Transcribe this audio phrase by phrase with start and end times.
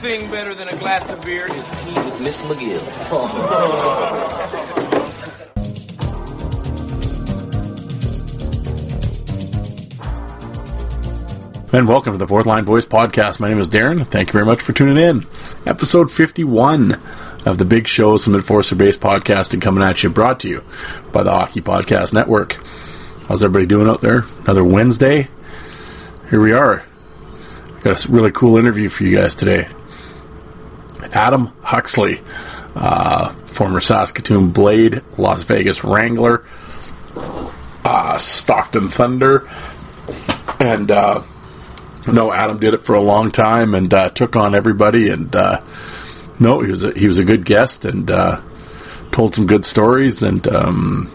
[0.00, 2.80] Thing better than a glass of beer is tea with Miss McGill.
[11.72, 13.38] And welcome to the Fourth Line Voice Podcast.
[13.38, 14.04] My name is Darren.
[14.04, 15.24] Thank you very much for tuning in.
[15.66, 17.00] Episode 51
[17.46, 20.64] of the Big Show, some Enforcer based podcasting coming at you, brought to you
[21.12, 22.54] by the Hockey Podcast Network.
[23.28, 24.24] How's everybody doing out there?
[24.40, 25.28] Another Wednesday.
[26.28, 26.84] Here we are.
[27.82, 29.68] Got a really cool interview for you guys today.
[31.12, 32.20] Adam Huxley,
[32.74, 36.44] uh, former Saskatoon Blade, Las Vegas Wrangler,
[37.84, 39.48] uh, Stockton Thunder,
[40.58, 41.22] and uh,
[42.06, 45.10] no, Adam did it for a long time and uh, took on everybody.
[45.10, 45.60] And uh,
[46.38, 48.40] no, he was a, he was a good guest and uh,
[49.12, 50.22] told some good stories.
[50.22, 51.10] And um,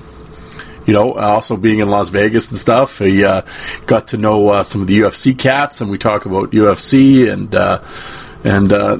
[0.86, 3.42] you know, also being in Las Vegas and stuff, he uh,
[3.88, 7.54] got to know uh, some of the UFC cats, and we talk about UFC and
[7.56, 7.84] uh,
[8.44, 9.00] and uh,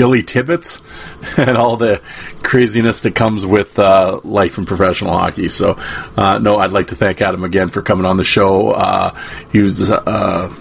[0.00, 0.80] Billy Tibbets
[1.36, 2.00] and all the
[2.42, 5.46] craziness that comes with uh, life in professional hockey.
[5.48, 5.76] So,
[6.16, 8.70] uh, no, I'd like to thank Adam again for coming on the show.
[8.70, 9.14] Uh,
[9.52, 10.54] he was, uh,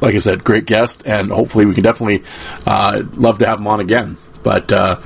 [0.00, 2.22] like I said, great guest, and hopefully we can definitely
[2.68, 4.16] uh, love to have him on again.
[4.44, 5.00] But uh,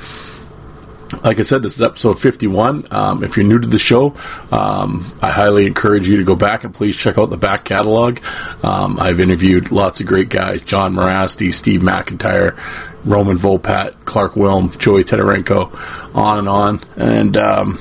[1.22, 2.88] like I said, this is episode 51.
[2.90, 4.14] Um, if you're new to the show,
[4.52, 8.20] um, I highly encourage you to go back and please check out the back catalog.
[8.62, 12.56] Um, I've interviewed lots of great guys Jon Mirasty, Steve McIntyre,
[13.04, 16.80] Roman Vopat, Clark Wilm, Joey Tetarenko, on and on.
[16.96, 17.80] And, um,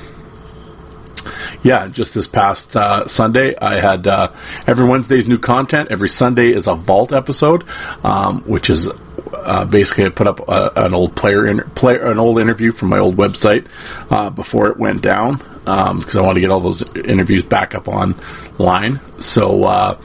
[1.62, 4.32] yeah, just this past uh, Sunday, I had uh,
[4.66, 5.90] every Wednesday's new content.
[5.90, 7.64] Every Sunday is a Vault episode,
[8.04, 8.88] um, which is
[9.34, 12.98] uh, basically I put up a, an old player, player, an old interview from my
[12.98, 13.68] old website
[14.10, 17.88] uh, before it went down because I want to get all those interviews back up
[17.88, 19.00] online.
[19.20, 20.00] So, uh,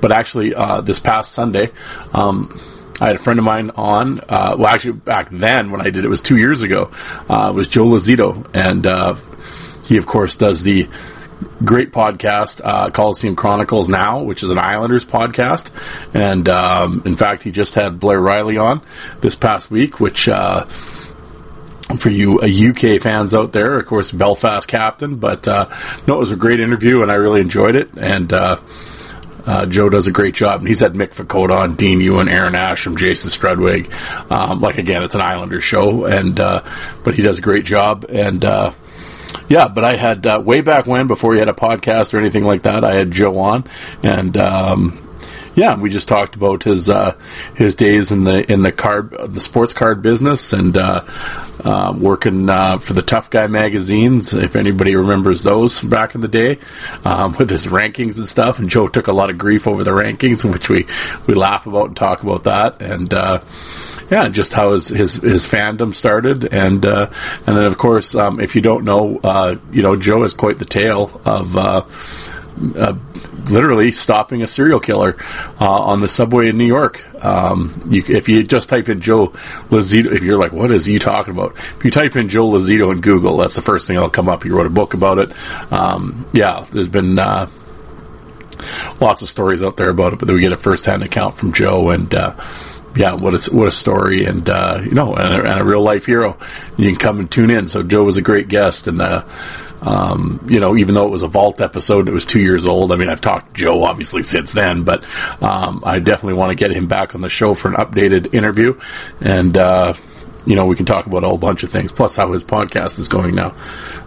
[0.00, 1.72] but actually, uh, this past Sunday.
[2.12, 2.60] Um,
[3.00, 4.20] I had a friend of mine on.
[4.20, 6.90] Uh, well, actually, back then when I did it was two years ago.
[7.28, 9.14] Uh, was Joe Lozito, and uh,
[9.84, 10.88] he of course does the
[11.64, 15.70] great podcast uh, Coliseum Chronicles now, which is an Islanders podcast.
[16.14, 18.82] And um, in fact, he just had Blair Riley on
[19.20, 20.28] this past week, which.
[20.28, 20.66] Uh,
[21.96, 25.74] for you uh, UK fans out there, of course, Belfast captain, but uh,
[26.06, 27.88] no, it was a great interview and I really enjoyed it.
[27.96, 28.60] And uh,
[29.48, 30.60] uh, Joe does a great job.
[30.60, 33.90] And he's had Mick Vukota on, Dean Ewen, Aaron Asham, Jason Strudwick.
[34.30, 36.62] Um, like again, it's an Islander show, and uh,
[37.02, 38.04] but he does a great job.
[38.10, 38.72] And uh,
[39.48, 42.44] yeah, but I had uh, way back when, before he had a podcast or anything
[42.44, 43.64] like that, I had Joe on,
[44.02, 45.08] and um,
[45.58, 47.16] yeah, we just talked about his uh,
[47.56, 51.02] his days in the in the card the sports card business and uh,
[51.64, 54.32] uh, working uh, for the Tough Guy magazines.
[54.32, 56.60] If anybody remembers those back in the day,
[57.04, 58.60] um, with his rankings and stuff.
[58.60, 60.86] And Joe took a lot of grief over the rankings, which we
[61.26, 62.80] we laugh about and talk about that.
[62.80, 63.40] And uh,
[64.10, 67.10] yeah, just how his his, his fandom started, and uh,
[67.46, 70.58] and then of course, um, if you don't know, uh, you know, Joe is quite
[70.58, 71.56] the tale of.
[71.56, 71.84] Uh,
[72.76, 72.94] uh,
[73.50, 75.16] literally stopping a serial killer
[75.60, 77.04] uh, on the subway in New York.
[77.24, 79.28] Um, you, if you just type in Joe
[79.70, 81.56] Lozito, if you're like, what is he talking about?
[81.56, 84.42] If you type in Joe Lozito in Google, that's the first thing that'll come up.
[84.42, 85.32] He wrote a book about it.
[85.72, 87.48] Um, yeah, there's been uh,
[89.00, 91.90] lots of stories out there about it, but we get a first-hand account from Joe
[91.90, 92.12] and.
[92.96, 95.82] Yeah, what a what a story, and uh, you know, and a, and a, real
[95.82, 96.36] life hero.
[96.76, 97.68] You can come and tune in.
[97.68, 99.24] So Joe was a great guest, and uh,
[99.82, 102.90] um, you know, even though it was a vault episode, it was two years old.
[102.90, 105.04] I mean, I've talked to Joe obviously since then, but
[105.42, 108.80] um, I definitely want to get him back on the show for an updated interview,
[109.20, 109.94] and uh,
[110.46, 112.98] you know, we can talk about a whole bunch of things, plus how his podcast
[112.98, 113.54] is going now.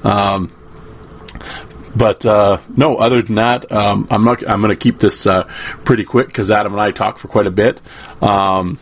[0.03, 0.51] Um,
[1.95, 4.47] but uh, no, other than that, um, I'm not.
[4.49, 5.43] I'm going to keep this uh,
[5.83, 7.81] pretty quick because Adam and I talk for quite a bit.
[8.21, 8.79] Um,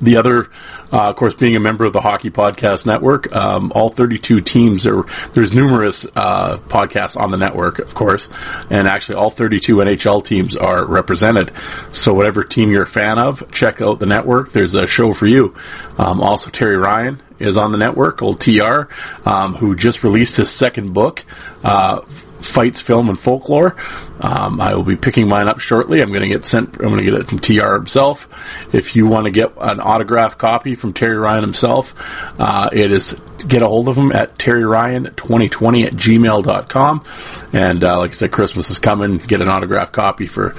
[0.00, 0.50] the other,
[0.92, 4.86] uh, of course, being a member of the Hockey Podcast Network, um, all 32 teams
[4.86, 5.04] are.
[5.32, 8.28] There's numerous uh, podcasts on the network, of course,
[8.70, 11.52] and actually all 32 NHL teams are represented.
[11.92, 14.52] So whatever team you're a fan of, check out the network.
[14.52, 15.54] There's a show for you.
[15.98, 18.82] Um, also, Terry Ryan is on the network, old TR,
[19.24, 21.24] um, who just released his second book.
[21.64, 22.02] Uh,
[22.40, 23.76] fights, film, and folklore.
[24.20, 26.00] Um, I will be picking mine up shortly.
[26.00, 26.74] I'm going to get sent.
[26.76, 28.28] I'm going to get it from TR himself.
[28.74, 31.94] If you want to get an autographed copy from Terry Ryan himself,
[32.38, 37.04] uh, it is get a hold of him at terryryan2020 at gmail.com.
[37.52, 39.18] And uh, like I said, Christmas is coming.
[39.18, 40.54] Get an autographed copy for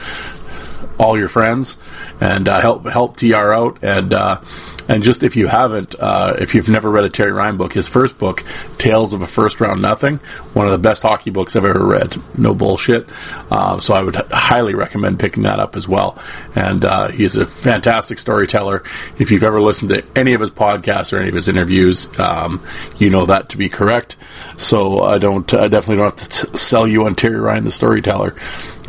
[1.00, 1.78] all your friends
[2.20, 4.40] and uh, help help TR out and uh,
[4.88, 7.88] and just if you haven't, uh, if you've never read a Terry Ryan book, his
[7.88, 8.44] first book,
[8.78, 10.18] Tales of a First Round Nothing,
[10.54, 12.16] one of the best hockey books I've ever read.
[12.38, 13.10] No bullshit.
[13.52, 16.22] Um, so I would highly recommend picking that up as well.
[16.56, 18.84] And uh, he's a fantastic storyteller.
[19.18, 22.66] If you've ever listened to any of his podcasts or any of his interviews, um,
[22.98, 24.18] you know that to be correct.
[24.58, 27.72] So I don't, I definitely don't have to t- sell you on Terry Ryan, the
[27.72, 28.36] storyteller.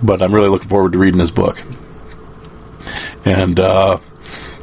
[0.03, 1.63] But I'm really looking forward to reading his book.
[3.25, 3.99] And uh,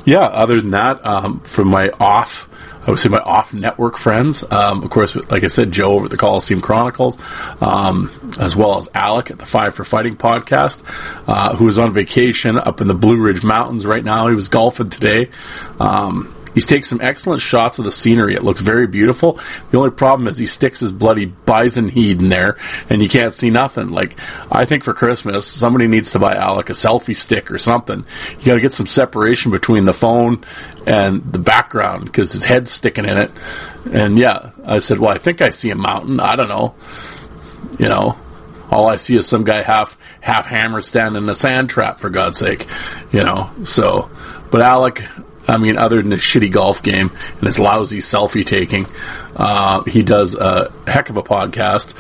[0.06, 2.50] yeah, other than that, um, from my off,
[2.86, 6.06] I would say my off network friends, um, of course, like I said, Joe over
[6.06, 7.18] at the Coliseum Chronicles,
[7.62, 10.82] um, as well as Alec at the Five for Fighting podcast,
[11.28, 14.28] uh, who is on vacation up in the Blue Ridge Mountains right now.
[14.30, 15.30] He was golfing today.
[15.80, 16.34] Um,
[16.64, 18.36] he takes some excellent shots of the scenery.
[18.36, 19.40] It looks very beautiful.
[19.72, 22.58] The only problem is he sticks his bloody bison heat in there,
[22.90, 23.90] and you can't see nothing.
[23.90, 24.18] Like
[24.52, 28.06] I think for Christmas, somebody needs to buy uh, Alec a selfie stick or something.
[28.40, 30.44] You got to get some separation between the phone
[30.86, 33.32] and the background because his head's sticking in it.
[33.92, 36.20] And yeah, I said, well, I think I see a mountain.
[36.20, 36.76] I don't know.
[37.78, 38.18] You know,
[38.72, 42.10] all I see is some guy half half hammered standing in a sand trap for
[42.10, 42.68] God's sake,
[43.12, 43.52] you know.
[43.64, 44.10] So,
[44.52, 45.04] but Alec,
[45.50, 48.86] I mean, other than his shitty golf game and his lousy selfie taking,
[49.36, 51.96] uh, he does a heck of a podcast,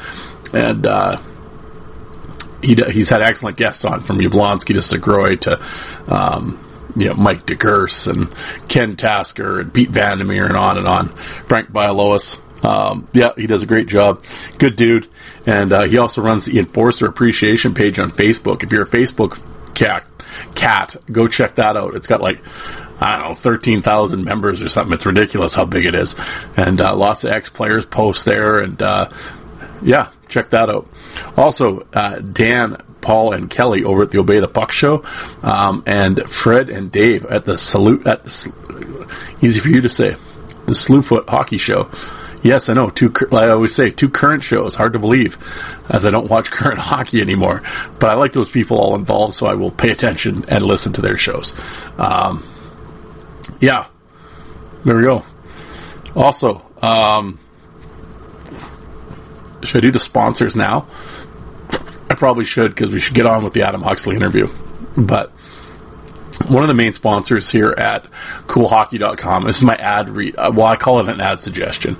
[0.53, 1.19] and uh,
[2.61, 5.59] he he's had excellent guests on from Yablonski to Segroy to.
[6.07, 6.65] Um,
[6.95, 8.33] you know, Mike DeGurse and
[8.67, 11.09] Ken Tasker and Pete Vandermeer and on and on.
[11.09, 12.39] Frank Bialowas.
[12.65, 14.23] Um, yeah, he does a great job.
[14.57, 15.07] Good dude.
[15.45, 18.63] And uh, he also runs the Enforcer Appreciation page on Facebook.
[18.63, 19.41] If you're a Facebook
[19.75, 20.03] cat,
[20.55, 21.93] cat, go check that out.
[21.93, 22.41] It's got like
[22.99, 24.93] I don't know, 13,000 members or something.
[24.93, 26.15] It's ridiculous how big it is.
[26.57, 28.59] And uh, lots of ex players post there.
[28.59, 29.09] And uh,
[29.81, 30.87] yeah, check that out.
[31.37, 35.03] Also, uh, Dan, Paul, and Kelly over at the Obey the Puck show,
[35.41, 40.15] um, and Fred and Dave at the Salute, at the, easy for you to say,
[40.65, 41.89] the Slewfoot Hockey Show.
[42.41, 42.89] Yes, I know.
[42.89, 44.75] Two, I always say two current shows.
[44.75, 45.37] Hard to believe,
[45.89, 47.63] as I don't watch current hockey anymore.
[47.99, 51.01] But I like those people all involved, so I will pay attention and listen to
[51.01, 51.53] their shows.
[51.97, 52.47] Um,
[53.59, 53.87] yeah,
[54.83, 55.25] there we go.
[56.15, 57.39] Also, um,
[59.63, 60.87] should I do the sponsors now?
[62.09, 64.47] I probably should because we should get on with the Adam Huxley interview.
[64.97, 65.31] But
[66.47, 68.05] one of the main sponsors here at
[68.47, 70.35] coolhockey.com, this is my ad read.
[70.37, 71.97] Uh, well, I call it an ad suggestion,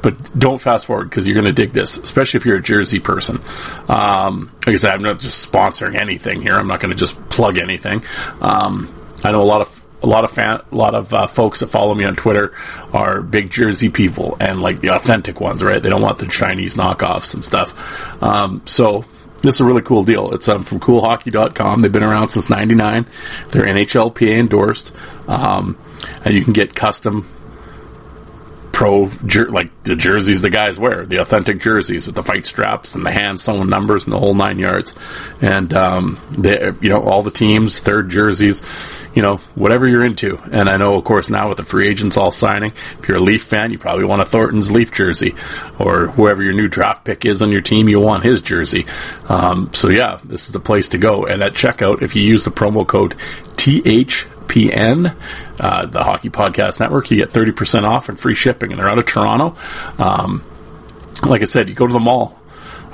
[0.00, 3.00] but don't fast forward because you're going to dig this, especially if you're a Jersey
[3.00, 3.40] person.
[3.88, 6.54] Um, like I said, I'm not just sponsoring anything here.
[6.54, 8.02] I'm not going to just plug anything.
[8.40, 11.60] Um, I know a lot of a lot of fan, a lot of uh, folks
[11.60, 12.54] that follow me on Twitter
[12.92, 15.82] are big Jersey people and like the authentic ones, right?
[15.82, 18.22] They don't want the Chinese knockoffs and stuff.
[18.22, 19.04] Um, so
[19.42, 20.32] this is a really cool deal.
[20.32, 21.82] It's um, from CoolHockey.com.
[21.82, 23.06] They've been around since '99.
[23.50, 24.92] They're NHLPA endorsed,
[25.28, 25.78] um,
[26.24, 27.26] and you can get custom
[28.80, 32.94] pro jer- like the jerseys the guys wear, the authentic jerseys with the fight straps
[32.94, 34.94] and the hand sewn numbers and the whole nine yards.
[35.42, 38.62] And um, they, you know, all the teams, third jerseys,
[39.14, 40.38] you know, whatever you're into.
[40.50, 43.22] And I know, of course, now with the free agents all signing, if you're a
[43.22, 45.34] Leaf fan, you probably want a Thornton's Leaf jersey,
[45.78, 48.86] or whoever your new draft pick is on your team, you want his jersey.
[49.28, 51.26] Um, so yeah, this is the place to go.
[51.26, 53.14] And at checkout, if you use the promo code
[53.60, 55.14] TH PN,
[55.60, 57.10] uh, the Hockey Podcast Network.
[57.10, 59.54] You get 30% off and free shipping, and they're out of Toronto.
[60.02, 60.42] Um,
[61.26, 62.40] like I said, you go to the mall.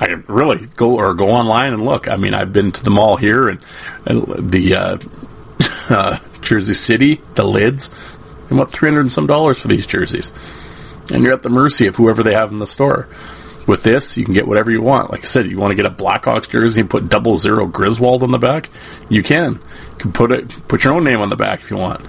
[0.01, 2.09] I really go or go online and look.
[2.09, 3.61] I mean, I've been to the mall here and,
[4.07, 4.99] and the uh,
[5.89, 7.89] uh, Jersey City, the lids.
[8.51, 10.33] And what three hundred and some dollars for these jerseys,
[11.13, 13.09] and you're at the mercy of whoever they have in the store.
[13.67, 15.11] With this, you can get whatever you want.
[15.11, 18.23] Like I said, you want to get a Blackhawks jersey and put double zero Griswold
[18.23, 18.71] on the back,
[19.09, 19.55] you can.
[19.55, 22.01] You can put it, put your own name on the back if you want.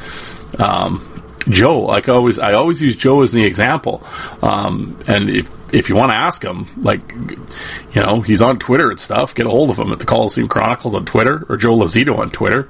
[0.59, 1.01] Um,
[1.49, 4.03] Joe, like I always, I always use Joe as the example.
[4.41, 8.89] Um, and if if you want to ask him, like, you know, he's on Twitter
[8.89, 9.35] and stuff.
[9.35, 12.29] Get a hold of him at the Coliseum Chronicles on Twitter or Joe Lozito on
[12.29, 12.69] Twitter.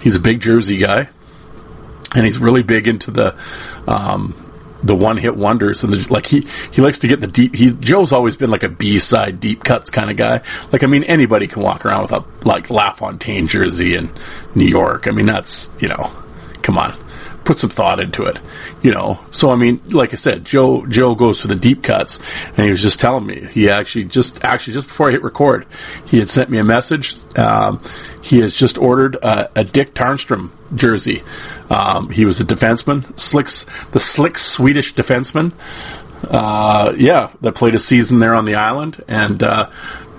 [0.00, 1.08] He's a big Jersey guy,
[2.14, 3.36] and he's really big into the
[3.86, 4.34] um,
[4.84, 7.54] the one hit wonders and the, like he he likes to get the deep.
[7.54, 10.42] He Joe's always been like a B side deep cuts kind of guy.
[10.72, 14.10] Like I mean, anybody can walk around with a like LaFontaine jersey in
[14.54, 15.08] New York.
[15.08, 16.12] I mean, that's you know,
[16.62, 16.94] come on.
[17.44, 18.40] put some thought into it,
[18.82, 19.20] you know.
[19.30, 22.70] So I mean, like I said, Joe Joe goes for the deep cuts, and he
[22.70, 25.66] was just telling me he actually just actually just before I hit record,
[26.06, 27.14] he had sent me a message.
[27.38, 27.82] Um,
[28.22, 31.22] he has just ordered a, a Dick Tarnstrom jersey.
[31.70, 35.52] Um, he was a defenseman, slicks the slick Swedish defenseman.
[36.28, 39.70] Uh, yeah, that played a season there on the island, and uh,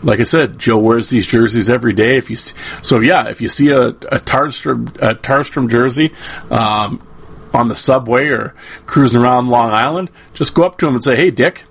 [0.03, 2.17] like I said, Joe wears these jerseys every day.
[2.17, 6.13] If you see, so, yeah, if you see a, a Tarnstrom a Tarnstrom jersey
[6.51, 7.05] um,
[7.53, 8.53] on the subway or
[8.85, 11.65] cruising around Long Island, just go up to him and say, "Hey, Dick."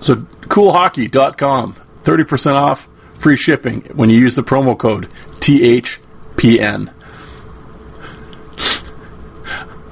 [0.00, 2.88] So, coolhockey.com, 30% off,
[3.20, 5.08] free shipping when you use the promo code
[5.40, 6.92] THPN.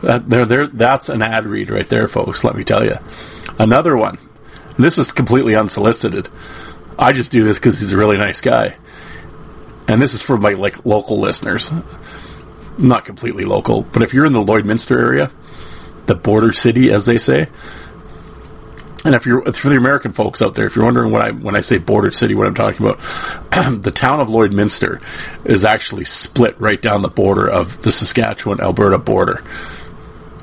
[0.00, 2.42] That, uh, there, there, that's an ad read right there, folks.
[2.44, 2.94] Let me tell you.
[3.58, 4.18] Another one.
[4.76, 6.28] This is completely unsolicited.
[6.98, 8.76] I just do this because he's a really nice guy,
[9.88, 11.72] and this is for my like local listeners.
[12.78, 15.32] Not completely local, but if you're in the Lloydminster area,
[16.06, 17.48] the border city, as they say,
[19.08, 21.56] and if you're for the American folks out there, if you're wondering what I when
[21.56, 23.00] I say border city, what I'm talking about,
[23.82, 25.02] the town of Lloydminster
[25.46, 29.42] is actually split right down the border of the Saskatchewan Alberta border.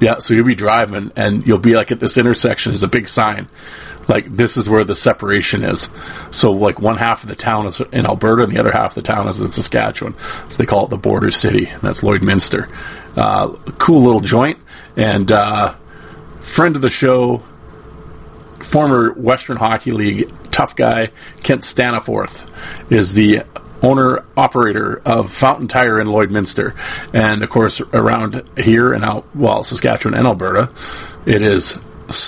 [0.01, 2.71] Yeah, so you'll be driving and you'll be like at this intersection.
[2.71, 3.49] There's a big sign,
[4.07, 5.87] like this is where the separation is.
[6.31, 9.03] So like one half of the town is in Alberta and the other half of
[9.03, 10.15] the town is in Saskatchewan.
[10.49, 11.67] So they call it the border city.
[11.67, 12.67] And that's Lloydminster.
[13.15, 14.57] Uh, cool little joint
[14.97, 15.75] and uh,
[16.41, 17.43] friend of the show,
[18.61, 21.09] former Western Hockey League tough guy
[21.43, 22.49] Kent Staniforth
[22.91, 23.43] is the
[23.81, 26.75] owner operator of Fountain Tire in Lloydminster,
[27.13, 30.73] and of course around here and out well Saskatchewan and Alberta,
[31.25, 31.77] it is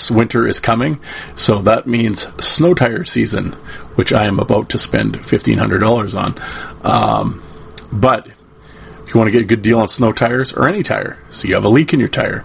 [0.09, 0.99] winter is coming,
[1.35, 3.53] so that means snow tire season,
[3.95, 6.35] which I am about to spend fifteen hundred dollars on.
[6.83, 7.43] Um,
[7.91, 11.19] but if you want to get a good deal on snow tires or any tire,
[11.31, 12.43] so you have a leak in your tire,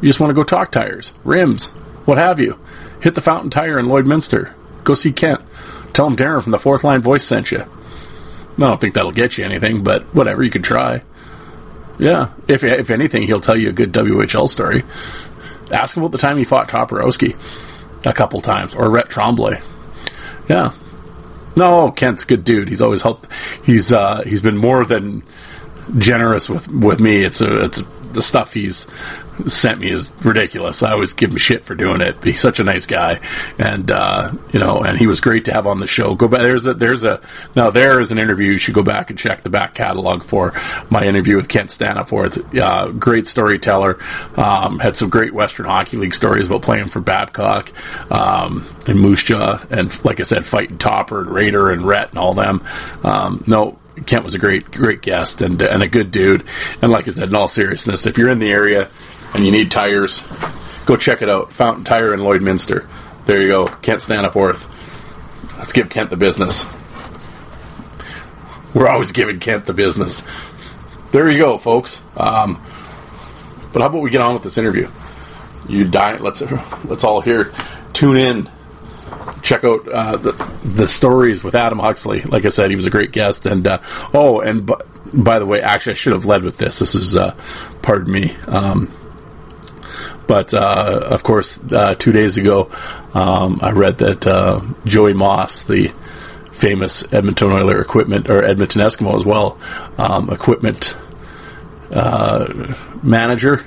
[0.00, 1.68] you just want to go talk tires, rims,
[2.06, 2.58] what have you,
[3.06, 4.52] hit the Fountain Tire in Lloydminster.
[4.82, 5.40] Go see Kent.
[5.92, 7.60] Tell him Darren from the Fourth Line Voice sent you.
[7.60, 11.04] I don't think that'll get you anything, but whatever, you can try.
[12.00, 14.82] Yeah, if if anything, he'll tell you a good WHL story.
[15.70, 17.36] Ask him about the time he fought Toporowski
[18.04, 19.62] a couple times, or Rhett Trombley.
[20.48, 20.72] Yeah,
[21.54, 22.68] no, Kent's a good dude.
[22.68, 23.30] He's always helped.
[23.64, 25.22] He's uh, he's been more than
[25.96, 27.22] generous with with me.
[27.22, 27.82] It's a it's
[28.12, 28.88] the stuff he's
[29.46, 30.82] sent me is ridiculous.
[30.82, 32.22] I always give him shit for doing it.
[32.24, 33.20] He's such a nice guy,
[33.58, 36.14] and uh, you know, and he was great to have on the show.
[36.14, 36.40] Go back.
[36.40, 37.20] There's a there's a
[37.54, 38.52] now there is an interview.
[38.52, 40.52] You should go back and check the back catalog for
[40.90, 42.56] my interview with Kent Staniforth.
[42.58, 43.98] Uh, great storyteller.
[44.36, 47.72] Um, had some great Western Hockey League stories about playing for Babcock
[48.10, 52.34] um, and Moose and like I said, fighting Topper and Raider and Rhett and all
[52.34, 52.64] them.
[53.02, 56.44] Um, no, Kent was a great, great guest and and a good dude.
[56.82, 58.88] And like I said, in all seriousness, if you're in the area
[59.34, 60.22] and you need tires,
[60.86, 61.52] go check it out.
[61.52, 62.88] Fountain Tire in Lloydminster.
[63.26, 63.66] There you go.
[63.66, 64.68] Kent Staniforth.
[65.58, 66.64] Let's give Kent the business.
[68.74, 70.22] We're always giving Kent the business.
[71.10, 72.02] There you go, folks.
[72.16, 72.62] Um,
[73.72, 74.88] but how about we get on with this interview?
[75.68, 76.18] You die.
[76.18, 76.40] Let's
[76.84, 77.52] let's all here
[77.92, 78.50] tune in.
[79.42, 80.32] Check out uh, the
[80.64, 82.22] the stories with Adam Huxley.
[82.22, 83.46] Like I said, he was a great guest.
[83.46, 83.80] And uh,
[84.12, 84.74] oh, and b-
[85.12, 86.78] by the way, actually, I should have led with this.
[86.78, 87.34] This is, uh,
[87.82, 88.36] pardon me.
[88.46, 88.92] Um,
[90.26, 92.70] but uh, of course, uh, two days ago,
[93.14, 95.92] um, I read that uh, Joey Moss, the
[96.52, 99.58] famous Edmonton Oiler equipment or Edmonton Eskimo as well,
[99.98, 100.96] um, equipment
[101.90, 103.66] uh, manager,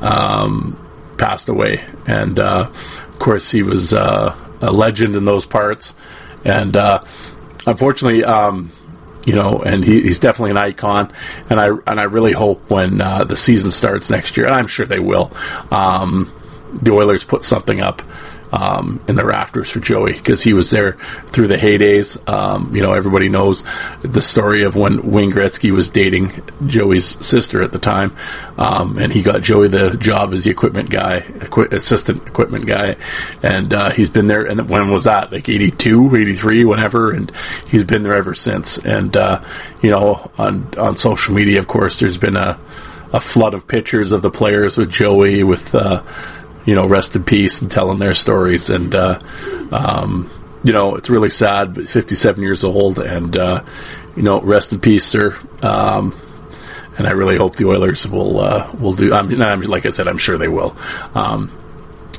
[0.00, 0.78] um,
[1.18, 5.94] passed away, and uh, of course he was uh, a legend in those parts,
[6.44, 6.76] and
[7.66, 8.24] unfortunately.
[9.28, 11.12] You know, and he, he's definitely an icon.
[11.50, 14.68] And I and I really hope when uh, the season starts next year, and I'm
[14.68, 15.30] sure they will,
[15.70, 16.32] um,
[16.72, 18.00] the Oilers put something up
[18.52, 20.92] um, in the rafters for Joey because he was there
[21.26, 22.28] through the heydays.
[22.28, 23.64] Um, you know, everybody knows
[24.02, 28.16] the story of when Wayne Gretzky was dating Joey's sister at the time,
[28.56, 32.96] um, and he got Joey the job as the equipment guy, equi- assistant equipment guy,
[33.42, 34.44] and uh, he's been there.
[34.44, 35.32] And when was that?
[35.32, 37.30] Like 82, 83, whenever, and
[37.68, 38.78] he's been there ever since.
[38.78, 39.42] And uh,
[39.82, 42.58] you know, on on social media, of course, there's been a
[43.12, 45.74] a flood of pictures of the players with Joey with.
[45.74, 46.02] Uh,
[46.68, 48.68] you know, rest in peace and telling their stories.
[48.68, 49.18] And, uh,
[49.72, 50.30] um,
[50.62, 53.64] you know, it's really sad, but 57 years old and, uh,
[54.14, 55.34] you know, rest in peace, sir.
[55.62, 56.14] Um,
[56.98, 60.08] and I really hope the Oilers will, uh, will do, I'm, I'm, like I said,
[60.08, 60.76] I'm sure they will.
[61.14, 61.50] Um,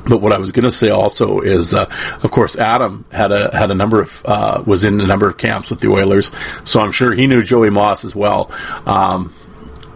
[0.08, 1.86] but what I was going to say also is, uh,
[2.24, 5.38] of course, Adam had a had a number of uh, was in a number of
[5.38, 6.32] camps with the Oilers,
[6.63, 8.50] so I'm sure he knew Joey Moss as well.
[8.86, 9.36] Um,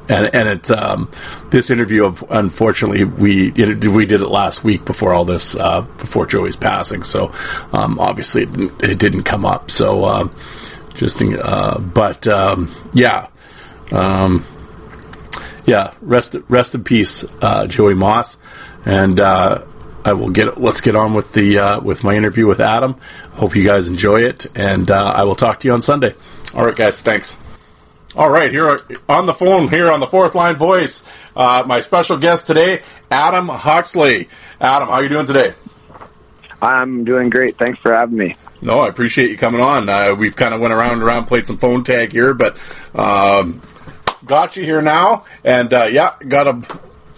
[0.10, 1.10] and and it um,
[1.50, 6.25] this interview of unfortunately we we did it last week before all this uh, before
[6.25, 7.33] Joey's passing, so
[7.72, 9.72] um, obviously it didn't, it didn't, come up.
[9.72, 10.27] So uh,
[10.93, 13.27] just uh, but um, yeah,
[13.91, 14.45] um,
[15.65, 15.93] yeah.
[16.01, 18.38] Rest rest in peace, uh, Joey Moss,
[18.86, 19.63] and uh,
[20.03, 22.98] I will get let's get on with the uh, with my interview with Adam.
[23.31, 26.13] Hope you guys enjoy it, and I will talk to you on Sunday.
[26.53, 27.01] All right, guys.
[27.01, 27.38] Thanks.
[28.15, 28.77] All right, here
[29.10, 31.01] on the phone, here on the fourth line voice,
[31.36, 34.29] uh, my special guest today, Adam Huxley.
[34.62, 35.53] Adam, how are you doing today?
[36.62, 37.58] I'm doing great.
[37.58, 38.36] Thanks for having me.
[38.62, 39.89] No, I appreciate you coming on.
[39.89, 42.55] Uh, we've kind of went around and around, played some phone tag here, but
[42.93, 43.62] um,
[44.24, 46.51] got you here now, and uh, yeah, got a,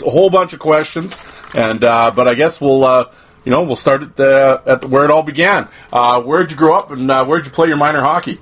[0.05, 1.21] a, whole bunch of questions,
[1.53, 2.85] and uh, but I guess we'll.
[2.85, 3.11] Uh,
[3.43, 5.67] you know, we'll start at the, at the, where it all began.
[5.93, 8.39] Uh, where'd you grow up, and where'd you play your minor hockey?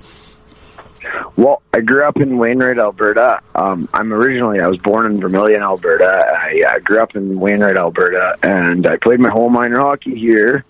[1.36, 3.40] Well, I grew up in Wainwright, Alberta.
[3.54, 6.06] Um, I'm originally, I was born in Vermilion, Alberta.
[6.06, 10.64] I, I grew up in Wainwright, Alberta, and I played my whole minor hockey here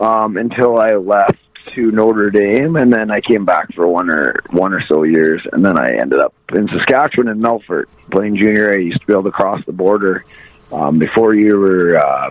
[0.00, 1.38] um, until I left
[1.74, 5.42] to Notre Dame, and then I came back for one or one or so years,
[5.52, 8.72] and then I ended up in Saskatchewan in Melfort playing junior.
[8.72, 10.24] I used to be able to cross the border
[10.70, 12.30] um, before you were uh,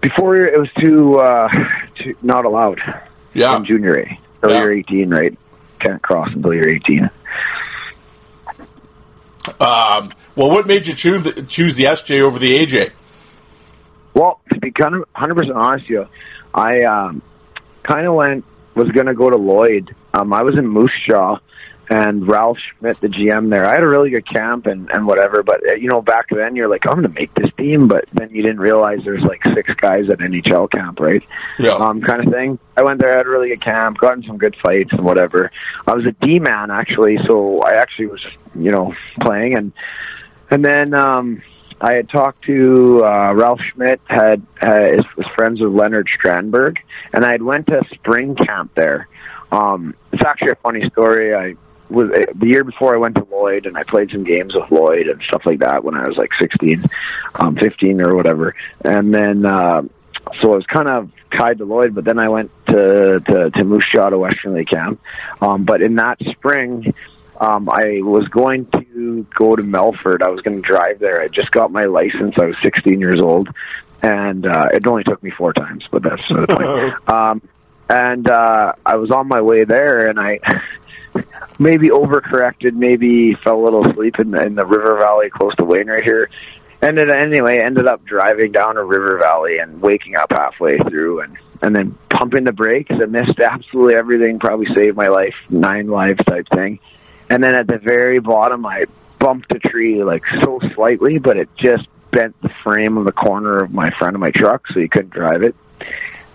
[0.00, 1.48] before it was too, uh,
[1.96, 2.80] too not allowed.
[3.32, 4.20] Yeah, in junior A.
[4.42, 4.60] So yeah.
[4.60, 5.38] you're 18, right?
[5.86, 7.10] Can't cross until you're 18.
[9.60, 12.92] Um, well, what made you choose the, choose the SJ over the AJ?
[14.14, 16.06] Well, to be kind of 100% honest with you,
[16.54, 17.22] I um,
[17.82, 19.94] kind of went was going to go to Lloyd.
[20.12, 21.38] Um, I was in Moose Jaw
[21.88, 23.66] and Ralph Schmidt, the GM there.
[23.66, 26.56] I had a really good camp and and whatever, but uh, you know, back then
[26.56, 29.40] you're like, I'm going to make this team, but then you didn't realize there's like
[29.54, 31.22] six guys at NHL camp, right?
[31.58, 31.74] Yeah.
[31.74, 32.58] Um, kind of thing.
[32.76, 35.50] I went there, had a really good camp, got in some good fights and whatever.
[35.86, 39.72] I was a D man actually, so I actually was, you know, playing and
[40.50, 41.42] and then um
[41.80, 46.78] I had talked to uh, Ralph Schmidt, had uh, is, was friends with Leonard Strandberg,
[47.12, 49.08] and I had went to spring camp there.
[49.52, 51.34] Um, it's actually a funny story.
[51.34, 51.54] I
[51.88, 54.70] was uh, the year before I went to Lloyd and I played some games with
[54.70, 56.84] Lloyd and stuff like that when I was like 16,
[57.36, 58.54] um, 15 or whatever.
[58.84, 59.82] And then, uh,
[60.40, 63.64] so I was kind of tied to Lloyd, but then I went to, to, to
[63.64, 65.00] Moose Jaw to Western Lake Camp.
[65.40, 66.94] Um, but in that spring,
[67.40, 70.22] um, I was going to go to Melfort.
[70.22, 71.20] I was going to drive there.
[71.20, 72.34] I just got my license.
[72.40, 73.48] I was 16 years old
[74.02, 77.10] and, uh, it only took me four times, but that's the point.
[77.10, 77.42] um,
[77.88, 80.40] and, uh, I was on my way there and I,
[81.58, 85.64] maybe overcorrected, maybe fell a little asleep in the, in the river valley close to
[85.64, 86.30] Wainwright here.
[86.82, 91.22] And then anyway, ended up driving down a river valley and waking up halfway through
[91.22, 92.90] and and then pumping the brakes.
[92.90, 94.38] I missed absolutely everything.
[94.38, 96.78] Probably saved my life, nine lives type thing.
[97.30, 98.84] And then at the very bottom, I
[99.18, 103.58] bumped a tree like so slightly, but it just bent the frame of the corner
[103.58, 105.56] of my front of my truck, so you couldn't drive it.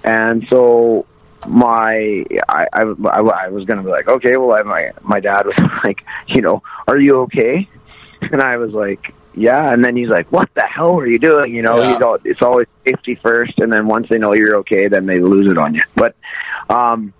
[0.03, 1.05] And so
[1.47, 5.45] my I I, I was going to be like, okay, well, I, my my dad
[5.45, 7.67] was like, you know, are you okay?
[8.21, 9.73] And I was like, yeah.
[9.73, 11.55] And then he's like, what the hell are you doing?
[11.55, 11.93] You know, yeah.
[11.93, 15.19] he's all, it's always safety first, and then once they know you're okay, then they
[15.19, 15.81] lose it on you.
[15.95, 16.15] But
[16.69, 17.13] um,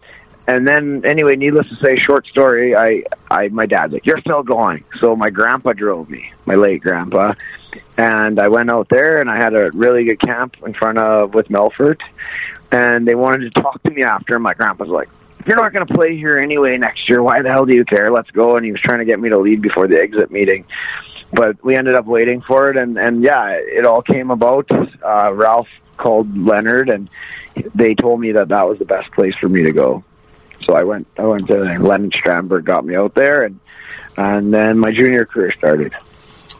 [0.48, 2.76] and then anyway, needless to say, short story.
[2.76, 4.84] I I my dad's like, you're still going.
[5.00, 7.34] So my grandpa drove me, my late grandpa,
[7.98, 11.34] and I went out there and I had a really good camp in front of
[11.34, 12.02] with Melfort
[12.72, 14.40] and they wanted to talk to me after.
[14.40, 15.10] My grandpa's like,
[15.46, 18.12] you're not going to play here anyway next year, why the hell do you care?
[18.12, 18.56] Let's go.
[18.56, 20.66] And he was trying to get me to leave before the exit meeting.
[21.34, 24.70] But we ended up waiting for it, and and yeah, it all came about.
[24.70, 27.10] Uh, Ralph called Leonard, and
[27.74, 30.04] they told me that that was the best place for me to go.
[30.68, 31.08] So I went.
[31.18, 33.62] I went to Leonard Strandberg, got me out there, and
[34.18, 35.94] and then my junior career started.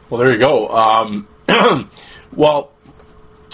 [0.10, 0.70] Well, there you go.
[0.70, 1.28] Um,
[2.34, 2.71] well,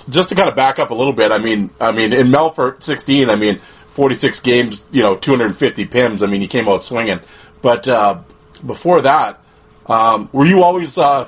[0.10, 2.84] just to kind of back up a little bit, I mean, I mean, in Melfort
[2.84, 6.24] 16, I mean, 46 games, you know, 250 pims.
[6.24, 7.20] I mean, he came out swinging.
[7.62, 8.20] But uh,
[8.66, 9.42] before that,
[9.88, 11.28] um, were you always uh,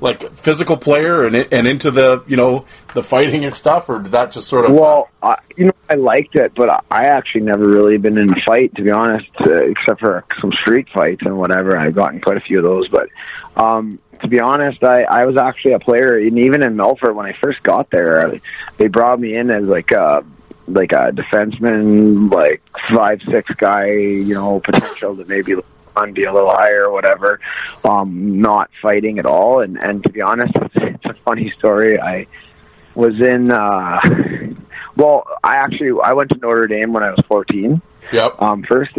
[0.00, 4.12] like physical player and and into the you know the fighting and stuff, or did
[4.12, 4.72] that just sort of?
[4.72, 8.36] Well, uh, you know, I liked it, but I actually never really been in a
[8.46, 11.76] fight to be honest, uh, except for some street fights and whatever.
[11.76, 13.08] I've gotten quite a few of those, but
[13.56, 17.26] um, to be honest, I, I was actually a player, and even in Melfort when
[17.26, 18.40] I first got there,
[18.76, 20.24] they brought me in as like a
[20.66, 22.62] like a defenseman, like
[22.94, 25.54] five six guy, you know, potential to maybe
[26.12, 27.40] be a little higher or whatever.
[27.84, 31.98] Um, not fighting at all, and and to be honest, it's, it's a funny story.
[31.98, 32.26] I
[32.94, 33.50] was in.
[33.50, 34.00] uh
[34.98, 37.80] Well, I actually I went to Notre Dame when I was 14.
[38.12, 38.42] Yep.
[38.42, 38.90] Um, first,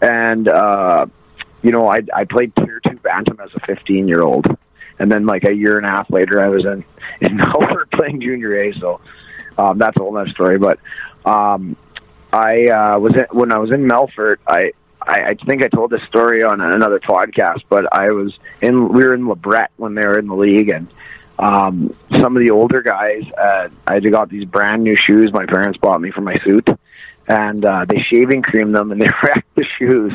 [0.00, 1.06] and uh,
[1.62, 4.46] you know, I I played tier two bantam as a 15 year old,
[4.98, 6.84] and then like a year and a half later, I was in
[7.20, 8.72] in Melfort playing junior A.
[8.78, 9.00] So
[9.58, 10.58] um, that's a whole other story.
[10.58, 10.78] But
[11.24, 11.76] um,
[12.32, 14.72] I uh, was in, when I was in Melfort, I.
[15.02, 18.86] I, I think I told this story on another podcast, but I was in.
[18.92, 20.88] We were in Lebret when they were in the league, and
[21.40, 25.78] um, some of the older guys, uh, I got these brand new shoes my parents
[25.78, 26.68] bought me for my suit,
[27.26, 30.12] and uh, they shaving creamed them and they wrecked the shoes.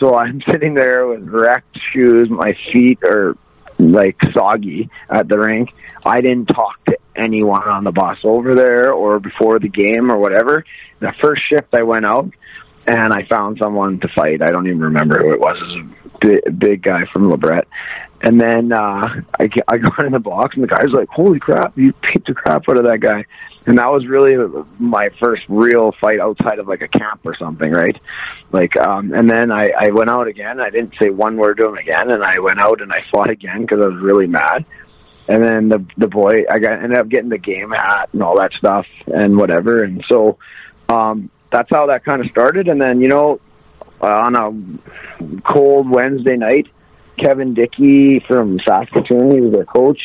[0.00, 2.28] So I'm sitting there with wrecked shoes.
[2.30, 3.36] My feet are
[3.78, 5.70] like soggy at the rink.
[6.04, 10.18] I didn't talk to anyone on the bus over there or before the game or
[10.18, 10.64] whatever.
[11.00, 12.30] The first shift I went out
[12.86, 14.42] and I found someone to fight.
[14.42, 15.56] I don't even remember who it was.
[15.56, 17.64] It was a big, guy from Lebret.
[18.22, 21.76] And then uh, I, I got in the box, and the guy's like, "Holy crap!
[21.76, 23.24] You beat the crap out of that guy!"
[23.66, 24.36] And that was really
[24.78, 27.96] my first real fight outside of like a camp or something, right?
[28.52, 30.60] Like, um, and then I, I went out again.
[30.60, 33.28] I didn't say one word to him again, and I went out and I fought
[33.28, 34.64] again because I was really mad.
[35.28, 38.38] And then the the boy, I got ended up getting the game hat and all
[38.38, 39.82] that stuff and whatever.
[39.82, 40.38] And so
[40.88, 42.68] um, that's how that kind of started.
[42.68, 43.40] And then you know,
[44.00, 46.68] uh, on a cold Wednesday night,
[47.18, 50.00] Kevin Dickie from Saskatoon, he was their coach.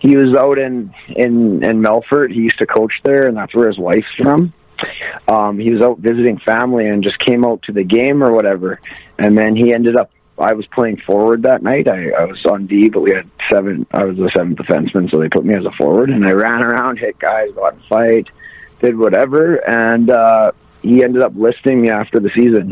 [0.00, 2.32] He was out in in in Melfort.
[2.32, 4.52] He used to coach there, and that's where his wife's from.
[5.26, 8.80] Um, he was out visiting family and just came out to the game or whatever.
[9.18, 10.10] And then he ended up.
[10.38, 11.88] I was playing forward that night.
[11.88, 13.86] I, I was on D, but we had seven.
[13.90, 16.64] I was the seventh defenseman, so they put me as a forward, and I ran
[16.64, 18.28] around, hit guys, got in a fight,
[18.80, 22.70] did whatever, and uh, he ended up listing me after the season.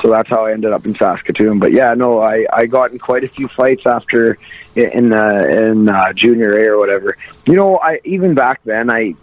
[0.00, 1.58] So that's how I ended up in Saskatoon.
[1.58, 4.38] But yeah, no, I I got in quite a few fights after
[4.76, 7.16] in uh, in uh, junior A or whatever.
[7.46, 9.14] You know, I even back then I,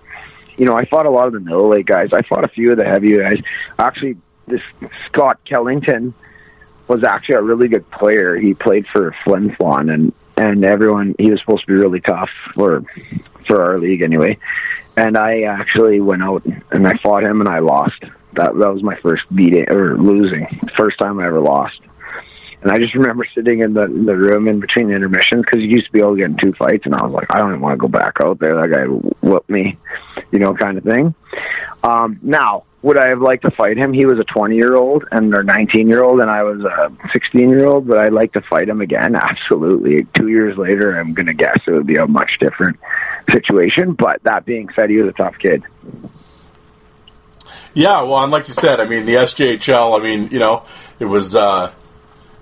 [0.57, 2.09] you know, I fought a lot of the middle middleweight guys.
[2.13, 3.41] I fought a few of the heavy guys.
[3.79, 4.61] Actually, this
[5.07, 6.13] Scott Kellington
[6.87, 8.35] was actually a really good player.
[8.35, 12.29] He played for Flin Flon and and everyone he was supposed to be really tough
[12.53, 12.83] for
[13.47, 14.37] for our league anyway.
[14.97, 17.99] And I actually went out and I fought him and I lost.
[18.35, 20.47] That that was my first beating or losing.
[20.77, 21.79] First time I ever lost.
[22.61, 25.67] And I just remember sitting in the the room in between the intermissions because you
[25.67, 27.51] used to be able to get in two fights, and I was like, I don't
[27.51, 28.55] even want to go back out there.
[28.55, 29.77] That guy whooped me,
[30.31, 31.13] you know, kind of thing.
[31.85, 33.93] Um, now, would I have liked to fight him?
[33.93, 36.91] He was a 20 year old and or 19 year old, and I was a
[37.13, 37.87] 16 year old.
[37.87, 39.15] But I'd like to fight him again.
[39.21, 40.07] Absolutely.
[40.15, 42.79] Two years later, I'm going to guess it would be a much different
[43.31, 43.93] situation.
[43.93, 45.63] But that being said, he was a tough kid.
[47.73, 50.63] Yeah, well, and like you said, I mean, the SJHL, I mean, you know,
[50.97, 51.71] it was, uh,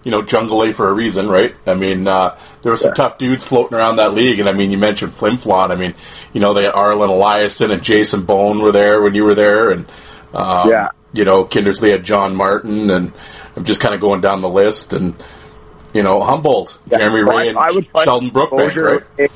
[0.04, 1.56] you know, Jungle A for a reason, right?
[1.66, 2.96] I mean, uh, there were some Yeah.
[2.96, 5.72] tough dudes floating around that league, and I mean, you mentioned Flin Flon.
[5.72, 5.94] I mean,
[6.34, 9.86] you know, they Arlen Eliason and Jason Bone were there when you were there, and
[10.34, 10.90] um, Yeah.
[11.14, 13.12] you know, Kindersley had John Martin, and
[13.56, 15.14] I'm just kind of going down the list, and
[15.94, 18.76] you know, Humboldt, Jeremy Well, Ray, I- and I would fight Sheldon Brookbank,
[19.18, 19.32] right?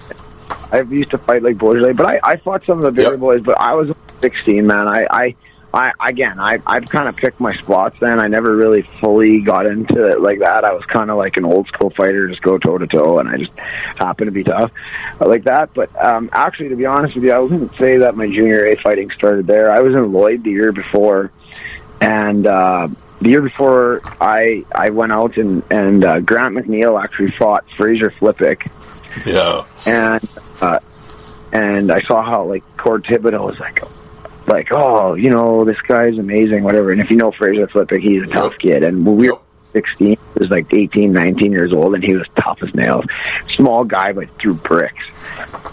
[0.72, 3.20] I used to fight like Beaujolais, but I, I fought some of the bigger Yep.
[3.20, 3.42] boys.
[3.42, 3.90] But I was
[4.22, 4.88] 16, man.
[4.88, 5.36] I, I,
[5.78, 7.98] I again, I, I've kind of picked my spots.
[8.00, 10.66] Then I never really fully got into it like that.
[10.66, 13.30] I was kind of like an old school fighter, just go toe to toe, and
[13.30, 13.52] I just
[13.98, 14.72] happened to be tough
[15.20, 15.76] like that.
[15.76, 18.76] But um, actually, to be honest with you, I wouldn't say that my junior A
[18.82, 19.72] fighting started there.
[19.72, 21.32] I was in Lloyd the year before,
[22.02, 22.48] and.
[22.48, 22.88] uh
[23.20, 28.12] the year before I I went out and and uh, Grant McNeil actually fought Fraser
[28.12, 28.70] Flippick
[29.26, 30.30] Yeah, and
[30.62, 30.80] uh,
[31.52, 33.82] and I saw how like Cord Thibodeau was like,
[34.48, 36.92] like oh, you know, this guy's amazing, whatever.
[36.92, 38.84] And if you know Fraser Flippick, he's a tough kid.
[38.84, 39.40] And when we were
[39.74, 43.06] 16, he was like 18, 19 years old, and he was tough as nails.
[43.56, 45.04] Small guy, but threw bricks.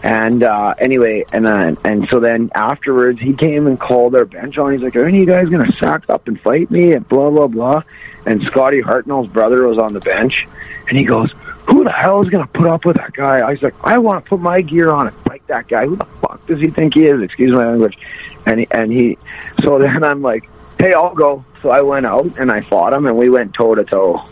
[0.03, 4.59] And uh anyway, and then and so then afterwards, he came and called our bench
[4.59, 4.73] on.
[4.73, 7.31] He's like, "Are any of you guys gonna sack up and fight me?" And blah
[7.31, 7.83] blah blah.
[8.27, 10.47] And Scotty Hartnell's brother was on the bench,
[10.89, 11.31] and he goes,
[11.67, 14.25] "Who the hell is gonna put up with that guy?" I was like, "I want
[14.25, 15.87] to put my gear on and fight that guy.
[15.87, 17.99] Who the fuck does he think he is?" Excuse my language.
[18.47, 19.19] And he, and he,
[19.65, 20.49] so then I'm like,
[20.79, 23.75] "Hey, I'll go." So I went out and I fought him, and we went toe
[23.75, 24.23] to toe.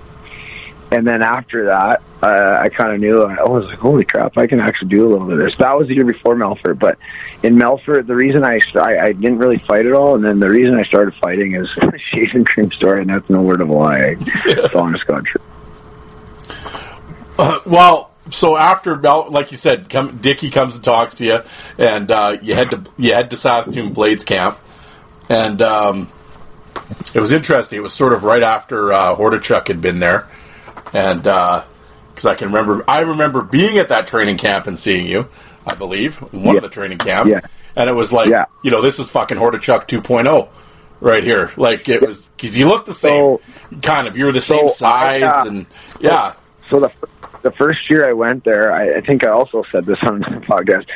[0.93, 3.23] And then after that, uh, I kind of knew.
[3.23, 4.37] I was like, "Holy crap!
[4.37, 6.79] I can actually do a little bit of this." That was the year before Melfort,
[6.79, 6.99] but
[7.43, 10.51] in Melfort, the reason I, I I didn't really fight at all, and then the
[10.51, 11.67] reason I started fighting is
[12.13, 14.17] shaving cream story, and that's no word of a lie.
[14.45, 15.27] It's honest God.
[17.43, 21.41] Uh, well, so after like you said, come, Dickie comes and talks to you,
[21.79, 24.59] and uh, you head to you head to Saskatoon Blades Camp,
[25.29, 26.11] and um,
[27.15, 27.79] it was interesting.
[27.79, 30.29] It was sort of right after uh, Hordichuk had been there,
[30.93, 35.29] and because I can remember, I remember being at that training camp and seeing you.
[35.65, 36.53] I believe, one Yeah.
[36.57, 37.39] of the training camps, Yeah.
[37.77, 38.47] and it was like, Yeah.
[38.65, 40.49] you know, this is fucking Hordichuk 2.0
[41.01, 41.53] right here.
[41.57, 43.39] Like it was because you look the same,
[43.81, 44.17] kind of.
[44.17, 45.67] You're the same so I, size, uh, and
[46.01, 46.33] yeah,
[46.69, 46.91] So the
[47.43, 50.45] the first year I went there, I, I think I also said this on the
[50.49, 50.87] podcast.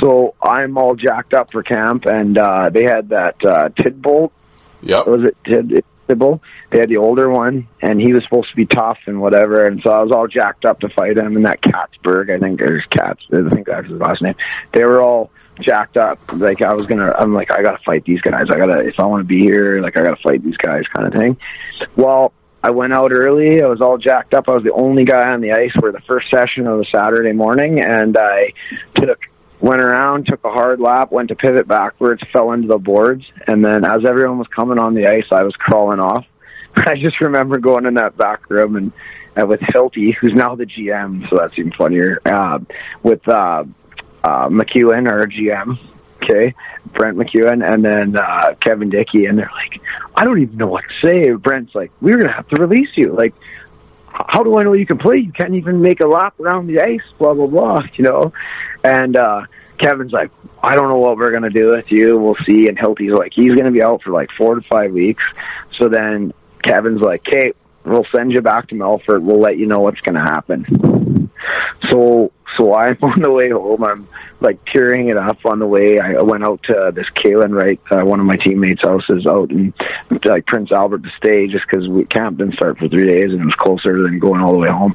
[0.00, 4.30] So I'm all jacked up for camp, and uh, they had that uh, Tidbolt.
[4.82, 6.40] yep, Was it Tid Tidbolt?
[6.70, 9.64] They had the older one, and he was supposed to be tough and whatever.
[9.64, 11.36] And so I was all jacked up to fight him.
[11.36, 13.22] And that Katzberg, I think there's Katz.
[13.32, 14.34] I think that's his last name.
[14.72, 16.18] They were all jacked up.
[16.32, 17.12] Like I was gonna.
[17.18, 18.46] I'm like I gotta fight these guys.
[18.50, 19.80] I gotta if I want to be here.
[19.80, 21.36] Like I gotta fight these guys, kind of thing.
[21.96, 23.62] Well, I went out early.
[23.62, 24.48] I was all jacked up.
[24.48, 27.32] I was the only guy on the ice for the first session of the Saturday
[27.32, 28.52] morning, and I
[28.96, 29.18] took
[29.60, 33.64] went around, took a hard lap, went to pivot backwards, fell into the boards, and
[33.64, 36.24] then as everyone was coming on the ice, I was crawling off.
[36.76, 38.92] I just remember going in that back room and
[39.40, 42.20] uh, with Hilty, who's now the GM, so that's even funnier.
[42.24, 42.58] Uh,
[43.02, 43.64] with uh,
[44.24, 45.78] uh, McEwen, our GM,
[46.92, 49.80] Brent McEwen, and then uh, Kevin Dickie, and they're like,
[50.14, 51.30] I don't even know what to say.
[51.32, 53.12] Brent's like, we're gonna have to release you.
[53.12, 53.34] Like,
[54.06, 55.18] how do I know you can play?
[55.18, 57.00] You can't even make a lap around the ice.
[57.18, 57.78] Blah blah blah.
[57.94, 58.32] You know,
[58.82, 59.42] and uh,
[59.78, 60.30] Kevin's like,
[60.62, 62.18] I don't know what we're gonna do with you.
[62.18, 62.68] We'll see.
[62.68, 65.22] And Hilty's like, he's gonna be out for like four to five weeks.
[65.78, 67.52] So then Kevin's like, okay,
[67.84, 69.22] we'll send you back to Melfort.
[69.22, 71.30] We'll let you know what's gonna happen.
[71.90, 73.84] So so I'm on the way home.
[73.84, 74.08] I'm
[74.40, 75.98] like tearing it up on the way.
[75.98, 79.74] I went out to this Kalen Wright, uh, one of my teammates' houses out in
[80.24, 83.40] like Prince Albert to stay just because we camp didn't start for three days and
[83.40, 84.94] it was closer than going all the way home.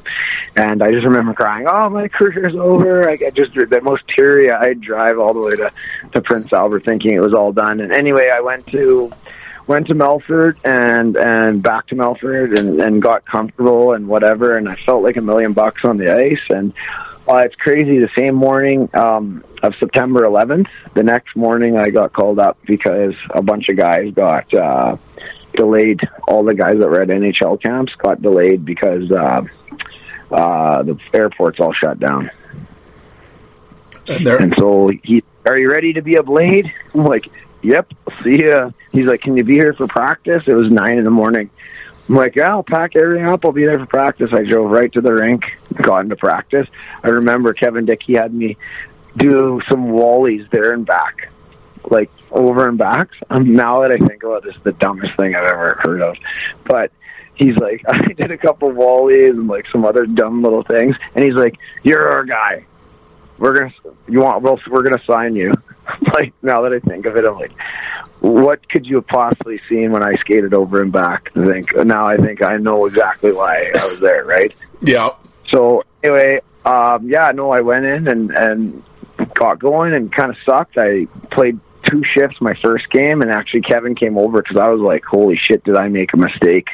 [0.56, 4.80] And I just remember crying, "Oh, my career's over!" I just the most teary eyed
[4.80, 5.70] drive all the way to
[6.12, 7.80] to Prince Albert, thinking it was all done.
[7.80, 9.12] And anyway, I went to
[9.66, 14.68] went to Melfort and and back to Melfort and and got comfortable and whatever and
[14.68, 16.72] I felt like a million bucks on the ice and
[17.28, 22.12] uh, it's crazy the same morning um of September 11th the next morning I got
[22.12, 24.96] called up because a bunch of guys got uh
[25.54, 29.42] delayed all the guys that were at NHL camps got delayed because uh
[30.30, 32.30] uh the airports all shut down
[34.08, 36.72] and there, and so he, are you ready to be a blade?
[36.94, 37.28] I'm like,
[37.62, 37.90] yep.
[38.24, 38.70] See ya.
[38.92, 40.42] He's like, can you be here for practice?
[40.46, 41.50] It was nine in the morning.
[42.08, 43.44] I'm like, yeah, I'll pack everything up.
[43.44, 44.30] I'll be there for practice.
[44.32, 45.42] I drove right to the rink,
[45.82, 46.68] got into practice.
[47.02, 48.56] I remember Kevin Dickie had me
[49.16, 51.30] do some wallies there and back,
[51.90, 53.10] like over and back.
[53.28, 56.16] Um, now that I think about it's the dumbest thing I've ever heard of.
[56.64, 56.92] But
[57.34, 60.94] he's like, I did a couple wallies and like some other dumb little things.
[61.14, 62.66] And he's like, you're our guy
[63.38, 63.72] we're gonna
[64.08, 65.52] you want well we're gonna sign you
[66.14, 67.52] like now that i think of it i'm like
[68.20, 71.30] what could you have possibly seen when i skated over and back?
[71.36, 74.54] I think now i think i know exactly why i was there right?
[74.80, 75.10] Yeah,
[75.52, 78.82] so anyway um yeah no i went in and and
[79.34, 80.76] got going and kind of sucked.
[80.76, 81.58] I played
[81.90, 85.38] two shifts my first game and actually kevin came over because i was like holy
[85.40, 86.66] shit did i make a mistake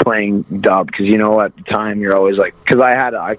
[0.00, 0.86] playing dub?
[0.86, 3.36] Because you know at the time you're always like because i had I,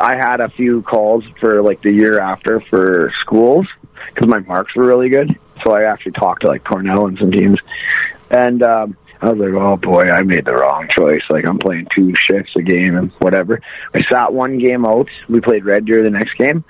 [0.00, 3.66] I had a few calls for like the year after for schools
[4.12, 5.38] because my marks were really good.
[5.64, 7.58] So I actually talked to like Cornell and some teams,
[8.30, 11.22] and um, I was like, oh boy, I made the wrong choice.
[11.30, 13.60] Like I'm playing two shifts a game and whatever.
[13.94, 15.08] I sat one game out.
[15.28, 16.64] We played Red Deer the next game,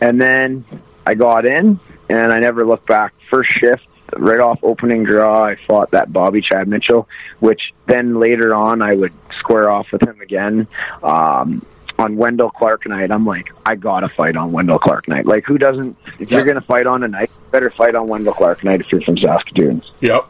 [0.00, 0.64] and then
[1.06, 3.14] I got in and I never looked back.
[3.30, 3.86] First shift,
[4.16, 7.08] right off opening draw, I fought that Bobby Chad Mitchell,
[7.40, 10.66] which then later on I would square off with him again.
[11.02, 11.64] Um,
[11.98, 15.26] on Wendel Clark night, I'm like, I gotta fight on Wendel Clark night.
[15.26, 15.96] Like, who doesn't?
[16.18, 18.86] If you're gonna fight on a night, you better fight on Wendel Clark night if
[18.92, 19.82] you're from Saskatoon.
[20.00, 20.26] yep.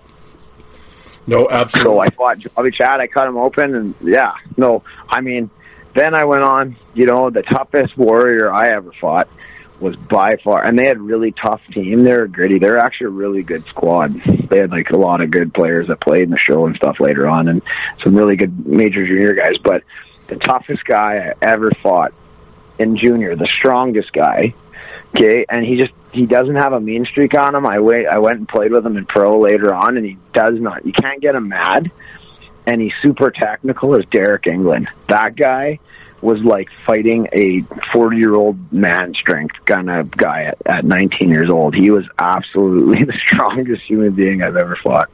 [1.28, 1.98] No, So absolutely.
[1.98, 3.00] I fought Bobby Chad.
[3.00, 5.50] I cut him open, and yeah, no, I mean,
[5.94, 6.76] then I went on.
[6.94, 9.28] You know, the toughest warrior I ever fought
[9.80, 12.04] was by far, and they had really tough team.
[12.04, 12.60] They were gritty.
[12.60, 14.14] They're actually a really good squad.
[14.48, 16.96] They had like a lot of good players that played in the show and stuff
[17.00, 17.60] later on, and
[18.04, 19.56] some really good major junior guys.
[19.64, 19.82] But
[20.28, 22.12] the toughest guy I ever fought
[22.78, 24.54] in junior, the strongest guy.
[25.14, 27.66] Okay, and he just he doesn't have a mean streak on him.
[27.66, 30.60] I wait I went and played with him in pro later on and he does
[30.60, 31.90] not you can't get him mad
[32.66, 34.86] and he's super technical is Deryk Engelland.
[35.08, 35.78] That guy
[36.20, 37.62] was like fighting a
[37.92, 41.74] 40 year old man strength kind of guy at, at 19 years old.
[41.74, 45.10] He was absolutely the strongest human being I've ever fought.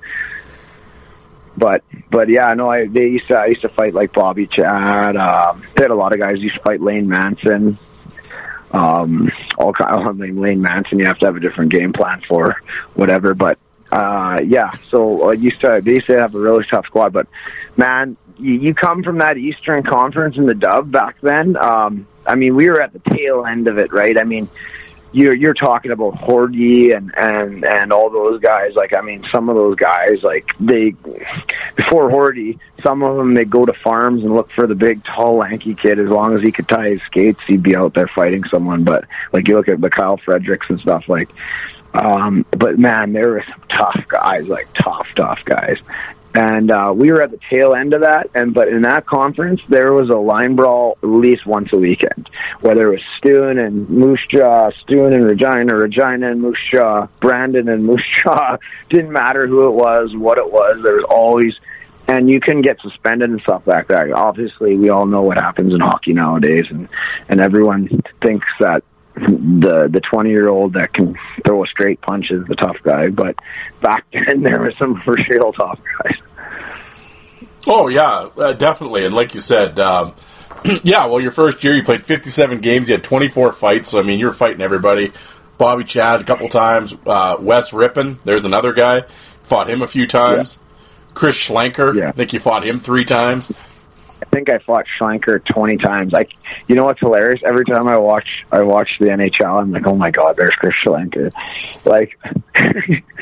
[1.57, 5.17] But but yeah, no, I they used to I used to fight like Bobby Chad.
[5.17, 7.79] Um, they had a lot of guys used to fight Lane Manson.
[8.71, 10.09] Um, all kind.
[10.09, 12.57] I mean, Lane Manson, you have to have a different game plan for
[12.95, 13.35] whatever.
[13.35, 13.59] But
[13.91, 17.13] uh, yeah, so I used to they used to have a really tough squad.
[17.13, 17.27] But
[17.77, 21.57] man, you, you come from that Eastern Conference in the Dub back then.
[21.57, 24.19] Um, I mean, we were at the tail end of it, right?
[24.19, 24.49] I mean,
[25.13, 28.73] you're you're talking about Hordy and and and all those guys.
[28.75, 30.91] Like I mean, some of those guys, like they
[31.77, 35.37] before Hordy, some of them they go to farms and look for the big, tall,
[35.37, 35.99] lanky kid.
[35.99, 38.85] As long as he could tie his skates, he'd be out there fighting someone.
[38.85, 41.31] But like you look at the Kyle Fredericks and stuff, like.
[41.95, 45.77] Um, but man, there were some tough guys, like tough, tough guys
[46.35, 48.31] and uh, we were at the tail end of that.
[48.35, 52.29] And but in that conference, there was a line brawl at least once a weekend,
[52.61, 57.69] whether it was Stewin and Moose Jaw, Stewin and Regina, Regina and Moose Jaw, Brandon
[57.69, 58.57] and Moose Jaw.
[58.89, 60.83] Didn't matter who it was, what it was.
[60.83, 61.55] There was always.
[62.09, 64.11] And you can get suspended and stuff like that.
[64.13, 66.89] Obviously, we all know what happens in hockey nowadays, and
[67.29, 67.89] and everyone
[68.21, 68.83] thinks that
[69.15, 73.09] the the twenty year old that can throw a straight punch is the tough guy.
[73.09, 73.37] But
[73.81, 76.17] back then there were some for real tough guys.
[77.67, 79.05] Oh yeah, uh, definitely.
[79.05, 80.15] And like you said, um,
[80.83, 81.07] yeah.
[81.07, 82.89] Well, your first year you played fifty seven games.
[82.89, 83.91] You had twenty four fights.
[83.91, 85.13] So I mean, you're fighting everybody.
[85.59, 86.95] Bobby Chad a couple times.
[87.07, 89.03] Uh, Wes Rypien, there's another guy.
[89.45, 90.57] Fought him a few times.
[90.57, 90.63] Yeah.
[91.15, 92.09] Chris Schlenker, yeah.
[92.09, 93.53] I think you fought him three times.
[94.23, 96.15] I think I fought Schlenker twenty times.
[96.15, 96.27] I,
[96.69, 97.41] you know what's hilarious?
[97.45, 99.61] Every time I watch, I watch the NHL.
[99.61, 101.33] I'm like, oh my god, there's Chris Schlenker.
[101.85, 102.17] Like,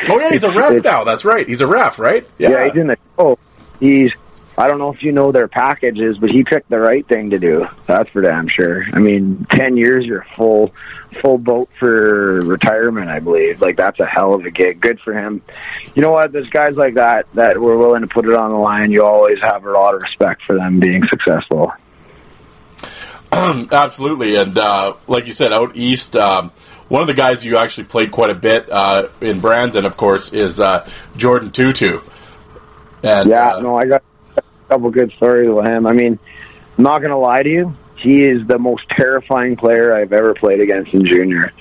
[0.09, 1.05] oh yeah, he's a ref now.
[1.05, 1.49] That's right.
[1.49, 2.29] He's a ref, right?
[2.39, 3.39] Yeah, yeah he's in the Oh,
[3.81, 4.13] He's.
[4.61, 7.38] I don't know if you know their packages, but he picked the right thing to
[7.38, 7.66] do.
[7.87, 8.85] That's for damn sure.
[8.92, 10.75] I mean, ten years, you're full,
[11.23, 13.11] full boat for retirement.
[13.11, 13.61] I believe.
[13.61, 14.81] Like that's a hell of a gig.
[14.81, 15.42] Good for him
[15.94, 16.33] you know what?
[16.33, 18.90] There's guys like that that were willing to put it on the line.
[18.90, 21.73] You always have a lot of respect for them being successful.
[23.33, 26.51] Absolutely, and uh, like you said, out east, um,
[26.88, 30.33] one of the guys you actually played quite a bit uh, in Brandon, of course,
[30.33, 32.03] is uh, Jordan Tootoo.
[33.03, 34.03] And yeah, uh, no, I got
[34.71, 35.87] couple good stories with him.
[35.87, 36.19] I mean,
[36.79, 40.35] I'm not going to lie to you, he is the most terrifying player I've ever
[40.35, 41.53] played against in junior.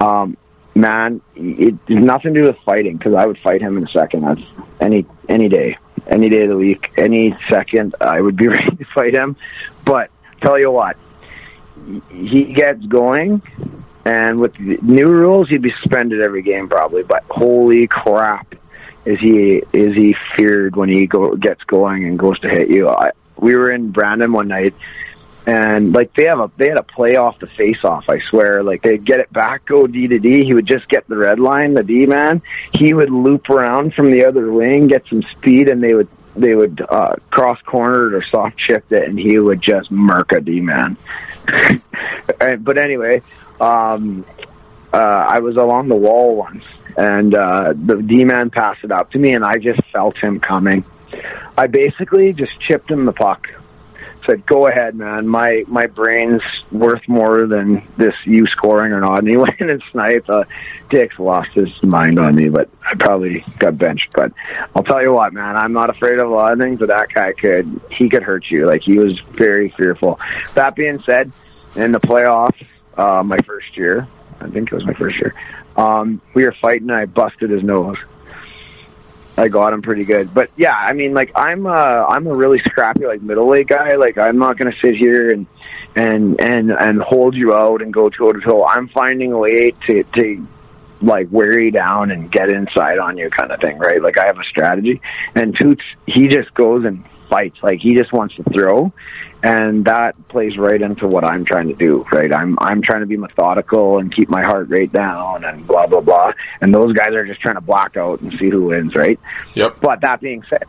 [0.00, 0.36] Um,
[0.74, 3.90] man, it has nothing to do with fighting because I would fight him in a
[3.90, 4.22] second.
[4.22, 4.40] That's
[4.80, 7.94] any any day, any day of the week, any second.
[8.00, 9.36] I would be ready to fight him.
[9.84, 10.10] But
[10.42, 10.96] tell you what,
[12.10, 13.42] he gets going,
[14.06, 17.02] and with the new rules, he'd be suspended every game probably.
[17.02, 18.54] But holy crap,
[19.04, 22.88] is he is he feared when he go gets going and goes to hit you?
[22.88, 24.74] I, we were in Brandon one night
[25.46, 28.62] and like they have a they had a play off the face off i swear.
[28.62, 30.44] Like they'd get it back go d to d.
[30.44, 32.42] He would just get the red line the d man.
[32.72, 36.54] He would loop around from the other wing get some speed and they would they
[36.54, 40.60] would uh cross cornered or soft shift it and he would just murk a d
[40.60, 40.96] man.
[42.38, 43.22] But anyway
[43.60, 44.24] um
[44.92, 46.64] uh i was along the wall once
[46.96, 50.40] and uh the d man passed it up to me and i just felt him
[50.40, 50.84] coming
[51.56, 53.48] i basically just chipped him the puck
[54.26, 55.26] said, "Go ahead, man.
[55.26, 59.82] My my brain's worth more than this you scoring or not." And he went and
[59.92, 60.28] sniped.
[60.28, 60.44] Uh,
[60.90, 64.12] Dick's lost his mind on me, but I probably got benched.
[64.12, 64.32] But
[64.74, 67.08] I'll tell you what, man, I'm not afraid of a lot of things, but that
[67.12, 68.66] guy could he could hurt you.
[68.66, 70.18] Like he was very fearful.
[70.54, 71.32] That being said,
[71.76, 74.06] in the playoffs, uh, my first year,
[74.40, 75.34] I think it was my first year,
[75.76, 76.90] um, we were fighting.
[76.90, 77.96] and I busted his nose.
[79.36, 80.32] I got him pretty good.
[80.32, 83.96] But yeah, I mean, like I'm a I'm a really scrappy like middleweight guy.
[83.96, 85.46] Like I'm not gonna sit here and
[85.96, 88.64] and and and hold you out and go toe to toe.
[88.64, 90.46] I'm finding a way to to
[91.02, 94.00] like wear you down and get inside on you kind of thing, right?
[94.00, 95.00] Like I have a strategy.
[95.34, 97.58] And Toots, he just goes and fights.
[97.62, 98.92] Like he just wants to throw
[99.44, 102.32] and that plays right into what I'm trying to do, right?
[102.32, 106.00] I'm I'm trying to be methodical and keep my heart rate down and blah blah
[106.00, 106.32] blah.
[106.62, 109.20] And those guys are just trying to block out and see who wins, right?
[109.52, 109.80] Yep.
[109.82, 110.64] But that being said,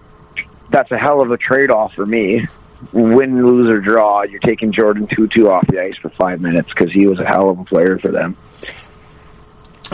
[0.70, 2.46] that's a hell of a trade off for me.
[2.92, 6.92] Win, lose or draw, you're taking Jordan Tootoo off the ice for five minutes because
[6.92, 8.36] he was a hell of a player for them.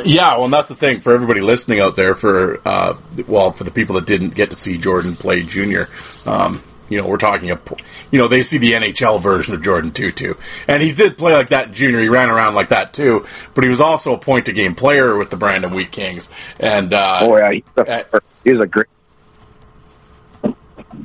[0.04, 2.16] Yeah, well, and that's the thing for everybody listening out there.
[2.16, 5.88] For uh, well, for the people that didn't get to see Jordan play junior,
[6.26, 7.60] um, you know, we're talking a,
[8.12, 11.50] you know, they see the NHL version of Jordan Tootoo, and he did play like
[11.50, 12.02] that in junior.
[12.02, 15.16] He ran around like that too, but he was also a point to game player
[15.16, 16.30] with the Brandon Wheat Kings.
[16.60, 18.88] And uh, oh yeah, he's a, he's a great.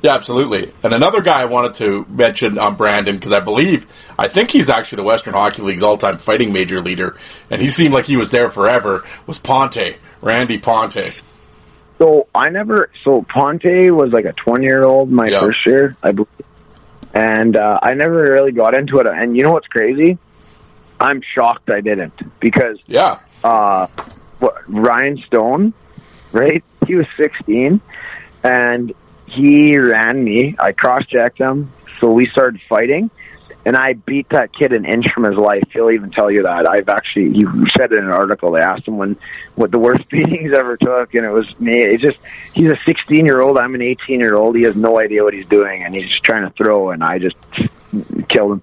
[0.03, 0.73] Yeah, absolutely.
[0.83, 3.87] And another guy I wanted to mention on Brandon because I believe
[4.19, 7.17] I think he's actually the Western Hockey League's all-time fighting major leader,
[7.49, 9.05] and he seemed like he was there forever.
[9.29, 11.15] Was Ponte Randy Ponte?
[11.99, 12.91] So I never.
[13.05, 15.41] So Ponte was like a twenty-year-old my yeah.
[15.41, 16.29] first year, I believe,
[17.15, 19.07] and uh, I never really got into it.
[19.07, 20.19] And you know what's crazy?
[21.01, 23.87] I'm shocked I didn't because yeah, uh,
[24.39, 25.75] what, Ryan Stone,
[26.33, 26.63] right?
[26.87, 27.81] He was 16,
[28.45, 28.95] and
[29.27, 30.55] he ran me.
[30.59, 33.11] I cross-checked him, so we started fighting.
[33.67, 35.65] And I beat that kid an inch from his life.
[35.73, 36.69] He'll even tell you that.
[36.71, 39.17] I've actually, you said in an article, they asked him when,
[39.57, 41.83] what the worst beating he's ever took, and it was me.
[41.83, 42.17] It's just,
[42.55, 44.55] he's a 16 year old, I'm an 18 year old.
[44.55, 47.19] He has no idea what he's doing, and he's just trying to throw, and I
[47.19, 47.35] just
[48.29, 48.63] killed him.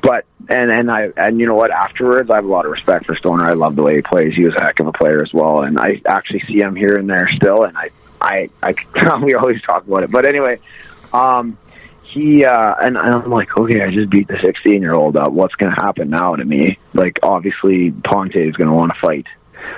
[0.00, 3.06] But, and, and I, and you know what, afterwards, I have a lot of respect
[3.06, 3.44] for Stoner.
[3.44, 4.34] I love the way he plays.
[4.36, 6.94] He was a heck of a player as well, and I actually see him here
[6.94, 7.90] and there still, and I,
[8.20, 10.12] I, I, we always talk about it.
[10.12, 10.60] But anyway,
[11.12, 11.58] um,
[12.14, 15.32] he uh and I'm like, okay, I just beat the 16 year old up.
[15.32, 16.78] What's going to happen now to me?
[16.92, 19.26] Like, obviously, Ponte is going to want to fight,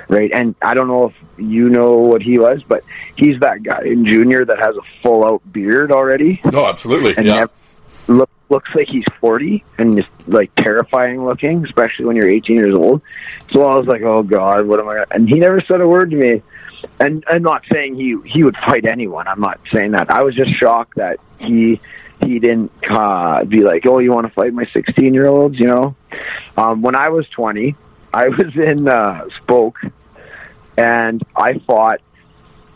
[0.09, 0.31] right?
[0.33, 2.85] And I don't know if you know what he was, but
[3.17, 6.41] he's that guy in junior that has a full out beard already.
[6.45, 7.47] No, absolutely, and yeah.
[8.07, 12.77] look, looks like he's 40 and just like terrifying looking, especially when you're 18 years
[12.77, 13.03] old.
[13.53, 14.95] So I was like, oh god, what am I?
[14.95, 15.07] Gonna?
[15.11, 16.43] And he never said a word to me.
[17.01, 19.27] And I'm not saying he he would fight anyone.
[19.27, 20.11] I'm not saying that.
[20.11, 21.81] I was just shocked that he
[22.25, 25.67] he didn't uh, be like, "Oh, you want to fight my 16 year olds?" You
[25.69, 25.97] know.
[26.57, 27.77] Um, when I was 20,
[28.15, 29.79] I was in uh, Spoke,
[30.77, 32.01] and I fought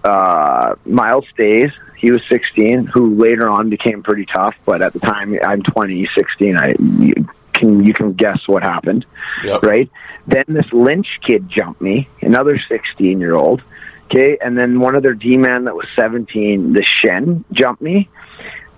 [0.04, 1.70] uh, Miles Stays.
[1.96, 6.08] He was 16, who later on became pretty tough, but at the time I'm 20,
[6.16, 6.56] 16.
[6.56, 7.12] I you
[7.52, 9.04] can you can guess what happened,
[9.44, 9.62] Yep.
[9.64, 9.90] right?
[10.26, 13.62] Then this Lynch kid jumped me, another 16 year old.
[14.06, 18.08] Okay, and then one of their D man that was 17, the Shen, jumped me,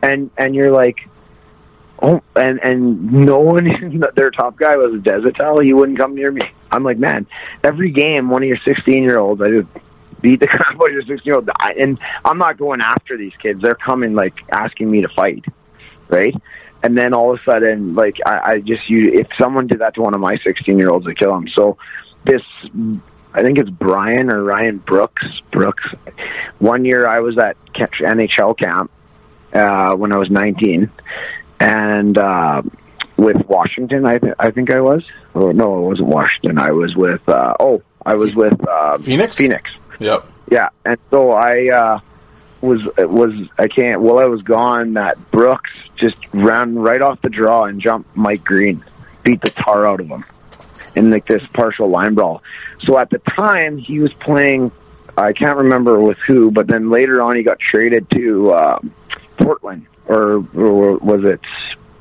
[0.02, 0.96] and and you're like,
[2.02, 3.68] oh, and and no one,
[4.16, 5.64] their top guy was Desatel.
[5.64, 6.42] He wouldn't come near me.
[6.70, 7.26] I'm like, man,
[7.62, 9.68] every game, one of your 16 year olds, I just
[10.20, 13.32] beat the crap out of your 16 year old, and I'm not going after these
[13.40, 13.60] kids.
[13.62, 15.44] They're coming like asking me to fight,
[16.08, 16.34] right?
[16.84, 19.94] And then all of a sudden, like I, I just you, if someone did that
[19.94, 21.46] to one of my 16 year olds, I'd kill him.
[21.54, 21.78] So
[22.24, 22.42] this
[23.34, 25.24] I think it's Brian or Ryan Brooks.
[25.52, 25.84] Brooks.
[26.58, 28.90] One year I was at NHL camp
[29.52, 30.90] uh, when I was 19,
[31.60, 32.62] and uh,
[33.16, 35.04] with Washington, I, th- I think I was.
[35.34, 36.58] Or no, it wasn't Washington.
[36.58, 37.26] I was with.
[37.28, 39.36] Uh, oh, I was with uh, Phoenix?
[39.36, 39.70] Phoenix.
[39.98, 40.28] Yep.
[40.50, 42.00] Yeah, and so I uh,
[42.60, 44.00] was was I can't.
[44.02, 48.44] While I was gone, that Brooks just ran right off the draw and jumped Mike
[48.44, 48.84] Green,
[49.22, 50.24] beat the tar out of him
[50.94, 52.42] in like this partial line brawl.
[52.86, 54.72] So at the time, he was playing.
[55.16, 58.78] I can't remember with who, but then later on, he got traded to uh,
[59.38, 61.40] Portland, or, or was it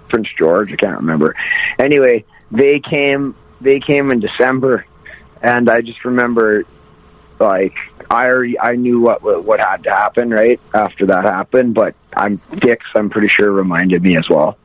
[0.10, 0.74] Prince George?
[0.74, 1.36] I can't remember.
[1.80, 3.36] Anyway, they came.
[3.60, 4.86] They came in December,
[5.42, 6.64] and I just remember,
[7.40, 7.76] like
[8.10, 12.42] I already I knew what what had to happen right after that happened, but I'm
[12.56, 12.86] Dix.
[12.96, 14.58] I'm pretty sure reminded me as well.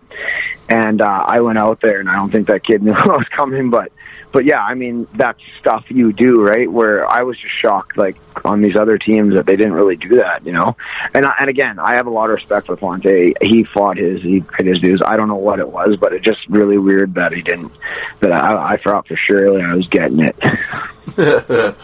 [0.68, 3.26] And uh, I went out there, and I don't think that kid knew I was
[3.28, 3.92] coming, but
[4.32, 6.70] but yeah, I mean that's stuff you do, right?
[6.70, 10.16] Where I was just shocked, like on these other teams, that they didn't really do
[10.16, 10.76] that, you know.
[11.14, 13.34] And and again, I have a lot of respect for Ponte.
[13.40, 15.00] He fought his, he paid his dues.
[15.04, 17.72] I don't know what it was, but it just really weird that he didn't.
[18.20, 21.78] That I, I thought for sure I was getting it.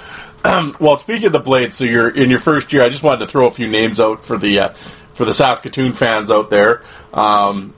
[0.44, 2.82] um, well, speaking of the Blades, so you're in your first year.
[2.82, 4.68] I just wanted to throw a few names out for the uh,
[5.14, 6.82] for the Saskatoon fans out there.
[7.12, 7.74] Um,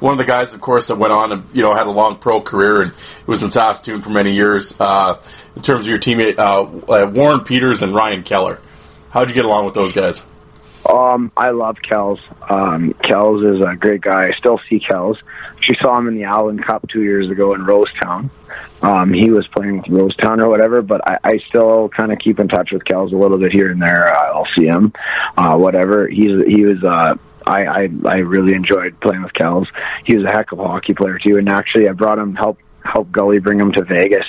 [0.00, 2.16] one of the guys, of course, that went on and you know had a long
[2.16, 2.92] pro career and
[3.26, 4.74] was in Saskatoon for many years.
[4.78, 5.20] Uh,
[5.54, 6.62] in terms of your teammate, uh,
[6.92, 8.60] uh, Warren Peters and Ryan Keller,
[9.10, 10.24] how'd you get along with those guys?
[10.88, 12.20] Um, I love Kells.
[12.48, 14.28] Um, Kells is a great guy.
[14.28, 15.18] I still see Kells.
[15.60, 18.30] She saw him in the Allen Cup two years ago in Rosetown.
[18.82, 22.38] Um, he was playing with Rosetown or whatever, but I, I still kind of keep
[22.38, 24.16] in touch with Kells a little bit here and there.
[24.16, 24.92] I'll see him,
[25.36, 26.06] uh, whatever.
[26.06, 26.82] He's he was.
[26.84, 27.14] Uh,
[27.46, 29.68] I, I I really enjoyed playing with Kells.
[30.04, 32.58] He was a heck of a hockey player too, and actually I brought him help
[32.82, 34.26] help Gully bring him to Vegas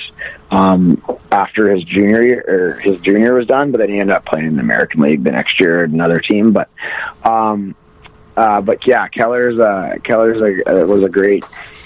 [0.50, 4.24] um, after his junior year or his junior was done, but then he ended up
[4.26, 6.52] playing in the American League the next year at another team.
[6.52, 6.68] But
[7.24, 7.74] um,
[8.36, 11.44] uh, but yeah, Keller's uh, Keller's a, uh, was a great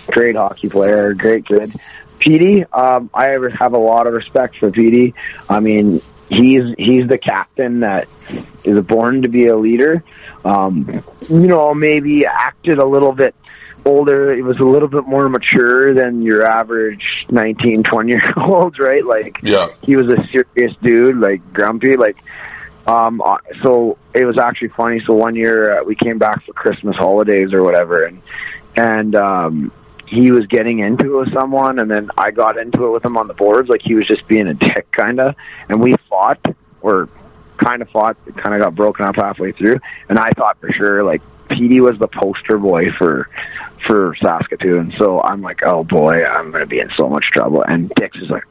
[0.09, 1.73] great hockey player, great kid.
[2.19, 5.15] Petey, um, I have a lot of respect for Petey.
[5.49, 8.09] I mean, he's he's the captain that
[8.65, 10.05] is born to be a leader.
[10.45, 13.35] Um, you know, maybe acted a little bit
[13.85, 14.35] older.
[14.35, 19.05] He was a little bit more mature than your average 19, 20 year olds, right?
[19.05, 19.69] Like, Yeah.
[19.83, 22.17] he was a serious dude, like grumpy, like.
[22.85, 25.01] Um, uh, so it was actually funny.
[25.07, 28.21] So one year uh, we came back for Christmas holidays or whatever, and
[28.77, 29.73] and um,
[30.09, 33.17] he was getting into it with someone, and then I got into it with him
[33.17, 33.69] on the boards.
[33.69, 35.37] Like he was just being a dick, kind of,
[35.69, 36.45] and we fought
[36.81, 37.09] or
[37.63, 38.17] kind of fought.
[38.27, 41.81] It kind of got broken up halfway through, and I thought for sure like Petey
[41.81, 43.29] was the poster boy for
[43.87, 44.95] for Saskatoon.
[44.99, 47.63] So I'm like, oh boy, I'm to be in so much trouble.
[47.63, 48.45] And Dix is like,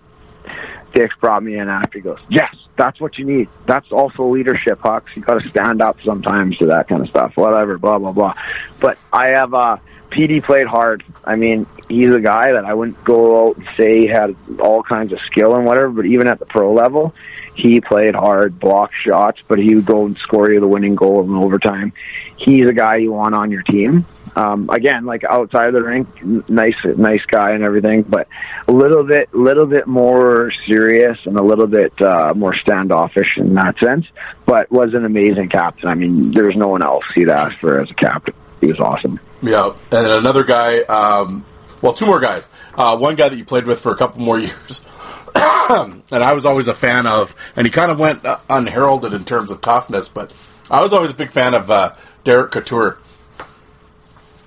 [0.93, 1.99] Dick brought me in after.
[1.99, 3.49] He goes, "Yes, that's what you need.
[3.65, 5.11] That's also leadership, Hucks.
[5.15, 7.33] You got to stand up sometimes to that kind of stuff.
[7.35, 8.33] Whatever, blah blah blah."
[8.79, 9.77] But I have uh,
[10.09, 11.03] PD played hard.
[11.23, 14.83] I mean, he's a guy that I wouldn't go out and say he had all
[14.83, 15.89] kinds of skill and whatever.
[15.89, 17.15] But even at the pro level,
[17.61, 21.23] he played hard, blocked shots, but he would go and score you the winning goal
[21.23, 21.93] in overtime.
[22.37, 24.05] He's a guy you want on your team
[24.35, 26.07] um, again, like outside of the rink,
[26.49, 28.27] nice, nice guy and everything, but
[28.67, 33.55] a little bit, little bit more serious and a little bit uh, more standoffish in
[33.55, 34.05] that sense.
[34.45, 35.89] But was an amazing captain.
[35.89, 38.33] I mean, there's no one else he'd ask for as a captain.
[38.61, 39.19] He was awesome.
[39.41, 40.79] Yeah, and another guy.
[40.81, 41.45] Um,
[41.81, 42.47] well, two more guys.
[42.75, 44.85] Uh, one guy that you played with for a couple more years.
[45.35, 49.25] and I was always a fan of, and he kind of went uh, unheralded in
[49.25, 50.33] terms of toughness, but
[50.69, 52.97] I was always a big fan of uh, Derek Couture.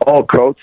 [0.07, 0.61] Oh, Coates.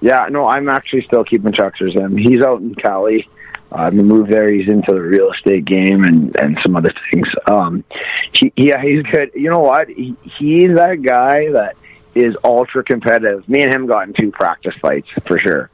[0.00, 2.16] Yeah, no, I'm actually still keeping touch with him.
[2.16, 3.28] He's out in Cali.
[3.70, 4.50] Uh, he moved there.
[4.50, 7.26] He's into the real estate game and and some other things.
[7.50, 7.84] Um,
[8.32, 9.32] he, yeah, he's good.
[9.34, 9.88] You know what?
[9.88, 11.76] He, he's that guy that
[12.18, 13.48] is ultra competitive.
[13.48, 15.70] Me and him got in two practice fights for sure.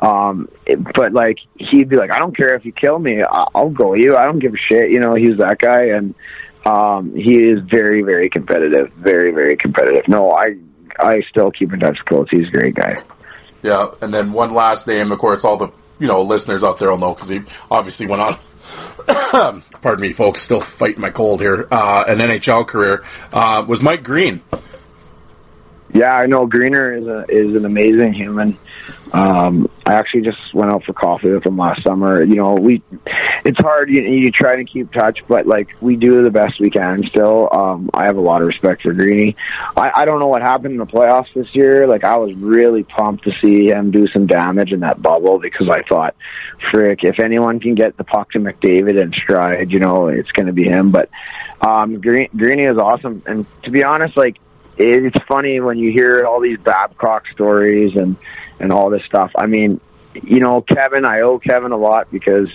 [0.00, 0.48] Um,
[0.94, 4.14] but like he'd be like, I don't care if you kill me, I'll go you.
[4.16, 4.90] I don't give a shit.
[4.90, 6.14] You know, he's that guy, and
[6.64, 8.92] um, he is very, very competitive.
[8.94, 10.06] Very, very competitive.
[10.08, 10.56] No, I
[10.98, 12.28] I still keep in touch with.
[12.30, 12.96] He's a great guy.
[13.62, 15.68] Yeah, and then one last name, of course, all the
[15.98, 17.40] you know listeners out there will know because he
[17.70, 18.38] obviously went on.
[19.80, 21.66] pardon me, folks, still fighting my cold here.
[21.70, 24.42] Uh, an NHL career uh, was Mike Green.
[25.94, 28.58] Yeah, I know Greener is a is an amazing human.
[29.12, 32.22] Um, I actually just went out for coffee with him last summer.
[32.22, 32.82] You know, we
[33.44, 33.88] it's hard.
[33.88, 37.02] You, you try to keep touch, but like we do the best we can.
[37.08, 39.34] Still, um, I have a lot of respect for Greeny.
[39.76, 41.86] I, I don't know what happened in the playoffs this year.
[41.86, 45.68] Like I was really pumped to see him do some damage in that bubble because
[45.70, 46.14] I thought,
[46.70, 50.46] frick, if anyone can get the puck to McDavid and stride, you know, it's going
[50.46, 50.90] to be him.
[50.90, 51.08] But
[51.62, 54.36] um, Green, Greeny is awesome, and to be honest, like
[54.78, 58.16] it's funny when you hear all these Babcock stories and
[58.60, 59.30] and all this stuff.
[59.36, 59.80] I mean,
[60.14, 62.48] you know, Kevin, I owe Kevin a lot because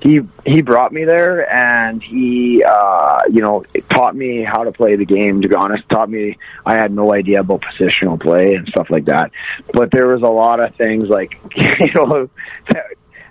[0.00, 4.94] he he brought me there and he uh you know taught me how to play
[4.96, 8.68] the game to be honest taught me i had no idea about positional play and
[8.68, 9.32] stuff like that
[9.72, 12.30] but there was a lot of things like you know
[12.68, 12.86] that,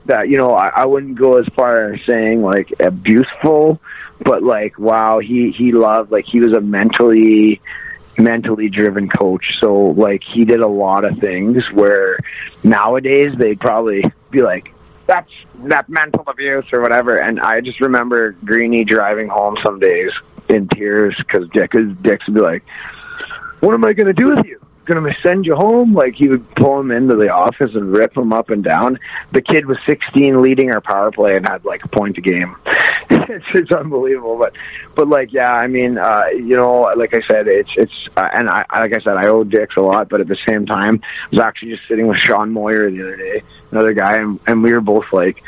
[0.05, 3.79] that you know I, I wouldn't go as far as saying like abuseful
[4.19, 7.61] but like wow he he loved like he was a mentally
[8.17, 9.45] mentally driven coach.
[9.61, 12.19] So like he did a lot of things where
[12.63, 14.73] nowadays they'd probably be like,
[15.07, 15.31] that's
[15.65, 17.15] that mental abuse or whatever.
[17.15, 20.11] And I just remember Greeny driving home some days
[20.49, 22.63] in tears because Dick, Dick would be like,
[23.61, 24.59] "What am I to do with you?
[24.87, 28.33] To send you home?" Like he would pull him into the office and rip him
[28.33, 28.99] up and down.
[29.31, 32.55] The kid was 16, leading our power play, and had like a point a game.
[33.09, 34.53] it's, it's unbelievable, but
[34.95, 38.49] but like yeah, I mean, uh, you know, like I said, it's it's uh, and
[38.49, 41.27] I like I said, I owe Dix a lot, but at the same time, I
[41.31, 44.73] was actually just sitting with Sean Moyer the other day, another guy, and, and we
[44.73, 45.41] were both like,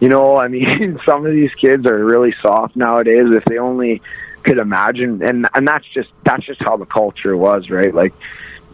[0.00, 3.24] you know, I mean, some of these kids are really soft nowadays.
[3.24, 4.02] If they only
[4.42, 7.94] could imagine, and and that's just that's just how the culture was, right?
[7.94, 8.14] Like,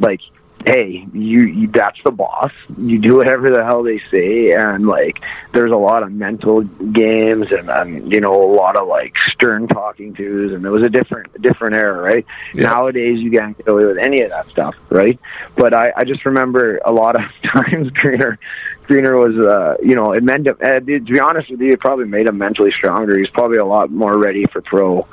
[0.00, 0.20] like
[0.66, 2.50] hey, you, you that's the boss.
[2.78, 5.18] You do whatever the hell they say, and like
[5.52, 9.68] there's a lot of mental games and um, you know a lot of like stern
[9.68, 12.26] talking tos, and it was a different different era, right?
[12.54, 12.68] Yeah.
[12.68, 15.18] Nowadays you can't get away with any of that stuff, right?
[15.56, 17.22] But I, I just remember a lot of
[17.52, 18.38] times Greener
[18.84, 22.06] Greener was, uh, you know, it meant uh, to be honest with you, it probably
[22.06, 23.18] made him mentally stronger.
[23.18, 25.06] He's probably a lot more ready for pro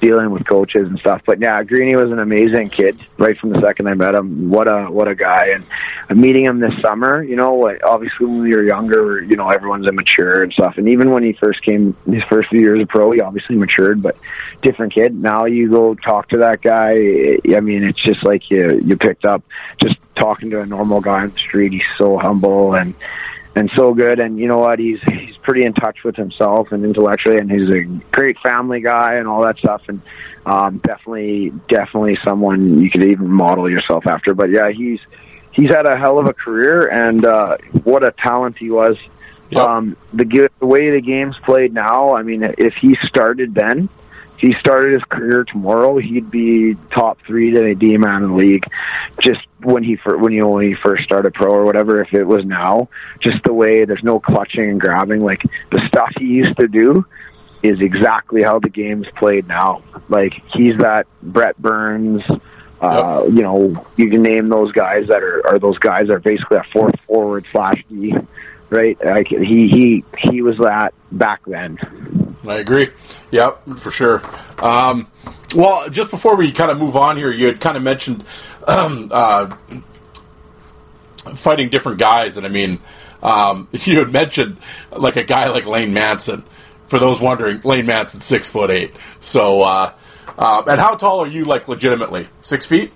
[0.00, 1.22] dealing with coaches and stuff.
[1.26, 4.50] But yeah, Greeny was an amazing kid right from the second I met him.
[4.50, 5.48] What a what a guy!
[5.54, 5.64] And
[6.10, 10.42] uh, meeting him this summer, you know, obviously when were younger, you know, everyone's immature
[10.42, 10.74] and stuff.
[10.76, 14.02] And even when he first came, his first few years of pro, he obviously matured,
[14.02, 14.16] but
[14.62, 15.14] different kid.
[15.14, 16.94] Now you go talk to that guy.
[16.94, 19.42] Eh, I mean, it's just like you you picked up
[19.82, 21.72] just talking to a normal guy on the street.
[21.72, 22.94] He's so humble and
[23.58, 24.20] and so good.
[24.20, 24.78] And you know what?
[24.78, 27.82] He's he's pretty in touch with himself and intellectually, and he's a
[28.12, 29.82] great family guy and all that stuff.
[29.88, 30.00] And
[30.46, 34.34] um, definitely, definitely someone you could even model yourself after.
[34.34, 35.00] But yeah, he's
[35.52, 38.96] he's had a hell of a career, and uh, what a talent he was.
[39.50, 39.66] Yep.
[39.66, 43.88] Um, the, the way the game's played now, I mean, if he started then,
[44.38, 48.36] he started his career tomorrow, he'd be top three to a D man in the
[48.36, 48.64] league.
[49.20, 52.14] Just when he first, when you know, when he first started pro or whatever, if
[52.14, 52.88] it was now,
[53.20, 57.04] just the way there's no clutching and grabbing, like the stuff he used to do
[57.62, 59.82] is exactly how the game's played now.
[60.08, 62.22] Like he's that Brent Burns.
[62.80, 63.34] Uh, yep.
[63.34, 66.58] You know, you can name those guys that are, are those guys that are basically
[66.58, 68.14] a fourth forward slash D
[68.70, 68.98] right?
[69.04, 71.78] Like he he he was that back then.
[72.46, 72.90] I agree.
[73.30, 74.22] Yep, for sure.
[74.58, 75.10] Um,
[75.54, 78.24] well, just before we kind of move on here, you had kind of mentioned
[78.66, 79.56] um, uh,
[81.34, 82.80] fighting different guys, and I mean,
[83.22, 84.58] um, you had mentioned
[84.90, 86.44] like a guy like Lane Manson.
[86.88, 88.94] For those wondering, Lane Manson's six foot eight.
[89.20, 89.92] So, uh,
[90.38, 91.44] uh, and how tall are you?
[91.44, 92.92] Like legitimately, six feet?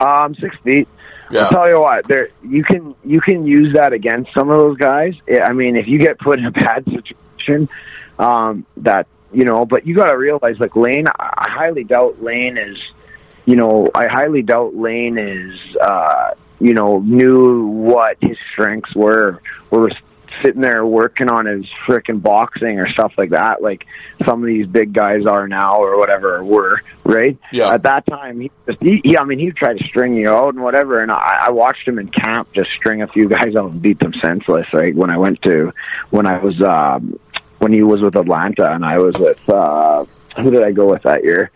[0.00, 0.88] Um, six feet.
[1.30, 1.42] Yeah.
[1.42, 4.76] I'll tell you what, there you can you can use that against some of those
[4.76, 5.14] guys.
[5.28, 7.68] I mean, if you get put in a bad situation,
[8.18, 12.58] um, that you know, but you got to realize, like Lane, I highly doubt Lane
[12.58, 12.78] is,
[13.44, 19.42] you know, I highly doubt Lane is, uh, you know, knew what his strengths were,
[19.70, 19.92] was
[20.42, 23.86] sitting there working on his frickin' boxing or stuff like that, like
[24.26, 27.38] some of these big guys are now or whatever were, right?
[27.52, 27.72] Yeah.
[27.72, 30.54] At that time, he, just, he, he I mean, he tried to string you out
[30.54, 33.70] and whatever, and I, I watched him in camp just string a few guys out
[33.70, 34.66] and beat them senseless.
[34.72, 35.72] Right when I went to,
[36.10, 37.18] when I was, um,
[37.58, 40.04] when he was with Atlanta and I was with, uh,
[40.36, 41.50] who did I go with that year?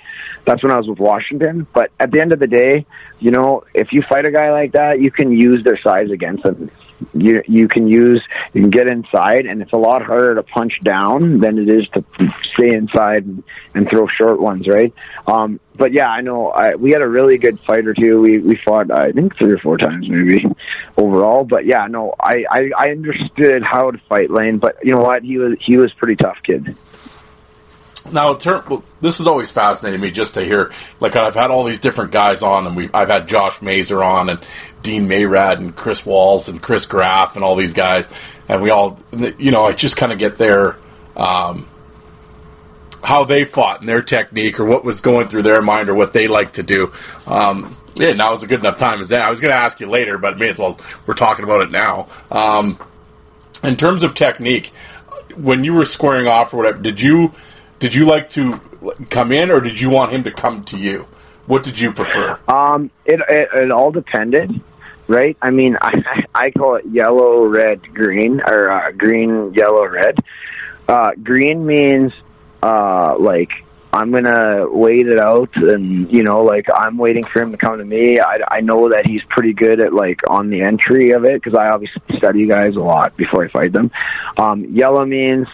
[0.44, 1.66] That's when I was with Washington.
[1.72, 2.86] But at the end of the day,
[3.18, 6.42] you know, if you fight a guy like that, you can use their size against
[6.42, 6.70] them.
[7.12, 8.22] You you can use
[8.52, 11.86] you can get inside, and it's a lot harder to punch down than it is
[11.94, 12.04] to
[12.54, 13.42] stay inside and,
[13.74, 14.92] and throw short ones, right?
[15.26, 18.20] Um, but yeah, I know I, we had a really good fight or two.
[18.20, 20.44] We we fought I think three or four times maybe
[20.96, 21.44] overall.
[21.44, 25.22] But yeah, no, I I, I understood how to fight Lane, but you know what?
[25.22, 26.76] He was he was pretty tough kid.
[28.10, 30.72] Now, this has always fascinated me just to hear.
[31.00, 34.30] Like, I've had all these different guys on, and we I've had Josh Mazer on,
[34.30, 34.40] and
[34.82, 38.08] Dean Mayrad, and Chris Walls, and Chris Graff, and all these guys,
[38.48, 38.98] and we all,
[39.38, 40.76] you know, I just kind of get their
[41.16, 41.68] um,
[43.02, 46.12] how they fought and their technique, or what was going through their mind, or what
[46.12, 46.92] they like to do.
[47.26, 49.26] Um, yeah, now is a good enough time as that.
[49.26, 51.70] I was going to ask you later, but may as well we're talking about it
[51.70, 52.08] now.
[52.30, 52.78] Um,
[53.62, 54.68] in terms of technique,
[55.36, 57.32] when you were squaring off or whatever, did you
[57.80, 58.60] did you like to
[59.08, 61.08] come in or did you want him to come to you?
[61.46, 62.38] What did you prefer?
[62.46, 64.62] Um, it, it it all depended,
[65.08, 65.36] right?
[65.42, 70.18] I mean, I I call it yellow, red, green, or uh, green, yellow, red.
[70.88, 72.12] Uh, green means
[72.62, 73.50] uh, like
[73.92, 77.78] I'm gonna wait it out, and you know, like I'm waiting for him to come
[77.78, 78.20] to me.
[78.20, 81.58] I I know that he's pretty good at like on the entry of it because
[81.58, 83.90] I obviously study guys a lot before I fight them.
[84.36, 85.48] Um, yellow means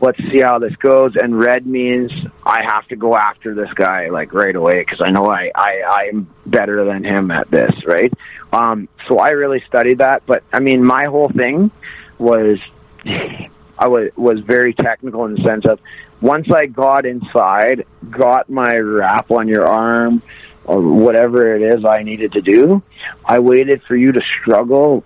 [0.00, 1.12] let's see how this goes.
[1.16, 2.12] And red means
[2.44, 5.82] I have to go after this guy like right away because I know I, I
[6.08, 8.12] I'm better than him at this, right?
[8.52, 10.24] Um, so I really studied that.
[10.26, 11.70] But I mean, my whole thing
[12.18, 12.58] was
[13.06, 15.80] I was was very technical in the sense of
[16.20, 20.22] once I got inside, got my wrap on your arm
[20.64, 22.82] or whatever it is I needed to do,
[23.24, 25.04] I waited for you to struggle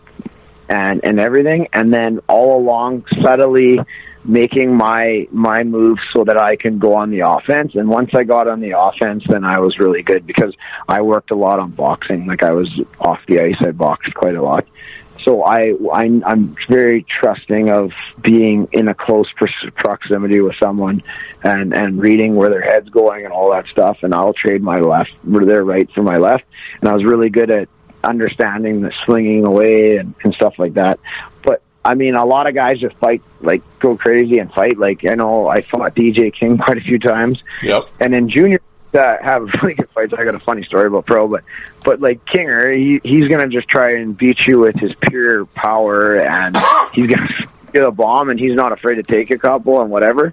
[0.69, 3.81] and and everything, and then all along subtly
[4.29, 7.75] making my my moves so that I can go on the offense.
[7.75, 10.55] And once I got on the offense, then I was really good because
[10.87, 12.27] I worked a lot on boxing.
[12.27, 12.69] Like I was
[13.01, 14.67] off the ice, I boxed quite a lot.
[15.25, 19.27] So I, I I'm very trusting of being in a close
[19.77, 21.03] proximity with someone
[21.43, 23.99] and and reading where their head's going and all that stuff.
[24.03, 26.45] And I'll trade my left, their right for my left.
[26.81, 27.69] And I was really good at
[28.05, 31.01] understanding the slinging away and, and stuff like that.
[31.85, 34.79] I mean, a lot of guys just fight, like, go crazy and fight.
[34.79, 37.43] Like, I know I fought DJ King quite a few times.
[37.63, 37.89] Yep.
[38.01, 38.61] And in junior,
[38.95, 40.13] uh, have really good fights.
[40.17, 41.45] I got a funny story about pro, but
[41.85, 46.17] but like Kinger, he he's gonna just try and beat you with his pure power,
[46.17, 46.57] and
[46.93, 47.29] he's gonna
[47.73, 50.33] get a bomb, and he's not afraid to take a couple and whatever.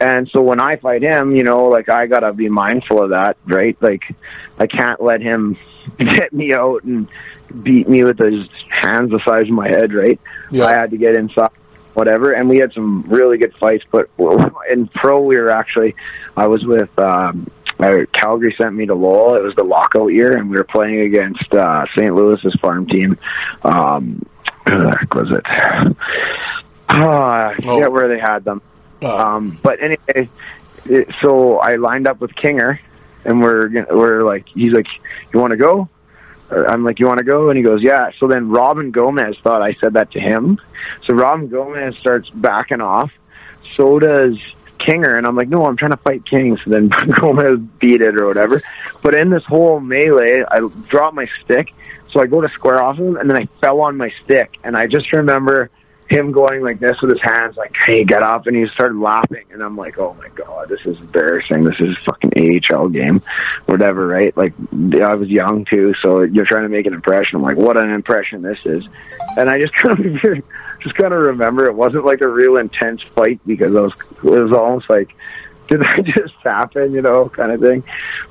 [0.00, 3.36] And so when I fight him, you know, like I gotta be mindful of that,
[3.44, 3.76] right?
[3.80, 4.02] Like
[4.58, 5.58] I can't let him
[5.98, 7.08] get me out and
[7.62, 10.20] beat me with his hands the size of my head, right?
[10.50, 10.64] Yeah.
[10.66, 11.50] I had to get inside,
[11.94, 12.32] whatever.
[12.32, 13.84] And we had some really good fights.
[13.90, 14.08] But
[14.70, 15.94] in pro, we were actually,
[16.36, 17.50] I was with um,
[18.12, 19.34] Calgary sent me to Lowell.
[19.36, 22.14] It was the lockout year, and we were playing against uh, St.
[22.14, 23.18] Louis's farm team.
[23.62, 24.24] Um,
[24.68, 25.96] who the heck was it?
[26.92, 27.90] Ah, I forget Oh.
[27.90, 28.60] where they had them.
[29.02, 30.28] Uh, Um, but anyway,
[30.86, 32.78] it, so I lined up with Kinger,
[33.24, 34.86] and we're we're like, he's like,
[35.32, 35.88] you want to go?
[36.50, 37.48] I'm like, you want to go?
[37.48, 38.10] And he goes, yeah.
[38.18, 40.60] So then Robin Gomez thought I said that to him.
[41.06, 43.10] So Robin Gomez starts backing off.
[43.76, 44.36] So does
[44.80, 46.58] Kinger, and I'm like, no, I'm trying to fight King.
[46.64, 46.90] So then
[47.20, 48.62] Gomez beat it or whatever.
[49.02, 51.72] But in this whole melee, I dropped my stick.
[52.12, 54.56] So I go to square off him, and then I fell on my stick.
[54.64, 55.70] And I just remember
[56.10, 59.44] him going like this with his hands, like, "Hey, get up!" And he started laughing,
[59.52, 61.64] and I'm like, "Oh my god, this is embarrassing.
[61.64, 63.22] This is a fucking AHL game,
[63.66, 64.36] whatever." Right?
[64.36, 67.36] Like, I was young too, so you're trying to make an impression.
[67.36, 68.86] I'm like, "What an impression this is!"
[69.36, 70.42] And I just kind of
[70.80, 73.92] just kind of remember it wasn't like a real intense fight because I was
[74.24, 75.14] it was almost like
[75.70, 77.84] did that just happen, you know, kind of thing.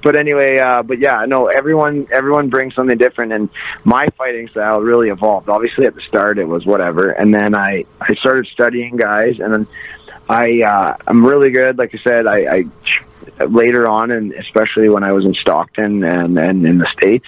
[0.03, 3.49] But anyway, uh, but yeah, no, everyone everyone brings something different, and
[3.83, 5.49] my fighting style really evolved.
[5.49, 9.53] Obviously, at the start it was whatever, and then I I started studying guys, and
[9.53, 9.67] then
[10.27, 11.77] I uh, I'm really good.
[11.77, 12.65] Like I said, I,
[13.39, 17.27] I later on, and especially when I was in Stockton and and in the states,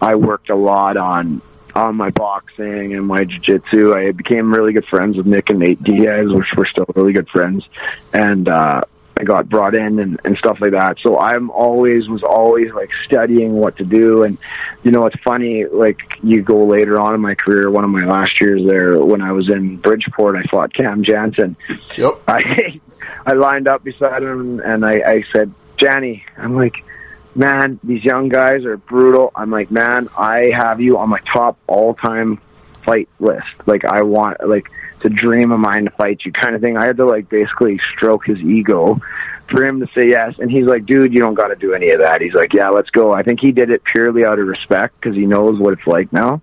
[0.00, 1.40] I worked a lot on
[1.74, 3.94] on my boxing and my jiu-jitsu.
[3.94, 7.28] I became really good friends with Nick and Nate Diaz, which we're still really good
[7.28, 7.68] friends.
[8.14, 8.80] And, uh,
[9.18, 10.96] I got brought in and, and stuff like that.
[11.02, 14.24] So I'm always, was always like studying what to do.
[14.24, 14.36] And,
[14.82, 18.04] you know, it's funny, like you go later on in my career, one of my
[18.04, 21.56] last years there, when I was in Bridgeport, I fought Cam Janssen.
[21.96, 22.22] Yep.
[22.28, 22.80] I,
[23.26, 26.74] I lined up beside him and I, I said, Janny, I'm like,
[27.34, 29.32] man, these young guys are brutal.
[29.34, 32.40] I'm like, man, I have you on my top all time
[32.84, 33.46] fight list.
[33.66, 34.66] Like, I want, like,
[35.08, 36.76] to dream of mine to fight you kind of thing.
[36.76, 39.00] I had to, like, basically stroke his ego
[39.50, 40.34] for him to say yes.
[40.38, 42.20] And he's like, dude, you don't got to do any of that.
[42.20, 43.12] He's like, yeah, let's go.
[43.12, 46.12] I think he did it purely out of respect because he knows what it's like
[46.12, 46.42] now.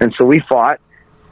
[0.00, 0.80] And so we fought.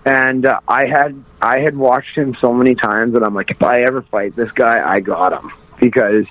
[0.05, 3.61] And uh, I had I had watched him so many times that I'm like, if
[3.61, 5.51] I ever fight this guy, I got him
[5.81, 6.27] because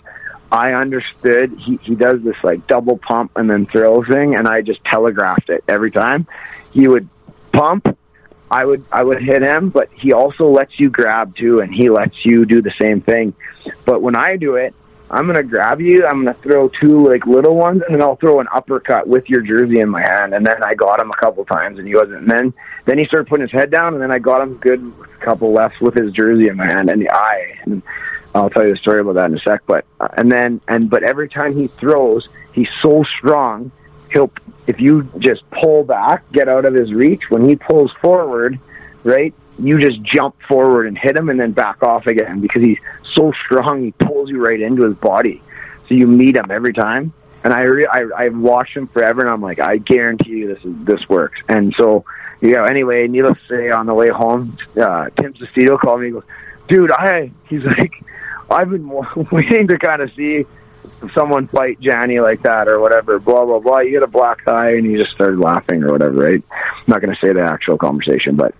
[0.49, 4.61] I understood he, he does this like double pump and then throw thing and I
[4.61, 6.25] just telegraphed it every time.
[6.71, 7.09] He would
[7.51, 7.97] pump,
[8.49, 11.89] I would I would hit him, but he also lets you grab too and he
[11.89, 13.33] lets you do the same thing.
[13.85, 14.73] But when I do it,
[15.09, 18.39] I'm gonna grab you, I'm gonna throw two like little ones and then I'll throw
[18.39, 21.45] an uppercut with your jersey in my hand and then I got him a couple
[21.45, 22.53] times and he wasn't and then
[22.85, 25.79] then he started putting his head down and then I got him good couple lefts
[25.81, 27.81] with his jersey in my hand and the eye and
[28.35, 29.61] I'll tell you a story about that in a sec.
[29.65, 33.71] But uh, and then and but every time he throws, he's so strong.
[34.11, 34.31] He'll
[34.67, 37.21] if you just pull back, get out of his reach.
[37.29, 38.59] When he pulls forward,
[39.03, 42.79] right, you just jump forward and hit him, and then back off again because he's
[43.15, 43.83] so strong.
[43.83, 45.41] He pulls you right into his body,
[45.87, 47.13] so you meet him every time.
[47.43, 50.63] And I re- I I've watched him forever, and I'm like, I guarantee you this
[50.65, 51.39] is this works.
[51.47, 52.05] And so,
[52.41, 56.07] you know, anyway, needless to say, on the way home, uh, Tim Sestito called me.
[56.07, 56.23] He goes,
[56.67, 57.93] dude, I he's like
[58.49, 58.89] I've been
[59.31, 60.45] waiting to kind of see
[61.13, 63.79] someone fight Johnny like that or whatever, blah, blah, blah.
[63.79, 66.43] You get a black eye and you just started laughing or whatever, right?
[66.51, 68.53] I'm not going to say the actual conversation, but,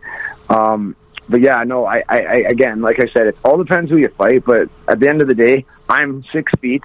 [0.50, 0.96] um,
[1.28, 4.10] but yeah, no, I, I, I, again, like I said, it all depends who you
[4.10, 6.84] fight, but at the end of the day, I'm six feet.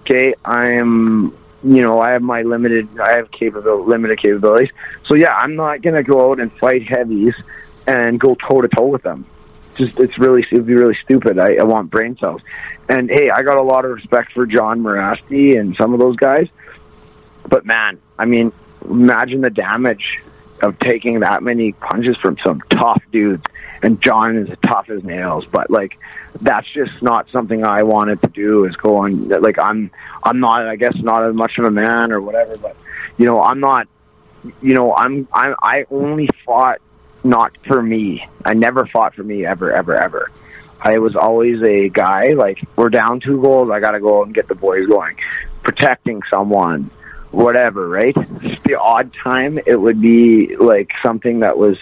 [0.00, 0.34] Okay.
[0.44, 4.70] I am, you know, I have my limited, I have capable, limited capabilities.
[5.06, 7.34] So yeah, I'm not going to go out and fight heavies
[7.86, 9.26] and go toe to toe with them
[9.76, 11.38] just it's really it'd be really stupid.
[11.38, 12.42] I, I want brain cells.
[12.88, 16.16] And hey, I got a lot of respect for Jon Mirasty and some of those
[16.16, 16.48] guys.
[17.48, 18.52] But man, I mean,
[18.88, 20.20] imagine the damage
[20.62, 23.44] of taking that many punches from some tough dudes.
[23.82, 25.98] And John is tough as nails, but like
[26.40, 28.64] that's just not something I wanted to do.
[28.64, 29.90] Is go on like I'm
[30.22, 32.76] I'm not I guess not as much of a man or whatever, but
[33.16, 33.88] you know I'm not
[34.60, 36.80] you know I'm I I only fought
[37.24, 38.26] not for me.
[38.44, 40.30] I never fought for me ever, ever, ever.
[40.80, 43.70] I was always a guy like we're down two goals.
[43.70, 45.16] I got to go and get the boys going,
[45.62, 46.90] protecting someone,
[47.30, 47.88] whatever.
[47.88, 48.16] Right?
[48.64, 51.76] The odd time it would be like something that was,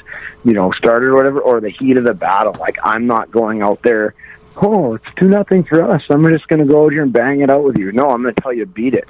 [0.45, 2.55] you know, started or whatever, or the heat of the battle.
[2.61, 4.15] Like I'm not going out there.
[4.57, 6.03] Oh, it's two nothing for us.
[6.11, 7.93] I'm just to go out here and bang it out with you.
[7.93, 9.09] No, I'm to tell you beat it.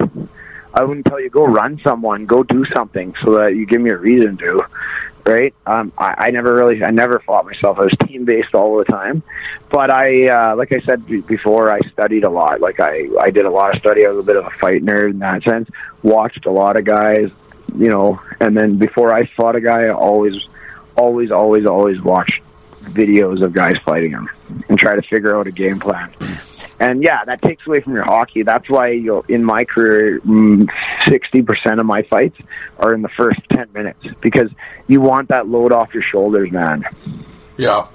[0.73, 3.89] I wouldn't tell you go run someone, go do something so that you give me
[3.89, 4.61] a reason to
[5.25, 5.53] right?
[5.65, 7.77] Um, I, I never really, I never fought myself.
[7.77, 9.23] I was team based all the time,
[9.69, 12.61] but I, uh, like I said before, I studied a lot.
[12.61, 14.05] Like I, I did a lot of study.
[14.05, 15.69] I was a bit of a fight nerd in that sense.
[16.03, 17.29] Watched a lot of guys,
[17.75, 20.35] you know, and then before I fought a guy, I always,
[20.95, 22.41] always, always, always watched
[22.83, 24.29] videos of guys fighting them
[24.69, 26.13] and try to figure out a game plan.
[26.81, 28.41] And yeah, that takes away from your hockey.
[28.41, 30.67] That's why you know, in my career, mm,
[31.07, 32.35] sixty percent of my fights
[32.79, 34.49] are in the first ten minutes because
[34.87, 36.83] you want that load off your shoulders, man.
[37.55, 37.87] Yeah,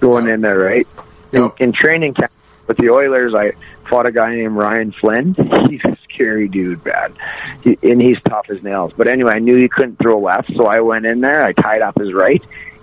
[0.00, 0.86] going in there, right?
[1.32, 1.56] Yep.
[1.58, 2.30] In, in training camp
[2.66, 3.52] with the Oilers, I
[3.88, 5.34] fought a guy named Ryan Flynn.
[5.70, 7.16] He's a scary dude, man,
[7.62, 8.92] he, and he's tough as nails.
[8.94, 11.42] But anyway, I knew he couldn't throw left, so I went in there.
[11.42, 12.42] I tied up his right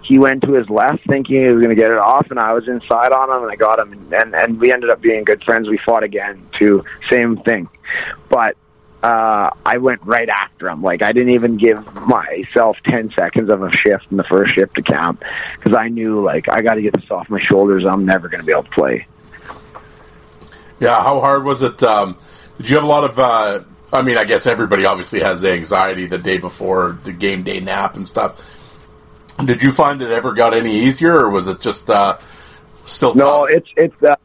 [0.09, 2.53] he went to his left thinking he was going to get it off, and I
[2.53, 5.23] was inside on him, and I got him, and, and and we ended up being
[5.23, 5.69] good friends.
[5.69, 7.69] We fought again, too, same thing,
[8.27, 8.57] but
[9.03, 10.81] uh, I went right after him.
[10.81, 14.75] Like I didn't even give myself ten seconds of a shift in the first shift
[14.75, 15.21] to count
[15.57, 17.85] because I knew like I got to get this off my shoulders.
[17.87, 19.05] I'm never going to be able to play.
[20.79, 21.83] Yeah, how hard was it?
[21.83, 22.17] Um,
[22.57, 23.19] did you have a lot of?
[23.19, 27.43] Uh, I mean, I guess everybody obviously has the anxiety the day before the game
[27.43, 28.55] day nap and stuff
[29.45, 32.17] Did you find it ever got any easier, or was it just uh,
[32.85, 33.49] still No, tough?
[33.51, 34.15] it's it's uh,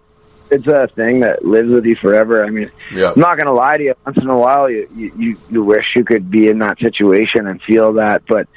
[0.51, 2.45] it's a thing that lives with you forever.
[2.45, 3.13] I mean, Yeah.
[3.15, 3.95] I'm not gonna lie to you.
[4.05, 7.47] Once in a while, you you you, you wish you could be in that situation
[7.47, 8.49] and feel that, but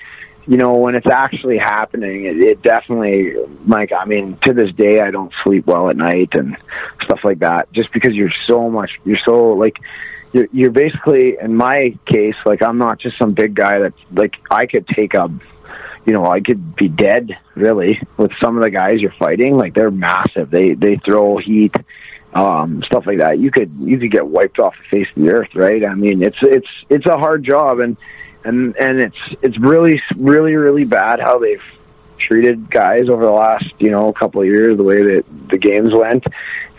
[0.48, 3.34] you know when it's actually happening, it, it definitely
[3.68, 6.58] like I mean to this day I don't sleep well at night and
[7.04, 9.78] stuff like that, just because you're so much you're so like.
[10.34, 14.34] You're, you're basically, in my case, like I'm not just some big guy that's like
[14.52, 15.30] I could take a
[16.08, 19.58] you know, I could be dead really with some of the guys you're fighting.
[19.58, 20.50] Like they're massive.
[20.50, 21.76] They they throw heat,
[22.34, 23.40] um, stuff like that.
[23.40, 25.86] You could you could get wiped off the face of the earth, right?
[25.86, 27.98] I mean, it's it's it's a hard job, and
[28.46, 31.62] and and it's it's really really really bad how they've
[32.18, 35.90] treated guys over the last you know couple of years, the way that the games
[35.92, 36.24] went,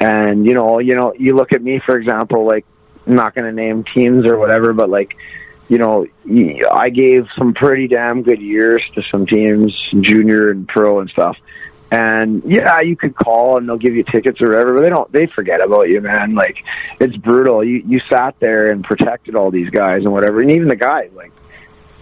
[0.01, 2.65] and you know you know you look at me for example, like
[3.07, 5.15] I'm not going to name teams or whatever, but like
[5.69, 6.07] you know,
[6.73, 11.37] I gave some pretty damn good years to some teams, junior and pro and stuff.
[11.91, 15.13] And yeah, you could call and they'll give you tickets or whatever, but they don't.
[15.13, 16.35] They forget about you, man.
[16.35, 16.57] Like
[17.01, 17.65] it's brutal.
[17.65, 21.11] You you sat there and protected all these guys and whatever, and even the guys.
[21.15, 21.33] Like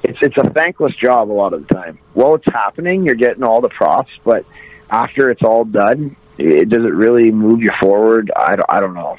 [0.02, 1.98] it's it's a thankless job a lot of the time.
[2.14, 4.44] While it's happening, you're getting all the props, but
[4.90, 8.32] after it's all done, it, does it really move you forward?
[8.34, 9.16] I don't, I don't know.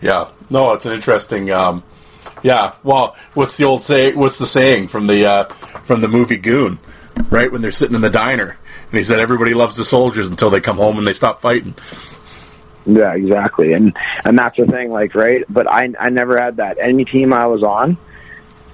[0.00, 1.50] Yeah, no, it's an interesting.
[1.50, 1.84] Um,
[2.42, 4.14] yeah, well, what's the old say?
[4.14, 5.44] What's the saying from the uh,
[5.84, 6.78] from the movie Goon?
[7.30, 8.56] Right when they're sitting in the diner,
[8.90, 11.74] and he said everybody loves the soldiers until they come home and they stop fighting.
[12.86, 13.72] Yeah, exactly.
[13.74, 15.44] And and that's the thing, like, right?
[15.48, 16.78] But I I never had that.
[16.80, 17.96] Any team I was on,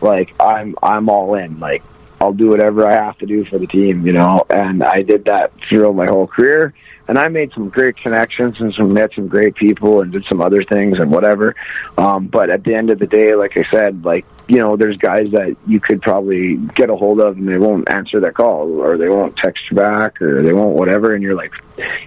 [0.01, 1.61] like I'm I'm all in.
[1.61, 1.83] Like
[2.21, 4.45] I'll do whatever I have to do for the team, you know.
[4.51, 6.75] And I did that throughout my whole career.
[7.07, 10.43] And I made some great connections and some met some great people and did some
[10.43, 11.55] other things and whatever.
[11.97, 14.97] Um, but at the end of the day, like I said, like you know, there's
[14.97, 18.81] guys that you could probably get a hold of and they won't answer their call
[18.81, 21.15] or they won't text you back or they won't whatever.
[21.15, 21.53] And you're like,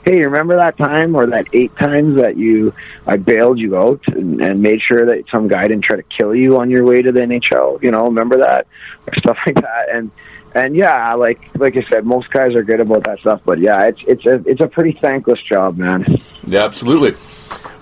[0.03, 2.73] hey, remember that time or that eight times that you
[3.05, 6.33] I bailed you out and, and made sure that some guy didn't try to kill
[6.33, 7.81] you on your way to the NHL?
[7.83, 8.65] You know, remember that
[9.07, 9.93] or stuff like that.
[9.93, 10.11] And
[10.53, 13.41] and yeah, like like I said, most guys are good about that stuff.
[13.45, 16.05] But yeah, it's it's a it's a pretty thankless job, man.
[16.45, 17.15] Yeah, absolutely.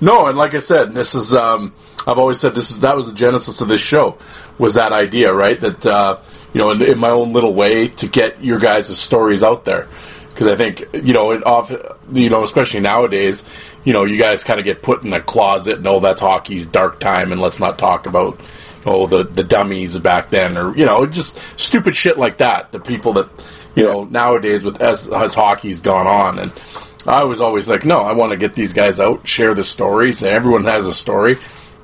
[0.01, 1.73] No, and like I said, this is um,
[2.07, 4.17] I've always said this is that was the genesis of this show
[4.57, 5.59] was that idea, right?
[5.59, 6.19] That uh,
[6.53, 9.87] you know, in, in my own little way to get your guys' stories out there
[10.29, 11.71] because I think you know, it off,
[12.11, 13.45] you know, especially nowadays,
[13.83, 15.75] you know, you guys kind of get put in a closet.
[15.75, 18.39] and No, that's hockey's dark time, and let's not talk about
[18.85, 22.71] oh the the dummies back then, or you know, just stupid shit like that.
[22.71, 23.29] The people that
[23.75, 26.53] you know nowadays with as as hockey's gone on, and
[27.05, 30.23] I was always like, no, I want to get these guys out, share the stories,
[30.23, 31.37] everyone has a story.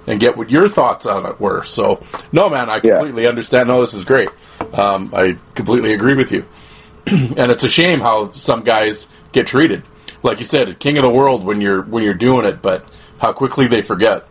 [0.08, 1.64] And get what your thoughts on it were.
[1.64, 2.00] So,
[2.32, 2.96] no, man, I Yeah.
[2.98, 3.68] completely understand.
[3.70, 4.30] No, this is great.
[4.74, 6.46] Um, I completely agree with you
[7.08, 9.84] and it's a shame how some guys get treated.
[10.24, 12.86] Like you said, king of the world when you're when you're doing it, but
[13.20, 14.28] how quickly they forget.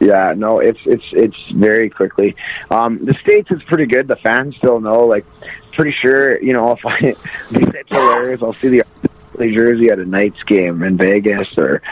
[0.00, 2.36] Yeah, no, it's it's it's very quickly.
[2.70, 4.06] Um, the states is pretty good.
[4.08, 5.00] The fans still know.
[5.06, 5.24] Like,
[5.72, 6.96] pretty sure you know if I
[7.50, 8.42] it's hilarious.
[8.42, 8.82] I'll see the
[9.38, 11.82] New Jersey at a Knights game in Vegas or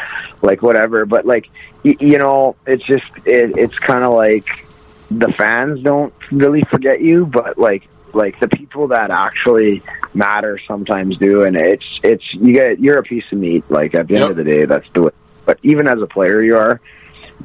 [0.43, 1.07] like whatever.
[1.07, 1.49] But like
[1.85, 4.67] y- you know, it's just it, it's kind of like
[5.11, 9.83] the fans don't really forget you, but like like the people that actually
[10.15, 13.65] matter sometimes do, and it's it's you get you're a piece of meat.
[13.69, 14.23] Like at the Yep.
[14.23, 15.11] end of the day, that's the way.
[15.45, 16.81] But even as a player, you are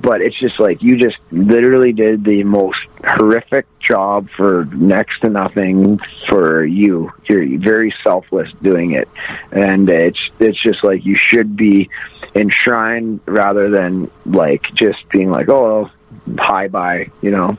[0.02, 5.30] but it's just like you just literally did the most horrific job for next to
[5.30, 7.12] nothing for you.
[7.28, 9.08] You're very selfless doing it,
[9.52, 11.90] and it's it's just like you should be
[12.36, 15.90] enshrined rather than like just being like oh
[16.38, 17.58] hi bye you know.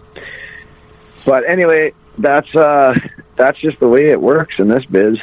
[1.27, 2.95] But anyway, that's uh
[3.37, 5.17] that's just the way it works in this biz.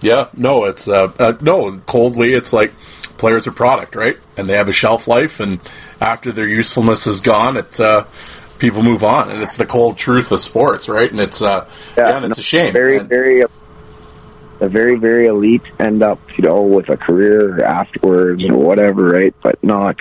[0.00, 2.34] Yeah, no, it's uh, uh, no coldly.
[2.34, 2.74] It's like
[3.22, 4.18] players are product, right?
[4.36, 5.60] And they have a shelf life, and
[6.00, 8.04] after their usefulness is gone, it's uh,
[8.58, 11.08] people move on, and it's the cold truth of sports, right?
[11.08, 12.72] And it's uh, yeah, and it's a shame.
[12.72, 13.44] Very, And- very,
[14.58, 19.34] the very, very elite end up, you know, with a career afterwards or whatever, right?
[19.40, 20.00] But not,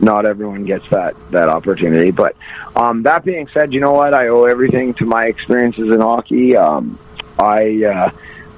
[0.00, 2.10] not everyone gets that that opportunity.
[2.10, 2.34] But
[2.74, 4.14] um, that being said, you know what?
[4.14, 6.56] I owe everything to my experiences in hockey.
[6.56, 6.98] Um,
[7.38, 8.10] I, uh,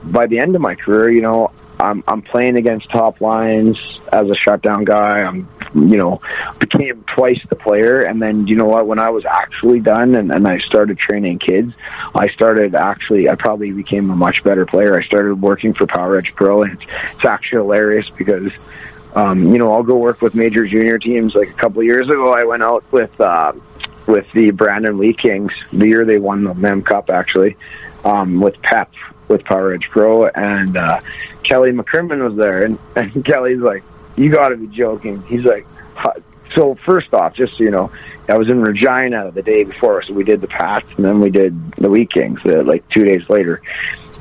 [0.05, 3.79] by the end of my career, you know, I'm I'm playing against top lines
[4.13, 5.21] as a shutdown guy.
[5.23, 6.21] I'm you know
[6.59, 8.87] became twice the player, and then you know what?
[8.87, 11.73] When I was actually done and, and I started training kids,
[12.15, 14.99] I started actually I probably became a much better player.
[14.99, 18.53] I started working for Power Edge Pro, and it's, it's actually hilarious because.
[19.13, 21.35] Um, you know, I'll go work with major junior teams.
[21.35, 23.53] Like a couple of years ago, I went out with uh,
[24.07, 27.57] with the Brandon Wheat Kings the year they won the Mem Cup, actually,
[28.05, 28.93] um, with Pep
[29.27, 31.01] with Power Edge Pro, and uh,
[31.51, 33.83] Kelly McCrimmon was there, and, and Kelly's like,
[34.17, 35.67] "You got to be joking." He's like,
[36.55, 37.91] "So first off, just so you know,
[38.29, 41.31] I was in Regina the day before, so we did the Pats, and then we
[41.31, 43.61] did the Wheat Kings uh, like two days later.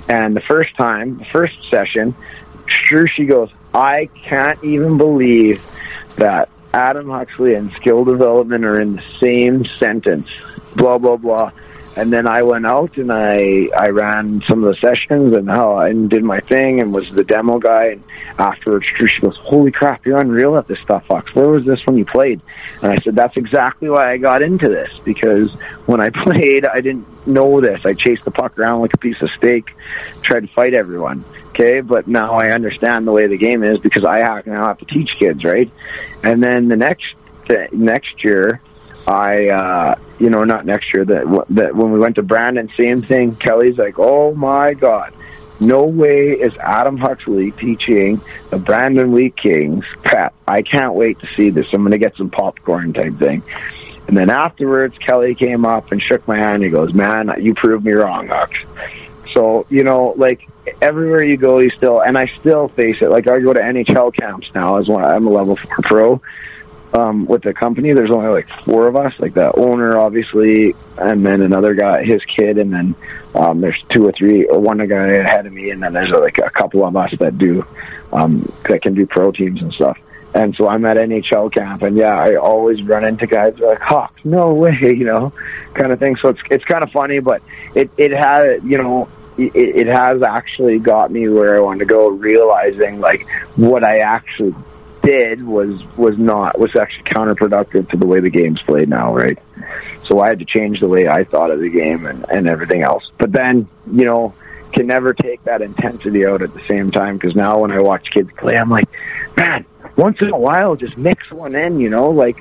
[0.08, 2.16] And the first time, the first session,
[2.86, 5.64] sure she goes, I can't even believe
[6.16, 10.28] that Adam Huxley and skill development are in the same sentence.
[10.76, 11.52] Blah blah blah.
[12.00, 15.80] And then I went out and I I ran some of the sessions and how
[15.80, 17.88] and did my thing and was the demo guy.
[17.88, 18.04] And
[18.38, 21.36] afterwards, she goes, "Holy crap, you're unreal at this stuff, Fox.
[21.36, 22.39] Where was this when you played?"
[22.82, 25.52] And I said, "That's exactly why I got into this because
[25.88, 27.82] when I played, I didn't know this.
[27.84, 29.66] I chased the puck around like a piece of steak,
[30.22, 34.06] tried to fight everyone." Okay, but now I understand the way the game is because
[34.06, 35.70] I now have to teach kids, right?
[36.24, 37.14] And then the next
[37.50, 38.62] the next year,
[39.10, 41.03] I, uh, you know, not next year.
[41.03, 43.36] That that when we went to Brandon, same thing.
[43.36, 45.14] Kelly's like, "Oh my god,
[45.60, 50.36] no way is Adam Huxley teaching the Brandon Wheat Kings prep.
[50.47, 51.66] I can't wait to see this.
[51.74, 53.41] I'm going to get some popcorn type thing."
[54.07, 56.62] And then afterwards, Kelly came up and shook my hand.
[56.62, 58.51] He goes, "Man, you proved me wrong, Hux."
[59.34, 60.47] So you know, like
[60.84, 63.10] everywhere you go, you still and I still face it.
[63.10, 65.03] Like I go to NHL camps now as one.
[65.03, 66.22] I'm a level four pro
[66.94, 67.94] um, with the company.
[67.94, 72.22] There's only like four of us, like the owner, obviously, and then another guy, his
[72.26, 72.96] kid, and then
[73.36, 76.38] um, there's two or three, or one guy ahead of me, and then there's like
[76.40, 77.66] a couple of us that do
[78.12, 79.98] um, that can do pro teams and stuff.
[80.34, 84.20] And so I'm at NHL camp, and yeah, I always run into guys like, "Hawk,
[84.24, 85.34] no way," you know,
[85.74, 86.18] kind of thing.
[86.22, 87.42] So it's it's kind of funny, but
[87.74, 91.86] it it had you know it, it has actually got me where I want to
[91.86, 94.54] go, realizing like what I actually
[95.10, 99.38] did was was not was actually counterproductive to the way the game's played now, right?
[100.07, 102.84] So I had to change the way I thought of the game and and everything
[102.84, 103.03] else.
[103.18, 104.34] But then you know
[104.72, 108.07] can never take that intensity out at the same time because now when I watch
[108.14, 108.88] kids play, I'm like,
[109.36, 112.38] man, once in a while, just mix one in, you know, like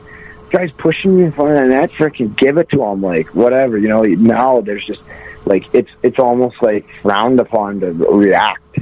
[0.51, 3.79] guys pushing you in front of the net, freaking give it to them, like whatever,
[3.79, 4.03] you know.
[4.03, 5.01] Now there's just
[5.45, 8.79] like it's it's almost like frowned upon to react,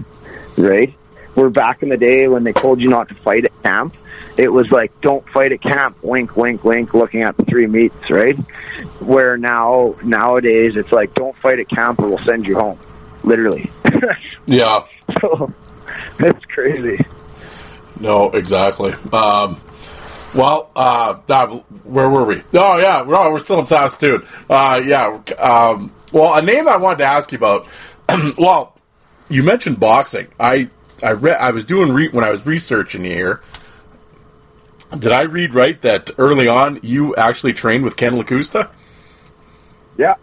[0.56, 0.92] right?
[1.36, 3.94] Where back in the day when they told you not to fight at camp,
[4.36, 8.10] it was like don't fight at camp, wink, wink, wink, looking at the three meets,
[8.10, 8.36] right?
[9.00, 12.78] Where now nowadays it's like don't fight at camp or we'll send you home,
[13.22, 13.70] literally.
[14.46, 14.84] Yeah.
[15.20, 15.52] so
[16.20, 17.04] it's crazy.
[17.98, 18.92] No, exactly.
[19.12, 19.60] Um,
[20.34, 21.46] well, uh, uh,
[21.84, 22.42] where were we?
[22.54, 24.24] Oh, yeah, we're, oh, we're still in Saskatoon.
[24.48, 25.18] Uh, yeah.
[25.38, 27.66] Um, well, a name I wanted to ask you about.
[28.38, 28.76] well,
[29.28, 30.28] you mentioned boxing.
[30.38, 30.70] I
[31.02, 31.36] I read.
[31.38, 33.42] I was doing re- when I was researching here.
[34.96, 38.70] Did I read right that early on you actually trained with Ken Lakusta?
[39.98, 40.14] Yeah.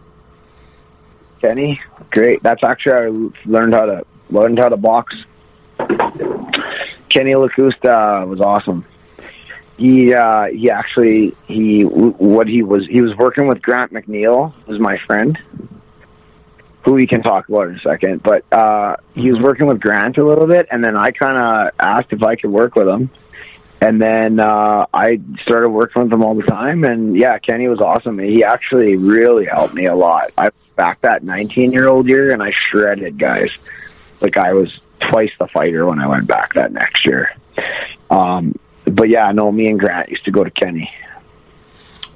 [1.40, 2.42] Kenny, great.
[2.42, 5.14] That's actually I learned how to learned how to box.
[5.78, 8.84] Kenny Lakusta was awesome.
[9.76, 14.80] He uh, he actually he what he was he was working with Grant McNeill, who's
[14.80, 15.38] my friend,
[16.84, 18.22] who we can talk about in a second.
[18.22, 21.74] But uh, he was working with Grant a little bit, and then I kind of
[21.78, 23.10] asked if I could work with him.
[23.80, 27.80] And then uh, I started working with him all the time, and yeah, Kenny was
[27.80, 28.18] awesome.
[28.18, 30.30] He actually really helped me a lot.
[30.38, 33.50] I back that 19 year old year, and I shredded guys.
[34.20, 34.80] Like I was
[35.10, 37.34] twice the fighter when I went back that next year.
[38.10, 40.90] Um, but yeah, no, me and Grant used to go to Kenny.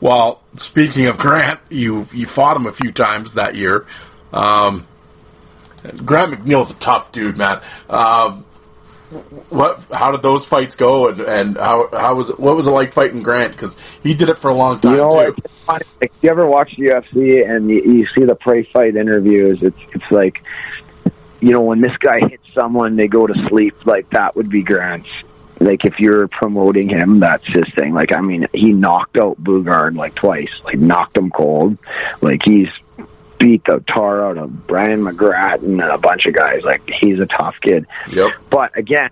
[0.00, 3.86] Well, speaking of Grant, you you fought him a few times that year.
[4.32, 4.86] Um,
[6.04, 7.60] Grant McNeill's a tough dude, man.
[7.88, 8.44] Um,
[9.48, 9.82] what?
[9.92, 12.92] How did those fights go, and, and how how was it, what was it like
[12.92, 13.52] fighting Grant?
[13.52, 15.42] Because he did it for a long time you know, too.
[15.66, 20.10] Like, if you ever watch UFC and you, you see the pre-fight interviews, it's it's
[20.10, 20.42] like
[21.40, 23.86] you know when this guy hits someone, they go to sleep.
[23.86, 25.08] Like that would be Grant's.
[25.60, 27.94] Like if you're promoting him, that's his thing.
[27.94, 30.52] Like I mean, he knocked out Boogaard like twice.
[30.64, 31.78] Like knocked him cold.
[32.20, 32.68] Like he's
[33.38, 36.62] beat the tar out of Brian McGrattan and a bunch of guys.
[36.64, 37.86] Like he's a tough kid.
[38.10, 38.28] Yep.
[38.50, 39.10] But again,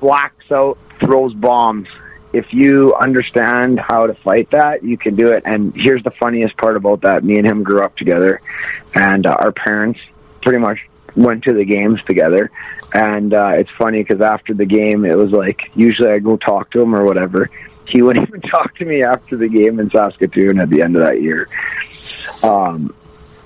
[0.00, 1.88] blacks out, throws bombs.
[2.32, 5.42] If you understand how to fight that, you can do it.
[5.44, 8.40] And here's the funniest part about that: me and him grew up together,
[8.94, 10.00] and uh, our parents
[10.42, 10.78] pretty much
[11.14, 12.50] went to the games together.
[12.94, 16.70] And uh, it's funny because after the game, it was like usually I go talk
[16.72, 17.50] to him or whatever.
[17.88, 21.04] He wouldn't even talk to me after the game in Saskatoon at the end of
[21.04, 21.48] that year.
[22.42, 22.94] Um,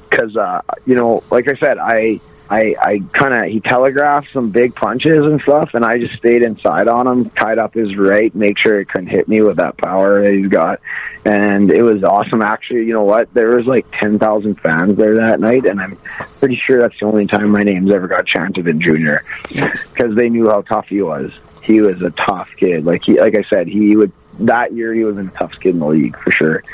[0.08, 4.50] because uh, you know, like I said, I I I kind of he telegraphed some
[4.50, 8.34] big punches and stuff, and I just stayed inside on him, tied up his right,
[8.34, 10.80] make sure it couldn't hit me with that power that he's got,
[11.24, 12.42] and it was awesome.
[12.42, 13.32] Actually, you know what?
[13.34, 15.96] There was like ten thousand fans there that night, and I'm
[16.38, 20.28] pretty sure that's the only time my name's ever got chanted in junior because they
[20.28, 21.32] knew how tough he was.
[21.62, 22.84] He was a tough kid.
[22.84, 25.70] Like he, like I said, he would that year he was in the toughest kid
[25.70, 26.64] in the league for sure.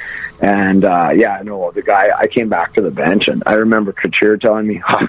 [0.40, 3.92] And uh yeah, no, the guy I came back to the bench and I remember
[3.92, 5.08] Couture telling me, Hux,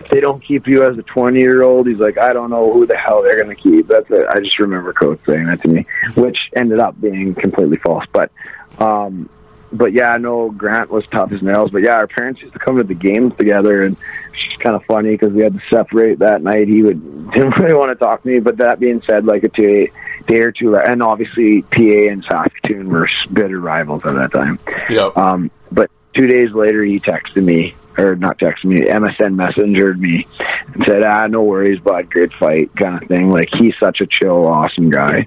[0.00, 2.72] if they don't keep you as a twenty year old, he's like, I don't know
[2.72, 3.88] who the hell they're gonna keep.
[3.88, 4.26] That's it.
[4.28, 8.04] I just remember coach saying that to me, which ended up being completely false.
[8.12, 8.30] But
[8.78, 9.28] um
[9.74, 11.70] but yeah, I know Grant was tough as nails.
[11.70, 13.96] But yeah, our parents used to come to the games together, and
[14.32, 16.68] it's just kind of funny because we had to separate that night.
[16.68, 18.38] He would didn't really want to talk to me.
[18.38, 19.90] But that being said, like a day,
[20.26, 24.58] day or two, and obviously PA and Saskatoon were bitter rivals at that time.
[24.88, 25.16] Yep.
[25.16, 30.26] Um, but two days later, he texted me, or not texted me, MSN messengered me
[30.72, 33.30] and said, "Ah, no worries, bud, great fight," kind of thing.
[33.30, 35.26] Like he's such a chill, awesome guy.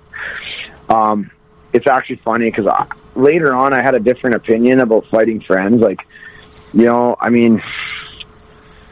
[0.89, 1.31] Um,
[1.73, 2.71] it's actually funny because
[3.15, 5.81] later on, I had a different opinion about fighting friends.
[5.81, 5.99] Like,
[6.73, 7.61] you know, I mean.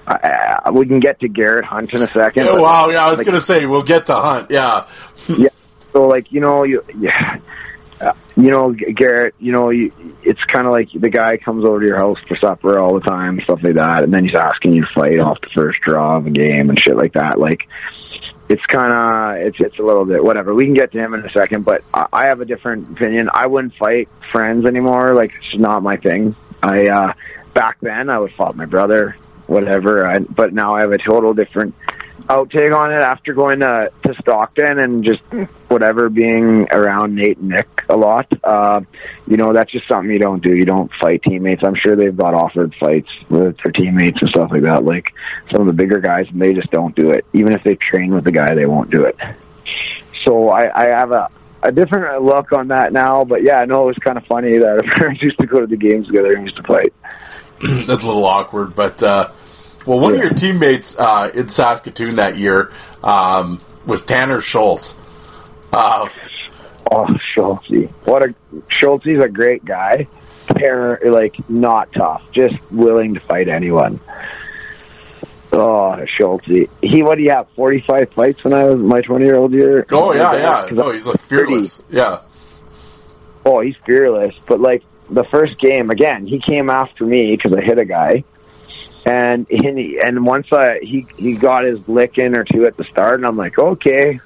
[0.07, 2.45] I, I, we can get to Garrett Hunt in a second.
[2.45, 4.51] Yeah, wow, yeah, I was like, gonna say we'll get to Hunt.
[4.51, 4.85] Yeah,
[5.27, 5.49] yeah.
[5.95, 7.39] So like you know you yeah.
[8.01, 9.89] Uh, you know, Garrett, you know, you,
[10.21, 13.05] it's kind of like the guy comes over to your house for supper all the
[13.05, 16.17] time, stuff like that, and then he's asking you to fight off the first draw
[16.17, 17.39] of a game and shit like that.
[17.39, 17.69] Like,
[18.49, 20.53] it's kind of, it's it's a little bit whatever.
[20.53, 23.29] We can get to him in a second, but I, I have a different opinion.
[23.33, 25.15] I wouldn't fight friends anymore.
[25.15, 26.35] Like, it's not my thing.
[26.61, 27.13] I uh
[27.53, 29.15] back then I would fight my brother,
[29.47, 30.05] whatever.
[30.05, 31.75] I, but now I have a total different
[32.23, 35.21] outtake on it after going to, to Stockton and just
[35.67, 38.27] whatever being around Nate and Nick a lot.
[38.43, 38.81] Uh,
[39.27, 40.55] you know, that's just something you don't do.
[40.55, 41.61] You don't fight teammates.
[41.63, 44.83] I'm sure they've got offered fights with their teammates and stuff like that.
[44.83, 45.13] Like
[45.51, 47.25] some of the bigger guys, and they just don't do it.
[47.33, 49.17] Even if they train with the guy, they won't do it.
[50.25, 51.29] So I, I have a,
[51.61, 53.23] a different look on that now.
[53.25, 55.59] But yeah, I know it was kind of funny that our parents used to go
[55.59, 56.93] to the games together and used to fight.
[57.87, 59.31] that's a little awkward, but uh,
[59.85, 62.71] well, one of your teammates uh, in Saskatoon that year
[63.03, 64.97] um, was Tanner Schultz.
[65.71, 66.07] Uh,
[66.91, 67.89] Oh, Schulte.
[68.03, 68.35] What a
[68.69, 70.07] Schulte's a great guy.
[70.47, 73.99] Terror, like not tough, just willing to fight anyone.
[75.51, 76.69] Oh, Schulte.
[76.81, 77.47] He what do you have?
[77.55, 79.83] Forty five fights when I was my twenty year old year.
[79.91, 80.69] oh yeah, yeah.
[80.71, 81.27] No, I'm he's like 30.
[81.45, 81.81] fearless.
[81.89, 82.21] Yeah,
[83.45, 84.35] Oh, he's fearless.
[84.47, 88.23] But like the first game, again, he came after me because I hit a guy,
[89.05, 92.75] and and, he, and once I he he got his lick in or two at
[92.75, 94.19] the start, and I'm like, okay,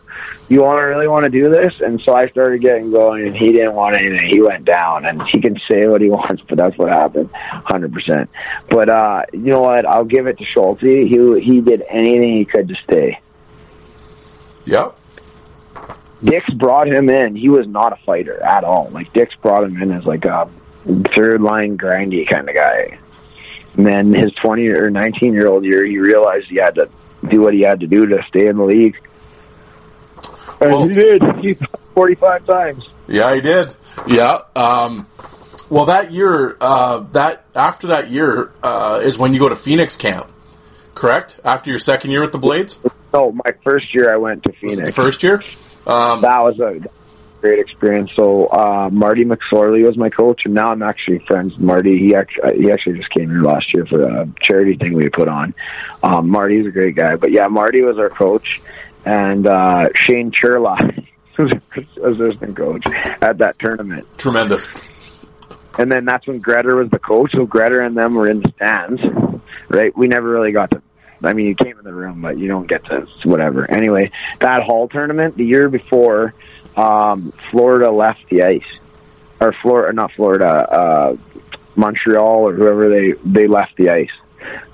[0.47, 1.73] you want to really want to do this?
[1.82, 4.30] And so I started getting going, and he didn't want anything.
[4.32, 7.93] He went down, and he can say what he wants, but that's what happened, hundred
[7.93, 8.30] percent.
[8.69, 9.86] But uh, you know what?
[9.86, 10.82] I'll give it to Schulte.
[10.82, 13.19] He he did anything he could to stay.
[14.63, 14.95] yep.
[16.21, 17.36] Dix brought him in.
[17.36, 18.89] He was not a fighter at all.
[18.91, 20.49] Like Dix brought him in as like a
[21.15, 22.97] third line grindy kind of guy.
[23.80, 26.89] And then his twenty or nineteen year old year, he realized he had to
[27.30, 28.97] do what he had to do to stay in the league.
[30.59, 31.23] And Well- he did.
[31.38, 31.53] He
[31.95, 32.86] forty five times.
[33.07, 33.73] Yeah, he did.
[34.05, 34.39] Yeah.
[34.53, 35.07] Um,
[35.69, 39.95] well, that year, uh, that after that year uh, is when you go to Phoenix
[39.95, 40.27] camp,
[40.93, 41.39] correct?
[41.45, 42.82] After your second year with the Blades,
[43.13, 44.82] No, my first year I went to Phoenix.
[44.82, 45.41] the first year.
[45.88, 46.82] Um, that was a
[47.39, 48.11] great experience.
[48.17, 51.97] So uh, Marty McSorley was my coach, and now I'm actually friends with Marty.
[51.97, 55.27] He actually he actually just came here last year for a charity thing we put
[55.27, 55.53] on.
[56.03, 58.61] Um, Marty's a great guy, but yeah, Marty was our coach,
[59.05, 61.05] and uh, Shane Churla
[61.37, 61.51] was
[62.03, 62.85] our assistant coach
[63.21, 64.07] at that tournament.
[64.17, 64.67] tremendous.
[65.77, 67.31] And then that's when Greta was the coach.
[67.33, 69.01] So Greta and them were in the stands,
[69.69, 69.95] right?
[69.95, 70.81] We never really got to.
[71.23, 73.69] I mean, you came in the room, but you don't get to whatever.
[73.69, 74.11] Anyway,
[74.41, 76.33] that hall tournament the year before,
[76.76, 78.80] um, Florida left the ice,
[79.41, 81.15] or Florida, not Florida, uh,
[81.76, 84.09] Montreal or whoever they they left the ice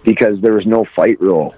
[0.04, 1.53] because there was no fight rule.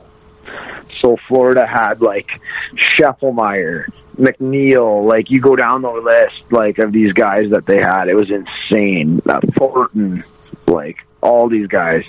[1.02, 2.28] So Florida had like
[2.76, 3.86] Scheffelmaier,
[4.18, 8.08] McNeill, like you go down the list like of these guys that they had.
[8.08, 9.22] It was insane.
[9.28, 10.24] Uh, Thornton,
[10.66, 12.04] like all these guys.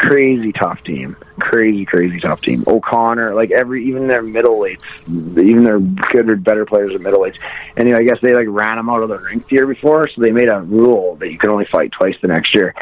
[0.00, 1.14] Crazy tough team.
[1.38, 2.64] Crazy, crazy tough team.
[2.66, 7.36] O'Connor, like every even their middleweights, even their good or better players are middleweights.
[7.76, 10.22] Anyway, I guess they like ran them out of the rink the year before, so
[10.22, 12.74] they made a rule that you could only fight twice the next year.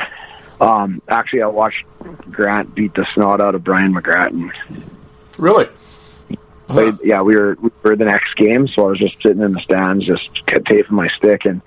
[0.60, 1.84] Um, actually, I watched
[2.30, 4.52] Grant beat the snot out of Brian McGrattan.
[5.38, 5.66] Really?
[6.68, 9.52] Played, yeah, we were we were the next game, so I was just sitting in
[9.52, 10.28] the stands, just
[10.68, 11.62] taping my stick, and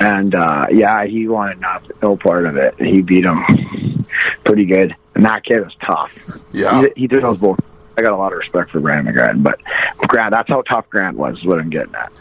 [0.00, 2.74] and uh, yeah, he wanted not no part of it.
[2.78, 3.44] He beat him
[4.44, 6.10] pretty good, and that kid was tough.
[6.52, 6.86] Yeah.
[6.94, 7.60] he, he throws both.
[7.98, 9.60] I got a lot of respect for Brandon McGrattan, but
[10.08, 11.36] Grant, that's how tough Grant was.
[11.36, 12.12] Is what I'm getting at.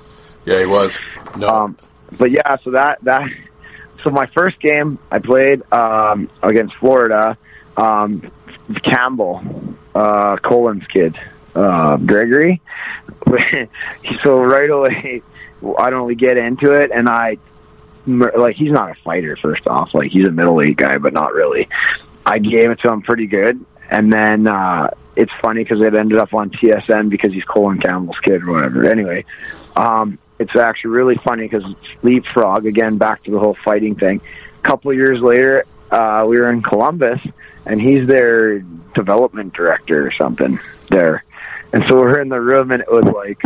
[0.46, 1.00] Yeah, he was.
[1.38, 1.48] No.
[1.48, 1.78] Um,
[2.12, 3.24] but yeah, so that that
[4.04, 7.38] so my first game I played um, against Florida,
[7.78, 8.30] um,
[8.84, 9.42] Campbell,
[9.94, 11.16] uh, Colin's kid,
[11.56, 12.62] uh, Gregory.
[14.24, 15.22] so right away,
[15.80, 17.38] I don't really get into it, and I
[18.06, 19.38] like he's not a fighter.
[19.42, 21.68] First off, like he's a middleweight guy, but not really.
[22.26, 26.18] I gave it to him pretty good, and then uh, it's funny because it ended
[26.18, 28.86] up on TSN because he's Colin Campbell's kid or whatever.
[28.86, 29.26] Anyway,
[29.76, 31.64] um, it's actually really funny because
[32.04, 34.22] leapfrog again back to the whole fighting thing.
[34.64, 37.20] A couple years later, uh, we were in Columbus,
[37.66, 38.60] and he's their
[38.94, 40.60] development director or something
[40.90, 41.24] there.
[41.76, 43.42] And so we're in the room, and it was like,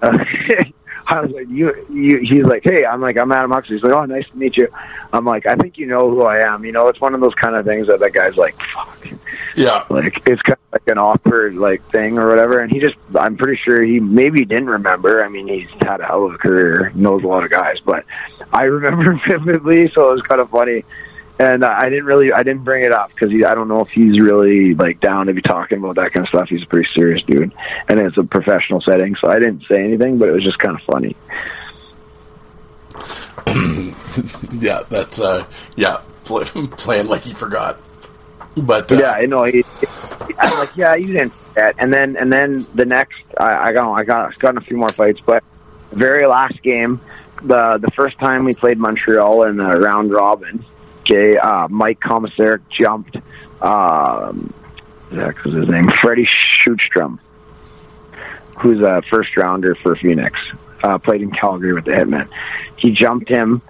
[0.00, 0.16] uh,
[1.06, 2.20] I was like, you, you.
[2.22, 3.76] He's like, hey, I'm like, I'm Adam Huxley.
[3.76, 4.68] He's like, oh, nice to meet you.
[5.12, 6.64] I'm like, I think you know who I am.
[6.64, 9.06] You know, it's one of those kind of things that that guy's like, fuck.
[9.54, 9.84] yeah.
[9.90, 12.60] Like it's kind of like an awkward like thing or whatever.
[12.60, 15.22] And he just, I'm pretty sure he maybe didn't remember.
[15.22, 18.06] I mean, he's had a hell of a career, knows a lot of guys, but
[18.50, 20.86] I remember vividly, so it was kind of funny.
[21.38, 24.20] And I didn't really, I didn't bring it up because I don't know if he's
[24.20, 26.48] really like down to be talking about that kind of stuff.
[26.48, 27.52] He's a pretty serious dude,
[27.88, 30.18] and it's a professional setting, so I didn't say anything.
[30.18, 31.16] But it was just kind of funny.
[34.52, 35.46] Yeah, that's uh,
[35.76, 36.44] yeah, play,
[36.76, 37.80] playing like he forgot.
[38.56, 39.44] But uh, Yeah, I know.
[39.44, 39.64] He,
[40.38, 41.76] I'm like, yeah, you didn't forget.
[41.78, 44.90] And then, and then the next, I, I got, I got, gotten a few more
[44.90, 45.42] fights, but
[45.90, 47.00] very last game,
[47.42, 50.64] the the first time we played Montreal in the round robin,
[51.02, 53.16] okay, uh, Mike Komisarek jumped,
[53.60, 54.52] um,
[55.10, 56.28] was his name, Freddie
[56.60, 57.18] Sjostrom,
[58.60, 60.38] who's a first rounder for Phoenix,
[60.82, 62.28] uh, played in Calgary with the Hitmen.
[62.76, 63.62] He jumped him,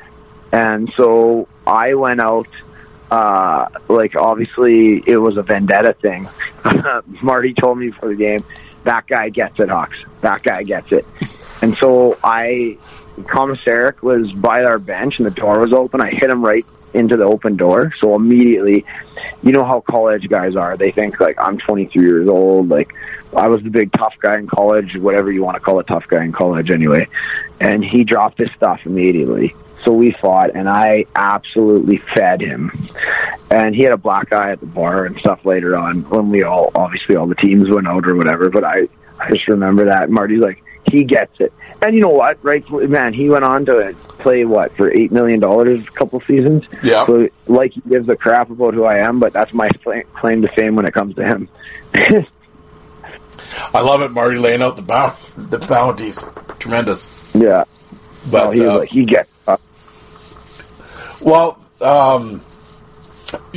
[0.52, 2.48] and so I went out
[3.12, 6.26] uh, like obviously it was a vendetta thing.
[7.22, 8.40] Marty told me for the game,
[8.84, 9.90] that guy gets it, Hux.
[10.22, 11.06] That guy gets it.
[11.60, 12.78] And so I,
[13.18, 16.00] Komisarek was by our bench and the door was open.
[16.00, 16.64] I hit him right
[16.94, 17.92] into the open door.
[18.00, 18.84] So immediately,
[19.42, 20.76] you know how college guys are.
[20.76, 22.68] They think like I'm 23 years old.
[22.68, 22.92] Like
[23.36, 26.04] I was the big tough guy in college, whatever you want to call a tough
[26.08, 27.08] guy in college anyway.
[27.60, 29.54] And he dropped his stuff immediately.
[29.84, 32.70] So we fought, and I absolutely fed him.
[33.50, 36.44] And he had a black eye at the bar and stuff later on when we
[36.44, 38.48] all, obviously, all the teams went out or whatever.
[38.48, 38.88] But I,
[39.18, 41.52] I just remember that Marty's like, he gets it.
[41.80, 42.38] And you know what?
[42.42, 46.64] Right, man, he went on to play what for eight million dollars a couple seasons.
[46.82, 47.06] Yeah.
[47.06, 49.68] So like he gives a crap about who I am, but that's my
[50.14, 51.48] claim to fame when it comes to him.
[53.74, 56.24] I love it, Marty laying out the bound the bounties.
[56.58, 57.08] Tremendous.
[57.34, 57.64] yeah.
[58.30, 59.30] But no, he uh, like he gets.
[61.20, 62.40] Well, um,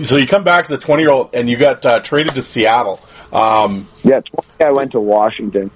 [0.03, 2.41] so you come back as a twenty year old and you got uh, traded to
[2.41, 2.99] Seattle.
[3.31, 4.22] Um, yeah,
[4.60, 5.72] I went to Washington.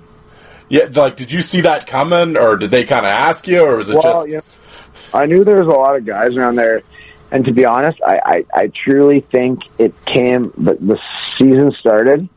[0.69, 3.77] Yeah, like did you see that coming, or did they kind of ask you, or
[3.77, 4.27] was it Well, just?
[4.29, 6.81] you know, I knew there was a lot of guys around there,
[7.31, 10.51] and to be honest, I, I, I truly think it came.
[10.57, 10.99] The, the
[11.37, 12.29] season started,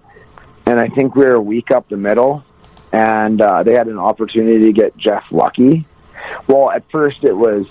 [0.66, 2.44] and I think we were a week up the middle,
[2.92, 5.86] and uh, they had an opportunity to get Jeff Lucky.
[6.46, 7.66] Well, at first it was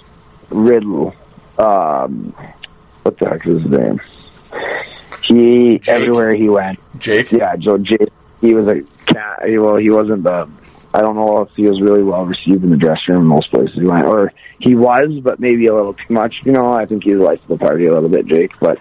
[0.50, 1.16] Riddle.
[1.58, 2.34] Um,
[3.04, 4.00] what the heck is his name?
[5.24, 5.88] He Jake?
[5.88, 6.80] everywhere he went.
[7.00, 7.32] Jake?
[7.32, 7.98] Yeah, Joe J.
[8.42, 9.40] He was a cat.
[9.44, 10.50] Well, he wasn't the.
[10.94, 13.50] I don't know if he was really well received in the dressing room in most
[13.50, 16.36] places he went, or he was, but maybe a little too much.
[16.44, 18.52] You know, I think he was liked the party a little bit, Jake.
[18.60, 18.78] But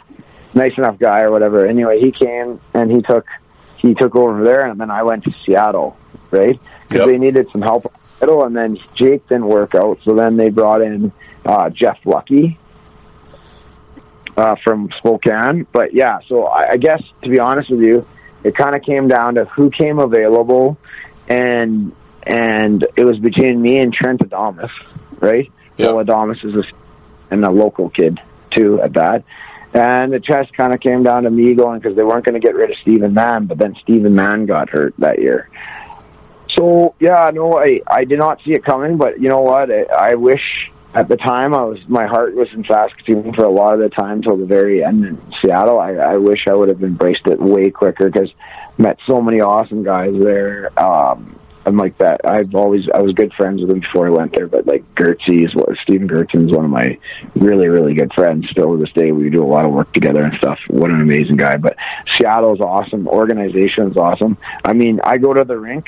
[0.53, 1.65] nice enough guy or whatever.
[1.67, 3.27] Anyway, he came and he took
[3.79, 5.97] he took over there, and then I went to Seattle,
[6.31, 6.59] right?
[6.89, 7.07] Because Yep.
[7.07, 10.37] they needed some help in the middle, and then Jake didn't work out, so then
[10.37, 11.13] they brought in
[11.47, 12.59] uh, Jeff Lucky,
[14.37, 15.67] uh, from Spokane.
[15.73, 18.05] But yeah, so I, I guess to be honest with you,
[18.45, 20.79] it kind of came down to who came available,
[21.29, 24.71] and and it was between me and Trent Adamus,
[25.21, 25.51] right?
[25.77, 25.93] Yeah.
[25.93, 26.65] Well, Adamus is a,
[27.33, 28.21] and a local kid
[28.55, 29.25] too at that.
[29.73, 32.45] And the chess kind of came down to me going because they weren't going to
[32.45, 35.49] get rid of Stephen Mann, but then Stephen Mann got hurt that year.
[36.57, 39.71] So yeah, no, I I did not see it coming, but you know what?
[39.71, 40.43] I, I wish
[40.95, 43.91] at the time I was my heart was in Saskatoon for a lot of the
[43.91, 45.79] time till the very end in Seattle.
[45.79, 48.31] I, I wish I would have embraced it way quicker because
[48.77, 50.71] met so many awesome guys there.
[50.79, 54.35] Um, I'm like that, I've always I was good friends with him before I went
[54.35, 54.49] there.
[54.49, 56.99] But like Gertzy is what Stephen is one of my
[57.37, 58.47] really really good friends.
[58.51, 60.59] Still to this day, we do a lot of work together and stuff.
[60.69, 61.59] What an amazing guy!
[61.59, 61.77] But
[62.19, 63.07] Seattle is awesome.
[63.07, 64.39] Organization is awesome.
[64.65, 65.87] I mean, I go to the rink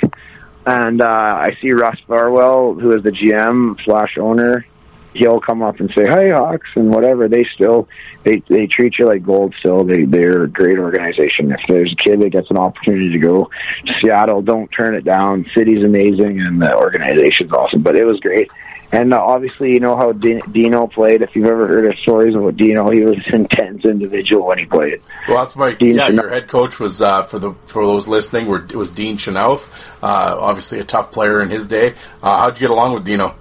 [0.67, 4.65] and uh, I see Russ Farwell, who is the GM slash owner,
[5.15, 7.29] he'll come up and say, "Hey, Hux," and whatever.
[7.29, 7.89] They still
[8.25, 9.55] they they treat you like gold.
[9.59, 11.53] Still, they they're a great organization.
[11.53, 13.51] If there's a kid that gets an opportunity to go
[13.87, 15.47] to Seattle, don't turn it down.
[15.57, 17.83] City's amazing, and the organization's awesome.
[17.83, 18.51] But it was great.
[18.93, 21.23] And uh, obviously, you know how Dino played.
[21.23, 24.67] If you've ever heard of stories about Dino, he was an intense individual when he
[24.67, 25.01] played.
[25.27, 26.11] Well, that's my Dean yeah.
[26.11, 26.21] Chynoweth.
[26.21, 28.47] Your head coach was uh, for the for those listening.
[28.47, 29.67] Were it was Dean Chynoweth,
[30.03, 31.95] uh, obviously a tough player in his day.
[32.23, 33.35] Uh, how'd you get along with Dino?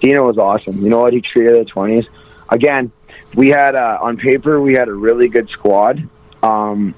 [0.00, 0.82] Dino was awesome.
[0.82, 1.12] You know what?
[1.12, 2.04] He treated the twenties.
[2.48, 2.92] Again,
[3.34, 6.08] we had uh, on paper we had a really good squad.
[6.42, 6.94] Um,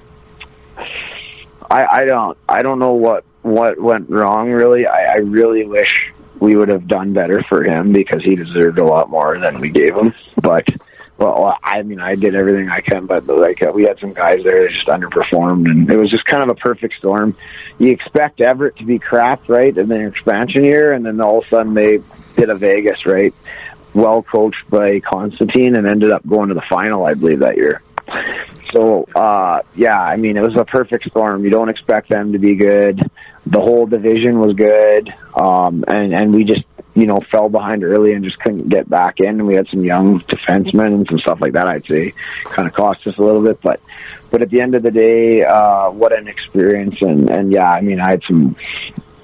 [1.69, 4.49] I, I don't I don't know what what went wrong.
[4.49, 5.89] Really, I, I really wish
[6.39, 9.69] we would have done better for him because he deserved a lot more than we
[9.69, 10.13] gave him.
[10.41, 10.67] But
[11.17, 14.63] well, I mean, I did everything I can, but like we had some guys there
[14.63, 17.35] that just underperformed, and it was just kind of a perfect storm.
[17.77, 21.45] You expect Everett to be crap, right, in their expansion year, and then all of
[21.45, 21.99] a sudden they
[22.35, 23.33] did a Vegas, right?
[23.93, 27.81] Well coached by Constantine, and ended up going to the final, I believe, that year.
[28.73, 31.43] So, uh, yeah, I mean, it was a perfect storm.
[31.43, 32.99] You don't expect them to be good.
[33.45, 36.63] The whole division was good, um, and and we just
[36.95, 39.27] you know fell behind early and just couldn't get back in.
[39.27, 41.67] And we had some young defensemen and some stuff like that.
[41.67, 42.13] I'd say
[42.45, 43.79] kind of cost us a little bit, but
[44.31, 46.95] but at the end of the day, uh, what an experience!
[47.01, 48.55] And and yeah, I mean, I had some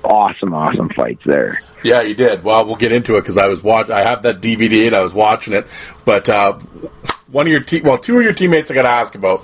[0.04, 1.62] awesome, awesome fights there.
[1.84, 2.44] Yeah, you did.
[2.44, 3.90] Well, we'll get into it because I was watch.
[3.90, 5.68] I have that DVD and I was watching it.
[6.06, 6.54] But uh,
[7.28, 9.40] one of your te- well, two of your teammates I got to ask about.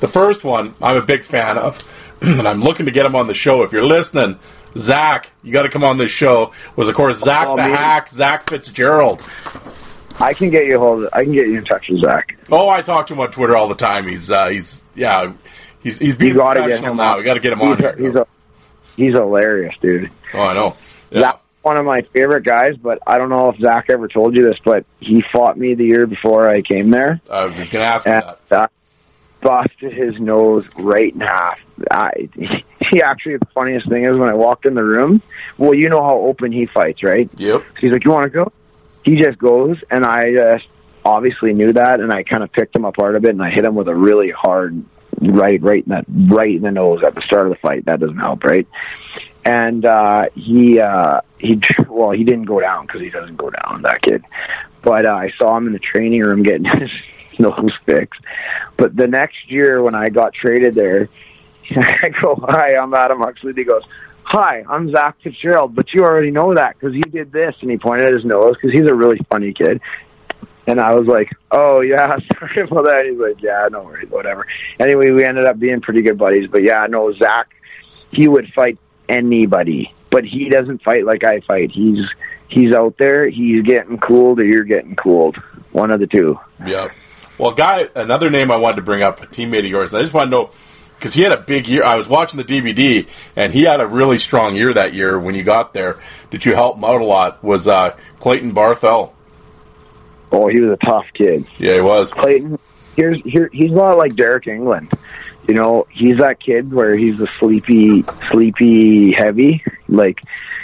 [0.00, 1.78] The first one I'm a big fan of,
[2.20, 3.62] and I'm looking to get him on the show.
[3.62, 4.38] If you're listening,
[4.76, 6.52] Zach, you got to come on this show.
[6.76, 7.74] Was of course Zach Oh, the man.
[7.76, 9.22] Hack, Zach Fitzgerald.
[10.20, 11.04] I can get you hold.
[11.04, 12.36] Of, I can get you in touch with Zach.
[12.50, 14.06] Oh, I talk to him on Twitter all the time.
[14.06, 15.32] He's uh, he's yeah,
[15.82, 17.12] he's he's being You gotta get professional now.
[17.12, 17.18] on.
[17.18, 17.96] We got to get him on a, here.
[17.98, 18.26] he's a
[18.96, 20.10] he's hilarious, dude.
[20.34, 20.76] oh, I know.
[21.10, 21.32] Yeah.
[21.62, 24.56] One of my favorite guys, but I don't know if Zach ever told you this,
[24.64, 28.06] but he fought me the year before I came there, I was going to ask
[28.06, 28.62] and that.
[28.62, 28.66] uh,
[29.40, 31.58] busted his nose right in half.
[31.90, 32.28] I,
[32.90, 35.22] he actually, the funniest thing is when I walked in the room,
[35.56, 37.30] well, you know how open he fights, right?
[37.36, 37.62] Yep.
[37.80, 38.52] He's like, "You want to go?"
[39.04, 40.66] He just goes, and I just
[41.04, 43.64] obviously knew that, and I kind of picked him apart a bit, and I hit
[43.64, 44.84] him with a really hard
[45.22, 47.84] right, right in that, right in the nose at the start of the fight.
[47.86, 48.66] That doesn't help, right?
[49.44, 53.82] And uh, he, uh, he, well, he didn't go down because he doesn't go down.
[53.82, 54.24] That kid,
[54.82, 56.90] but uh, I saw him in the training room getting his
[57.38, 58.20] nose fixed.
[58.76, 61.08] But the next year when I got traded there,
[61.70, 63.82] I go, "Hi, I'm Adam Huxley." He goes,
[64.24, 67.78] "Hi, I'm Zach Fitzgerald, but you already know that because you did this." And he
[67.78, 69.80] pointed at his nose because he's a really funny kid.
[70.66, 74.46] And I was like, "Oh yeah, sorry about that." He's like, "Yeah, no worries, whatever."
[74.78, 76.48] Anyway, we ended up being pretty good buddies.
[76.50, 77.48] But yeah, no, Zach,
[78.12, 78.78] he would fight
[79.08, 81.70] anybody, but he doesn't fight like I fight.
[81.72, 82.04] He's
[82.48, 83.28] he's out there.
[83.28, 85.36] He's getting cooled, or you're getting cooled.
[85.72, 86.38] One of the two.
[86.64, 86.88] Yeah.
[87.38, 89.94] Well, guy, another name I wanted to bring up, a teammate of yours.
[89.94, 90.50] I just want to know
[90.96, 91.82] because he had a big year.
[91.82, 95.34] I was watching the DVD, and he had a really strong year that year when
[95.34, 95.98] you got there.
[96.30, 97.42] Did you help him out a lot?
[97.42, 99.12] Was uh, Clayton Barthel?
[100.32, 101.46] Oh, he was a tough kid.
[101.58, 102.12] Yeah, he was.
[102.12, 102.58] Clayton,
[102.96, 104.92] here's here he's not like Deryk Engelland.
[105.46, 109.62] You know, he's that kid where he's a sleepy, sleepy heavy.
[109.88, 110.20] Like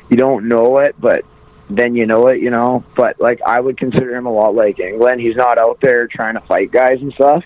[0.08, 1.24] you don't know it, but
[1.68, 2.40] then you know it.
[2.40, 5.20] You know, but like I would consider him a lot like Engelland.
[5.20, 7.44] He's not out there trying to fight guys and stuff.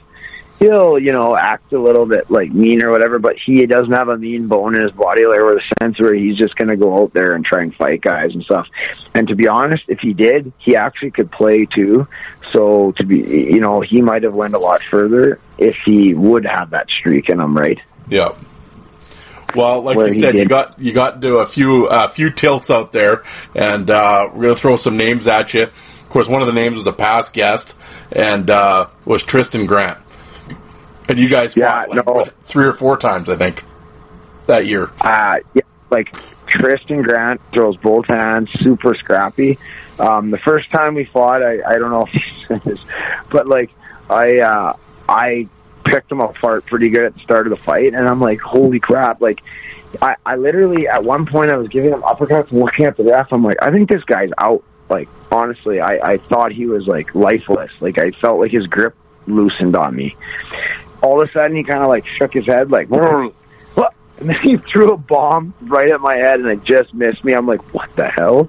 [0.63, 4.09] He'll, you know, act a little bit like mean or whatever, but he doesn't have
[4.09, 6.77] a mean bone in his body like with a sense where he's just going to
[6.77, 8.67] go out there and try and fight guys and stuff.
[9.15, 12.07] And to be honest, if he did, he actually could play too.
[12.53, 16.47] So to be, you know, he might have went a lot further if he would
[16.47, 17.79] have that streak in him, right?
[18.09, 18.37] Yeah.
[19.55, 22.93] Well, like you said, you got you got into a few a few tilts out
[22.93, 23.23] there,
[23.55, 25.65] and uh, we're gonna throw some names at you.
[25.65, 27.75] Of course, one of the names was a past guest,
[28.11, 29.99] and uh, was Tristan Grant.
[31.13, 32.13] And you guys Yeah, fought like, no.
[32.15, 33.63] what, three or four times, I think,
[34.47, 34.91] that year.
[34.99, 35.61] Uh, yeah,
[35.91, 36.17] like
[36.47, 39.59] Tristan Grant throws both hands, super scrappy.
[39.99, 42.81] Um, the first time we fought, I, I don't know if he said this,
[43.31, 43.71] but like
[44.09, 44.77] I, uh,
[45.07, 45.49] I
[45.85, 48.81] picked him apart pretty good at the start of the fight, and I'm like, holy
[48.81, 49.21] crap!
[49.21, 49.43] Like,
[50.01, 53.05] I, I literally at one point I was giving him uppercuts and looking at the
[53.05, 53.31] ref.
[53.33, 54.65] I'm like, I think this guy's out.
[54.89, 57.71] Like, honestly, I, I thought he was like lifeless.
[57.81, 58.95] Like, I felt like his grip
[59.27, 60.17] loosened on me.
[61.03, 63.35] All of a sudden, he kind of like shook his head, like, "What?"
[64.23, 67.33] and then he threw a bomb right at my head, and it just missed me.
[67.33, 68.49] I'm like, what the hell?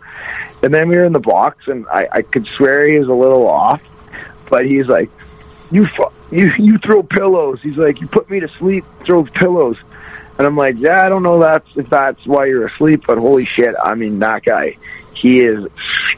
[0.62, 3.14] And then we were in the box, and I, I could swear he was a
[3.14, 3.82] little off,
[4.50, 5.10] but he's like,
[5.72, 7.60] you fu- you you throw pillows.
[7.64, 9.78] He's like, you put me to sleep, throw pillows.
[10.38, 13.46] And I'm like, yeah, I don't know that's if that's why you're asleep, but holy
[13.46, 14.78] shit, I mean that guy,
[15.24, 15.66] he is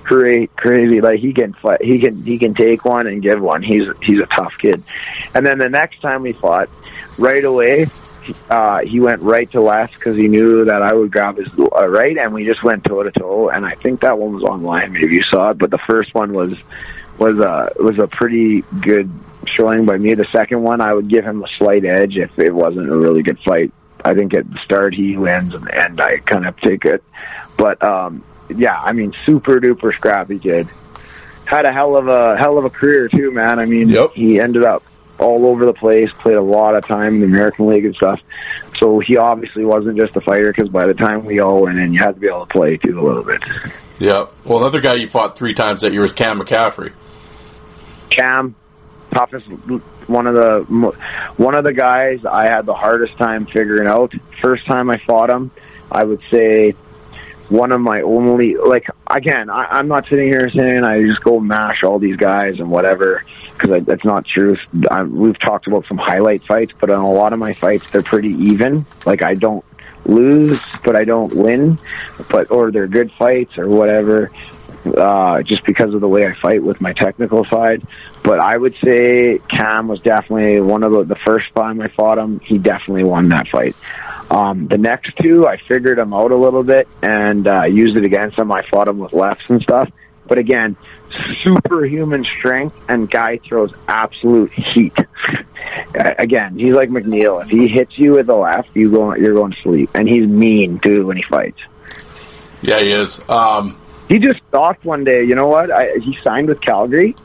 [0.02, 1.00] straight crazy.
[1.00, 3.62] Like he can fight, he can he can take one and give one.
[3.62, 4.84] He's he's a tough kid.
[5.36, 6.70] And then the next time we fought,
[7.16, 7.86] right away,
[8.50, 11.88] uh, he went right to left because he knew that I would grab his uh,
[11.88, 13.50] right, and we just went toe to toe.
[13.50, 14.94] And I think that one was online.
[14.94, 16.56] Maybe you saw it, but the first one was
[17.20, 19.08] was a was a pretty good
[19.46, 20.16] showing by me.
[20.16, 23.22] The second one, I would give him a slight edge if it wasn't a really
[23.22, 23.72] good fight.
[24.04, 27.04] I think at the start he wins, and, and I kind of take it.
[27.56, 30.68] But um, yeah, I mean, super duper scrappy kid.
[31.46, 33.60] Had a hell of a hell of a career too, man.
[33.60, 34.14] I mean, Yep.
[34.14, 34.84] he ended up
[35.20, 38.20] all over the place, played a lot of time in the American League and stuff.
[38.80, 41.94] So he obviously wasn't just a fighter because by the time we all went in,
[41.94, 43.42] you had to be able to play too a little bit.
[44.00, 44.26] Yeah.
[44.44, 46.92] Well, another guy you fought three times that year was Cam McCaffrey.
[48.10, 48.56] Cam,
[49.14, 49.46] toughest,
[50.08, 50.66] one of the
[51.38, 54.14] one of the guys I had the hardest time figuring out.
[54.42, 55.52] First time I fought him,
[55.92, 56.76] I would say
[57.50, 59.50] one of my only like again.
[59.50, 63.24] I, I'm not sitting here saying I just go mash all these guys and whatever
[63.54, 64.58] because that's not true.
[64.90, 68.04] I, we've talked about some highlight fights, but in a lot of my fights, they're
[68.04, 68.86] pretty even.
[69.06, 69.64] Like I don't
[70.06, 71.80] lose, but I don't win,
[72.30, 74.32] but or they're good fights or whatever.
[74.86, 77.86] Uh, just because of the way I fight with my technical side,
[78.24, 82.20] but I would say Cam was definitely one of the, the first time I fought
[82.20, 82.40] him.
[82.42, 83.76] He definitely won that fight.
[84.30, 88.06] Um, the next two, I figured him out a little bit and uh, used it
[88.06, 88.52] against him.
[88.52, 89.90] I fought him with lefts and stuff.
[90.28, 90.76] But again,
[91.44, 94.98] superhuman strength and guy throws absolute heat.
[95.96, 97.42] Again, he's like McNeill.
[97.44, 99.90] If he hits you with a left, you go you're going to sleep.
[99.94, 101.60] And he's mean too when he fights.
[102.62, 103.22] Yeah, he is.
[103.30, 105.24] Um, He just stalked one day.
[105.24, 105.72] You know what?
[105.72, 107.16] I, he signed with Calgary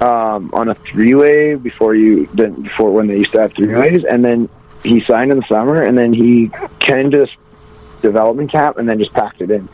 [0.00, 3.74] um, on a three way before you then before when they used to have three
[3.74, 4.48] ways, and then
[4.82, 7.30] he signed in the summer, and then he came to this
[8.02, 9.68] development camp, and then just packed it in.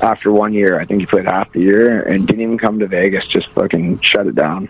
[0.00, 2.86] After one year, I think he played half the year and didn't even come to
[2.86, 3.24] Vegas.
[3.32, 4.68] Just fucking shut it down.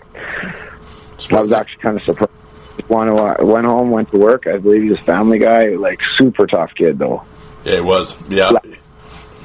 [1.31, 2.31] I was actually kind of surprised.
[2.89, 3.13] Went,
[3.43, 4.47] went home, went to work.
[4.47, 5.71] I believe he's a family guy.
[5.71, 7.25] Like super tough kid though.
[7.65, 8.15] yeah, it was.
[8.29, 8.53] Yeah.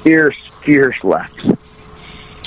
[0.04, 1.44] Fierce, fierce left.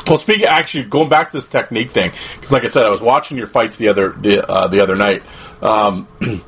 [0.07, 3.01] Well, speaking actually going back to this technique thing, because like I said, I was
[3.01, 5.23] watching your fights the other the uh, the other night.
[5.63, 6.07] Um,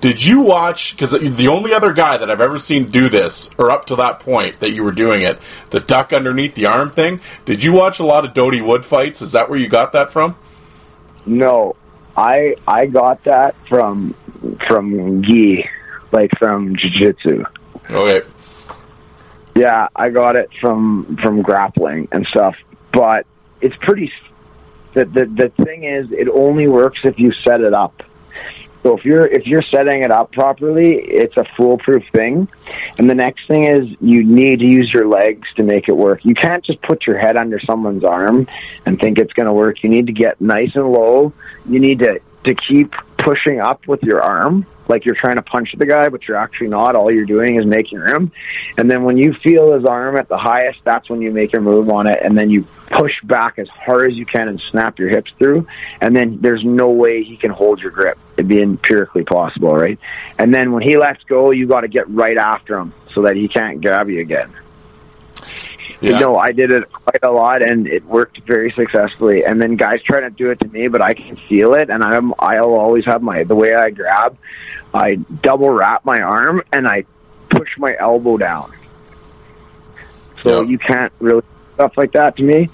[0.00, 0.92] did you watch?
[0.92, 4.20] Because the only other guy that I've ever seen do this, or up to that
[4.20, 5.40] point that you were doing it,
[5.70, 7.20] the duck underneath the arm thing.
[7.46, 9.22] Did you watch a lot of Dody Wood fights?
[9.22, 10.36] Is that where you got that from?
[11.26, 11.74] No,
[12.16, 14.14] I I got that from
[14.68, 15.68] from gi,
[16.12, 17.44] like from jiu-jitsu.
[17.90, 18.26] Okay.
[19.54, 22.56] Yeah, I got it from from grappling and stuff.
[22.92, 23.26] But
[23.60, 24.12] it's pretty.
[24.94, 28.02] The the the thing is, it only works if you set it up.
[28.82, 32.48] So if you're if you're setting it up properly, it's a foolproof thing.
[32.98, 36.24] And the next thing is you need to use your legs to make it work.
[36.24, 38.48] You can't just put your head under someone's arm
[38.86, 39.82] and think it's going to work.
[39.82, 41.32] You need to get nice and low.
[41.68, 45.68] You need to to keep pushing up with your arm like you're trying to punch
[45.78, 46.96] the guy, but you're actually not.
[46.96, 48.32] All you're doing is making room.
[48.76, 51.62] And then when you feel his arm at the highest, that's when you make your
[51.62, 52.18] move on it.
[52.22, 55.66] And then you push back as hard as you can and snap your hips through.
[56.00, 58.18] And then there's no way he can hold your grip.
[58.36, 59.98] It'd be empirically possible, right?
[60.38, 63.36] And then when he lets go, you got to get right after him so that
[63.36, 64.52] he can't grab you again.
[66.00, 66.18] Yeah.
[66.18, 69.44] No, I did it quite a lot, and it worked very successfully.
[69.44, 72.02] And then guys try to do it to me, but I can feel it, and
[72.02, 74.38] I'm I'll always have my the way I grab.
[74.92, 77.04] I double wrap my arm and I
[77.48, 78.72] push my elbow down.
[80.42, 81.42] So you can't really
[81.74, 82.70] stuff like that to me.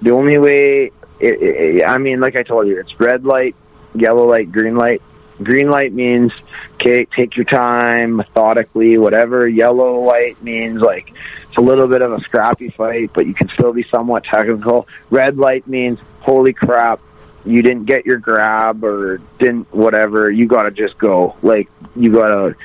[0.00, 0.90] The only way,
[1.20, 3.54] it, it, I mean, like I told you, it's red light,
[3.94, 5.02] yellow light, green light.
[5.42, 6.32] Green light means
[6.74, 9.46] okay, take your time, methodically, whatever.
[9.46, 11.12] Yellow light means like
[11.52, 14.88] it's a little bit of a scrappy fight, but you can still be somewhat technical.
[15.10, 16.98] Red light means holy crap,
[17.44, 20.30] you didn't get your grab or didn't whatever.
[20.30, 21.36] You got to just go.
[21.42, 22.56] Like you got to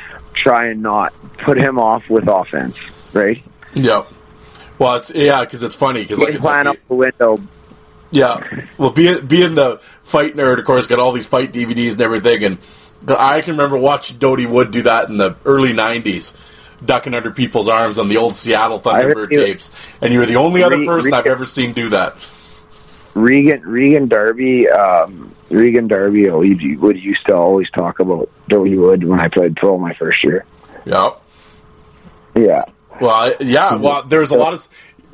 [0.42, 2.78] try and not put him off with offense,
[3.12, 3.44] right?
[3.74, 4.14] Yep.
[4.80, 7.38] Well, it's yeah, because it's funny because like I Game said, plan out the window.
[8.12, 8.66] Yeah.
[8.78, 12.42] Well, being being the fight nerd, of course, got all these fight DVDs and everything,
[12.46, 12.58] and
[13.06, 16.36] I can remember watching Dody Wood do that in the early '90s,
[16.86, 19.72] ducking under people's arms on the old Seattle Thunderbird tapes,
[20.02, 22.16] and you were the only other person re- I've ever seen do that.
[23.14, 29.04] Regan Regan Darby, um, Regan Darby oh, would used to always talk about Dody Wood
[29.04, 30.46] when I played pro my first year.
[30.86, 31.10] Yeah.
[32.36, 32.62] Yeah,
[33.02, 33.76] Well, yeah.
[33.76, 34.68] Well, there's a lot of.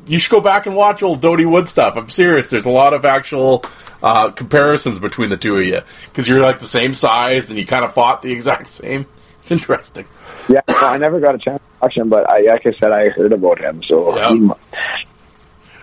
[0.06, 1.96] You should go back and watch old Dody Wood stuff.
[1.96, 2.48] I'm serious.
[2.48, 3.64] There's a lot of actual
[4.02, 7.64] uh, comparisons between the two of you because you're like the same size and you
[7.64, 9.06] kind of fought the exact same.
[9.44, 10.06] It's interesting.
[10.48, 10.60] yeah.
[10.68, 13.08] Well, I never got a chance to watch him, but I, like I said, I
[13.10, 13.82] heard about him.
[13.86, 14.32] So Yeah.
[14.32, 14.50] he,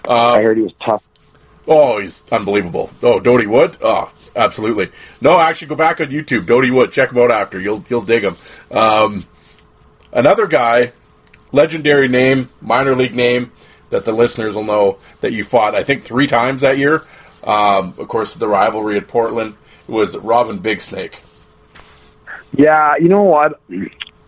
[0.07, 1.03] I heard he was tough.
[1.67, 2.89] Oh, he's unbelievable.
[3.03, 3.77] Oh, Dody Wood.
[3.81, 4.89] Oh, absolutely.
[5.21, 6.91] No, actually, go back on YouTube, Dody Wood.
[6.91, 7.59] Check him out after.
[7.59, 8.35] You'll you'll dig him.
[8.75, 9.25] Um,
[10.11, 10.91] another guy,
[11.51, 13.51] legendary name, minor league name
[13.91, 15.75] that the listeners will know that you fought.
[15.75, 17.03] I think three times that year.
[17.43, 19.55] Um, of course, the rivalry at Portland
[19.87, 21.21] was Robin Big Snake.
[22.53, 23.59] Yeah, you know what?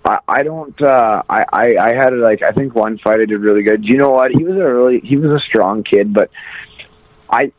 [0.06, 0.80] I, I don't.
[0.82, 3.84] Uh, I, I I had like I think one fight I did really good.
[3.86, 4.32] You know what?
[4.32, 6.30] He was a really he was a strong kid, but
[7.30, 7.52] I,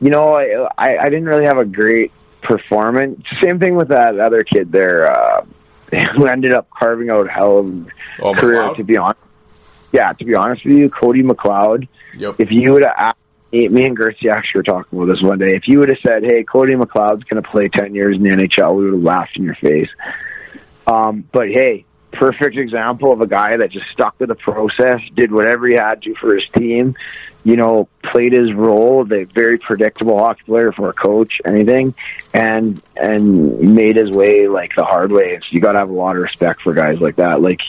[0.00, 2.12] you know, I I, didn't really have a great
[2.42, 3.22] performance.
[3.42, 5.44] Same thing with that other kid there, uh,
[6.16, 7.86] who ended up carving out hell of a
[8.20, 8.62] Oh, career.
[8.62, 8.76] McLeod?
[8.78, 9.20] To be honest,
[9.92, 11.88] yeah, to be honest with you, Cody McLeod.
[12.14, 12.36] Yep.
[12.38, 13.18] If you would have asked
[13.52, 15.48] me, and Gertie actually were talking about this one day.
[15.54, 18.30] If you would have said, "Hey, Cody McLeod's going to play ten years in the
[18.30, 19.88] NHL," we would have laughed in your face.
[20.86, 25.32] Um, but hey, perfect example of a guy that just stuck to the process, did
[25.32, 26.94] whatever he had to for his team.
[27.44, 29.04] You know, played his role.
[29.04, 31.94] The very predictable hockey player for a coach, anything,
[32.34, 35.38] and and made his way like the hard way.
[35.40, 37.40] So you got to have a lot of respect for guys like that.
[37.40, 37.60] Like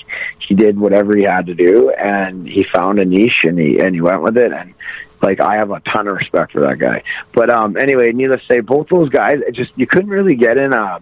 [0.46, 3.94] he did whatever he had to do, and he found a niche, and he and
[3.94, 4.74] he went with it, and
[5.22, 7.04] like I have a ton of respect for that guy.
[7.34, 10.58] But um anyway, needless to say, both those guys, it just you couldn't really get
[10.58, 11.00] in a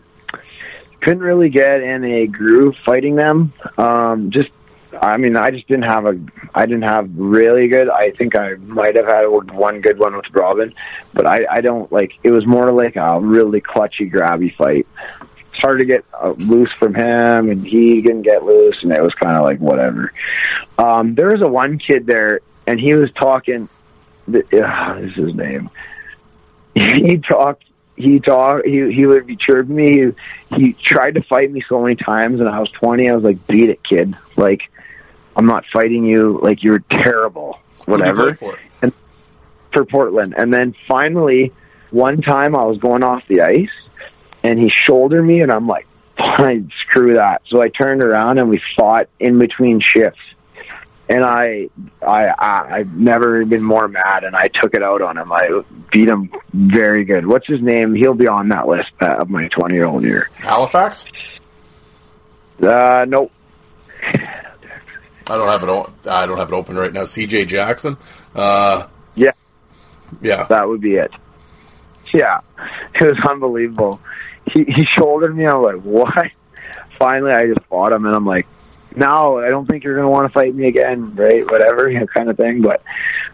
[1.02, 3.54] couldn't really get in a groove fighting them.
[3.78, 4.50] Um just
[5.02, 6.20] I mean, I just didn't have a
[6.54, 7.90] I didn't have really good.
[7.90, 10.74] I think I might have had one good one with Robin,
[11.14, 14.88] but I I don't like it was more like a really clutchy grabby fight.
[15.58, 19.02] It's hard to get uh, loose from him, and he didn't get loose, and it
[19.02, 20.14] was kind of like whatever.
[20.78, 23.68] Um, there was a one kid there, and he was talking.
[24.28, 25.70] The, uh, this is his name.
[26.74, 27.64] He talked.
[27.96, 28.68] He talked.
[28.68, 30.14] He he would be chirping me.
[30.50, 33.10] He, he tried to fight me so many times, and I was twenty.
[33.10, 34.16] I was like, "Beat it, kid!
[34.36, 34.62] Like,
[35.36, 36.40] I'm not fighting you.
[36.42, 37.60] Like, you're terrible.
[37.86, 38.60] Whatever." for?
[39.78, 40.34] for Portland.
[40.38, 41.54] And then finally,
[41.92, 43.70] one time I was going off the ice
[44.44, 45.88] and he shouldered me and I'm like,
[46.18, 47.44] fine, screw that.
[47.50, 50.20] So I turned around and we fought in between shifts.
[51.10, 51.70] And I,
[52.06, 55.32] I, I, I've never been more mad, and I took it out on him.
[55.32, 55.62] I
[55.92, 57.26] beat him very good.
[57.26, 57.96] What's his name?
[57.96, 60.30] He'll be on that list uh, of my twenty-year-old year.
[60.36, 61.06] Halifax.
[62.62, 63.32] Uh, nope.
[65.30, 65.70] I don't have it.
[65.70, 67.04] O- I don't have it open right now.
[67.06, 67.46] C.J.
[67.46, 67.98] Jackson.
[68.36, 69.32] Uh, Yeah,
[70.22, 70.46] yeah.
[70.50, 71.12] that would be it.
[72.14, 72.40] Yeah,
[72.96, 74.00] it was unbelievable.
[74.54, 75.46] He he shouldered me.
[75.46, 76.14] I'm like, what?
[77.00, 78.48] Finally, I just fought him, and I'm like,
[78.98, 81.50] no, I don't think you're gonna want to fight me again, right?
[81.50, 82.62] Whatever, you know, kind of thing.
[82.62, 82.82] But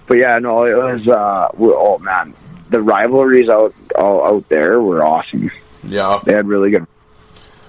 [0.07, 1.07] but yeah, no, it was.
[1.07, 2.33] uh Oh man,
[2.69, 5.51] the rivalries out all out there were awesome.
[5.83, 6.19] Yeah.
[6.23, 6.87] They had really good.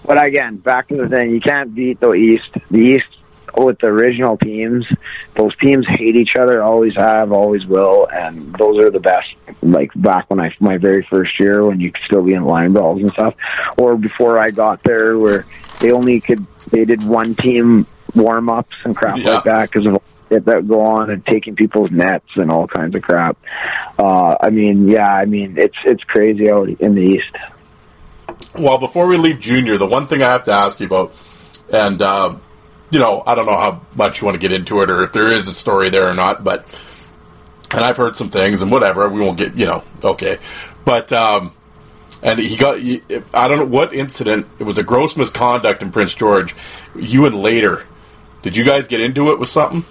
[0.06, 2.50] But again, back to the thing, you can't beat the East.
[2.70, 3.06] The East
[3.56, 4.86] with the original teams,
[5.36, 9.28] those teams hate each other, always have, always will, and those are the best.
[9.62, 12.72] Like back when I my very first year, when you could still be in line
[12.72, 13.34] brawls and stuff,
[13.76, 15.46] or before I got there, where
[15.80, 19.34] they only could they did one team warm ups and crap Yeah.
[19.34, 19.96] like that because of
[20.30, 23.36] it that go on and taking people's nets and all kinds of crap.
[23.98, 27.36] Uh, I mean, yeah, I mean it's it's crazy out in the East.
[28.56, 31.14] Well, before we leave Junior, the one thing I have to ask you about,
[31.72, 32.40] and um,
[32.90, 35.12] you know, I don't know how much you want to get into it, or if
[35.12, 36.66] there is a story there or not, but
[37.72, 40.38] and I've heard some things, and whatever, we won't get, you know, okay,
[40.84, 41.52] but um,
[42.22, 43.02] and he got, he-
[43.32, 46.54] I don't know what incident, it was a gross misconduct in Prince George.
[46.94, 47.84] You and later,
[48.42, 49.84] did you guys get into it with something?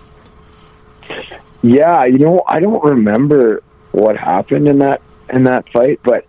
[1.61, 3.61] Yeah, you know, I don't remember
[3.91, 6.25] what happened in that in that fight, but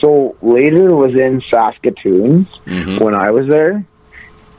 [0.00, 2.46] so later was in Saskatoon
[2.98, 3.86] when I was there,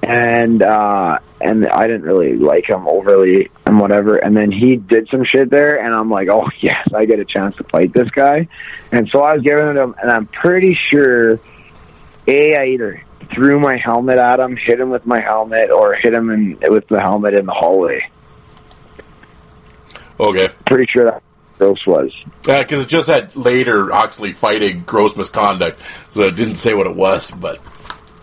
[0.04, 4.16] and uh and I didn't really like him overly and whatever.
[4.16, 7.26] And then he did some shit there, and I'm like, oh yes, I get a
[7.26, 8.48] chance to fight this guy.
[8.92, 11.40] And so I was giving it him, and I'm pretty sure,
[12.28, 13.04] a I either
[13.34, 16.88] threw my helmet at him, hit him with my helmet, or hit him in, with
[16.88, 18.10] the helmet in the hallway.
[20.20, 20.50] Okay.
[20.66, 21.22] Pretty sure that
[21.58, 22.12] gross was.
[22.46, 26.88] Yeah, because it just had later Huxley fighting gross misconduct, so it didn't say what
[26.88, 27.32] it was.
[27.32, 27.62] But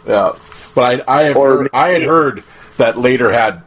[0.06, 0.32] yeah,
[0.74, 2.42] but I I have heard, I had heard
[2.78, 3.62] that later had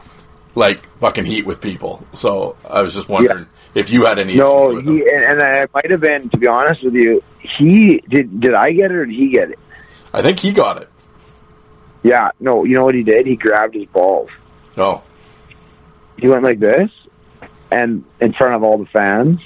[0.54, 2.04] like fucking heat with people.
[2.12, 5.08] So I was just wondering if you had any No, issues with he him.
[5.14, 6.28] and, and it might have been.
[6.30, 7.22] To be honest with you,
[7.58, 8.40] he did.
[8.40, 9.58] Did I get it or did he get it?
[10.12, 10.88] I think he got it.
[12.02, 12.30] Yeah.
[12.40, 12.64] No.
[12.64, 13.26] You know what he did?
[13.26, 14.30] He grabbed his balls.
[14.76, 15.02] Oh,
[16.18, 16.90] He went like this,
[17.70, 19.40] and in front of all the fans,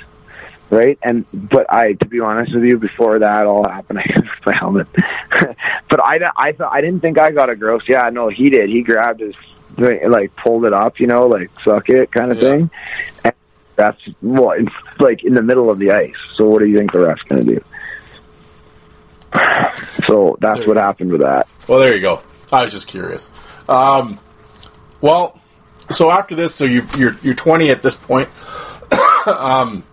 [0.73, 0.99] right?
[1.03, 4.57] And but I, to be honest with you, before that all happened, I had my
[4.57, 4.89] helmet.
[5.89, 7.83] but I, I thought I didn't think I got a gross.
[7.87, 8.71] Yeah, no, he did.
[8.71, 9.35] He grabbed his
[9.77, 12.51] like pulled it up, you know, like suck it kind of Yeah.
[12.51, 12.71] thing.
[13.25, 13.35] And
[13.77, 16.15] That's what it's like in the middle of the ice.
[16.37, 17.65] So what do you think the ref's going to do?
[20.09, 21.49] So that's what happened with that.
[21.69, 22.21] Well, there you go.
[22.53, 23.31] I was just curious.
[23.69, 24.19] Um,
[25.01, 25.41] well,
[25.91, 28.29] so after this, so you, you're you're 20 at this point.
[29.27, 29.85] um,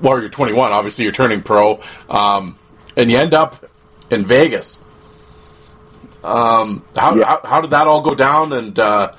[0.00, 0.72] well, you're 21.
[0.72, 2.56] Obviously, you're turning pro, um,
[2.96, 3.64] and you end up
[4.10, 4.80] in Vegas.
[6.24, 7.24] Um, how, Yeah.
[7.26, 8.52] how how did that all go down?
[8.52, 9.12] And uh,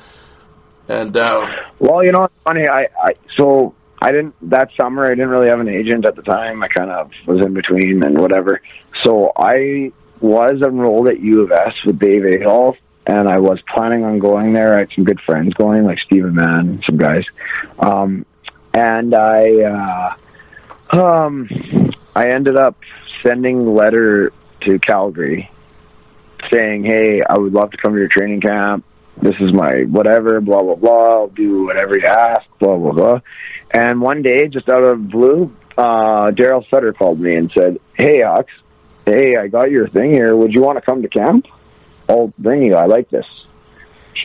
[0.88, 2.68] and uh, Well, you know, it's funny.
[2.68, 5.06] I, I so I didn't that summer.
[5.06, 6.62] I didn't really have an agent at the time.
[6.64, 8.62] I kind of was in between and whatever.
[9.04, 12.76] So I was enrolled at U of S with Dave Adolph,
[13.08, 14.76] and I was planning on going there.
[14.76, 17.24] I had some good friends going, like Stephen Mann, some guys.
[17.80, 18.26] Um,
[18.74, 20.14] and I, uh,
[20.92, 21.48] um,
[22.16, 22.78] I ended up
[23.26, 25.50] sending a letter to Calgary
[26.52, 28.86] saying, "Hey, I would love to come to your training camp.
[29.22, 31.22] This is my whatever, blah blah blah.
[31.22, 33.20] I'll do whatever you ask, blah blah blah."
[33.72, 38.24] And one day, just out of blue, uh, Daryl Sutter called me and said, "Hey,
[38.24, 38.52] Ox,
[39.06, 40.36] hey, I got your thing here.
[40.36, 41.46] Would you want to come to camp?
[42.08, 42.76] I'll bring you.
[42.76, 43.26] I like this.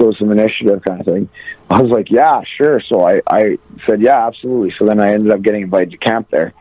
[0.01, 1.29] Show some initiative, kind of thing."
[1.75, 5.33] I was like, "Yeah, sure." So I I said, "Yeah, absolutely." So then I ended
[5.33, 6.53] up getting invited to camp there.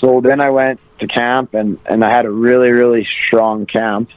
[0.00, 4.10] So then I went to camp and and I had a really really strong camp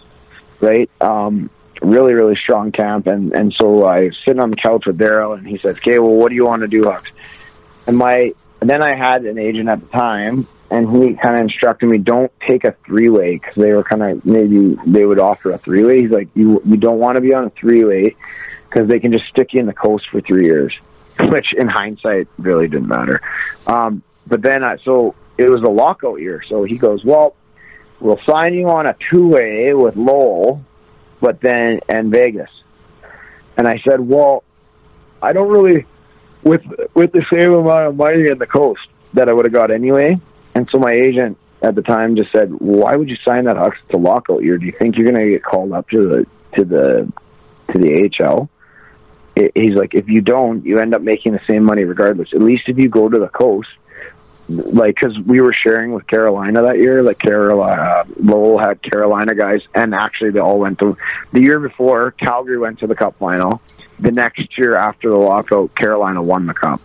[0.60, 0.90] right?
[1.02, 1.50] Um,
[1.82, 3.08] really, really strong camp.
[3.08, 6.00] And, and so I was sitting on the couch with Daryl and he says, okay,
[6.00, 7.04] well, what do you want to do, Hux?
[7.88, 11.42] And my, and then I had an agent at the time and he kind of
[11.42, 15.20] instructed me, don't take a three way because they were kind of, maybe they would
[15.20, 16.02] offer a three way.
[16.02, 18.16] He's like, you, you don't want to be on a three way
[18.70, 20.74] because they can just stick you in the coast for three years,
[21.20, 23.22] which in hindsight really didn't matter.
[23.68, 26.44] Um, but then, I, so it was a lockout year.
[26.48, 27.36] So he goes, well,
[28.00, 30.64] we'll sign you on a two way with Lowell,
[31.20, 32.50] but then and Vegas.
[33.58, 34.44] And I said, well,
[35.22, 35.86] I don't really
[36.44, 36.62] with
[36.94, 38.80] with the same amount of money in the coast
[39.14, 40.18] that I would have got anyway.
[40.56, 43.74] And so my agent at the time just said, why would you sign that Hux
[43.92, 44.58] to lockout year?
[44.58, 46.26] Do you think you're going to get called up to the
[46.58, 47.12] to the
[47.74, 48.50] to the AHL?
[49.40, 52.30] It- He's like, if you don't, you end up making the same money regardless.
[52.34, 53.70] At least if you go to the coast,
[54.50, 57.04] like because we were sharing with Carolina that year.
[57.04, 60.98] Like Carolina, Lowell had Carolina guys, and actually they all went to
[61.32, 62.12] the year before.
[62.12, 63.62] Calgary went to the Cup final.
[64.00, 66.82] The next year after the lockout, Carolina won the Cup.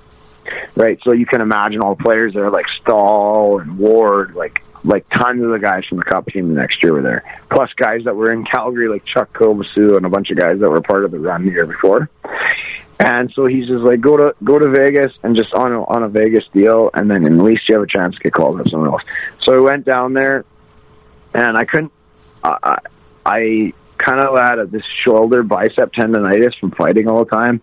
[0.76, 5.08] Right, so you can imagine all the players there, like Staal and Ward, like like
[5.08, 7.40] tons of the guys from the Cup team the next year were there.
[7.50, 10.68] Plus guys that were in Calgary, like Chuck Kobasew and a bunch of guys that
[10.68, 12.10] were part of the run the year before.
[13.00, 16.04] And so he's just like, go to go to Vegas and just on a, on
[16.04, 18.68] a Vegas deal, and then at least you have a chance to get called up
[18.68, 19.02] somewhere else.
[19.44, 20.44] So I went down there,
[21.34, 21.92] and I couldn't.
[22.44, 22.78] I
[23.26, 27.62] I, kind of had a, this shoulder bicep tendonitis from fighting all the time,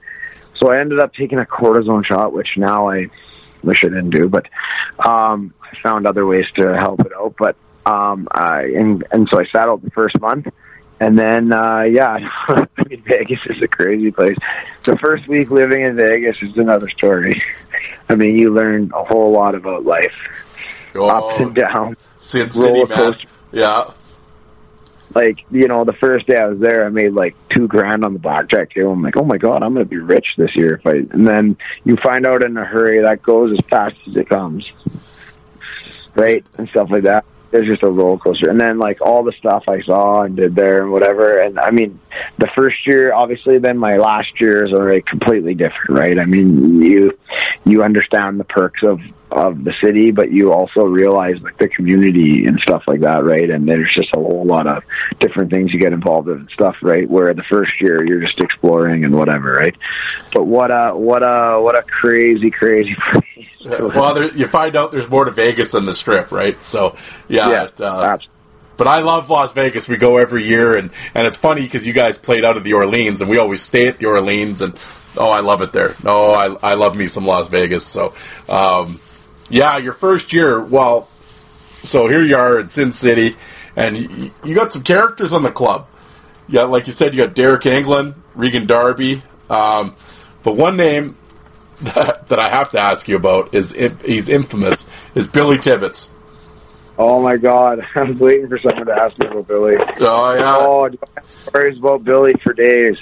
[0.59, 3.07] so I ended up taking a cortisone shot, which now I
[3.63, 4.47] wish I didn't do, but
[4.99, 7.35] um, I found other ways to help it out.
[7.37, 7.55] But
[7.85, 10.47] um, I and and so I sat out the first month.
[11.01, 14.37] And then, uh, yeah, I mean, Vegas is a crazy place.
[14.83, 17.41] The first week living in Vegas is another story.
[18.09, 20.13] I mean, you learn a whole lot about life,
[20.95, 21.97] ups and downs.
[22.19, 22.97] Sin City, roller man.
[22.97, 23.27] coaster.
[23.51, 23.91] Yeah.
[25.15, 28.13] Like, you know, the first day I was there, I made like two grand on
[28.13, 28.91] the blackjack table.
[28.91, 30.97] I'm like, oh my god, I'm going to be rich this year if I.
[31.13, 34.69] And then you find out in a hurry that goes as fast as it comes,
[36.13, 37.25] right, and stuff like that.
[37.51, 40.55] There's just a roller coaster, and then like all the stuff I saw and did
[40.55, 41.41] there and whatever.
[41.41, 41.99] And I mean,
[42.37, 46.17] the first year, obviously, then my last years are like completely different, right?
[46.17, 47.17] I mean, you
[47.65, 48.99] you understand the perks of
[49.31, 53.49] of the city, but you also realize like the community and stuff like that, right?
[53.49, 54.83] And there's just a whole lot of
[55.19, 57.09] different things you get involved in and stuff, right?
[57.09, 59.75] Where the first year you're just exploring and whatever, right?
[60.33, 63.47] But what a what a what a crazy crazy place.
[63.63, 66.61] Well, there, you find out there's more to Vegas than the Strip, right?
[66.63, 66.95] So,
[67.27, 67.49] yeah.
[67.49, 68.17] yeah, it, uh,
[68.77, 69.87] but I love Las Vegas.
[69.87, 72.73] We go every year, and, and it's funny because you guys played out of the
[72.73, 74.73] Orleans, and we always stay at the Orleans, and
[75.17, 75.93] oh, I love it there.
[76.03, 77.85] No, I, I love me some Las Vegas.
[77.85, 78.15] So,
[78.49, 78.99] um,
[79.51, 81.07] yeah, your first year, well,
[81.83, 83.35] so here you are in Sin City,
[83.75, 85.87] and you, you got some characters on the club.
[86.47, 89.95] Yeah, like you said, you got Deryk Engelland, Regan Darby, um,
[90.43, 91.17] but one name
[91.81, 96.09] that, that I have to ask you about is he's infamous is Billy Tibbetts.
[96.97, 99.75] Oh my god, I was waiting for someone to ask me about Billy.
[99.99, 102.97] Oh yeah, Oh, do I have stories about Billy for days.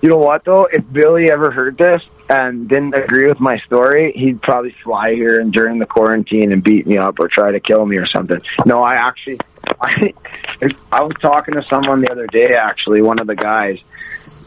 [0.00, 0.66] You know what though?
[0.72, 5.40] If Billy ever heard this and didn't agree with my story, he'd probably fly here
[5.40, 8.40] and during the quarantine and beat me up or try to kill me or something.
[8.64, 9.38] No, I actually,
[9.80, 10.12] I,
[10.90, 12.54] I was talking to someone the other day.
[12.54, 13.78] Actually, one of the guys,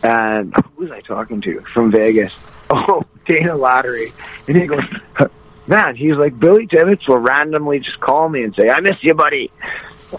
[0.04, 2.38] and who was I talking to from Vegas?
[2.68, 4.12] Oh, Dana Lattery,
[4.48, 4.82] and he goes,
[5.68, 9.14] "Man, he's like Billy Tibbetts will randomly just call me and say, "I miss you,
[9.14, 9.52] buddy."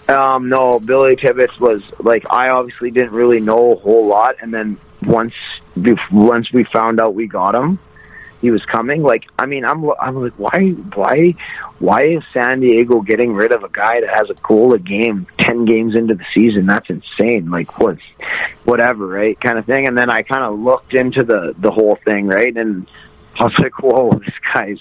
[0.07, 4.53] Um, no, Billy Tibbetts was like I obviously didn't really know a whole lot, and
[4.53, 5.33] then once
[6.11, 7.79] once we found out we got him,
[8.41, 9.01] he was coming.
[9.01, 11.33] Like, I mean, I'm I'm like, why why
[11.79, 15.27] why is San Diego getting rid of a guy that has a goal a game
[15.39, 16.65] ten games into the season?
[16.65, 17.49] That's insane.
[17.49, 18.01] Like, what's
[18.65, 19.39] whatever, right?
[19.39, 19.87] Kind of thing.
[19.87, 22.55] And then I kind of looked into the the whole thing, right?
[22.55, 22.87] And
[23.39, 24.79] I was like, whoa, this guy's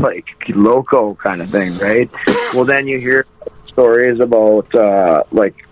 [0.00, 2.10] like loco kind of thing, right?
[2.52, 3.26] well, then you hear
[3.68, 5.66] stories about uh, like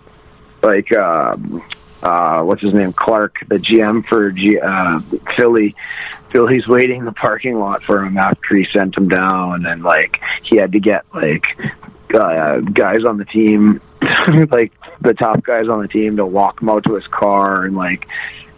[0.61, 1.63] like um,
[2.03, 4.99] uh, what's his name, Clarke, the GM for G- uh,
[5.37, 5.75] Philly.
[6.31, 10.19] Philly's waiting in the parking lot for him after he sent him down, and like
[10.43, 11.45] he had to get like
[12.13, 13.79] uh, guys on the team,
[14.51, 17.75] like the top guys on the team, to walk him out to his car and
[17.75, 18.05] like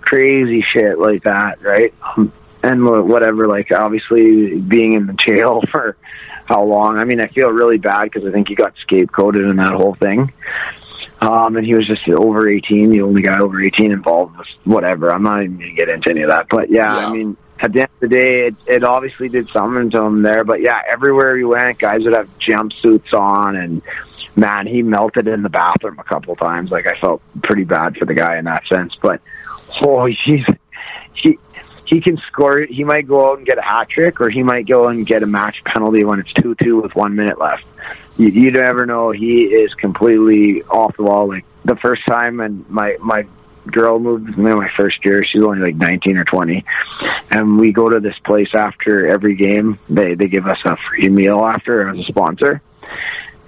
[0.01, 1.93] crazy shit like that, right?
[2.01, 5.97] Um, and whatever, like obviously being in the jail for
[6.45, 6.99] how long.
[6.99, 9.95] I mean, I feel really bad because I think he got scapegoated in that whole
[9.95, 10.33] thing.
[11.21, 15.11] Um, and he was just over 18, the only guy over 18 involved with whatever.
[15.11, 16.47] I'm not even going to get into any of that.
[16.49, 19.49] But yeah, yeah, I mean, at the end of the day, it, it obviously did
[19.49, 20.43] something to him there.
[20.43, 23.81] But yeah, everywhere he went, guys would have jumpsuits on and
[24.35, 26.69] man, he melted in the bathroom a couple times.
[26.69, 29.21] Like I felt pretty bad for the guy in that sense, but
[29.83, 30.45] oh, he's,
[31.13, 31.39] he,
[31.85, 32.61] he can score.
[32.61, 35.23] He might go out and get a hat trick, or he might go and get
[35.23, 37.63] a match penalty when it's two two with one minute left.
[38.17, 39.11] You, you never know.
[39.11, 41.27] He is completely off the wall.
[41.27, 43.25] Like the first time, and my my
[43.67, 45.25] girl moved with me my first year.
[45.25, 46.65] She's only like nineteen or twenty,
[47.29, 49.79] and we go to this place after every game.
[49.89, 52.61] They they give us a free meal after as a sponsor.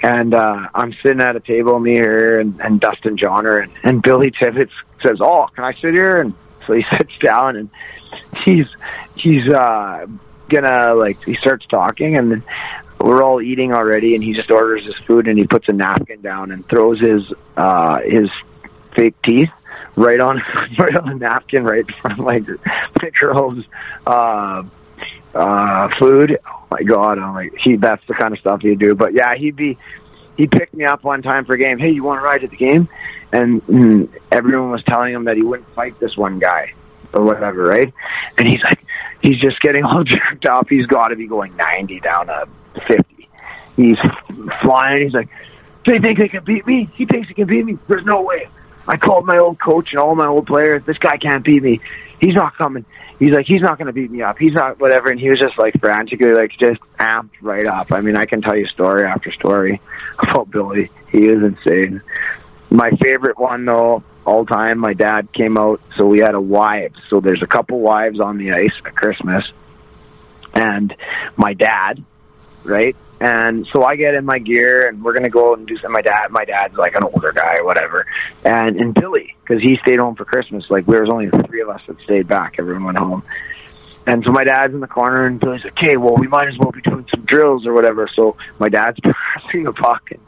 [0.04, 4.02] And uh I'm sitting at a table, me, her, and, and Dustin Johner, and, and
[4.02, 4.74] Billy Tibbetts
[5.04, 6.34] says, "Oh, can I sit here?" And
[6.66, 7.70] so he sits down, and
[8.44, 8.68] he's
[9.16, 10.06] he's uh
[10.50, 12.44] gonna like he starts talking and
[13.00, 16.22] we're all eating already and he just orders his food and he puts a napkin
[16.22, 17.22] down and throws his
[17.56, 18.30] uh his
[18.96, 19.50] fake teeth
[19.96, 20.42] right on
[20.80, 22.42] right on the napkin right from my
[23.02, 23.64] my girl's
[24.06, 24.64] uh
[25.36, 28.96] uh food oh my god i'm like he that's the kind of stuff he'd do
[28.96, 29.78] but yeah he'd be
[30.36, 32.50] he picked me up one time for a game hey you want to ride at
[32.50, 32.90] the game
[33.32, 36.74] and, and everyone was telling him that he wouldn't fight this one guy
[37.14, 37.94] or whatever, right?
[38.38, 38.84] And he's like,
[39.22, 40.70] he's just getting all jerked off.
[40.70, 42.30] He's got to be going 90 down
[42.80, 43.30] to 50.
[43.76, 43.98] He's
[44.64, 45.04] flying.
[45.04, 45.30] He's like,
[45.86, 46.90] they think they can beat me.
[46.96, 47.78] He thinks he can beat me.
[47.88, 48.48] There's no way.
[48.88, 50.84] I called my old coach and all my old players.
[50.86, 51.82] This guy can't beat me.
[52.20, 52.86] He's not coming.
[53.20, 54.38] He's like, he's not going to beat me up.
[54.38, 55.10] He's not whatever.
[55.10, 57.92] And he was just like frantically, like just amped right up.
[57.92, 59.82] I mean, I can tell you story after story
[60.20, 60.90] about Billy.
[61.12, 62.02] He is insane.
[62.70, 64.78] My favorite one though all time.
[64.78, 67.00] My dad came out, so we had a wives.
[67.10, 69.44] So there's a couple wives on the ice at Christmas,
[70.54, 70.94] and
[71.38, 72.04] my dad,
[72.68, 72.96] right?
[73.20, 75.92] And so I get in my gear, and we're gonna go and do some.
[75.92, 78.06] My dad, my dad's like an older guy, or whatever,
[78.46, 80.66] and and Billy, because he stayed home for Christmas.
[80.70, 82.56] Like there was only three of us that stayed back.
[82.60, 83.24] Everyone went home.
[84.06, 86.58] And so my dad's in the corner, and Billy's like, "Okay, well, we might as
[86.60, 89.00] well be doing some drills or whatever." So my dad's
[89.44, 90.22] passing the puck, and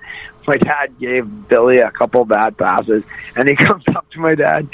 [0.47, 3.03] my dad gave Billy a couple bad passes,
[3.35, 4.67] and he comes up to my dad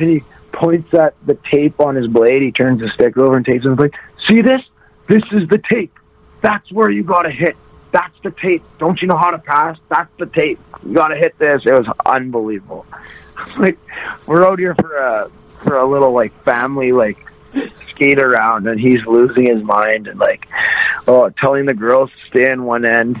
[0.00, 2.42] and he points at the tape on his blade.
[2.42, 3.94] He turns the stick over and takes it and like,
[4.28, 4.60] "See this?
[5.08, 5.92] This is the tape.
[6.40, 7.56] That's where you got to hit.
[7.92, 8.62] That's the tape.
[8.78, 9.76] Don't you know how to pass?
[9.88, 10.60] That's the tape.
[10.84, 12.86] You got to hit this." It was unbelievable.
[13.58, 13.78] like
[14.26, 15.30] we're out here for a
[15.62, 17.18] for a little like family like
[17.90, 20.46] skate around and he's losing his mind and like
[21.08, 23.20] oh telling the girls to stay in one end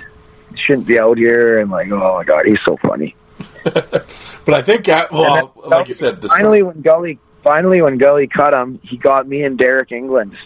[0.66, 3.14] shouldn't be out here, and like, oh my god, he's so funny.
[3.64, 8.26] but I think, uh, well, then, like you said, finally when Gully, finally when Gully
[8.26, 10.36] cut him, he got me and Deryk Engelland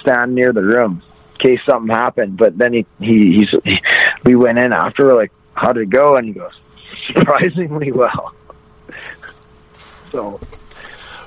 [0.00, 1.02] stand near the room
[1.42, 2.36] case something happened.
[2.36, 3.76] But then he he he's he,
[4.24, 6.16] we went in after, we're like, how did it go?
[6.16, 6.52] And he goes,
[7.14, 8.34] surprisingly well.
[10.10, 10.40] so,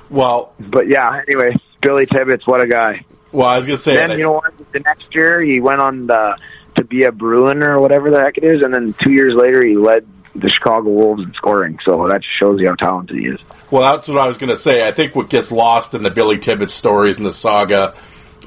[0.09, 1.21] well, but yeah.
[1.27, 3.05] Anyway, Billy Tibbetts, what a guy.
[3.31, 3.95] Well, I was gonna say.
[3.95, 4.53] Then you know what?
[4.71, 6.37] The next year he went on the
[6.75, 9.65] to be a Bruin or whatever the heck it is, and then two years later
[9.65, 11.77] he led the Chicago Wolves in scoring.
[11.85, 13.39] So that just shows you how talented he is.
[13.69, 14.87] Well, that's what I was going to say.
[14.87, 17.95] I think what gets lost in the Billy Tibbetts stories and the saga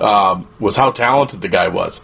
[0.00, 2.00] um, was how talented the guy was.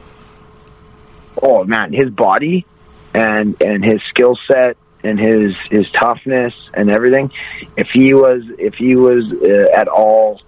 [1.42, 2.66] Oh man, his body
[3.14, 7.30] and and his skill set and his his toughness and everything.
[7.76, 10.40] If he was if he was uh, at all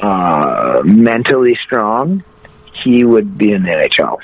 [0.00, 2.22] uh, mentally strong,
[2.84, 4.18] he would be in the NHL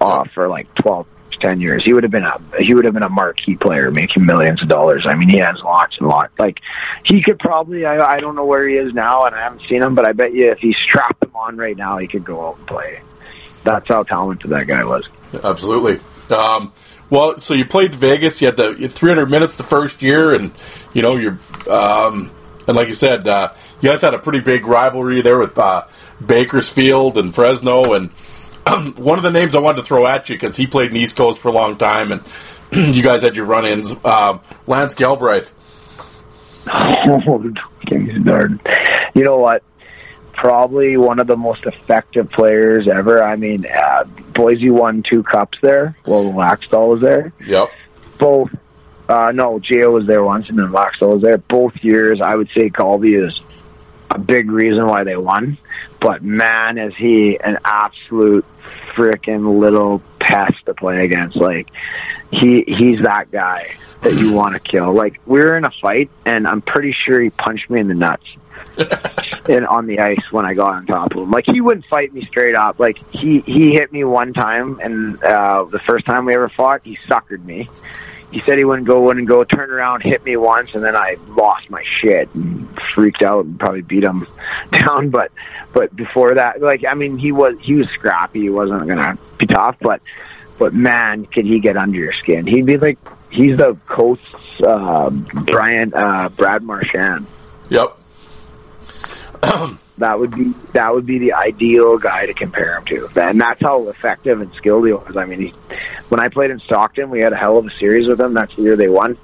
[0.00, 1.06] off for like 12,
[1.44, 1.82] ten years.
[1.84, 4.68] He would have been a he would have been a marquee player, making millions of
[4.68, 5.04] dollars.
[5.06, 6.32] I mean, he has lots and lots.
[6.38, 6.58] Like
[7.04, 7.84] he could probably.
[7.84, 10.12] I, I don't know where he is now, and I haven't seen him, but I
[10.12, 13.00] bet you if he strapped him on right now, he could go out and play.
[13.62, 15.08] That's how talented that guy was.
[15.42, 16.00] Absolutely.
[16.34, 16.72] Um,
[17.10, 18.40] well, so you played Vegas.
[18.40, 20.52] You had the you had 300 minutes the first year, and
[20.92, 21.38] you know you're
[21.70, 22.30] um,
[22.66, 25.84] and like you said, uh, you guys had a pretty big rivalry there with uh,
[26.24, 27.94] Bakersfield and Fresno.
[27.94, 28.10] And
[28.96, 31.16] one of the names I wanted to throw at you because he played in East
[31.16, 32.22] Coast for a long time, and
[32.72, 33.94] you guys had your run-ins.
[34.04, 35.52] Um, Lance Galbraith.
[36.66, 37.42] Oh
[37.90, 39.62] you know what?
[40.32, 43.22] Probably one of the most effective players ever.
[43.22, 45.96] I mean, uh, Boise won two cups there.
[46.06, 47.32] Well, Laxdal was there.
[47.46, 47.68] Yep.
[48.18, 48.50] Both.
[49.06, 51.36] Uh, no, Gio was there once, and then Laxdal was there.
[51.36, 53.38] Both years, I would say Colby is
[54.10, 55.58] a big reason why they won.
[56.00, 58.46] But man, is he an absolute
[58.96, 61.36] freaking little pest to play against.
[61.36, 61.68] Like
[62.30, 64.92] he he's that guy that you want to kill.
[64.94, 67.94] Like we were in a fight, and I'm pretty sure he punched me in the
[67.94, 68.26] nuts.
[69.48, 72.12] and on the ice when I got on top of him, like he wouldn't fight
[72.12, 72.80] me straight up.
[72.80, 76.80] Like he he hit me one time, and uh, the first time we ever fought,
[76.82, 77.68] he suckered me.
[78.34, 81.18] He said he wouldn't go, wouldn't go, turned around, hit me once, and then I
[81.28, 84.26] lost my shit and freaked out and probably beat him
[84.72, 85.10] down.
[85.10, 85.30] But
[85.72, 88.40] but before that, like I mean, he was he was scrappy.
[88.40, 90.00] He wasn't gonna be tough, but
[90.58, 92.44] but man, could he get under your skin?
[92.44, 92.98] He'd be like
[93.30, 94.26] he's the coach's
[94.66, 97.28] uh, Brian uh, Brad Marchand.
[97.70, 97.96] Yep.
[99.98, 103.60] that would be that would be the ideal guy to compare him to, and that's
[103.60, 105.16] how effective and skilled he was.
[105.16, 105.54] I mean, he,
[106.08, 108.34] when I played in Stockton, we had a hell of a series with them.
[108.34, 109.16] That's the year they won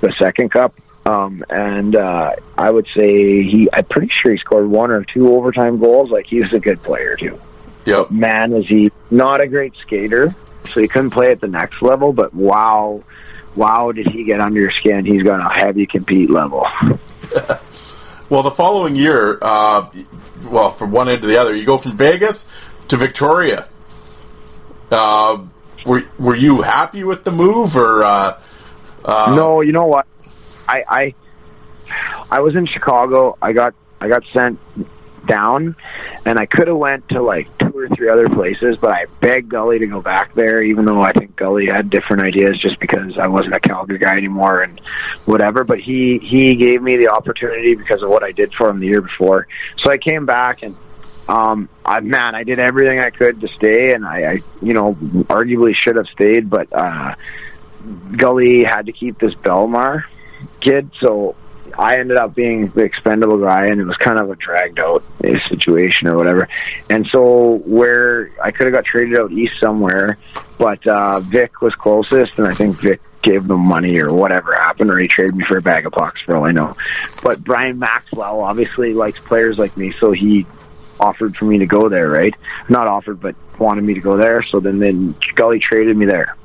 [0.00, 0.74] the second cup,
[1.06, 3.68] um, and uh, I would say he.
[3.72, 6.10] I'm pretty sure he scored one or two overtime goals.
[6.10, 7.40] Like he was a good player too.
[7.84, 8.10] Yep.
[8.10, 10.34] Man, is he not a great skater?
[10.70, 13.02] So he couldn't play at the next level, but wow,
[13.54, 15.06] wow, did he get under your skin?
[15.06, 16.66] He's got a heavy compete level.
[18.28, 19.88] Well, the following year, uh,
[20.44, 22.44] well, from one end to the other, you go from Vegas
[22.88, 23.68] to Victoria.
[24.90, 25.44] Uh,
[25.84, 28.40] were were you happy with the move, or uh,
[29.04, 29.60] uh, no?
[29.60, 30.06] You know what?
[30.68, 31.14] I I
[32.30, 33.36] I was in Chicago.
[33.40, 34.58] I got I got sent
[35.26, 35.76] down,
[36.24, 39.50] and I could have went to like two or three other places, but I begged
[39.50, 43.18] Gully to go back there, even though I think Gully had different ideas, just because
[43.20, 44.80] I wasn't a Calgary guy anymore and
[45.24, 45.64] whatever.
[45.64, 48.86] But he he gave me the opportunity because of what I did for him the
[48.86, 49.46] year before.
[49.84, 50.76] So I came back and.
[51.28, 54.94] Um, I, man, I did everything I could to stay, and I, I, you know,
[54.94, 57.14] arguably should have stayed, but uh,
[58.16, 60.04] Gully had to keep this Belmar
[60.60, 61.36] kid, so
[61.78, 65.04] I ended up being the expendable guy, and it was kind of a dragged out
[65.48, 66.48] situation or whatever.
[66.88, 70.18] And so where I could have got traded out east somewhere,
[70.56, 74.90] but uh, Vic was closest, and I think Vic gave them money or whatever happened,
[74.90, 76.74] or he traded me for a bag of pucks for all I know.
[77.22, 80.46] But Bryan Maxwell obviously likes players like me, so he
[81.00, 82.34] offered for me to go there, right?
[82.68, 84.44] Not offered, but wanted me to go there.
[84.50, 86.36] So then, then Gully traded me there.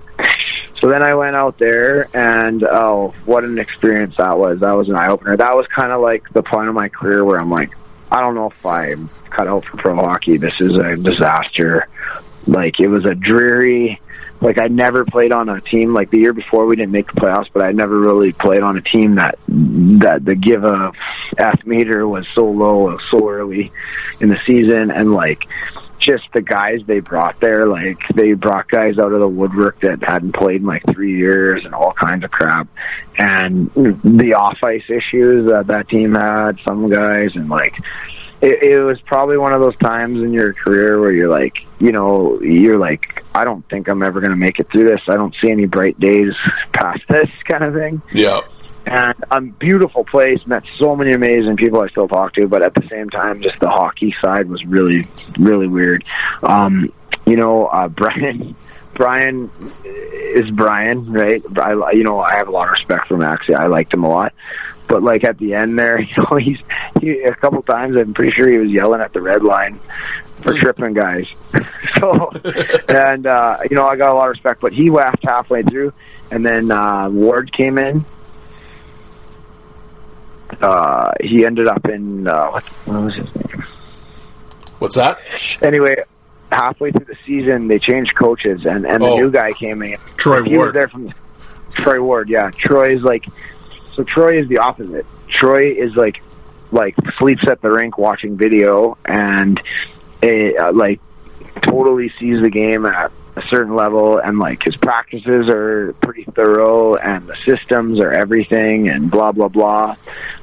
[0.82, 4.60] So then I went out there, and oh, what an experience that was!
[4.60, 5.38] That was an eye opener.
[5.38, 7.72] That was kind of like the point of my career where I'm like,
[8.12, 10.38] I don't know if I'm cut out for pro hockey.
[10.38, 11.88] This is a disaster.
[12.46, 14.02] Like it was a dreary.
[14.44, 17.22] Like I never played on a team like the year before we didn't make the
[17.22, 20.92] playoffs, but I never really played on a team that that the give a
[21.38, 23.72] F meter was so low so early
[24.20, 25.46] in the season, and like
[25.98, 27.68] just the guys they brought there.
[27.68, 31.64] Like they brought guys out of the woodwork that hadn't played in like three years
[31.64, 32.68] and all kinds of crap.
[33.18, 37.76] And the off ice issues that that team had, some guys, and like
[38.44, 41.92] it, it was probably one of those times in your career where you're like, you
[41.92, 45.02] know, you're like, I don't think I'm ever going to make it through this.
[45.08, 46.34] I don't see any bright days
[46.74, 48.02] past this kind of thing.
[48.12, 48.42] Yeah
[48.86, 50.40] and a beautiful place.
[50.46, 53.60] Met so many amazing people I still talk to, but at the same time, just
[53.62, 55.06] the hockey side was really,
[55.40, 56.04] really weird.
[56.42, 56.92] Um,
[57.26, 58.56] you know, uh, Brian.
[58.96, 59.50] Brian
[59.84, 61.42] is Brian, right?
[61.58, 63.44] I, you know, I have a lot of respect for Max.
[63.58, 64.34] I liked him a lot,
[64.88, 66.58] but like at the end there, you know, he's
[67.02, 67.96] he, a couple times.
[67.98, 69.80] I'm pretty sure he was yelling at the red line
[70.42, 71.26] for tripping guys.
[72.00, 72.30] so,
[72.90, 74.62] and uh, you know, I got a lot of respect.
[74.62, 75.94] But he left halfway through,
[76.32, 78.06] and then uh, Ward came in,
[80.62, 83.66] uh, he ended up in uh, what, what was his name?
[84.80, 85.18] What's that?
[85.62, 85.96] Anyway,
[86.52, 89.16] halfway through the season, they changed coaches, and and Oh.
[89.16, 89.98] the new guy came in.
[90.18, 91.14] Troy he was there from
[91.72, 92.30] Troy Ward.
[92.30, 93.26] Yeah, Troy is like
[93.96, 94.04] so.
[94.04, 95.06] Troy is the opposite.
[95.30, 96.22] Troy is like
[96.72, 99.62] like sleeps at the rink watching video and
[100.24, 101.00] uh, like
[101.62, 106.96] totally sees the game at a certain level and like his practices are pretty thorough
[106.96, 109.96] and the systems are everything and blah blah blah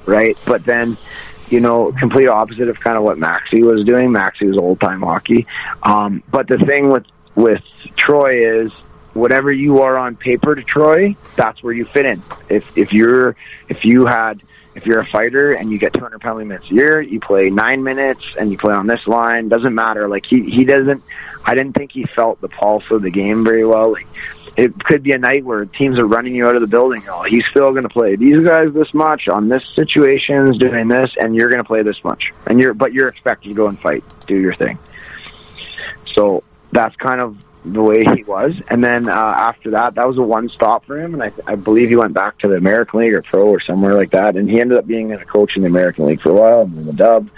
[0.07, 0.97] right but then
[1.49, 5.03] you know complete opposite of kind of what maxi was doing maxi was old time
[5.03, 5.47] hockey
[5.85, 7.05] um but the thing with
[7.37, 7.63] with
[7.97, 8.73] troy is
[9.15, 13.37] whatever you are on paper to troy that's where you fit in if if you're
[13.69, 14.41] if you had
[14.75, 17.83] if you're a fighter and you get 200 penalty minutes a year, you play nine
[17.83, 20.09] minutes and you play on this line, doesn't matter.
[20.09, 21.03] Like he, he doesn't,
[21.45, 23.93] I didn't think he felt the pulse of the game very well.
[23.93, 24.07] Like
[24.57, 27.03] it could be a night where teams are running you out of the building.
[27.09, 31.11] Oh, he's still going to play these guys this much on this situations, doing this,
[31.19, 32.33] and you're going to play this much.
[32.47, 34.79] And you're, but you're expected to go and fight, do your thing.
[36.07, 38.53] So that's kind of the way he was.
[38.69, 41.55] And then uh, after that, that was a one stop for him, and I, I
[41.57, 44.37] believe he went back to the American League or Pro or somewhere like that.
[44.37, 46.77] And he ended up being a coach in the American League for a while and
[46.77, 47.29] then the Dub.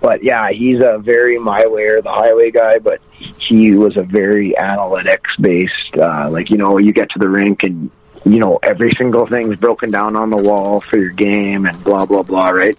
[0.00, 3.00] But yeah, he's a very my way or the highway guy, but
[3.48, 5.72] he was a very analytics based.
[6.00, 7.90] Uh, like you know, you get to the rink and
[8.24, 12.06] you know every single thing's broken down on the wall for your game and blah
[12.06, 12.78] blah blah, right?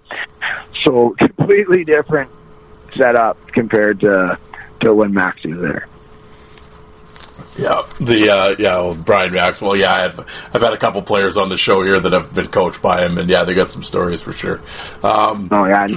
[0.86, 2.32] So completely different
[2.98, 4.40] setup compared to
[4.86, 5.90] to when Max was there.
[7.60, 9.76] Yeah, the uh, yeah well, Bryan Maxwell.
[9.76, 10.20] Yeah, I've
[10.54, 13.18] I've had a couple players on the show here that have been coached by him,
[13.18, 14.62] and yeah, they got some stories for sure.
[15.04, 15.88] Um, oh yeah,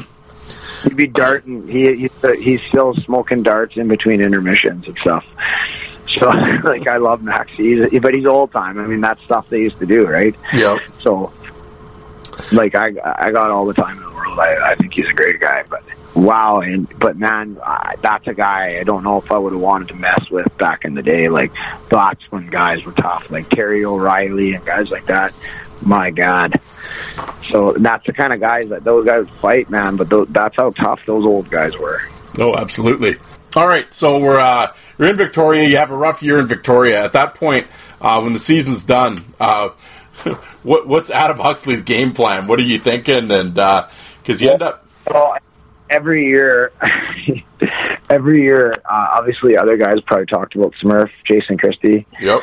[0.82, 1.68] he'd be darting.
[1.68, 5.24] He he's, he's still smoking darts in between intermissions and stuff.
[6.18, 6.26] So
[6.64, 7.50] like I love Max.
[7.56, 8.78] He's but he's old time.
[8.78, 10.34] I mean that's stuff they used to do, right?
[10.52, 10.78] Yeah.
[11.02, 11.32] So
[12.50, 14.36] like I I got all the time in the world.
[14.38, 15.84] I, I think he's a great guy, but
[16.14, 19.62] wow and but man uh, that's a guy i don't know if i would have
[19.62, 21.28] wanted to mess with back in the day.
[21.28, 21.52] Like
[21.90, 23.30] that's when guys were tough.
[23.30, 25.34] Like terry o'reilly and guys like that.
[25.82, 26.60] My god.
[27.50, 30.70] So that's the kind of guys that those guys fight man but th- that's how
[30.70, 32.00] tough those old guys were.
[32.40, 33.16] Oh absolutely.
[33.56, 35.68] All right so we're uh you're in victoria.
[35.68, 37.04] You have a rough year in victoria.
[37.04, 37.66] At that point
[38.00, 39.70] uh when the season's done uh
[40.62, 42.46] what what's adam huxley's game plan?
[42.46, 43.30] What are you thinking?
[43.30, 43.88] And uh
[44.22, 45.36] because you end up well,
[45.92, 46.72] every year,
[48.10, 52.06] every year, uh, obviously, other guys probably talked about Smurf, Jason Christie.
[52.20, 52.40] Yep.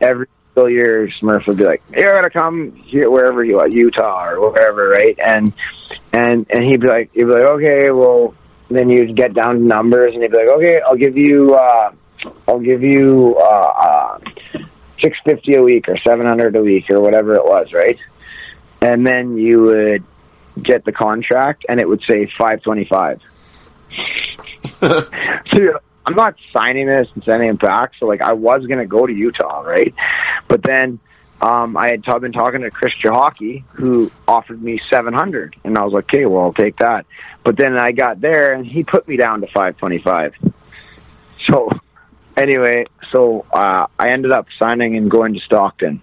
[0.00, 4.30] Every single year, Smurf would be like, "You gotta come here, wherever you are, Utah
[4.30, 5.52] or wherever, right?" And
[6.12, 8.34] and and he'd be like, he'd be like, "Okay, well."
[8.68, 11.92] Then you'd get down to numbers, and he'd be like, "Okay, I'll give you, uh,
[12.48, 14.18] I'll give you uh, uh,
[15.00, 17.96] six fifty a week or seven hundred a week or whatever it was, right?"
[18.82, 20.04] And then you would
[20.62, 23.20] get the contract and it would say 525.
[24.80, 25.08] so
[26.06, 27.92] I'm not signing this and sending it back.
[27.98, 29.94] So like I was going to go to Utah, right?
[30.48, 31.00] But then
[31.40, 35.84] um, I had t- been talking to Chris Cichocki who offered me 700 and I
[35.84, 37.06] was like, okay, well, I'll take that.
[37.44, 40.34] But then I got there and he put me down to 525.
[41.48, 41.70] So
[42.36, 46.02] anyway, so uh, I ended up signing and going to Stockton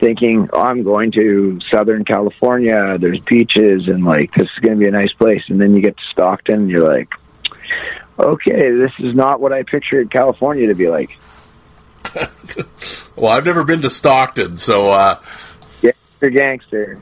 [0.00, 2.98] thinking oh, I'm going to Southern California.
[2.98, 5.42] There's beaches and like this is going to be a nice place.
[5.48, 7.08] And then you get to Stockton, and you're like,
[8.18, 11.10] okay, this is not what I pictured California to be like.
[13.16, 15.22] well, I've never been to Stockton, so uh...
[15.82, 17.00] yeah, you're gangster.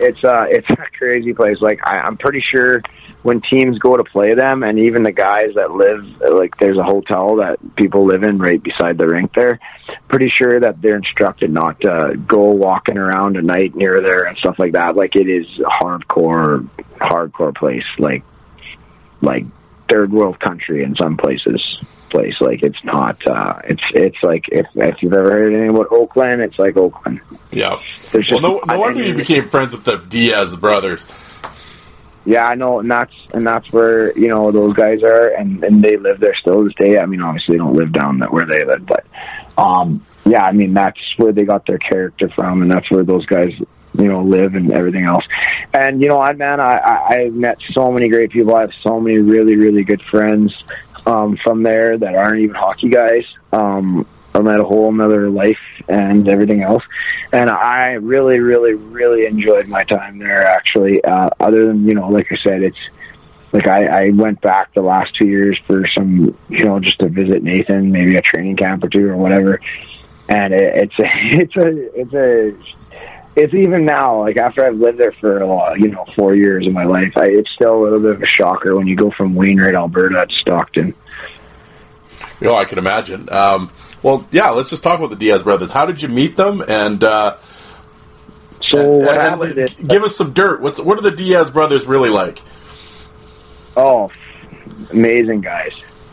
[0.00, 1.58] It's uh, it's a crazy place.
[1.60, 2.82] Like I, I'm pretty sure
[3.24, 6.84] when teams go to play them, and even the guys that live like there's a
[6.84, 9.58] hotel that people live in right beside the rink there.
[10.08, 14.36] Pretty sure that they're instructed not to go walking around at night near there and
[14.36, 14.94] stuff like that.
[14.94, 16.68] Like it is a hardcore,
[17.00, 17.82] hardcore place.
[17.98, 18.22] Like
[19.22, 19.46] like
[19.90, 21.62] third world country in some places.
[22.10, 23.26] Place like it's not.
[23.26, 27.22] uh It's it's like if if you've ever heard anything about Oakland, it's like Oakland.
[27.50, 27.80] Yeah.
[28.30, 31.06] well, no, no wonder you became friends with the Diaz brothers
[32.24, 35.84] yeah, I know, and that's and that's where you know those guys are, and and
[35.84, 36.98] they live there still to this day.
[36.98, 39.04] I mean, obviously, they don't live down that where they live, but
[39.58, 43.26] um, yeah, I mean, that's where they got their character from, and that's where those
[43.26, 43.52] guys
[43.96, 45.24] you know live and everything else.
[45.72, 48.54] And you know, I man, I I I've met so many great people.
[48.54, 50.64] I have so many really really good friends
[51.06, 53.24] um, from there that aren't even hockey guys.
[53.52, 55.58] Um, I'm at a whole another life
[55.88, 56.82] and everything else.
[57.32, 60.44] And I really, really, really enjoyed my time there.
[60.44, 62.78] Actually, uh, other than you know, like I said, it's
[63.52, 67.08] like I, I went back the last two years for some, you know, just to
[67.08, 69.60] visit Nathan, maybe a training camp or two or whatever.
[70.28, 71.04] And it, it's a,
[71.40, 72.74] it's a, it's a,
[73.36, 76.66] it's even now, like after I've lived there for a lot, you know, four years
[76.66, 79.12] of my life, I, it's still a little bit of a shocker when you go
[79.12, 80.94] from Wainwright, Alberta to Stockton.
[82.40, 83.28] You know, I can imagine.
[83.32, 83.70] Um,
[84.04, 85.72] well, yeah, let's just talk about the Diaz brothers.
[85.72, 86.62] How did you meet them?
[86.68, 87.38] And uh,
[88.60, 90.60] so, and, and, and is, give us some dirt.
[90.60, 92.42] What's what are the Diaz brothers really like?
[93.76, 94.10] Oh,
[94.90, 95.72] amazing guys,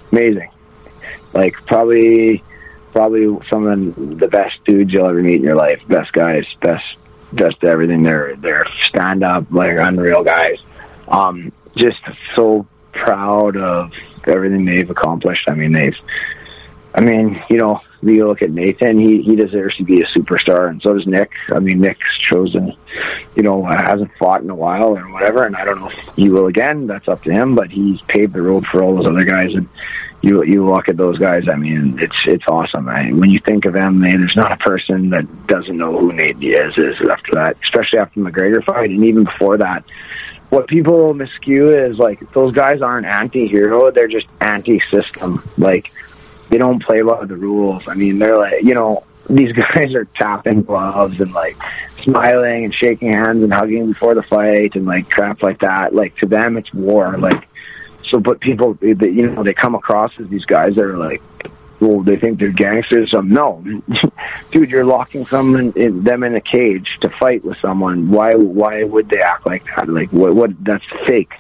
[0.09, 0.49] amazing.
[1.33, 2.41] Like probably,
[2.93, 5.81] probably some of the best dudes you'll ever meet in your life.
[5.89, 6.85] Best guys, best,
[7.33, 8.03] best everything.
[8.03, 10.59] They're they're stand up, like unreal guys.
[11.09, 11.99] Um, just
[12.37, 13.91] so proud of
[14.27, 15.43] everything they've accomplished.
[15.49, 15.93] I mean, they've,
[16.93, 20.69] I mean, you know, you look at Nathan, he he deserves to be a superstar,
[20.69, 21.31] and so does Nick.
[21.53, 22.75] I mean, Nick's chosen,
[23.35, 26.29] you know, hasn't fought in a while or whatever, and I don't know if he
[26.29, 26.87] will again.
[26.87, 29.69] That's up to him, but he's paved the road for all those other guys, and
[30.21, 31.43] you you look at those guys.
[31.51, 32.89] I mean, it's it's awesome.
[32.89, 36.39] I, when you think of MMA, there's not a person that doesn't know who Nate
[36.39, 39.83] Diaz is after that, especially after the McGregor fight, and even before that.
[40.49, 45.41] What people miscue is like those guys aren't anti-hero; they're just anti-system.
[45.57, 45.91] Like
[46.51, 47.87] they don't play by the rules.
[47.87, 51.57] I mean, they're like, you know, these guys are tapping gloves and like
[52.03, 55.95] smiling and shaking hands and hugging before the fight and like crap like that.
[55.95, 57.17] Like to them, it's war.
[57.17, 57.47] Like
[58.09, 61.21] so, but people, they, you know, they come across as these guys that are like,
[61.79, 63.13] well, they think they're gangsters.
[63.13, 63.63] Um, no,
[64.51, 68.11] dude, you're locking someone in, them in a cage to fight with someone.
[68.11, 68.33] Why?
[68.33, 69.87] Why would they act like that?
[69.87, 70.35] Like what?
[70.35, 70.51] What?
[70.63, 71.31] That's fake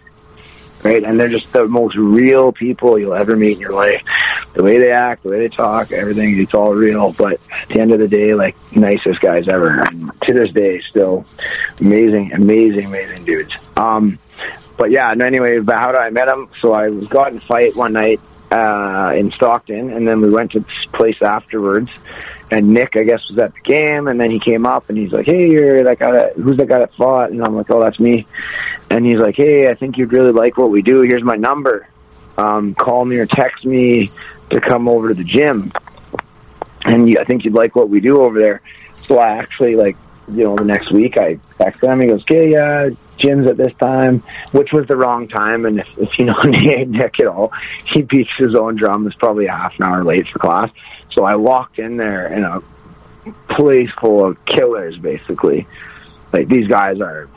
[0.83, 1.03] right?
[1.03, 4.03] And they're just the most real people you'll ever meet in your life.
[4.53, 7.13] The way they act, the way they talk, everything, it's all real.
[7.13, 9.81] But at the end of the day, like nicest guys ever.
[9.81, 11.25] And to this day, still
[11.79, 13.53] amazing, amazing, amazing dudes.
[13.77, 14.19] Um,
[14.77, 16.49] but yeah, and anyway, how did I met him?
[16.61, 18.19] So I was got in a fight one night
[18.51, 21.91] uh, in Stockton, and then we went to this place afterwards.
[22.49, 25.13] And Nick, I guess, was at the game, and then he came up and he's
[25.13, 27.81] like, "Hey, you're that guy that who's that guy that fought?" And I'm like, "Oh,
[27.81, 28.27] that's me."
[28.91, 31.01] And he's like, "Hey, I think you'd really like what we do.
[31.01, 31.87] Here's my number.
[32.37, 34.11] Um, call me or text me
[34.49, 35.71] to come over to the gym,
[36.83, 38.61] and I think you'd like what we do over there."
[39.05, 39.95] So I actually like,
[40.27, 42.01] you know, the next week I texted him.
[42.01, 45.65] He goes, "Okay, yeah, gym's at this time," which was the wrong time.
[45.65, 47.53] And if, if you know Nick at all,
[47.85, 49.07] he beats his own drum.
[49.07, 50.69] Is probably a half an hour late for class.
[51.15, 52.61] So I walked in there in a
[53.55, 55.65] place full of killers, basically.
[56.33, 57.29] Like these guys are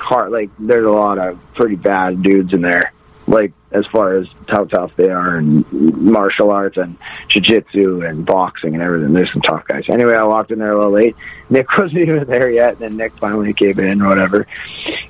[0.00, 0.30] hard.
[0.30, 2.92] Like there's a lot of pretty bad dudes in there.
[3.26, 6.96] Like as far as how tough they are in martial arts and
[7.28, 9.12] jiu-jitsu and boxing and everything.
[9.12, 9.84] There's some tough guys.
[9.90, 11.14] Anyway, I walked in there a little late.
[11.50, 12.74] Nick wasn't even there yet.
[12.74, 14.46] And then Nick finally came in or whatever.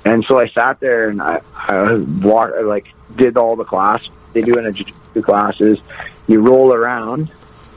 [0.03, 4.41] And so I sat there and I, I walked, like did all the class they
[4.41, 5.79] do in a jiu-jitsu classes.
[6.27, 7.31] You roll around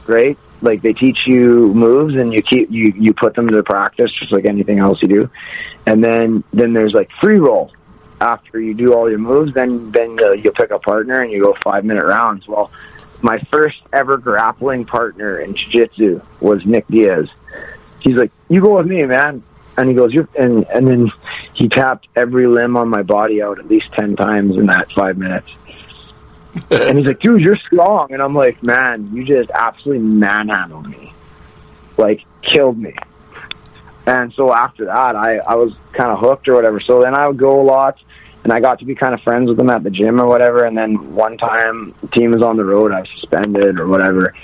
[0.07, 0.37] right?
[0.63, 4.31] Like they teach you moves and you keep you you put them to practice just
[4.31, 5.29] like anything else you do.
[5.85, 7.71] And then then there's like free roll.
[8.21, 11.43] After you do all your moves, then then uh, you pick a partner and you
[11.43, 12.47] go five minute rounds.
[12.47, 12.71] Well,
[13.21, 17.27] my first ever grappling partner in jiu-jitsu was Nick Diaz.
[17.99, 19.43] He's like, "You go with me, man."
[19.75, 21.11] And he goes, "You," and and then
[21.53, 25.17] he tapped every limb on my body out at least ten times in that five
[25.17, 25.51] minutes
[26.69, 28.07] and he's like, dude, you're strong.
[28.11, 31.13] And I'm like, man, you just absolutely manhandled me.
[31.97, 32.95] Like, killed me.
[34.05, 36.79] And so after that, I, I was kind of hooked or whatever.
[36.81, 37.97] So then I would go a lot,
[38.43, 40.65] and I got to be kind of friends with him at the gym or whatever.
[40.65, 44.35] And then one time, team was on the road, I was suspended or whatever.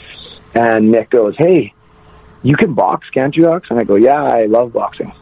[0.55, 1.73] And Nick goes, hey,
[2.41, 3.67] you can box, can't you, Alex?
[3.69, 5.13] And I go, yeah, I love boxing.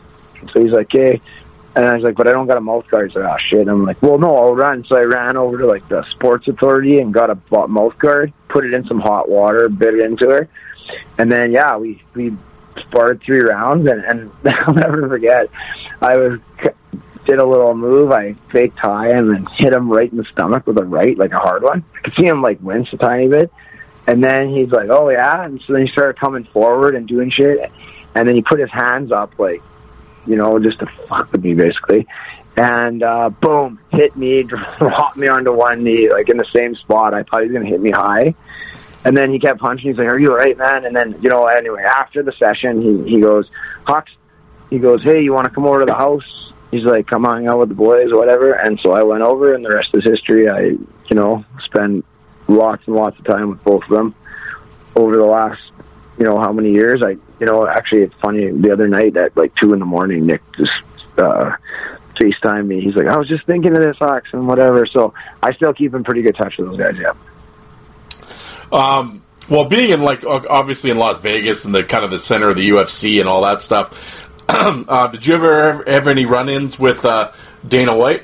[0.53, 1.19] So he's like, hey,
[1.77, 3.11] and I was like, but I don't got a mouth guard.
[3.13, 3.67] So, oh ah, shit.
[3.67, 4.83] I'm like, well, no, I'll run.
[4.85, 7.37] So I ran over to like the sports authority and got a
[7.67, 10.49] mouth guard, put it in some hot water, bit it into her.
[11.19, 12.35] And then, yeah, we, we
[12.79, 15.51] sparred three rounds and, and I'll never forget.
[16.01, 16.39] I was,
[17.27, 18.11] did a little move.
[18.11, 21.31] I faked high and then hit him right in the stomach with a right, like
[21.31, 21.85] a hard one.
[21.95, 23.51] I could see him like wince a tiny bit.
[24.07, 25.43] And then he's like, oh yeah.
[25.43, 27.71] And so then he started coming forward and doing shit.
[28.15, 29.61] And then he put his hands up like,
[30.27, 32.07] you know, just to fuck with me basically.
[32.55, 34.43] And uh, boom, hit me,
[34.79, 37.13] dropped me onto one knee, like in the same spot.
[37.13, 38.33] I thought he was gonna hit me high.
[39.05, 39.87] And then he kept punching.
[39.87, 42.81] He's like, "Are you all right, man?" And then, you know, anyway, after the session,
[42.81, 43.47] he he goes,
[43.85, 44.11] "Hawks,"
[44.69, 46.25] he goes, "Hey, you want to come over to the house?"
[46.71, 49.53] He's like, "Come on, out with the boys, or whatever." And so I went over,
[49.53, 50.49] and the rest is history.
[50.49, 52.05] I, you know, spent
[52.47, 54.15] lots and lots of time with both of them
[54.95, 55.61] over the last
[56.17, 57.01] you know how many years.
[57.05, 60.25] I you know actually it's funny the other night at like two in the morning
[60.25, 60.71] Nick just
[61.17, 61.51] uh
[62.19, 62.81] FaceTime me.
[62.81, 64.85] He's like, I was just thinking of this ox and whatever.
[64.87, 66.95] So I still keep in pretty good touch with those guys.
[66.99, 67.13] Yeah.
[68.71, 69.23] Um.
[69.49, 72.57] Well, being in like obviously in Las Vegas and the kind of the center of
[72.57, 77.31] the UFC and all that stuff, uh, did you ever have any run-ins with uh,
[77.65, 78.23] Dana White?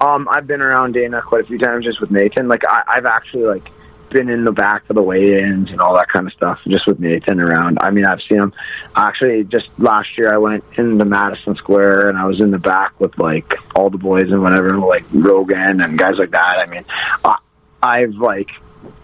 [0.00, 2.48] Um, I've been around Dana quite a few times just with Nathan.
[2.48, 3.68] Like I, I've actually like
[4.12, 7.00] been in the back of the weigh-ins and all that kind of stuff, just with
[7.00, 7.78] Nathan around.
[7.80, 8.52] I mean, I've seen him.
[8.94, 12.98] Actually, just last year, I went into Madison Square and I was in the back
[13.00, 16.64] with like all the boys and whatever, like Rogan and guys like that.
[16.66, 16.84] I mean,
[17.24, 17.36] I,
[17.82, 18.50] I've like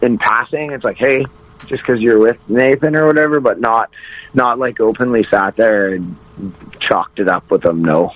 [0.03, 0.73] in passing.
[0.73, 1.25] It's like, hey,
[1.67, 3.91] just because you're with Nathan or whatever, but not
[4.35, 6.17] not like openly sat there and
[6.81, 7.83] chalked it up with him.
[7.83, 8.13] No,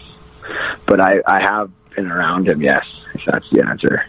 [0.86, 2.62] but I I have been around him.
[2.62, 4.06] Yes, if that's the answer.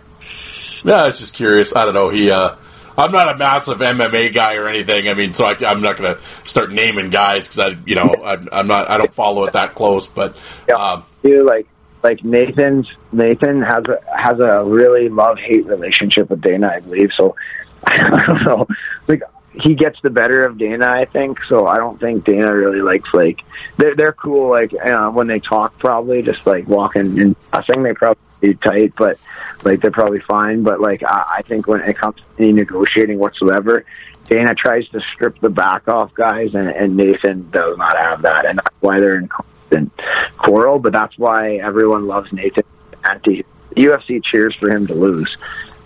[0.83, 1.73] Yeah, I was just curious.
[1.75, 2.09] I don't know.
[2.09, 2.55] He, uh,
[2.97, 5.07] I'm not a massive MMA guy or anything.
[5.09, 8.15] I mean, so I, am not going to start naming guys because I, you know,
[8.23, 8.89] I, I'm not.
[8.89, 10.07] I don't follow it that close.
[10.07, 10.75] But Yeah.
[10.75, 11.67] um, Dude, like
[12.03, 17.09] like Nathan's Nathan has a has a really love hate relationship with Dana, I believe.
[17.17, 17.35] So
[17.85, 18.67] I don't know.
[19.07, 19.23] Like
[19.61, 21.37] he gets the better of Dana, I think.
[21.47, 23.41] So I don't think Dana really likes like
[23.77, 27.83] they're they're cool like uh, when they talk probably just like walking and I think
[27.83, 29.17] they probably be tight, but
[29.63, 30.63] like they're probably fine.
[30.63, 33.85] But like I, I think when it comes to any negotiating whatsoever,
[34.25, 38.45] Dana tries to strip the back off guys, and, and Nathan does not have that,
[38.45, 39.91] and that's why they're in constant
[40.37, 40.79] quarrel.
[40.79, 42.63] But that's why everyone loves Nathan.
[43.09, 45.35] Anti UFC cheers for him to lose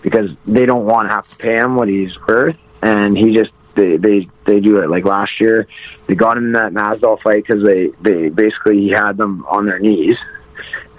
[0.02, 3.50] because they don't want to have to pay him what he's worth, and he just
[3.78, 4.90] they they they do it.
[4.90, 5.66] Like last year,
[6.06, 9.66] they got him in that Masvidal fight because they they basically he had them on
[9.66, 10.16] their knees,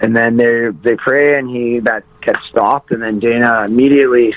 [0.00, 4.32] and then they they pray and he that gets stopped, and then Dana immediately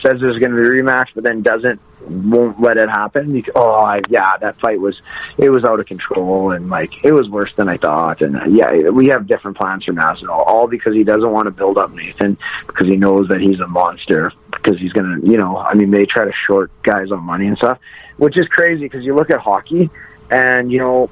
[0.00, 3.42] says there's going to be a rematch, but then doesn't won't let it happen.
[3.54, 5.00] Oh, I, yeah, that fight was
[5.36, 8.20] it was out of control and like it was worse than I thought.
[8.20, 11.50] And uh, yeah, we have different plans for Masvidal, all because he doesn't want to
[11.50, 15.56] build up Nathan because he knows that he's a monster because he's gonna, you know,
[15.56, 17.78] I mean, they try to short guys on money and stuff,
[18.16, 19.90] which is crazy because you look at hockey
[20.30, 21.10] and you know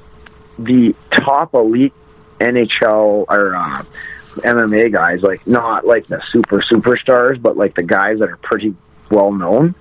[0.59, 1.93] the top elite
[2.39, 3.83] NHL or uh,
[4.41, 8.75] MMA guys, like not like the super superstars, but like the guys that are pretty
[9.09, 9.75] well known,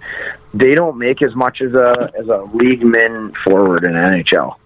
[0.55, 4.57] they don't make as much as a as a league min forward in NHL.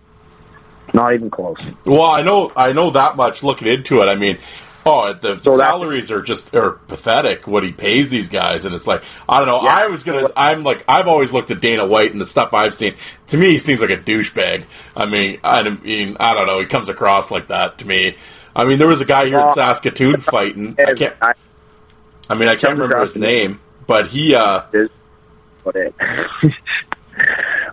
[0.92, 1.58] Not even close.
[1.84, 3.42] well, I know I know that much.
[3.42, 4.38] Looking into it, I mean.
[4.86, 7.46] Oh, the So salaries are just are pathetic.
[7.46, 9.62] What he pays these guys, and it's like I don't know.
[9.62, 9.76] Yeah.
[9.76, 10.30] I was gonna.
[10.34, 12.94] I'm like I've always looked at Dana White and the stuff I've seen.
[13.28, 14.64] To me, he seems like a douchebag.
[14.96, 16.60] I mean, I don't mean I don't know.
[16.60, 18.16] He comes across like that to me.
[18.56, 20.76] I mean, there was a guy here in uh, Saskatoon fighting.
[20.78, 21.14] I can't.
[21.20, 21.34] I,
[22.30, 23.26] I mean, I can't remember his to me.
[23.26, 23.60] name,
[23.90, 24.34] but he.
[24.36, 24.62] uh
[25.64, 25.94] but it,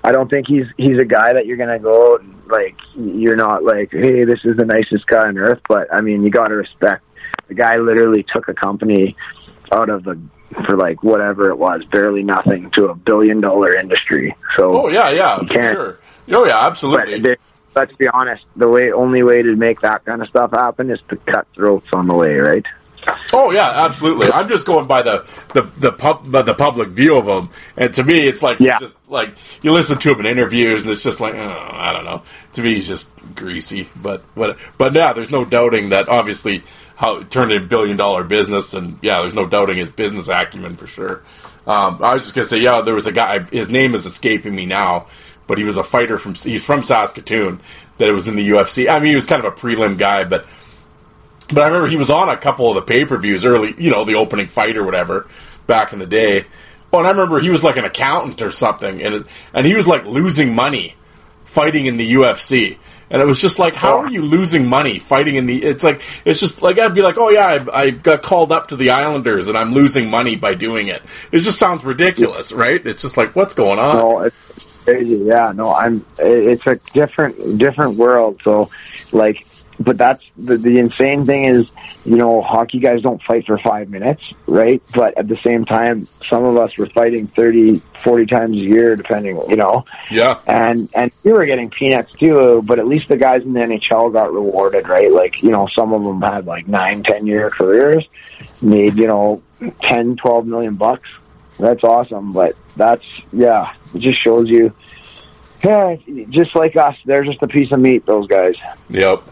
[0.03, 3.91] I don't think he's he's a guy that you're gonna go like you're not like
[3.91, 7.03] hey this is the nicest guy on earth but I mean you got to respect
[7.47, 9.15] the guy literally took a company
[9.71, 10.19] out of the
[10.65, 15.11] for like whatever it was barely nothing to a billion dollar industry so Oh yeah,
[15.11, 15.99] yeah, for sure.
[16.29, 17.19] Oh yeah, but absolutely.
[17.19, 17.35] they,
[17.75, 20.99] let's be honest the way only way to make that kind of stuff happen is
[21.09, 22.65] to cut throats on the way right
[23.33, 24.31] Oh yeah, absolutely.
[24.31, 28.03] I'm just going by the the the pub the public view of him, and to
[28.03, 28.77] me, it's like Yeah.
[28.79, 32.05] just like you listen to him in interviews, and it's just like oh, I don't
[32.05, 32.23] know.
[32.53, 33.87] To me, he's just greasy.
[33.95, 36.63] But but but yeah, there's no doubting that obviously
[36.95, 40.29] how it turned into a billion dollar business, and yeah, there's no doubting his business
[40.29, 41.23] acumen for sure.
[41.67, 43.39] Um, I was just gonna say, yeah, there was a guy.
[43.51, 45.07] His name is escaping me now,
[45.47, 47.59] but he was a fighter from he's from Saskatoon
[47.97, 48.89] that it was in the UFC.
[48.89, 50.45] I mean, he was kind of a prelim guy, but.
[51.49, 53.89] But I remember he was on a couple of the pay per views early, you
[53.89, 55.27] know, the opening fight or whatever,
[55.65, 56.45] back in the day.
[56.91, 59.87] Oh, and I remember he was like an accountant or something, and and he was
[59.87, 60.95] like losing money
[61.45, 62.77] fighting in the UFC.
[63.09, 64.01] And it was just like, how oh.
[64.01, 65.63] are you losing money fighting in the?
[65.63, 68.67] It's like it's just like I'd be like, oh yeah, I, I got called up
[68.67, 71.01] to the Islanders, and I'm losing money by doing it.
[71.31, 72.85] It just sounds ridiculous, right?
[72.85, 73.97] It's just like, what's going on?
[73.97, 75.17] No, it's crazy.
[75.17, 76.05] Yeah, no, I'm.
[76.19, 78.41] It's a different different world.
[78.43, 78.69] So,
[79.13, 79.45] like,
[79.79, 81.65] but that's the the insane thing is,
[82.05, 84.81] you know, hockey guys don't fight for five minutes, right?
[84.93, 88.95] But at the same time, some of us were fighting 30, 40 times a year,
[88.95, 92.61] depending, you know, Yeah, and and we were getting peanuts too.
[92.65, 95.11] But at least the guys in the NHL got rewarded, right?
[95.11, 98.05] Like, you know, some of them had like nine, ten year careers,
[98.61, 99.41] made you know,
[99.81, 101.09] ten, twelve million bucks
[101.57, 102.33] that's awesome.
[102.33, 104.73] But that's yeah, it just shows you.
[105.63, 105.95] Yeah,
[106.29, 108.05] just like us, they're just a piece of meat.
[108.05, 108.55] Those guys.
[108.89, 109.23] Yep.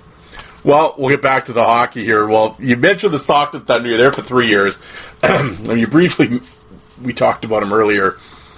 [0.65, 2.25] Well, we'll get back to the hockey here.
[2.25, 3.87] Well, you mentioned the Stockton Thunder.
[3.87, 4.79] You're there for three years.
[5.21, 6.41] and you briefly,
[6.99, 8.17] we talked about him earlier.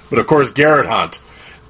[0.10, 1.22] But of course, Garrett Hunt.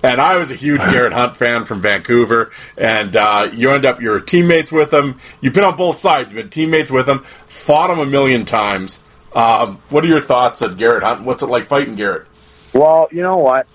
[0.03, 2.51] And I was a huge Garrett Hunt fan from Vancouver.
[2.77, 5.19] And uh, you end up, you're teammates with him.
[5.41, 6.31] You've been on both sides.
[6.31, 8.99] You've been teammates with him, fought him a million times.
[9.34, 11.23] Um, what are your thoughts on Garrett Hunt?
[11.23, 12.27] What's it like fighting Garrett?
[12.73, 13.65] Well, you know what?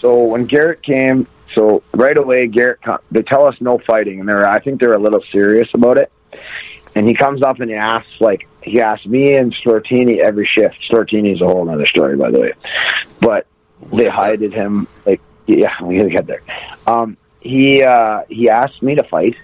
[0.00, 1.26] So when Garrett came,
[1.56, 2.80] so right away Garrett,
[3.10, 6.12] they tell us no fighting, and they're I think they're a little serious about it.
[6.94, 10.76] And he comes up and he asks like he asks me and Stortini every shift.
[10.90, 12.52] Stortini's a whole other story, by the way.
[13.20, 13.46] But
[13.92, 16.42] they hided him like yeah, we gotta get there.
[16.86, 19.36] Um, he uh, he asked me to fight,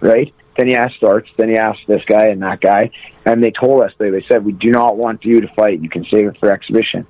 [0.00, 0.32] right?
[0.56, 2.90] Then he asked Starks, then he asked this guy and that guy,
[3.24, 5.80] and they told us they they said we do not want you to fight.
[5.82, 7.06] You can save it for exhibition.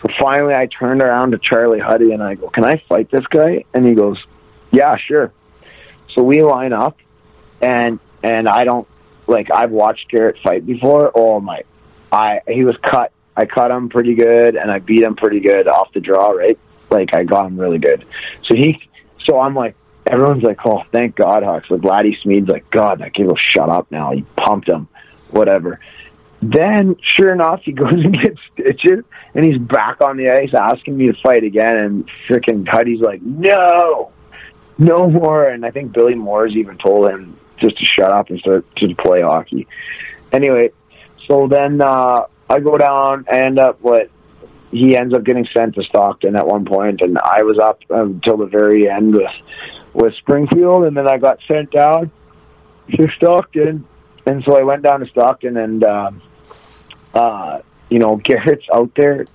[0.00, 3.26] So finally, I turned around to Charlie Huddy and I go, "Can I fight this
[3.30, 4.16] guy?" And he goes,
[4.70, 5.32] "Yeah, sure."
[6.14, 6.96] So we line up,
[7.60, 8.86] and and I don't
[9.26, 11.10] like I've watched Garrett fight before.
[11.14, 11.62] Oh my,
[12.12, 13.12] I he was cut.
[13.36, 16.30] I cut him pretty good, and I beat him pretty good off the draw.
[16.30, 16.58] Right,
[16.90, 18.04] like I got him really good.
[18.48, 18.80] So he,
[19.28, 19.74] so I'm like,
[20.06, 21.70] everyone's like, oh, thank God, Hawks.
[21.70, 24.12] Like Laddie Smid's like, God, that kid will shut up now.
[24.12, 24.88] He pumped him,
[25.30, 25.80] whatever.
[26.40, 29.04] Then, sure enough, he goes and gets stitches,
[29.34, 31.76] and he's back on the ice asking me to fight again.
[31.76, 34.12] And freaking Huddy's like, no,
[34.78, 35.48] no more.
[35.48, 38.94] And I think Billy Moores even told him just to shut up and start to
[38.94, 39.66] play hockey.
[40.32, 40.70] Anyway,
[41.28, 44.10] so then uh, I go down, I end up what
[44.70, 48.36] he ends up getting sent to Stockton at one point, and I was up until
[48.36, 49.30] the very end with
[49.94, 52.10] with Springfield, and then I got sent down
[52.94, 53.86] to Stockton,
[54.26, 56.22] and so I went down to Stockton, and um,
[57.14, 59.26] uh, you know Garrett's out there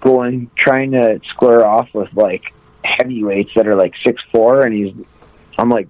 [0.00, 2.52] going trying to square off with like
[2.84, 4.94] heavyweights that are like six four, and he's
[5.58, 5.88] I'm like,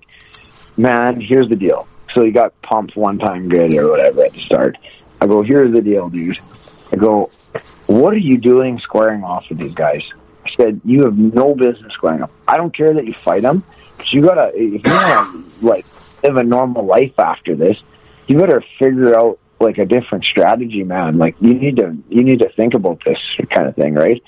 [0.76, 1.86] man, here's the deal.
[2.14, 4.76] So he got pumped one time good or whatever at the start.
[5.20, 6.38] I go, here's the deal, dude.
[6.92, 7.30] I go,
[7.86, 10.02] what are you doing squaring off with these guys?
[10.44, 12.30] I said, you have no business squaring up.
[12.46, 13.64] I don't care that you fight them,
[14.12, 15.86] you gotta, if you wanna, like,
[16.22, 17.78] live a normal life after this,
[18.26, 21.18] you better figure out, like, a different strategy, man.
[21.18, 23.18] Like, you need to, you need to think about this
[23.54, 24.22] kind of thing, right?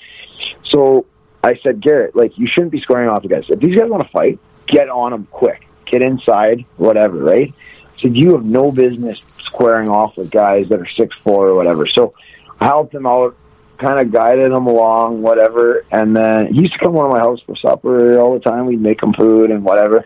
[0.73, 1.05] So
[1.43, 3.45] I said, Garrett, like, you shouldn't be squaring off with guys.
[3.49, 5.67] If these guys want to fight, get on them quick.
[5.85, 7.53] Get inside, whatever, right?
[8.01, 11.87] Said, you have no business squaring off with guys that are six four or whatever.
[11.87, 12.13] So
[12.59, 13.37] I helped him out,
[13.77, 15.85] kind of guided him along, whatever.
[15.91, 18.65] And then he used to come over to my house for supper all the time.
[18.65, 20.05] We'd make him food and whatever.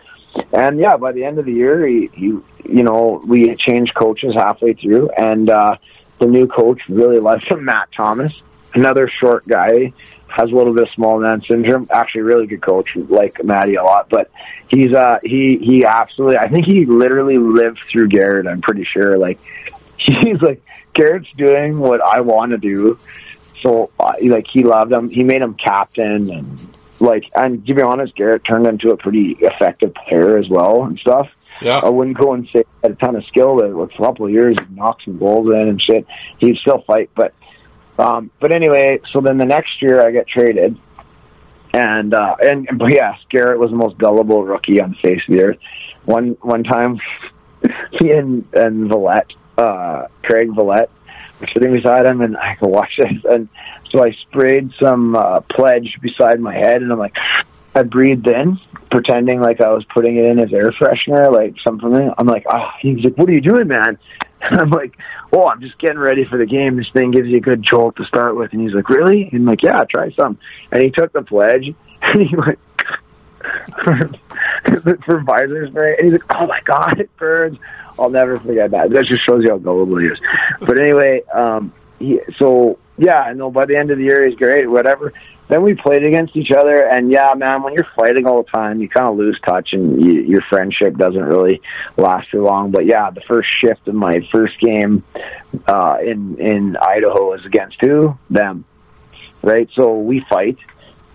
[0.52, 4.34] And yeah, by the end of the year, he, he you know, we changed coaches
[4.34, 5.76] halfway through, and uh,
[6.18, 8.32] the new coach really liked him, Matt Thomas,
[8.74, 9.92] another short guy,
[10.28, 11.88] has a little bit of small man syndrome.
[11.90, 14.30] Actually, really good coach, like Maddie a lot, but
[14.68, 16.38] he's uh he he absolutely.
[16.38, 18.46] I think he literally lived through Garrett.
[18.46, 19.18] I'm pretty sure.
[19.18, 19.40] Like
[19.96, 20.62] he's like
[20.92, 22.98] Garrett's doing what I want to do.
[23.60, 25.10] So uh, like he loved him.
[25.10, 26.68] He made him captain and
[27.00, 30.98] like and to be honest, Garrett turned into a pretty effective player as well and
[30.98, 31.28] stuff.
[31.62, 31.78] Yeah.
[31.78, 34.26] I wouldn't go and say he had a ton of skill, but with a couple
[34.26, 36.06] of years, he knocked some goals in and shit.
[36.38, 37.34] He'd still fight, but
[37.98, 40.78] um, but anyway, so then the next year I get traded,
[41.74, 45.34] and uh, and but yes, Garrett was the most gullible rookie on the face of
[45.34, 45.58] the earth.
[46.06, 46.98] One one time,
[48.00, 50.88] he and and Villette, uh, Craig Villette,
[51.40, 53.48] were sitting beside him, and I could watch this, and
[53.90, 57.16] so I sprayed some uh, pledge beside my head, and I'm like,
[57.74, 58.58] I breathed in,
[58.90, 62.12] pretending like I was putting it in as air freshener, like something.
[62.18, 63.98] I'm like, oh, he's like, what are you doing, man?
[64.42, 64.96] And I'm like,
[65.34, 66.76] oh, I'm just getting ready for the game.
[66.76, 68.54] This thing gives you a good jolt to start with.
[68.54, 69.24] And he's like, really?
[69.24, 70.38] And I'm like, yeah, try some.
[70.72, 72.58] And he took the pledge and he like,
[75.04, 75.94] for visor spray.
[75.98, 77.58] And he's like, oh my God, it burns.
[77.98, 78.88] I'll never forget that.
[78.88, 80.18] That just shows you how gullible he is.
[80.58, 84.36] But anyway, um, he, so yeah, I know by the end of the year he's
[84.36, 85.12] great, whatever.
[85.48, 88.80] Then we played against each other, and yeah, man, when you're fighting all the time,
[88.80, 91.60] you kind of lose touch, and you, your friendship doesn't really
[91.96, 92.70] last too long.
[92.70, 95.02] But yeah, the first shift of my first game
[95.66, 98.16] uh, in in Idaho was against who?
[98.28, 98.64] Them,
[99.42, 99.68] right?
[99.74, 100.58] So we fight,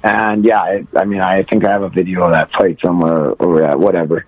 [0.04, 3.30] and yeah, I, I mean, I think I have a video of that fight somewhere
[3.32, 4.26] or whatever.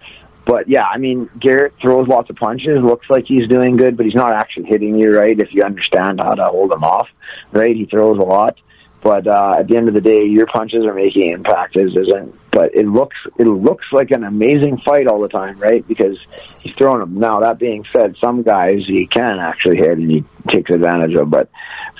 [0.47, 4.05] But yeah, I mean, Garrett throws lots of punches, looks like he's doing good, but
[4.05, 5.37] he's not actually hitting you, right?
[5.37, 7.09] If you understand how to hold him off,
[7.51, 7.75] right?
[7.75, 8.57] He throws a lot.
[9.03, 11.79] But uh, at the end of the day, your punches are making impact.
[11.79, 15.87] Is isn't, but it looks it looks like an amazing fight all the time, right?
[15.87, 16.17] Because
[16.59, 17.19] he's throwing them.
[17.19, 21.29] Now that being said, some guys he can actually hit and he takes advantage of.
[21.29, 21.49] But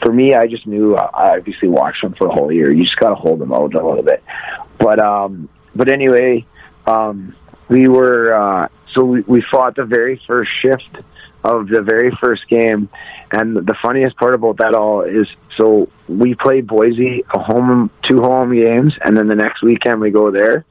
[0.03, 2.73] for me, I just knew I obviously watched him for a whole year.
[2.73, 4.23] You just got to hold him out a little bit.
[4.79, 6.45] But um, but anyway,
[6.87, 7.35] um,
[7.69, 11.03] we were uh, so we, we fought the very first shift
[11.43, 12.89] of the very first game.
[13.31, 15.27] And the funniest part about that all is
[15.57, 20.11] so we played Boise a home two home games and then the next weekend we
[20.11, 20.65] go there.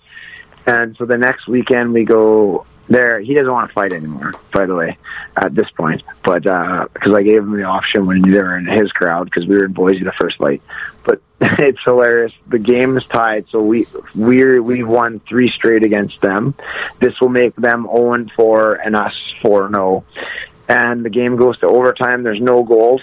[0.67, 3.21] And so the next weekend we go there.
[3.21, 4.99] He doesn't want to fight anymore, by the way,
[5.37, 6.03] at this point.
[6.25, 9.47] But uh, because I gave him the option when they were in his crowd because
[9.47, 10.63] we were in Boise the first fight.
[11.05, 12.33] But it's hilarious.
[12.47, 16.55] The game is tied, so we we we won three straight against them.
[16.99, 20.05] This will make them zero and four and us four zero.
[20.07, 20.23] Oh.
[20.69, 22.25] And the game goes to overtime.
[22.25, 23.01] There's no goals,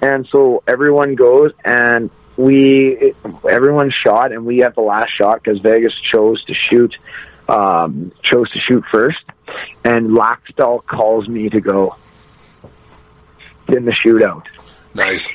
[0.00, 3.14] and so everyone goes and we
[3.48, 6.94] everyone shot and we had the last shot because Vegas chose to shoot
[7.48, 9.24] um, chose to shoot first,
[9.84, 11.96] and Laxdal calls me to go
[13.68, 14.44] in the shootout.
[14.94, 15.32] Nice.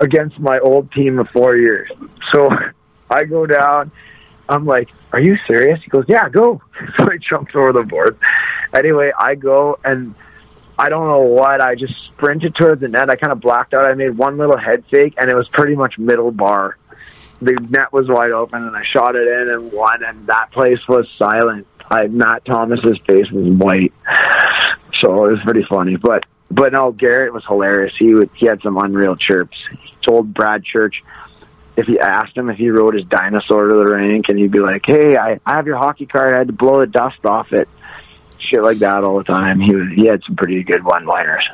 [0.00, 1.90] against my old team of four years.
[2.32, 2.48] So
[3.10, 3.90] I go down.
[4.48, 6.60] I'm like, "Are you serious?" He goes, "Yeah, go."
[6.98, 8.18] So I jumped over the board.
[8.72, 10.14] Anyway, I go and
[10.78, 11.60] I don't know what.
[11.60, 13.10] I just sprinted towards the net.
[13.10, 13.86] I kind of blacked out.
[13.86, 16.76] I made one little head fake, and it was pretty much middle bar.
[17.40, 20.02] The net was wide open, and I shot it in and won.
[20.02, 21.66] And that place was silent.
[21.90, 23.92] I Matt Thomas's face was white,
[25.02, 25.96] so it was pretty funny.
[25.96, 27.92] But but no, Garrett was hilarious.
[27.98, 29.56] He would he had some unreal chirps.
[29.70, 31.02] He told Brad Church
[31.76, 34.60] if he asked him if he rode his dinosaur to the rink, and he'd be
[34.60, 36.34] like, "Hey, I, I have your hockey card.
[36.34, 37.68] I had to blow the dust off it."
[38.50, 39.60] Shit like that all the time.
[39.60, 41.44] He was he had some pretty good one liners.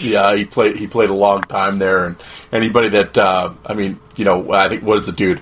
[0.00, 0.76] Yeah, he played.
[0.76, 2.16] He played a long time there, and
[2.50, 5.40] anybody that uh, I mean, you know, I think what is the dude?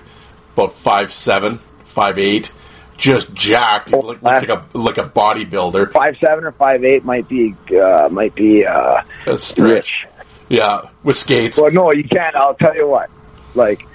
[0.53, 2.51] About five seven, five eight,
[2.97, 3.89] just jacked.
[3.89, 5.91] He look, looks like a like a bodybuilder.
[5.93, 10.05] Five seven or five eight might be uh, might be uh, A stretch.
[10.49, 11.57] Yeah, with skates.
[11.57, 12.35] Well, no, you can't.
[12.35, 13.09] I'll tell you what.
[13.55, 13.85] Like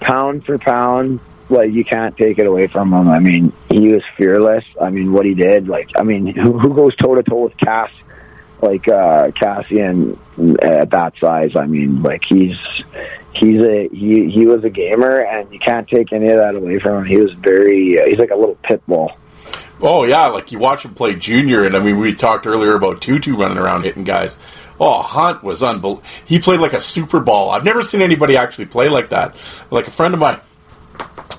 [0.00, 3.08] pound for pound, like you can't take it away from him.
[3.08, 4.64] I mean, he was fearless.
[4.80, 5.68] I mean, what he did.
[5.68, 7.90] Like, I mean, who, who goes toe to toe with Cass?
[8.62, 10.18] Like uh Kassian
[10.62, 11.52] at that size.
[11.56, 12.56] I mean, like he's
[13.34, 16.78] he's a he he was a gamer, and you can't take any of that away
[16.78, 17.04] from him.
[17.04, 18.00] He was very.
[18.00, 19.12] Uh, he's like a little pit bull.
[19.80, 23.02] Oh yeah, like you watch him play junior, and I mean we talked earlier about
[23.02, 24.38] Tutu running around hitting guys.
[24.80, 26.02] Oh, Hunt was unbelievable.
[26.26, 27.50] He played like a Super Ball.
[27.50, 29.36] I've never seen anybody actually play like that.
[29.70, 30.40] Like a friend of mine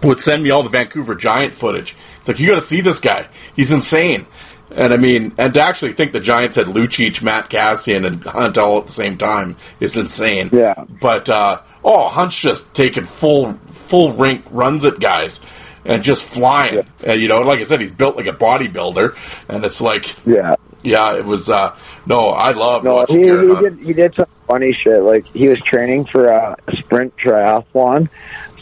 [0.03, 1.95] would send me all the Vancouver Giant footage.
[2.19, 3.27] It's like you got to see this guy.
[3.55, 4.27] He's insane.
[4.69, 8.57] And I mean, and to actually think the Giants had Lucic, Matt Kassian, and Hunt
[8.57, 10.49] all at the same time is insane.
[10.51, 10.83] Yeah.
[11.01, 15.39] But uh, oh, Hunt's just taking full full rink runs at guys
[15.85, 16.85] and just flying.
[17.05, 19.15] And you know, like I said, he's built like a bodybuilder,
[19.47, 20.55] and it's like, Yeah.
[20.83, 21.49] yeah, it was.
[21.49, 21.75] Uh,
[22.05, 25.01] no, I love No, he, he did he did some funny shit.
[25.01, 28.09] Like he was training for a sprint triathlon,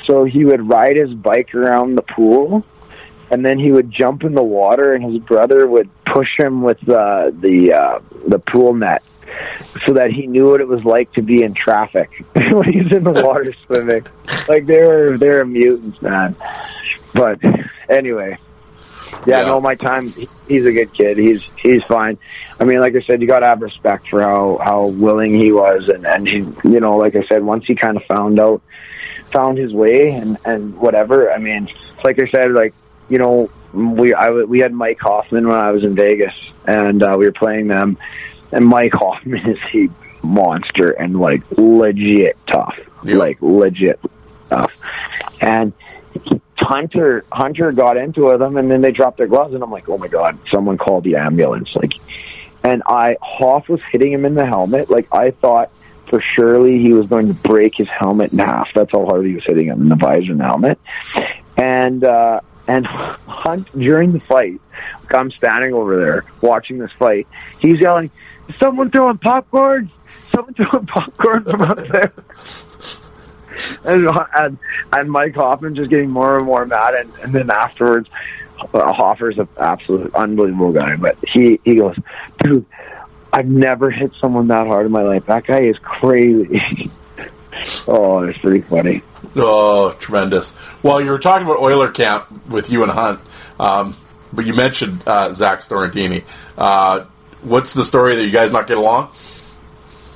[0.08, 2.64] so he would ride his bike around the pool,
[3.32, 6.80] and then he would jump in the water, and his brother would push him with
[6.82, 9.04] the the uh, the pool net.
[9.86, 13.04] So that he knew what it was like to be in traffic when he's in
[13.04, 14.06] the water swimming.
[14.48, 16.36] Like they were they were mutants, man.
[17.14, 17.40] But
[17.90, 18.38] anyway,
[19.26, 19.48] yeah, Yeah.
[19.48, 20.08] no, my time.
[20.10, 21.18] he- He's a good kid.
[21.18, 22.18] He's he's fine.
[22.60, 25.52] I mean, like I said, you got to have respect for how how willing he
[25.52, 28.62] was, and and he, you know, like I said, once he kind of found out,
[29.34, 31.32] found his way, and and whatever.
[31.32, 31.68] I mean,
[32.06, 32.74] like I said, like
[33.10, 36.34] you know, we I we had Mike Hoffman when I was in Vegas,
[36.66, 37.98] and uh, we were playing them,
[38.52, 43.18] and Mike Hoffman is a monster and like legit tough, Yeah.
[43.18, 44.00] like legit
[44.50, 44.72] tough,
[45.42, 45.74] and.
[46.58, 49.70] Hunter Hunter got into it with him, and then they dropped their gloves, and I'm
[49.70, 51.70] like, oh my god, someone called the ambulance.
[51.76, 51.92] Like,
[52.64, 54.90] and I Hoff was hitting him in the helmet.
[54.90, 55.70] Like I thought
[56.10, 58.70] for surely he was going to break his helmet in half.
[58.74, 60.80] That's how hard he was hitting him in the visor and the helmet.
[61.58, 64.60] And uh, and Hunt during the fight,
[65.12, 67.28] I'm standing over there watching this fight.
[67.60, 68.10] He's yelling,
[68.48, 69.92] "Is "Someone throwing popcorn!
[70.30, 72.14] Someone throwing popcorn from up there!"
[73.86, 74.58] and, and
[74.94, 78.10] and Mike Hoffman just getting more and more mad, and, and then afterwards,
[78.74, 81.96] uh, Hoffer's an absolute unbelievable guy, but he he goes,
[82.44, 82.66] dude,
[83.32, 85.26] I've never hit someone that hard in my life.
[85.26, 86.90] That guy is crazy.
[87.88, 89.02] oh, it's pretty funny.
[89.36, 90.56] Oh, tremendous.
[90.84, 93.20] Well, you were talking about Oiler camp with you and Hunt,
[93.60, 93.96] um,
[94.32, 96.24] but you mentioned uh, Zach Stortini.
[96.58, 97.06] Uh,
[97.42, 99.12] what's the story that you guys not get along?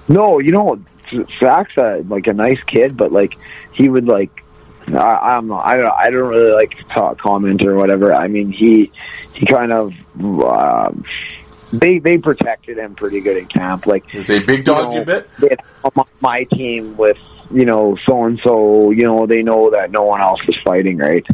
[0.08, 0.82] No, you know,
[1.42, 3.36] Zach's a, like a nice kid, but like
[3.74, 4.32] he would like.
[4.88, 5.66] I, I'm not.
[5.66, 5.94] I don't.
[5.94, 8.14] I don't really like to talk, comment or whatever.
[8.14, 8.92] I mean, he
[9.34, 9.94] he kind of.
[10.20, 11.06] Um,
[11.72, 13.86] they they protected him pretty good in camp.
[13.86, 15.60] Like Is a big dog you you know, bit?
[15.84, 17.18] on my team with
[17.52, 18.92] you know so and so.
[18.92, 21.26] You know they know that no one else is fighting, right?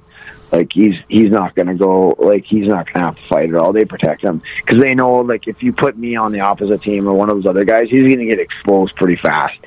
[0.51, 2.15] Like he's he's not gonna go.
[2.17, 3.73] Like he's not gonna have to fight at all.
[3.73, 7.07] They protect him because they know like if you put me on the opposite team
[7.07, 9.57] or one of those other guys, he's gonna get exposed pretty fast,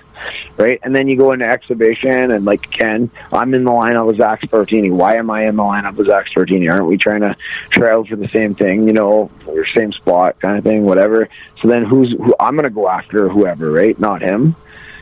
[0.56, 0.80] right?
[0.82, 4.40] And then you go into exhibition and like Ken, I'm in the lineup with Zach
[4.42, 4.90] Stortini.
[4.90, 6.72] Why am I in the lineup with Zach Stortini?
[6.72, 7.36] Aren't we trying to
[7.90, 8.86] out for the same thing?
[8.86, 11.28] You know, or same spot kind of thing, whatever.
[11.60, 12.34] So then who's who?
[12.40, 13.98] I'm gonna go after whoever, right?
[13.98, 14.56] Not him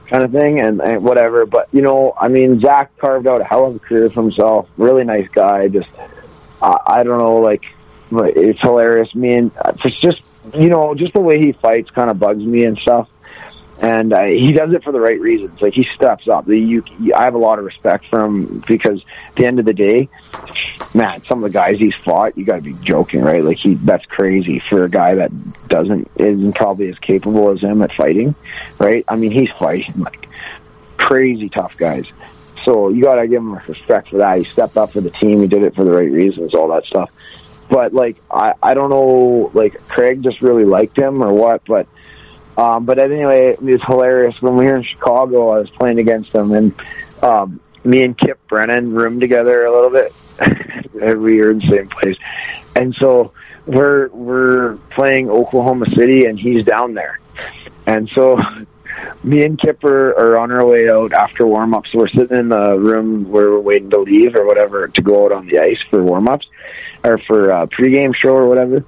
[0.08, 1.46] kind of thing and, and whatever.
[1.46, 4.68] But you know, I mean, Zach carved out a hell of a career for himself.
[4.76, 5.68] Really nice guy.
[5.68, 5.88] Just
[6.62, 7.64] I, I don't know, like
[8.10, 9.14] it's hilarious.
[9.14, 10.20] Me and uh, it's just
[10.54, 13.08] you know, just the way he fights kind of bugs me and stuff.
[13.78, 15.61] And uh, he does it for the right reasons.
[15.61, 16.47] Like he steps up.
[16.47, 16.82] The, you,
[17.15, 20.09] I have a lot of respect for him because at the end of the day,
[20.94, 23.44] man, some of the guys he's fought, you got to be joking, right?
[23.44, 25.31] Like he, that's crazy for a guy that
[25.69, 28.35] doesn't isn't probably as capable as him at fighting,
[28.78, 29.05] right?
[29.09, 30.27] I mean, he's fighting like
[30.97, 32.07] crazy tough guys.
[32.65, 34.39] So you got to give him respect for that.
[34.39, 35.43] He stepped up for the team.
[35.43, 37.11] He did it for the right reasons, all that stuff.
[37.69, 41.86] But like, I I don't know, like Craig just really liked him or what, but.
[42.56, 44.40] Um, but anyway, it was hilarious.
[44.40, 46.74] When we were in Chicago, I was playing against him, and
[47.22, 50.14] um, me and Kip Brennan roomed together a little bit.
[51.18, 52.16] we were in the same place,
[52.74, 53.32] and so
[53.66, 57.20] we're we're playing Oklahoma City, and he's down there,
[57.86, 58.38] and so
[59.22, 61.90] me and Kipper are on our way out after warm ups.
[61.92, 65.32] We're sitting in the room where we're waiting to leave or whatever to go out
[65.32, 66.46] on the ice for warm ups
[67.04, 68.82] or for a pregame show or whatever,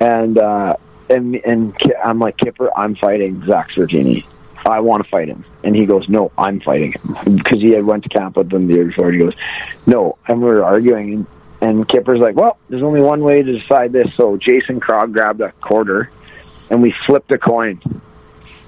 [0.00, 0.38] and.
[0.38, 0.76] uh
[1.12, 1.74] and and
[2.04, 4.24] I'm like Kipper, I'm fighting Zach Stortini.
[4.64, 7.84] I want to fight him, and he goes, "No, I'm fighting him," because he had
[7.84, 9.10] went to camp with them the year before.
[9.10, 9.34] He goes,
[9.86, 11.26] "No," and we were arguing,
[11.60, 15.40] and Kipper's like, "Well, there's only one way to decide this." So Jason Krog grabbed
[15.40, 16.10] a quarter,
[16.70, 17.80] and we flipped a coin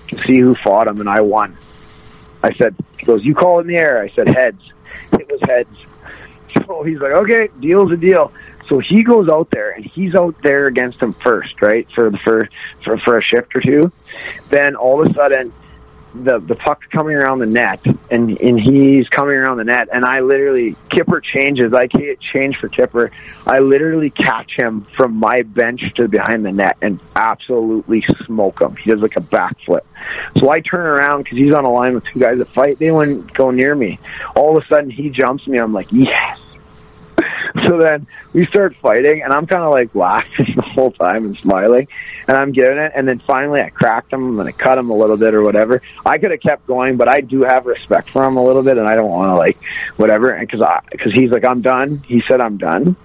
[0.09, 1.57] to see who fought him, and I won.
[2.43, 4.61] I said, "He goes, you call in the air." I said, "Heads."
[5.13, 5.69] It was heads.
[6.69, 8.33] So he's like, "Okay, deal's a deal."
[8.69, 11.87] So he goes out there and he's out there against him first, right?
[11.95, 12.49] For the for
[12.83, 13.93] for, for a shift or two.
[14.51, 15.53] Then all of a sudden
[16.15, 20.05] the the puck's coming around the net and and he's coming around the net and
[20.05, 21.73] I literally Kipper changes.
[21.75, 23.11] I can't change for Kipper.
[23.47, 28.77] I literally catch him from my bench to behind the net and absolutely smoke him.
[28.77, 29.83] He does like a backflip.
[30.39, 32.79] So I turn around because he's on a line with two guys that fight.
[32.79, 33.99] They wouldn't go near me.
[34.37, 35.59] All of a sudden he jumps me.
[35.59, 36.39] I'm like, yes.
[37.63, 41.37] So then we start fighting, and I'm kind of like laughing the whole time and
[41.39, 41.87] smiling,
[42.27, 42.93] and I'm getting it.
[42.97, 45.81] And then finally, I cracked him and I cut him a little bit or whatever.
[46.05, 48.77] I could have kept going, but I do have respect for him a little bit,
[48.77, 49.59] and I don't want to like
[49.97, 50.31] whatever.
[50.31, 52.03] And because I, because he's like, I'm done.
[52.07, 52.97] He said I'm done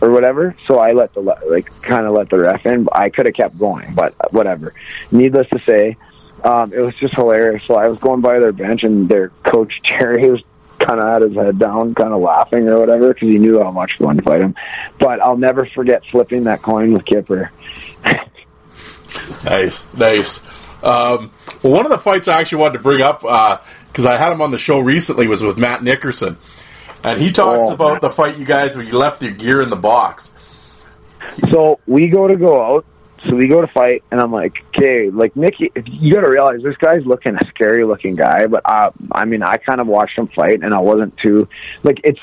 [0.00, 0.56] or whatever.
[0.66, 2.84] So I let the like kind of let the ref in.
[2.84, 4.72] But I could have kept going, but whatever.
[5.10, 5.98] Needless to say,
[6.44, 7.62] um, it was just hilarious.
[7.66, 10.42] So I was going by their bench, and their coach Terry was
[10.86, 13.70] kind of had his head down, kind of laughing or whatever, because he knew how
[13.70, 14.54] much wanted to fight him.
[14.98, 17.50] But I'll never forget flipping that coin with Kipper.
[19.44, 20.42] Nice, nice.
[20.82, 21.30] Um,
[21.62, 24.40] well, one of the fights I actually wanted to bring up because I had him
[24.40, 26.38] on the show recently was with Matt Nickerson,
[27.04, 28.00] and he talks Oh, about Matt.
[28.02, 30.30] the fight you guys where you left your gear in the box.
[31.50, 32.84] So we go to go out.
[33.28, 36.62] So we go to fight, and I'm like, okay, like Nicky, you got to realize
[36.62, 40.18] this guy's looking a scary looking guy, but I, I mean, I kind of watched
[40.18, 41.48] him fight, and I wasn't too
[41.82, 42.20] like it's.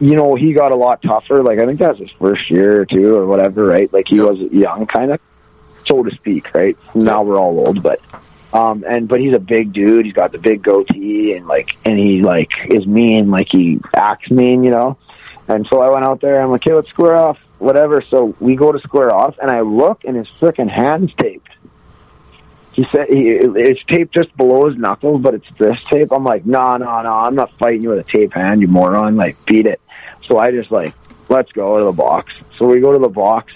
[0.00, 1.44] You know, he got a lot tougher.
[1.44, 3.92] Like I think that was his first year or two or whatever, right?
[3.92, 5.20] Like he was young, kind of,
[5.86, 6.76] so to speak, right?
[6.92, 8.00] Now we're all old, but
[8.52, 10.04] um, and but he's a big dude.
[10.04, 14.30] He's got the big goatee, and like, and he like is mean, like he acts
[14.30, 14.98] mean, you know.
[15.48, 16.40] And so I went out there.
[16.40, 18.02] I'm like, okay, let's square off, whatever.
[18.02, 21.48] So we go to square off, and I look, and his frickin' hand's taped.
[22.72, 26.10] He said he, it's taped just below his knuckles, but it's this tape.
[26.10, 29.16] I'm like, no, no, no, I'm not fighting you with a tape hand, you moron.
[29.16, 29.80] Like, beat it.
[30.28, 30.94] So I just like,
[31.28, 32.32] let's go to the box.
[32.58, 33.52] So we go to the box,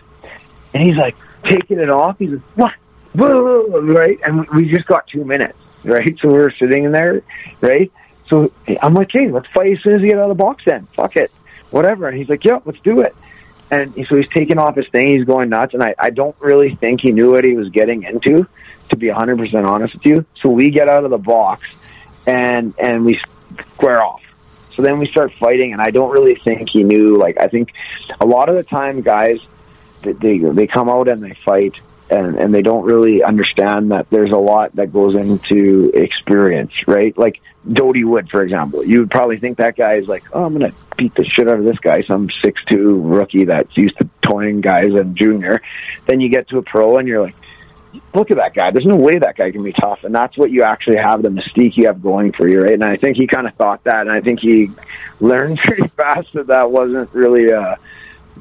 [0.74, 2.19] and he's like taking it off.
[2.19, 2.73] He's like, what?
[3.16, 4.19] Right?
[4.23, 6.15] And we just got two minutes, right?
[6.20, 7.23] So we're sitting in there,
[7.62, 7.91] right?
[8.28, 8.53] So
[8.83, 10.87] I'm like, hey, let's fight as soon as we get out of the box then.
[10.95, 11.33] Fuck it.
[11.70, 12.09] Whatever.
[12.09, 13.16] And he's like, yeah, let's do it.
[13.70, 15.16] And so he's taking off his thing.
[15.16, 15.74] He's going nuts.
[15.74, 18.47] And I, I don't really think he knew what he was getting into,
[18.90, 20.24] to be 100% honest with you.
[20.43, 21.68] So we get out of the box
[22.26, 23.20] and, and we
[23.74, 24.22] square off.
[24.76, 27.16] So then we start fighting, and I don't really think he knew.
[27.16, 27.72] Like, I think
[28.20, 29.40] a lot of the time, guys,
[30.02, 31.74] they they, they come out and they fight,
[32.11, 37.16] and and they don't really understand that there's a lot that goes into experience, right?
[37.16, 40.53] Like Dody Wood, for example, you would probably think that guy is like, oh, I'm
[40.53, 44.09] gonna beat the shit out of this guy, some six two rookie that's used to
[44.23, 45.61] toying guys and junior.
[46.07, 47.37] Then you get to a pro, and you're like
[48.15, 48.70] look at that guy.
[48.70, 51.28] There's no way that guy can be tough, and that's what you actually have the
[51.28, 52.74] mystique you have going for you, right?
[52.74, 54.70] And I think he kind of thought that, and I think he
[55.20, 57.77] learned pretty fast that that wasn't really uh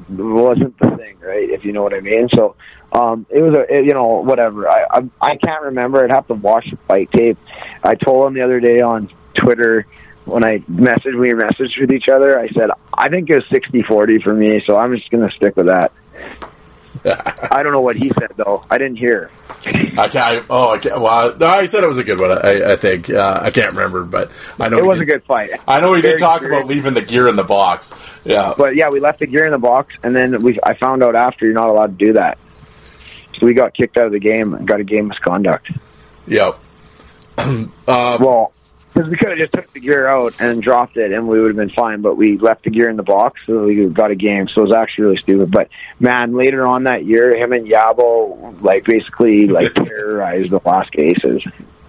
[0.08, 1.48] wasn't the thing, right?
[1.48, 2.28] If you know what I mean.
[2.34, 2.56] So
[2.92, 4.68] um it was a it, you know whatever.
[4.68, 6.04] I, I I can't remember.
[6.04, 7.38] I'd have to watch the fight tape.
[7.82, 9.86] I told him the other day on Twitter
[10.24, 12.38] when I messaged we messaged with each other.
[12.38, 15.56] I said I think it was sixty forty for me, so I'm just gonna stick
[15.56, 15.92] with that.
[17.04, 18.64] I don't know what he said though.
[18.70, 19.30] I didn't hear.
[19.64, 20.16] I can't.
[20.16, 21.00] I, oh, I can't.
[21.00, 22.30] Well, no, I said it was a good one.
[22.30, 25.50] I, I think uh, I can't remember, but I know It was a good fight.
[25.66, 26.58] I know he did talk serious.
[26.58, 27.92] about leaving the gear in the box.
[28.24, 31.02] Yeah, But yeah, we left the gear in the box, and then we I found
[31.02, 32.38] out after you're not allowed to do that.
[33.38, 35.70] So we got kicked out of the game and got a game misconduct.
[36.26, 36.58] yep.
[37.38, 38.52] um, Well,
[38.96, 41.48] because we could have just took the gear out and dropped it, and we would
[41.48, 42.00] have been fine.
[42.00, 44.48] But we left the gear in the box, so we got a game.
[44.48, 45.50] So it was actually really stupid.
[45.50, 45.68] But
[46.00, 51.44] man, later on that year, him and Yabo like basically like terrorized the Alaska Aces.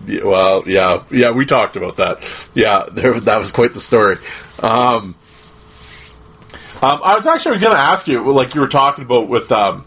[0.06, 2.50] Yeah, well, yeah, yeah, we talked about that.
[2.54, 4.18] Yeah, there, that was quite the story.
[4.62, 5.16] Um,
[6.82, 9.86] um, I was actually going to ask you, like you were talking about with um,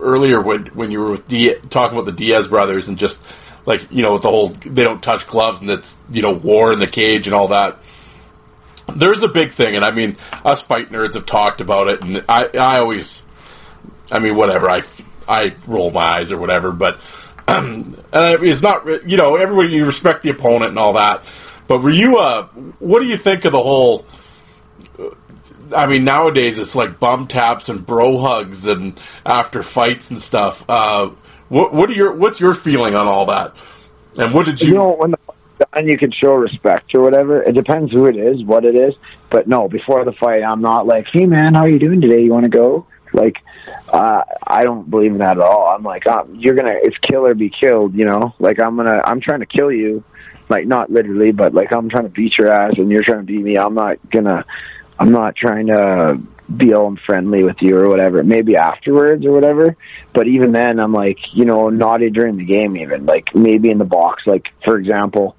[0.00, 3.22] earlier when when you were with D- talking about the Diaz brothers and just
[3.64, 6.72] like you know with the whole they don't touch gloves and it's you know war
[6.72, 7.78] in the cage and all that.
[8.94, 12.24] There's a big thing, and I mean, us fight nerds have talked about it, and
[12.28, 13.22] I I always,
[14.10, 14.82] I mean, whatever I
[15.28, 17.00] I roll my eyes or whatever, but
[17.48, 21.24] um, it's not you know everybody you respect the opponent and all that.
[21.68, 22.46] But were you uh,
[22.78, 24.04] what do you think of the whole?
[25.74, 30.64] I mean, nowadays it's like bum taps and bro hugs and after fights and stuff.
[30.68, 31.10] Uh,
[31.52, 33.54] what what are your what's your feeling on all that?
[34.16, 34.68] And what did you?
[34.68, 35.18] You know, when the
[35.70, 37.42] done, you can show respect or whatever.
[37.42, 38.94] It depends who it is, what it is.
[39.28, 42.22] But no, before the fight, I'm not like, "Hey, man, how are you doing today?
[42.22, 43.36] You want to go?" Like,
[43.92, 45.66] uh, I don't believe in that at all.
[45.68, 47.94] I'm like, um, you're gonna, it's kill or be killed.
[47.94, 50.02] You know, like I'm gonna, I'm trying to kill you,
[50.48, 53.26] like not literally, but like I'm trying to beat your ass and you're trying to
[53.26, 53.58] beat me.
[53.58, 54.46] I'm not gonna,
[54.98, 56.18] I'm not trying to
[56.56, 58.22] be all friendly with you or whatever.
[58.22, 59.76] Maybe afterwards or whatever.
[60.14, 62.76] But even then, I'm like, you know, naughty during the game.
[62.76, 64.22] Even like maybe in the box.
[64.26, 65.36] Like for example,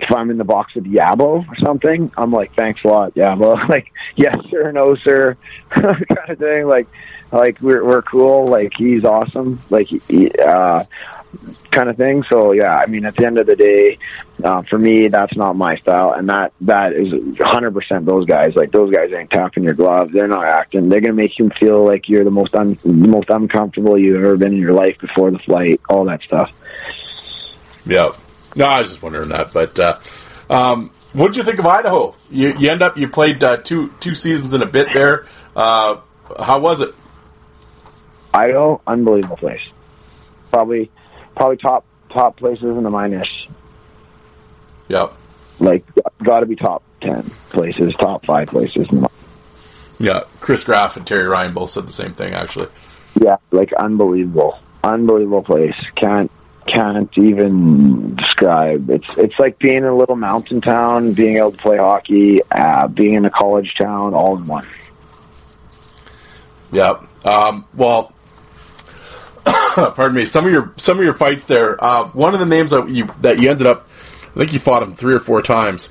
[0.00, 3.68] if I'm in the box with Yabo or something, I'm like, thanks a lot, Yabo.
[3.68, 5.36] Like, yes sir, no sir,
[5.70, 6.66] kind of thing.
[6.66, 6.86] Like,
[7.32, 8.46] like we're we're cool.
[8.46, 9.60] Like he's awesome.
[9.70, 10.84] Like, he, uh,
[11.70, 12.24] kind of thing.
[12.30, 13.98] So yeah, I mean, at the end of the day,
[14.42, 18.54] uh, for me, that's not my style, and that that is 100 percent those guys.
[18.54, 20.12] Like those guys ain't tapping your glove.
[20.12, 20.88] They're not acting.
[20.88, 24.36] They're gonna make you feel like you're the most un- the most uncomfortable you've ever
[24.36, 25.80] been in your life before the flight.
[25.88, 26.50] All that stuff.
[27.86, 28.12] Yeah.
[28.56, 29.52] No, I was just wondering that.
[29.52, 29.98] But uh,
[30.48, 32.14] um, what did you think of Idaho?
[32.30, 35.26] You, you end up you played uh, two two seasons and a bit there.
[35.54, 36.00] Uh,
[36.38, 36.94] how was it?
[38.32, 39.60] Idaho, unbelievable place.
[40.50, 40.90] Probably,
[41.34, 43.48] probably top top places in the minors.
[44.88, 45.14] Yep.
[45.60, 45.84] Like,
[46.22, 48.90] got to be top ten places, top five places.
[48.92, 49.10] In the,
[49.98, 50.22] Yeah.
[50.40, 52.34] Chris Graff and Terry Ryan both said the same thing.
[52.34, 52.68] Actually.
[53.20, 55.74] yeah, like unbelievable, unbelievable place.
[55.96, 56.30] Can't
[56.66, 58.90] can't even describe.
[58.90, 62.88] It's it's like being in a little mountain town, being able to play hockey, uh,
[62.88, 64.66] being in a college town, all in one.
[66.72, 67.00] Yeah.
[67.24, 68.12] Um, well,
[69.74, 70.24] pardon me.
[70.24, 71.82] Some of your some of your fights there.
[71.82, 73.88] Uh, one of the names that you that you ended up,
[74.30, 75.90] I think you fought him three or four times,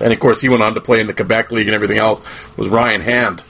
[0.00, 2.20] and of course he went on to play in the Quebec League and everything else.
[2.56, 3.42] Was Ryan Hand?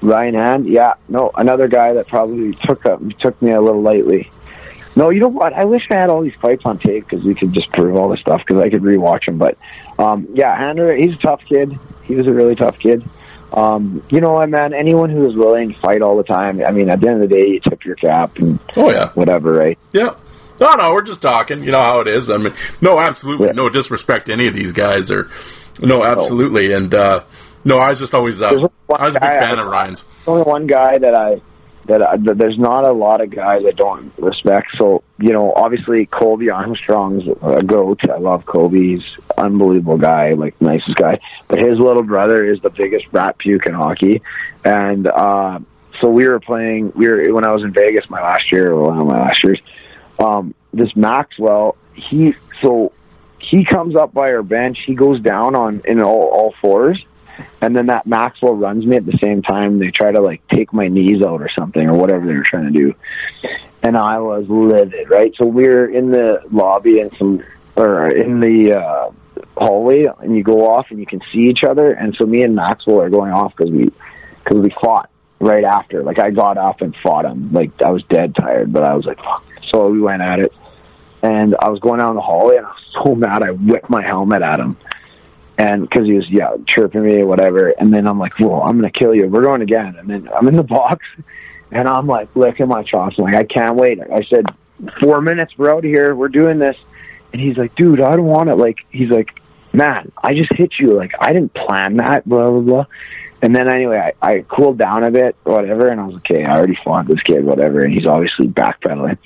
[0.00, 4.30] Ryan Hand, yeah, no, another guy that probably took up, took me a little lightly.
[4.94, 5.52] No, you know what?
[5.52, 8.08] I wish I had all these fights on tape because we could just prove all
[8.08, 9.38] this stuff because I could rewatch them.
[9.38, 9.56] But
[9.98, 11.78] um, yeah, Hander, he's a tough kid.
[12.04, 13.08] He was a really tough kid.
[13.52, 14.74] Um, you know what, man?
[14.74, 16.62] Anyone who is willing to fight all the time.
[16.64, 19.08] I mean, at the end of the day, you tip your cap and Oh yeah.
[19.10, 19.78] whatever, right?
[19.92, 20.14] Yeah.
[20.60, 21.62] No, no, we're just talking.
[21.64, 22.28] You know how it is.
[22.30, 23.52] I mean, no, absolutely, Yeah.
[23.52, 25.30] no disrespect to any of these guys, or
[25.80, 27.22] no, absolutely, and uh,
[27.64, 30.04] no, I was just always, uh, I was a big guy fan of Ryan's.
[30.26, 31.40] Only one guy that I
[31.88, 34.68] that, I, that there's not a lot of guys I don't respect.
[34.78, 38.00] So you know, obviously Colby Armstrong's a goat.
[38.08, 38.94] I love Colby.
[38.94, 39.04] He's
[39.36, 41.18] unbelievable guy, like nicest guy.
[41.48, 44.22] But his little brother is the biggest rat puke in hockey,
[44.64, 45.58] and uh,
[46.00, 46.92] so we were playing.
[46.94, 49.42] We were when I was in Vegas my last year, or one of my last
[49.42, 49.60] years.
[50.20, 52.92] Um, this Maxwell, he so
[53.40, 54.78] he comes up by our bench.
[54.84, 57.02] He goes down on in all, all fours,
[57.60, 59.78] and then that Maxwell runs me at the same time.
[59.78, 62.72] They try to like take my knees out or something or whatever they were trying
[62.72, 62.94] to do,
[63.82, 65.10] and I was livid.
[65.10, 67.42] Right, so we're in the lobby and some
[67.76, 69.10] or in the uh,
[69.56, 71.92] hallway, and you go off and you can see each other.
[71.92, 73.90] And so me and Maxwell are going off because we
[74.44, 75.10] because we fought
[75.40, 76.02] right after.
[76.02, 77.52] Like I got up and fought him.
[77.52, 79.44] Like I was dead tired, but I was like, fuck.
[79.72, 80.52] So we went at it,
[81.22, 83.42] and I was going down the hallway, and I was so mad.
[83.42, 84.76] I whipped my helmet at him
[85.58, 87.68] and because he was yeah chirping me or whatever.
[87.68, 89.26] And then i'm like whoa i'm gonna kill you.
[89.26, 89.96] We're going again.
[89.98, 91.04] And then i'm in the box.
[91.70, 93.16] And i'm like licking my chops.
[93.18, 94.00] I'm like i can't wait.
[94.00, 94.46] I said
[95.02, 96.14] four minutes we're out of here.
[96.14, 96.76] We're doing this.
[97.32, 99.30] And he's like dude i don't want it like he's like
[99.72, 100.94] man i just hit you.
[100.94, 102.86] Like i didn't plan that blah blah blah.
[103.42, 105.88] And then anyway i, I cooled down a bit whatever.
[105.88, 107.80] And i was like okay i already fought this kid whatever.
[107.80, 109.18] And he's obviously backpedaling.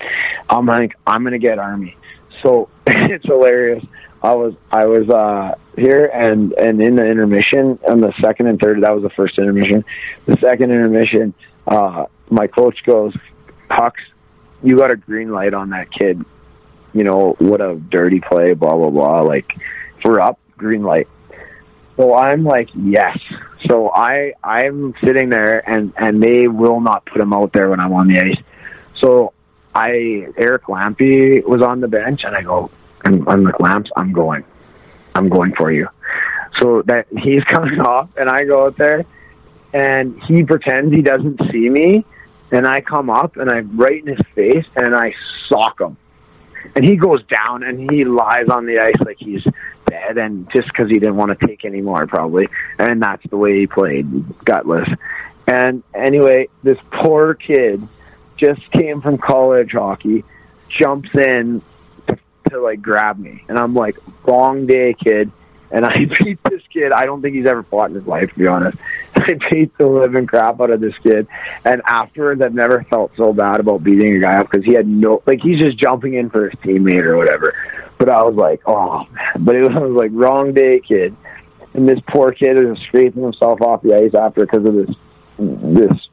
[0.48, 1.96] I'm like i'm gonna get army.
[2.42, 3.84] So it's hilarious
[4.22, 8.60] I was I was uh here and and in the intermission on the second and
[8.60, 9.84] third that was the first intermission.
[10.26, 11.34] The second intermission,
[11.66, 13.14] uh my coach goes,
[13.68, 13.92] Hux,
[14.62, 16.24] you got a green light on that kid.
[16.94, 19.22] You know, what a dirty play, blah blah blah.
[19.22, 19.46] Like
[19.98, 21.08] if we're up, green light.
[21.96, 23.18] So I'm like, yes.
[23.68, 27.80] So I I'm sitting there and and they will not put him out there when
[27.80, 28.42] I'm on the ice.
[29.00, 29.32] So
[29.74, 32.70] I Eric Lampy was on the bench, and I go,
[33.04, 34.44] I'm, I'm like Lamps, I'm going,
[35.14, 35.88] I'm going for you.
[36.60, 39.04] So that he's coming off, and I go out there,
[39.72, 42.04] and he pretends he doesn't see me,
[42.50, 45.14] and I come up and I'm right in his face, and I
[45.48, 45.96] sock him,
[46.74, 49.44] and he goes down, and he lies on the ice like he's
[49.86, 52.48] dead, and just because he didn't want to take any more, probably,
[52.78, 54.06] and that's the way he played,
[54.44, 54.88] gutless.
[55.46, 57.86] And anyway, this poor kid
[58.36, 60.24] just came from college hockey,
[60.68, 61.62] jumps in
[62.50, 65.30] to, like grab me, and I'm like, "Wrong day, kid."
[65.70, 66.92] And I beat this kid.
[66.92, 68.76] I don't think he's ever fought in his life, to be honest.
[69.16, 71.26] I beat the living crap out of this kid.
[71.64, 74.86] And afterwards, I've never felt so bad about beating a guy up because he had
[74.86, 77.54] no, like, he's just jumping in for his teammate or whatever.
[77.96, 79.44] But I was like, oh, man.
[79.44, 81.16] But it was like, wrong day, kid.
[81.72, 84.96] And this poor kid is scraping himself off the ice after because of this
[85.38, 86.08] this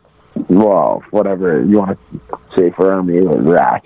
[0.48, 3.86] well, whatever you want to say for me, rat.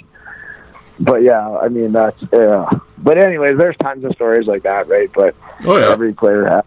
[0.99, 2.69] But yeah, I mean that's yeah.
[2.97, 5.11] But anyways, there's tons of stories like that, right?
[5.13, 5.91] But Oh, yeah.
[5.91, 6.63] every player has.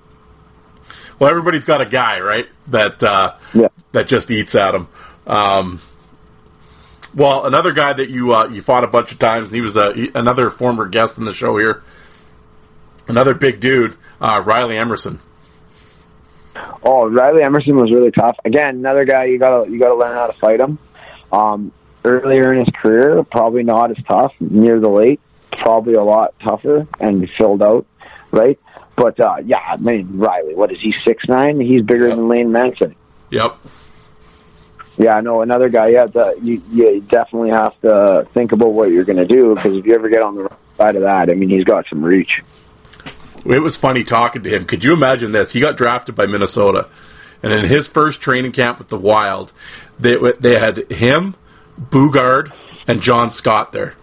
[1.18, 2.46] Well, everybody's got a guy, right?
[2.68, 3.68] That uh, Yeah.
[3.92, 4.88] that just eats at him.
[5.26, 5.80] Um,
[7.14, 9.76] well, another guy that you uh, you fought a bunch of times, and he was
[9.76, 11.82] a, he- another former guest in the show here.
[13.08, 15.20] Another big dude, uh, Riley Emerson.
[16.82, 18.36] Oh, Riley Emerson was really tough.
[18.44, 20.78] Again, another guy you gotta you gotta learn how to fight him.
[21.32, 21.72] Um,
[22.06, 24.32] earlier in his career, probably not as tough.
[24.40, 25.20] Near the late,
[25.52, 27.86] probably a lot tougher and filled out,
[28.30, 28.58] right?
[28.96, 31.60] But uh, yeah, I mean Riley, what is he six nine?
[31.60, 32.16] He's bigger Yep.
[32.16, 32.94] than Lane Manson.
[33.30, 33.56] Yep.
[34.98, 35.88] Yeah, I know another guy.
[35.88, 39.74] Yeah, the, you, you definitely have to think about what you're going to do because
[39.76, 42.02] if you ever get on the wrong side of that, I mean, he's got some
[42.02, 42.40] reach.
[43.44, 44.64] It was funny talking to him.
[44.64, 45.52] Could you imagine this?
[45.52, 46.88] He got drafted by Minnesota,
[47.42, 49.52] and in his first training camp with the Wild,
[50.00, 51.34] they they had him,
[51.80, 52.52] Boogaard,
[52.86, 53.94] and John Scott there.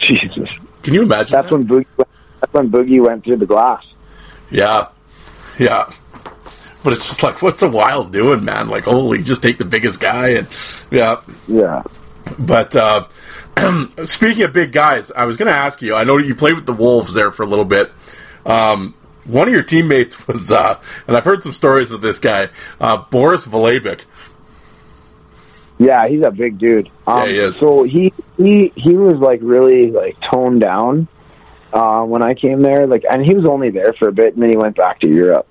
[0.00, 0.48] Jesus,
[0.82, 1.32] Can you imagine?
[1.32, 1.52] that's that?
[1.52, 1.86] when Boogie.
[1.96, 2.08] Went,
[2.40, 3.84] that's when Boogie went through the glass.
[4.50, 4.88] Yeah,
[5.58, 5.90] yeah.
[6.84, 8.68] But it's just like, what's the Wild doing, man?
[8.68, 10.48] Like, holy, just take the biggest guy and
[10.90, 11.20] yeah.
[11.46, 11.82] Yeah,
[12.38, 13.06] But uh,
[14.06, 15.94] speaking of big guys, I was going to ask you.
[15.94, 17.92] I know you played with the Wolves there for a little bit.
[18.44, 22.48] Um, one of your teammates was, uh, and I've heard some stories of this guy,
[22.80, 24.00] uh, Boris Valabik.
[25.82, 26.88] Yeah, he's a big dude.
[27.06, 27.56] Um, Yeah, he is.
[27.56, 31.08] So he he he was like really like toned down
[31.72, 32.86] uh, when I came there.
[32.86, 35.08] Like, and he was only there for a bit, and then he went back to
[35.08, 35.48] Europe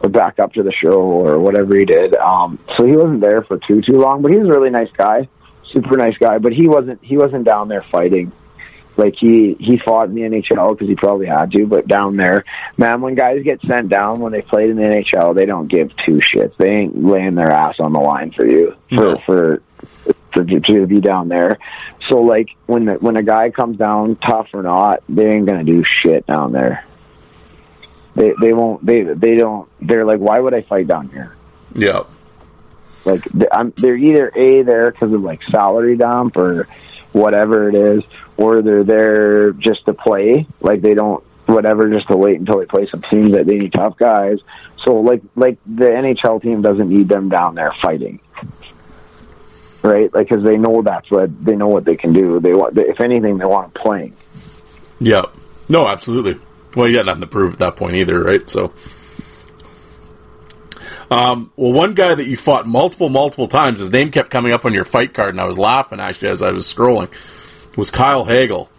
[0.00, 2.14] or back up to the show or whatever he did.
[2.16, 4.90] Um, so he wasn't there for too too long, but he was a really nice
[4.96, 5.28] guy,
[5.72, 6.38] super nice guy.
[6.38, 8.32] But he wasn't he wasn't down there fighting.
[8.96, 12.44] Like he he fought in the NHL because he probably had to, but down there,
[12.76, 15.90] man, when guys get sent down when they played in the NHL, they don't give
[15.96, 16.56] two shits.
[16.58, 19.16] They ain't laying their ass on the line for you for No.
[19.26, 19.62] for
[20.32, 21.58] for to be down there.
[22.10, 25.64] So like when the, when a guy comes down, tough or not, they ain't gonna
[25.64, 26.84] do shit down there.
[28.14, 31.34] They they won't they they don't they're like why would I fight down here?
[31.74, 32.02] Yeah.
[33.04, 36.68] Like I'm, they're either a there because of like salary dump or
[37.12, 38.02] whatever it is,
[38.36, 40.46] or they're there just to play.
[40.60, 43.72] Like they don't whatever just to wait until they play some teams that they need
[43.72, 44.38] tough guys.
[44.84, 48.20] So like like the NHL team doesn't need them down there fighting,
[49.82, 50.12] right?
[50.12, 52.40] Like because they know that's what they know what they can do.
[52.40, 54.14] They want if anything they want playing.
[55.00, 55.24] Yeah.
[55.68, 56.38] No, absolutely.
[56.74, 58.46] Well, you got nothing to prove at that point either, right?
[58.48, 58.72] So,
[61.10, 64.64] um, well, one guy that you fought multiple, multiple times, his name kept coming up
[64.64, 67.12] on your fight card, and I was laughing actually as I was scrolling.
[67.76, 68.70] Was Kyle Hagel?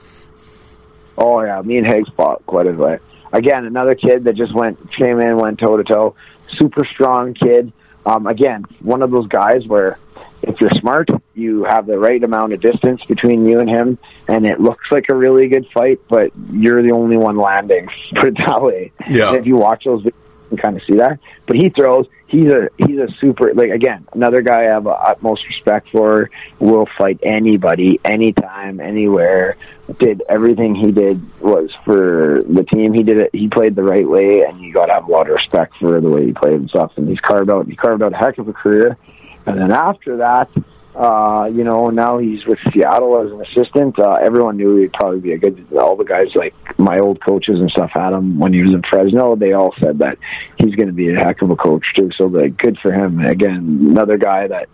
[1.18, 3.02] Oh yeah, me and Haig fought quite a bit.
[3.32, 6.16] Again, another kid that just went came in, went toe to toe.
[6.58, 7.74] Super strong kid.
[8.06, 9.98] Um, again, one of those guys where
[10.42, 14.46] if you're smart, you have the right amount of distance between you and him, and
[14.46, 17.88] it looks like a really good fight, but you're the only one landing.
[18.16, 18.92] Put it that way.
[19.10, 19.30] Yeah.
[19.30, 21.20] And if you watch those, videos, you can kind of see that.
[21.48, 22.06] But he throws.
[22.36, 26.30] He's a he's a super like again another guy I have uh, utmost respect for.
[26.60, 29.56] Will fight anybody, anytime, anywhere.
[30.00, 32.92] Did everything he did was for the team.
[32.92, 33.30] He did it.
[33.32, 36.02] He played the right way, and you got to have a lot of respect for
[36.02, 36.92] the way he played and stuff.
[36.98, 37.68] And he's carved out.
[37.68, 38.98] He carved out a heck of a career.
[39.46, 40.50] And then after that,
[40.96, 44.00] uh, you know, now he's with Seattle as an assistant.
[44.00, 45.68] Uh, everyone knew he'd probably be a good.
[45.78, 48.82] All the guys, like my old coaches and stuff, had him when he was in
[48.90, 49.36] Fresno.
[49.36, 50.18] They all said that
[50.58, 52.12] he's going to be a heck of a coach too.
[52.18, 53.20] So, like, good for him.
[53.20, 54.70] Again, another guy that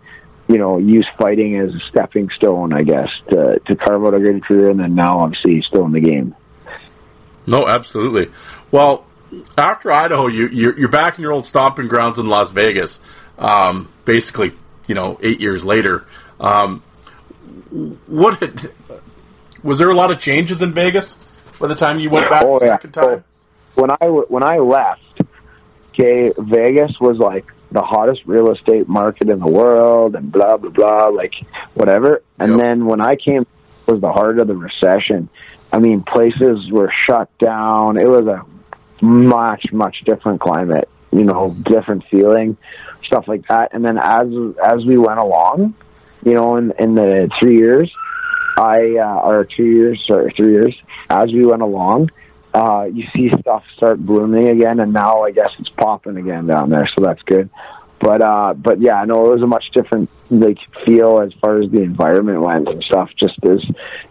[0.46, 4.20] you know used fighting as a stepping stone, I guess, to to carve out a
[4.20, 4.70] good career.
[4.70, 6.36] And then now, obviously, he's still in the game.
[7.48, 8.32] No, absolutely.
[8.70, 9.06] Well,
[9.58, 13.00] after Idaho, you you're, back in your old stomping grounds in Las Vegas.
[13.38, 14.52] Um, basically,
[14.92, 16.06] you know, eight years later.
[16.38, 16.82] Um,
[18.06, 18.70] what had,
[19.62, 21.16] was there a lot of changes in Vegas
[21.58, 22.72] by the time you went back Oh, the yeah.
[22.76, 23.24] second time?
[23.74, 25.00] when I when I left,
[25.94, 30.68] okay, Vegas was like the hottest real estate market in the world, and blah blah
[30.68, 31.32] blah, like
[31.72, 32.20] whatever.
[32.38, 32.60] And Yep.
[32.60, 33.46] then when I came,
[33.86, 35.30] it was the heart of the recession.
[35.72, 37.96] I mean, places were shut down.
[37.98, 38.44] It was a
[39.02, 42.56] much much different climate, you know, different feeling,
[43.04, 43.74] stuff like that.
[43.74, 44.28] And then as
[44.64, 45.74] as we went along,
[46.24, 47.90] you know, in in the three years,
[48.56, 50.74] I uh, or two years or three years,
[51.10, 52.10] as we went along,
[52.54, 56.70] uh, you see stuff start blooming again, and now I guess it's popping again down
[56.70, 57.50] there, so that's good.
[58.00, 61.62] But uh, but yeah, I know it was a much different like feel as far
[61.62, 63.10] as the environment went and stuff.
[63.18, 63.64] Just as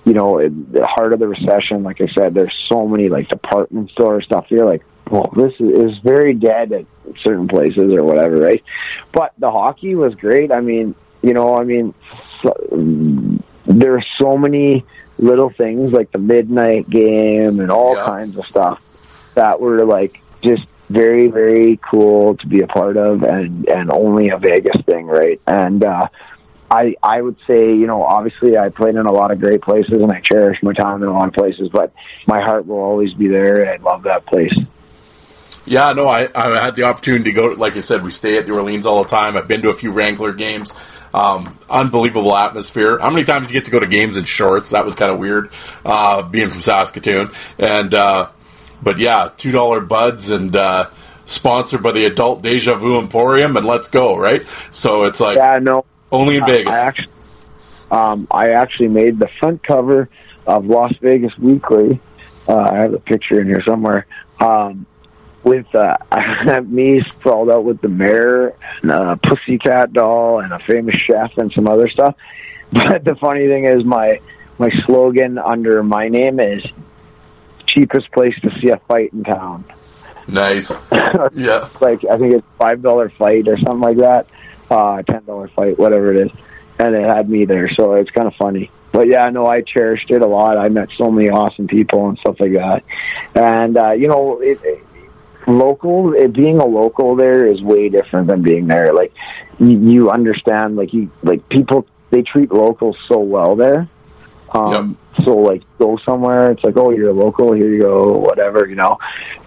[0.05, 3.27] you know, it, the heart of the recession, like I said, there's so many like
[3.27, 4.45] department store stuff.
[4.49, 6.85] You're like, well, this is, very dead at
[7.23, 8.63] certain places or whatever, right?
[9.13, 10.51] But the hockey was great.
[10.51, 11.93] I mean, you know, I mean,
[12.41, 12.53] so,
[13.65, 14.85] there are so many
[15.19, 18.05] little things like the midnight game and all Yeah.
[18.05, 18.81] kinds of stuff
[19.35, 24.29] that were like just very very cool to be a part of and and only
[24.29, 26.07] a Vegas thing right and uh
[26.71, 29.93] I I would say you know obviously I played in a lot of great places
[29.93, 31.93] and I cherish my time in a lot of places but
[32.27, 34.53] my heart will always be there and I love that place
[35.65, 37.47] Yeah, no, I, I had the opportunity to go.
[37.47, 39.37] Like I said, we stay at the Orleans all the time.
[39.37, 40.73] I've been to a few Wrangler games.
[41.13, 42.97] Um, unbelievable atmosphere.
[42.97, 44.71] How many times do you get to go to games in shorts?
[44.71, 45.51] That was kind of weird,
[45.85, 47.31] uh, being from Saskatoon.
[47.59, 48.29] And uh,
[48.81, 50.89] but yeah, two dollar buds and uh,
[51.25, 54.45] sponsored by the Adult Deja Vu Emporium, and let's go, right?
[54.71, 56.73] So it's like yeah no only in Vegas.
[56.73, 57.13] I actually,
[57.91, 60.09] um, I actually made the front cover
[60.47, 61.99] of Las Vegas Weekly.
[62.47, 64.07] Uh, I have a picture in here somewhere.
[64.39, 64.85] Um,
[65.43, 70.51] with uh, I have me sprawled out with the mayor, and a pussycat doll, and
[70.53, 72.15] a famous chef, and some other stuff.
[72.73, 74.19] But the funny thing is, my
[74.57, 76.63] my slogan under my name is
[77.67, 79.65] cheapest place to see a fight in town.
[80.27, 80.71] nice.
[81.33, 81.67] Yeah.
[81.81, 84.27] like I think it's five dollar fight or something like that,
[84.69, 86.31] uh, ten dollar fight, whatever it is,
[86.79, 88.71] and it had me there, so it's kind of funny.
[88.93, 90.57] But yeah, no, I cherished it a lot.
[90.57, 92.83] I met so many awesome people and stuff like that,
[93.35, 94.83] and uh, you know, it, it,
[95.51, 98.93] local it, being a local there is way different than being there.
[98.93, 99.13] Like
[99.59, 103.87] you, you understand, like you like people they treat locals so well there.
[104.53, 108.67] Um, So like go somewhere, it's like oh you're a local, here you go, whatever
[108.67, 108.97] you know.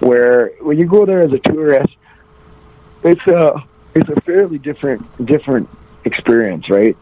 [0.00, 1.92] Where when you go there as a tourist,
[3.02, 5.68] it's a it's a fairly different different
[6.04, 6.96] experience, right?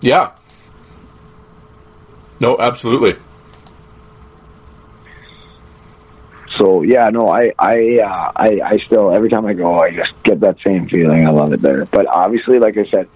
[0.00, 0.32] Yeah.
[2.40, 3.16] No, absolutely.
[6.58, 10.12] So yeah, no, I I uh, I I still every time I go, I just
[10.24, 11.26] get that same feeling.
[11.26, 11.84] I love it there.
[11.86, 13.08] But obviously, like I said,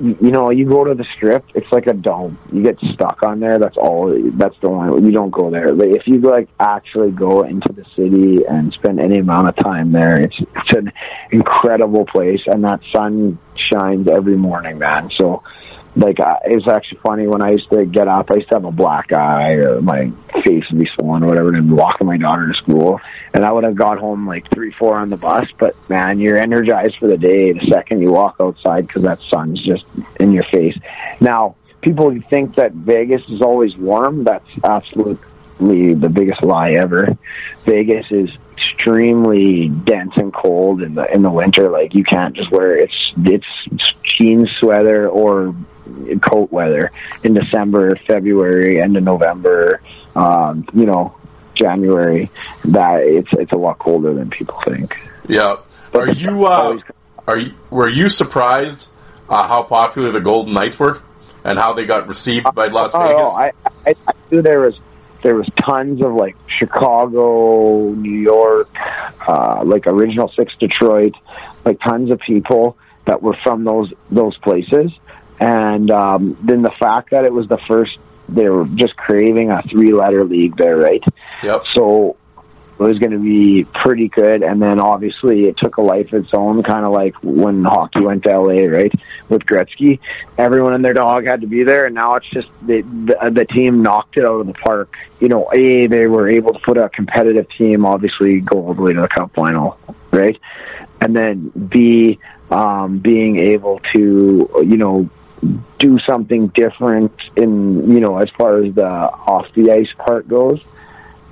[0.00, 2.38] you know, you go to the strip, it's like a dome.
[2.52, 3.58] You get stuck on there.
[3.58, 4.12] That's all.
[4.34, 5.04] That's the one.
[5.04, 5.72] You don't go there.
[5.72, 9.92] Like, if you like actually go into the city and spend any amount of time
[9.92, 10.92] there, it's it's an
[11.30, 13.38] incredible place, and that sun
[13.72, 15.10] shines every morning, man.
[15.20, 15.42] So.
[15.94, 18.30] Like uh, it was actually funny when I used to get up.
[18.30, 20.10] I used to have a black eye, or my
[20.42, 22.98] face would be swollen, or whatever, and walking my daughter to school.
[23.34, 25.44] And I would have got home like three, four on the bus.
[25.58, 29.62] But man, you're energized for the day the second you walk outside because that sun's
[29.62, 29.84] just
[30.18, 30.76] in your face.
[31.20, 34.24] Now, people think that Vegas is always warm.
[34.24, 37.18] That's absolutely the biggest lie ever.
[37.66, 41.70] Vegas is extremely dense and cold in the in the winter.
[41.70, 43.46] Like you can't just wear it's it's
[44.18, 45.54] jeans sweater or
[46.30, 46.90] coat weather
[47.22, 49.80] in December, February, end of November.
[50.14, 51.16] Um, you know,
[51.54, 52.30] January.
[52.66, 54.94] That it's it's a lot colder than people think.
[55.28, 55.56] Yeah.
[55.94, 56.78] Are you uh,
[57.26, 58.88] are you were you surprised
[59.28, 61.02] uh, how popular the Golden Knights were
[61.44, 63.28] and how they got received by Las Oh, Vegas?
[63.28, 63.52] I,
[63.86, 64.78] I I knew there was
[65.22, 68.68] there was tons of like Chicago, New York,
[69.26, 71.14] uh, like original six Detroit,
[71.64, 74.90] like tons of people that were from those those places,
[75.42, 77.98] and um, then the fact that it was the first
[78.28, 81.02] they were just craving a three letter league there, right?
[81.42, 81.62] Yep.
[81.74, 82.16] So
[82.78, 84.44] it was going to be pretty good.
[84.44, 88.00] And then obviously it took a life of its own, kind of like when hockey
[88.00, 88.92] went to LA, right?
[89.28, 89.98] With Gretzky,
[90.38, 93.44] everyone and their dog had to be there, and now it's just the the, the
[93.44, 94.94] team knocked it out of the park.
[95.18, 98.82] You know, a they were able to put a competitive team, obviously go all the
[98.82, 99.76] way to the cup final,
[100.12, 100.38] right?
[101.00, 105.08] And then b um, being able to you know
[105.78, 110.60] do something different in you know as far as the off the ice part goes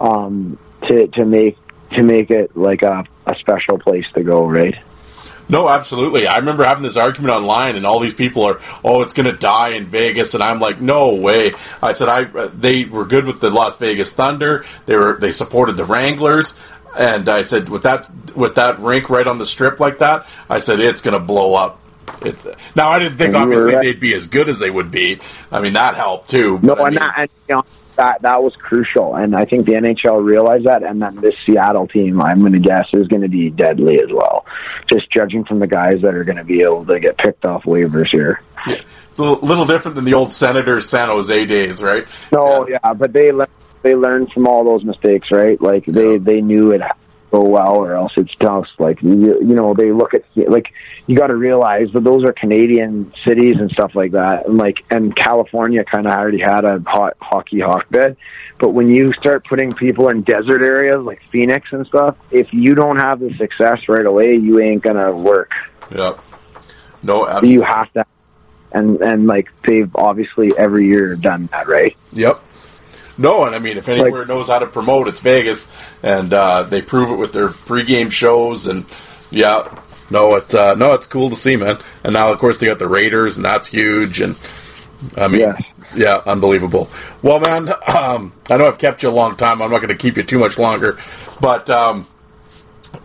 [0.00, 0.58] um,
[0.88, 1.56] to to make
[1.92, 4.74] to make it like a, a special place to go, right?
[5.48, 6.28] No, absolutely.
[6.28, 9.36] I remember having this argument online, and all these people are, "Oh, it's going to
[9.36, 13.26] die in Vegas," and I'm like, "No way!" I said, "I uh, they were good
[13.26, 14.64] with the Las Vegas Thunder.
[14.86, 16.58] They were they supported the Wranglers."
[16.96, 20.58] And I said, with that with that rink right on the strip like that, I
[20.58, 21.80] said it's going to blow up.
[22.22, 22.36] It,
[22.74, 23.82] now I didn't think And obviously right.
[23.82, 25.18] they'd be as good as they would be.
[25.50, 26.58] I mean that helped too.
[26.62, 27.62] No, I and mean- that, and, you know,
[27.96, 31.86] that that was crucial, and I think the NHL realized that, and then this Seattle
[31.86, 34.46] team, I'm going to guess, is going to be deadly as well.
[34.86, 37.64] Just judging from the guys that are going to be able to get picked off
[37.64, 38.40] waivers here.
[38.66, 42.06] it's a little different than the old Senators San Jose days, right?
[42.32, 43.48] No, yeah, but they le-
[43.82, 45.60] they learned from all those mistakes, right?
[45.60, 46.80] Like they they knew it
[47.30, 48.66] go well, or else it's tough.
[48.78, 50.72] Like you, you know, they look at like
[51.06, 54.78] you got to realize that those are Canadian cities and stuff like that, and like
[54.90, 58.16] and California kind of already had a hot hockey hotbed.
[58.58, 62.74] But when you start putting people in desert areas like Phoenix and stuff, if you
[62.74, 65.50] don't have the success right away, you ain't gonna work.
[65.94, 66.20] Yep.
[67.02, 67.52] No, absolutely.
[67.52, 68.04] You have to,
[68.72, 71.96] and and like they've obviously every year done that, right?
[72.12, 72.44] Yep.
[73.18, 75.68] No, and I mean, if anywhere knows how to promote, it's Vegas,
[76.02, 78.86] and uh, they prove it with their pregame shows, and
[79.30, 79.79] yeah,
[80.10, 81.76] no, it's uh, no, it's cool to see, man.
[82.04, 84.36] And now, of course, they got the Raiders, and that's huge, and
[85.16, 85.62] I mean, Yes.
[85.96, 86.90] yeah, unbelievable.
[87.22, 89.62] Well, man, um, I know I've kept you a long time.
[89.62, 90.98] I'm not going to keep you too much longer,
[91.40, 92.06] but um,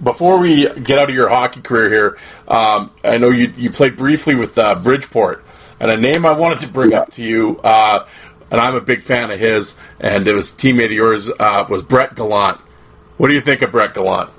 [0.03, 2.17] before we get out of your hockey career here,
[2.48, 5.45] um, I know you you played briefly with uh, Bridgeport,
[5.80, 8.08] and a name I wanted to bring up to you, uh,
[8.51, 11.66] and I'm a big fan of his, and it was a teammate of yours uh,
[11.69, 12.59] was Brett Gallant.
[13.17, 14.30] What do you think of Brett Gallant?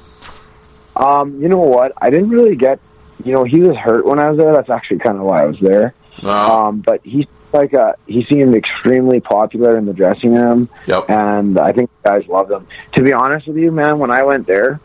[0.96, 1.92] Um, you know what?
[2.00, 2.80] I didn't really get.
[3.24, 4.52] You know, he was hurt when I was there.
[4.52, 5.94] That's actually kind of why I was there.
[6.22, 11.08] Uh, Um, but he's like a, he seemed extremely popular in the dressing room, Yep.
[11.08, 12.66] and I think the guys loved him.
[12.96, 14.80] To be honest with you, man, when I went there,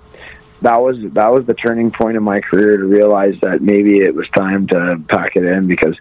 [0.62, 4.14] that was that was the turning point in my career to realize that maybe it
[4.16, 5.96] was time to pack it in because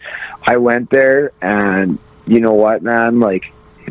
[0.47, 3.45] I went there and you know what, man, like.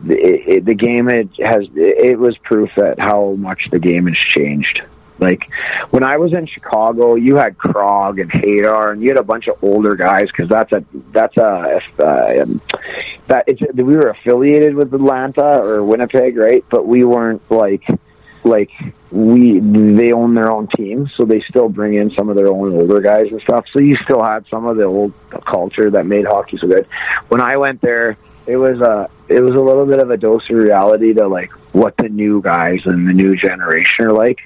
[0.07, 4.15] It, it, the game it has it was proof that how much the game has
[4.15, 4.81] changed.
[5.19, 5.49] Like
[5.89, 9.47] when I was in Chicago, you had Krog and Hadar, and you had a bunch
[9.47, 12.61] of older guys because that's a that's a uh, um,
[13.27, 16.63] that it's we were affiliated with Atlanta or Winnipeg, right?
[16.69, 17.83] But we weren't like
[18.43, 18.71] like
[19.11, 22.73] we they own their own team, so they still bring in some of their own
[22.73, 23.65] older guys and stuff.
[23.73, 25.13] So you still had some of the old
[25.45, 26.87] culture that made hockey so good.
[27.27, 30.49] When I went there, it was a it was a little bit of a dose
[30.49, 34.39] of reality to like what the new guys and the new generation are like.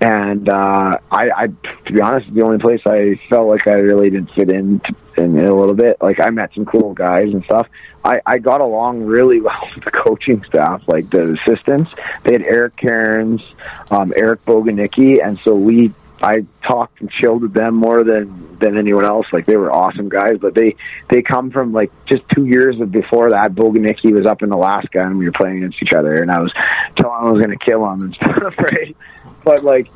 [0.00, 4.10] And uh, I, I, to be honest, the only place I felt like I really
[4.10, 4.80] didn't fit in,
[5.16, 5.98] in a little bit.
[6.00, 7.68] Like I met some cool guys and stuff.
[8.04, 11.90] I, I got along really well with the coaching staff, like the assistants.
[12.24, 13.42] They had Eric Cairns,
[13.90, 15.92] um, Eric Boguniecki, and so we
[16.22, 19.26] I talked and chilled with them more than than anyone else.
[19.32, 20.76] Like they were awesome guys, but they
[21.10, 23.54] they come from like just two years before that.
[23.54, 26.52] Boguniecki was up in Alaska, and we were playing against each other, and I was
[26.96, 28.96] telling him I was going to kill him and stuff, right?
[29.44, 29.88] But like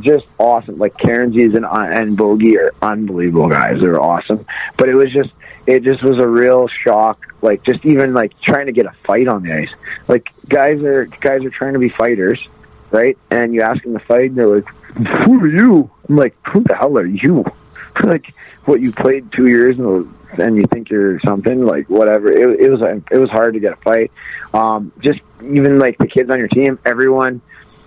[0.00, 0.78] just awesome.
[0.78, 3.80] Like Cairnsies and and Bogey are unbelievable guys.
[3.80, 4.46] They're awesome.
[4.76, 5.30] But it was just
[5.66, 7.20] it just was a real shock.
[7.42, 9.70] Like just even like trying to get a fight on the ice.
[10.08, 12.40] Like guys are guys are trying to be fighters,
[12.90, 13.18] right?
[13.30, 14.68] And you ask them to fight, and they're like,
[15.24, 17.44] "Who are you?" I'm like, "Who the hell are you?"
[18.04, 22.32] like what you played two years and and you think you're something like whatever.
[22.32, 24.10] It, it was it was hard to get a fight.
[24.52, 27.40] Um, just even like the kids on your team, everyone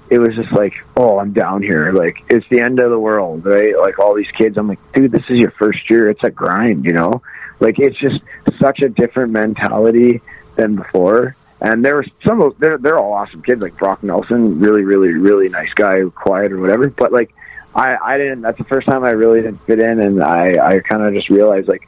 [0.10, 1.92] it was just like, oh, I'm down here.
[1.92, 3.78] Like, it's the end of the world, right?
[3.78, 6.10] Like, all these kids, I'm like, dude, this is your first year.
[6.10, 7.22] It's a grind, you know?
[7.60, 8.22] Like, it's just
[8.62, 10.22] such a different mentality
[10.56, 11.36] than before.
[11.60, 15.10] And there were some of they're they're all awesome kids, like Brock Nelson, really, really,
[15.10, 16.88] really nice guy, quiet or whatever.
[16.88, 17.34] But like,
[17.74, 18.42] I I didn't.
[18.42, 21.32] That's the first time I really didn't fit in, and I I kind of just
[21.32, 21.82] realized like,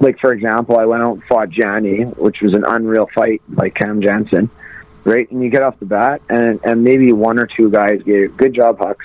[0.00, 3.76] like for example, I went out and fought Johnny, which was an unreal fight, like
[3.76, 4.50] Cam Janssen
[5.04, 5.30] right?
[5.30, 8.54] And you get off the bat, and and maybe one or two guys gave good
[8.54, 8.96] job Hux,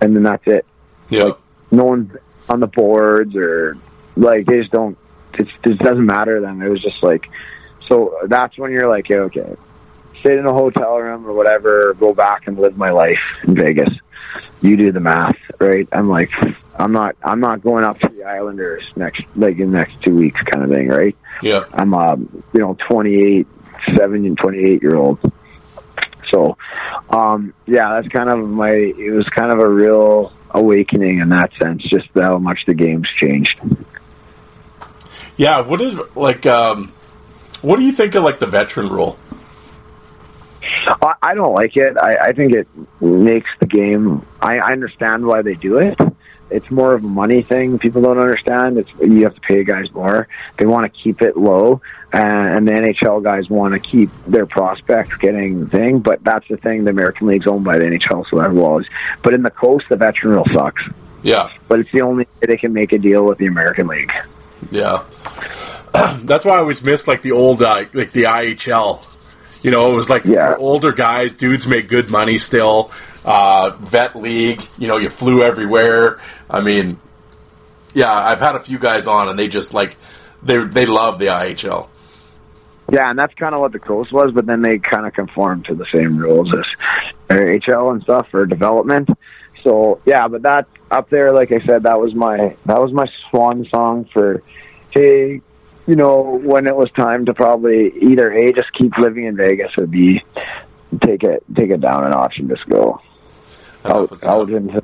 [0.00, 0.66] and then that's it.
[1.08, 1.32] Yeah.
[1.70, 2.16] No one's
[2.48, 3.76] on the boards or
[4.16, 4.96] like they just don't.
[5.38, 6.62] It doesn't matter to them.
[6.62, 7.28] It was just like,
[7.88, 9.56] so that's when you're like, yeah, okay,
[10.20, 13.92] stay in a hotel room or whatever, go back and live my life in Vegas.
[14.62, 15.86] You do the math, right?
[15.92, 16.30] I'm like,
[16.74, 20.14] I'm not, I'm not going up to the Islanders next, like in the next two
[20.14, 21.16] weeks, kind of thing, right?
[21.42, 21.64] Yeah.
[21.72, 23.46] I'm um, you know, 28,
[23.84, 25.18] 7 and 28 year old.
[26.32, 26.56] So,
[27.10, 31.52] um, yeah, that's kind of my, it was kind of a real awakening in that
[31.62, 33.58] sense, just how much the game's changed.
[35.36, 35.60] Yeah.
[35.60, 36.46] What is like?
[36.46, 36.92] Um,
[37.62, 39.18] what do you think of like the veteran rule?
[40.86, 41.96] I, I don't like it.
[41.96, 42.68] I, I think it
[43.00, 45.98] makes the game, I, I understand why they do it,
[46.50, 47.78] it's more of a money thing.
[47.78, 48.78] People don't understand.
[48.78, 50.28] It's you have to pay guys more.
[50.58, 51.80] They want to keep it low,
[52.16, 55.98] and the NHL guys want to keep their prospects getting the thing.
[56.00, 56.84] But that's the thing.
[56.84, 58.86] The American League's owned by the NHL, so that always.
[59.22, 60.82] But in the coast, the veteran rule sucks.
[61.22, 64.12] Yeah, But it's the only way they can make a deal with the American League.
[64.70, 65.02] yeah.
[66.22, 69.04] That's why I always miss like the old uh, like the IHL.
[69.64, 70.54] You know, it was like Yeah.
[70.58, 72.92] older guys, dudes make good money still.
[73.24, 76.20] Uh, vet league, you know, you flew everywhere.
[76.48, 77.00] I mean,
[77.92, 79.96] yeah, I've had a few guys on, and they just like
[80.42, 81.88] they they love the IHL.
[82.92, 85.64] Yeah, and that's kind of what the coast was, but then they kind of conformed
[85.66, 86.64] to the same rules as
[87.28, 89.08] HL and stuff for development.
[89.64, 93.06] So yeah, but that up there, like I said, that was my that was my
[93.28, 94.42] swan song for
[94.90, 95.40] hey,
[95.86, 99.72] you know, when it was time to probably either a just keep living in Vegas
[99.78, 100.22] or b
[101.02, 103.00] take it take it down a notch and just go
[103.84, 104.82] Enough out out into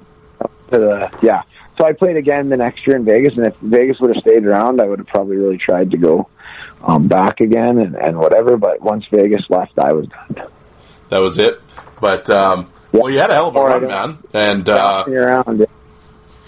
[0.70, 1.42] to the yeah.
[1.82, 4.46] So I played again the next year in Vegas, and if Vegas would have stayed
[4.46, 6.28] around, I would have probably really tried to go
[6.80, 8.56] um, back again and, and whatever.
[8.56, 10.46] But once Vegas left, I was done.
[11.08, 11.60] That was it.
[12.00, 14.18] But um, well, you had a hell of a run, man.
[14.32, 15.66] And uh, around.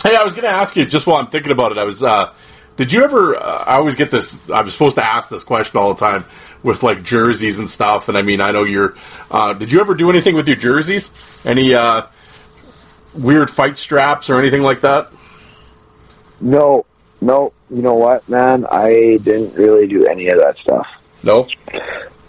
[0.05, 1.79] Hey, I was going to ask you just while I'm thinking about it.
[1.79, 2.33] I was, uh,
[2.77, 3.35] did you ever?
[3.35, 4.39] Uh, I always get this.
[4.49, 6.27] I'm supposed to ask this question all the time
[6.63, 8.09] with like jerseys and stuff.
[8.09, 8.95] And I mean, I know you're.
[9.33, 11.11] Uh, did you ever do anything with your jerseys?
[11.45, 12.03] Any uh,
[13.15, 15.11] weird fight straps or anything like that?
[16.45, 16.85] No,
[17.21, 17.53] no.
[17.71, 18.67] You know what, man?
[18.67, 20.87] I didn't really do any of that stuff.
[21.23, 21.49] No.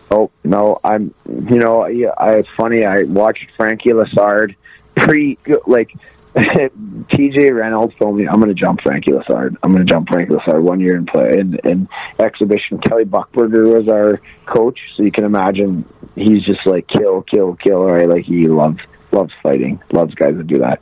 [0.10, 1.14] Oh no, I'm.
[1.28, 2.86] You know, I, it's funny.
[2.86, 4.56] I watched Frankie Lessard
[4.96, 5.38] pre
[5.68, 5.92] like
[6.36, 9.56] TJ Reynolds told me I'm going to jump Frankie Lessard.
[9.62, 12.80] I'm going to jump Frankie Lessard one year and play in, in exhibition.
[12.80, 15.86] Kelly Buchberger was our coach, so you can imagine
[16.16, 17.84] he's just like kill, kill, kill.
[17.84, 18.80] Right, like he loves
[19.12, 20.80] loves fighting, loves guys that do that.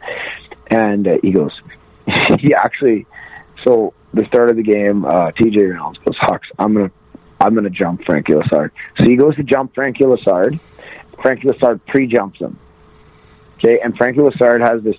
[0.70, 1.52] And uh, he goes,
[2.40, 3.08] he actually.
[3.66, 6.92] So the start of the game, uh, TJ Reynolds goes, Hux, I'm gonna
[7.44, 8.72] I'm going to jump Frankie Lessard.
[8.98, 10.60] So he goes to jump Frankie Lessard.
[11.22, 12.58] Frankie Lessard pre-jumps him.
[13.58, 14.96] Okay, and Frankie Lessard has this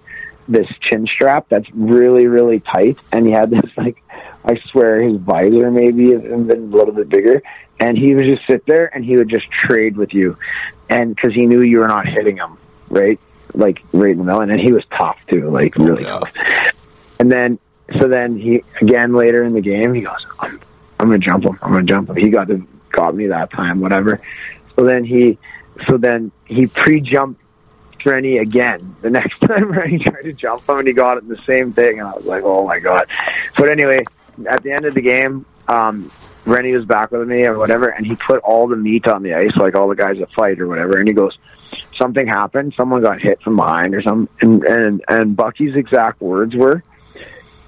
[0.46, 4.02] this chin strap that's really really tight, and he had this like
[4.44, 7.42] I swear his visor maybe had been a little bit bigger,
[7.80, 10.36] and he would just sit there and he would just trade with you,
[10.88, 13.18] and because he knew you were not hitting him right,
[13.52, 16.20] like right in the middle, and then he was tough too, like really yeah.
[16.20, 16.32] tough.
[17.20, 17.58] And then
[17.92, 20.60] so then he again later in the game he goes, I'm
[20.98, 21.58] I'm gonna jump him.
[21.62, 22.16] I'm gonna jump him.
[22.16, 24.20] He got to got me that time, whatever.
[24.76, 25.38] So then he
[25.88, 27.40] so then he pre jumped
[28.04, 28.96] Rennie again.
[29.02, 31.98] The next time Rennie tried to jump him and he got it the same thing
[32.00, 33.06] and I was like, Oh my god.
[33.56, 34.04] But anyway,
[34.46, 36.10] at the end of the game, um
[36.46, 39.34] Rennie was back with me or whatever and he put all the meat on the
[39.34, 41.36] ice, like all the guys that fight or whatever, and he goes,
[41.98, 46.54] Something happened, someone got hit from behind or something and and, and Bucky's exact words
[46.54, 46.82] were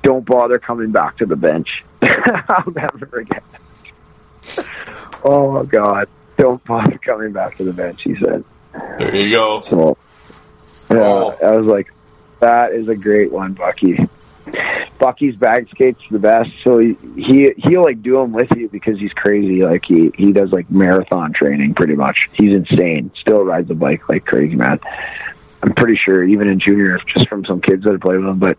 [0.06, 1.68] don't bother coming back to the bench.
[2.02, 3.42] I'll never forget.
[5.24, 6.08] Oh God!
[6.36, 8.02] Don't bother coming back to the bench.
[8.04, 8.44] He said.
[8.98, 9.64] There you go.
[9.68, 9.96] So,
[10.90, 11.36] yeah, Oh.
[11.44, 11.92] I was like,
[12.38, 13.98] that is a great one, Bucky.
[15.00, 16.50] Bucky's bag skates the best.
[16.62, 19.62] So he, he he'll like do them with you because he's crazy.
[19.62, 22.16] Like he he does like marathon training pretty much.
[22.34, 23.10] He's insane.
[23.22, 24.78] Still rides a bike like crazy, man.
[25.64, 28.38] I'm pretty sure even in junior, just from some kids that have played with him.
[28.38, 28.56] But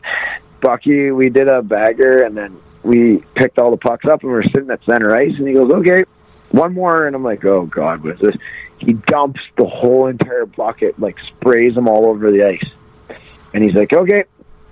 [0.61, 4.37] Bucky, we did a bagger and then we picked all the pucks up and we
[4.37, 6.03] are sitting at center ice and he goes, okay,
[6.49, 7.05] one more.
[7.05, 8.35] And I'm like, oh God, what is this?
[8.79, 13.17] He dumps the whole entire bucket, like sprays them all over the ice.
[13.53, 14.25] And he's like, okay,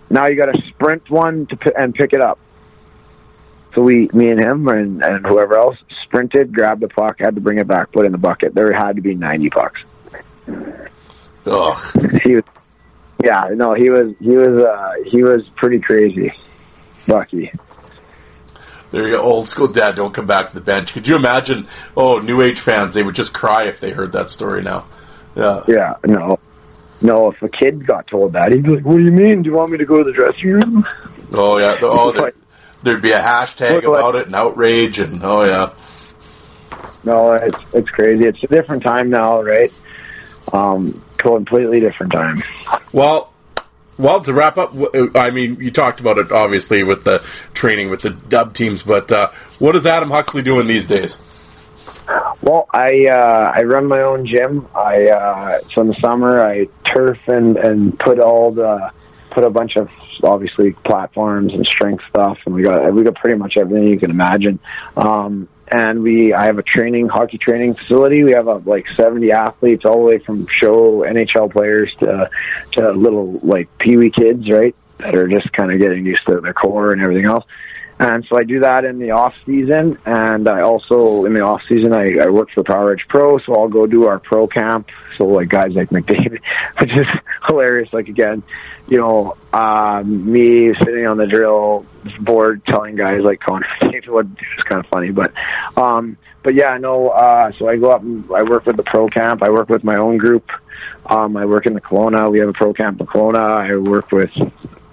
[0.10, 2.40] now you got to sprint one to pi- and pick it up.
[3.74, 7.42] So we, me and him and, and whoever else sprinted, grabbed the puck, had to
[7.42, 8.54] bring it back, put it in the bucket.
[8.54, 9.82] There had to be 90 pucks.
[11.46, 12.22] Ugh.
[12.24, 12.44] He was,
[13.24, 16.32] yeah, no, he was, he was, uh, he was pretty crazy.
[17.08, 17.52] Bucky.
[18.92, 19.22] There you go.
[19.22, 20.94] Old school dad, don't come back to the bench.
[20.94, 21.68] Could you imagine?
[21.98, 24.86] Oh, new age fans, they would just cry if they heard that story now.
[25.36, 25.64] Yeah.
[25.68, 26.40] Yeah, no.
[27.02, 29.42] No, if a kid got told that, he'd be like, what do you mean?
[29.44, 30.88] Do you want me to go to the dressing room?
[31.34, 31.78] Oh yeah.
[31.82, 32.34] Oh, there,
[32.84, 35.74] there'd be a hashtag about it and outrage and oh yeah.
[37.04, 38.28] No, it's it's crazy.
[38.28, 39.72] It's a different time now, right?
[40.54, 42.44] Um, completely different time.
[42.94, 43.32] Well,
[43.98, 44.74] well, to wrap up,
[45.16, 47.20] I mean, you talked about it obviously with the
[47.54, 49.30] training with the dub teams, but uh,
[49.60, 51.22] what is Adam Huxley doing these days?
[52.42, 54.68] Well, I uh, I run my own gym.
[54.76, 58.92] I uh, so in the summer I turf and and put all the
[59.32, 59.90] put a bunch of
[60.24, 64.12] obviously platforms and strength stuff, and we got we got pretty much everything you can
[64.12, 64.60] imagine.
[64.96, 68.24] Um, and we I have a training hockey training facility.
[68.24, 72.30] We have uh, like seventy athletes, all the way from show NHL players to
[72.74, 74.76] to little like pee wee kids, right?
[74.98, 77.46] that are just kind of getting used to their core and everything else.
[77.98, 81.62] And so I do that in the off season, and I also in the off
[81.70, 84.90] season I, I work for Power Edge Pro, so I'll go do our pro camp.
[85.18, 86.40] So like guys like McDavid,
[86.80, 87.08] which is
[87.48, 87.94] hilarious.
[87.94, 88.44] Like again,
[88.90, 91.86] you know, um, me sitting on the drill
[92.20, 95.32] board telling guys like Connor McDavid is kind of funny, but
[95.78, 97.10] um, but yeah, no.
[97.10, 99.42] Uh, so I go up and I work with the pro camp.
[99.42, 100.50] I work with my own group.
[101.06, 102.30] Um, I work in the Kelowna.
[102.30, 103.38] We have a pro camp in Kelowna.
[103.38, 104.32] I work with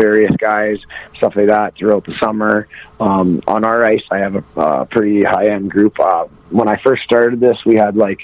[0.03, 0.79] various guys,
[1.17, 2.69] stuff like that throughout the summer.
[2.99, 5.99] Um, on our ice, I have a uh, pretty high end group.
[6.01, 8.21] Uh, when I first started this, we had like,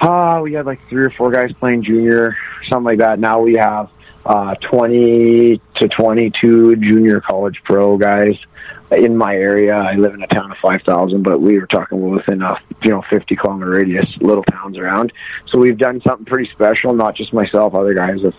[0.00, 2.36] uh, we had like three or four guys playing junior,
[2.70, 3.18] something like that.
[3.18, 3.88] Now we have
[4.24, 8.34] uh, 20 to 22 junior college pro guys
[8.96, 9.74] in my area.
[9.74, 13.02] I live in a town of 5,000, but we were talking within a, you know,
[13.12, 15.12] 50 kilometer radius, little towns around.
[15.52, 18.34] So we've done something pretty special, not just myself, other guys have,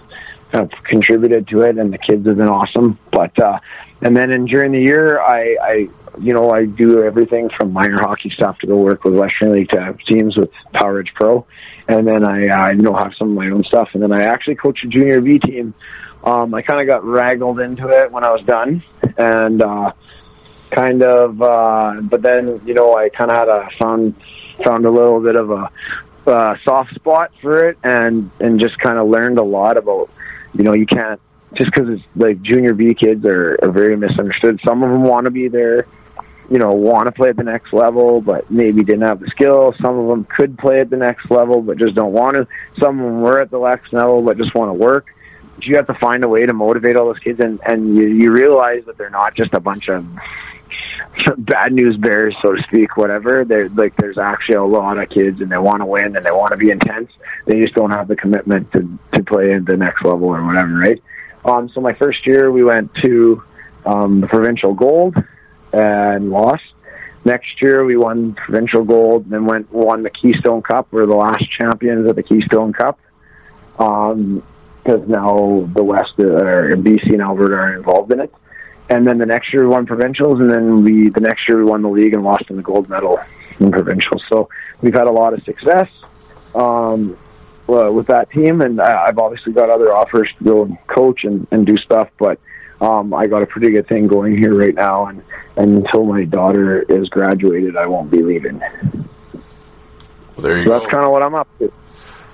[0.56, 2.98] have contributed to it and the kids have been awesome.
[3.12, 3.60] But, uh,
[4.02, 5.74] and then in, during the year, I, I,
[6.20, 9.70] you know, I do everything from minor hockey stuff to go work with Western League
[9.70, 11.46] to have teams with Power Edge Pro.
[11.88, 13.90] And then I, uh, you know, have some of my own stuff.
[13.94, 15.74] And then I actually coach a junior B team.
[16.24, 18.84] Um, I kind of got raggled into it when I was done.
[19.18, 19.92] And, uh,
[20.72, 24.16] kind of uh but then you know i kind of had a found
[24.66, 25.70] found a little bit of a
[26.28, 30.10] uh, soft spot for it and and just kind of learned a lot about
[30.58, 31.20] you know you can't
[31.56, 34.60] just because it's like junior b kids are, are very misunderstood.
[34.68, 35.86] Some of them want to be there
[36.50, 39.74] you know want to play at the next level but maybe didn't have the skill
[39.82, 42.48] some of them could play at the next level but just don't want to
[42.80, 45.08] some of them were at the next level but just want to work.
[45.62, 48.32] You have to find a way to motivate all those kids and and you, you
[48.32, 50.06] realize that they're not just a bunch of
[51.38, 53.46] bad news bears, so to speak, whatever.
[53.46, 56.32] There, like, there's actually a lot of kids, and they want to win, and they
[56.32, 57.12] want to be intense.
[57.46, 60.74] They just don't have the commitment to to play at the next level or whatever,
[60.74, 61.02] right?
[61.44, 63.44] Um, so my first year, we went to
[63.86, 65.16] um, the provincial gold
[65.72, 66.64] and lost.
[67.24, 70.88] Next year, we won provincial gold, and then went won the Keystone Cup.
[70.92, 73.00] We're the last champions of the Keystone Cup.
[73.80, 74.44] Um,
[74.84, 78.32] because now the West uh, or BC and Alberta are involved in it
[78.90, 81.66] and then the next year we won provincials, and then we the next year we
[81.66, 83.20] won the league and lost in the gold medal
[83.60, 84.24] in provincials.
[84.30, 84.50] So
[84.82, 85.90] we've had a lot of success
[86.54, 87.18] um,
[87.68, 91.24] uh, with that team, and I, I've obviously got other offers to go and coach
[91.24, 92.40] and, and do stuff, but
[92.82, 95.24] um, I got a pretty good thing going here right now, and,
[95.56, 98.60] and until my daughter is graduated, I won't be leaving.
[98.60, 99.42] Well,
[100.38, 100.80] there you So go.
[100.80, 101.72] that's kind of what I'm up to.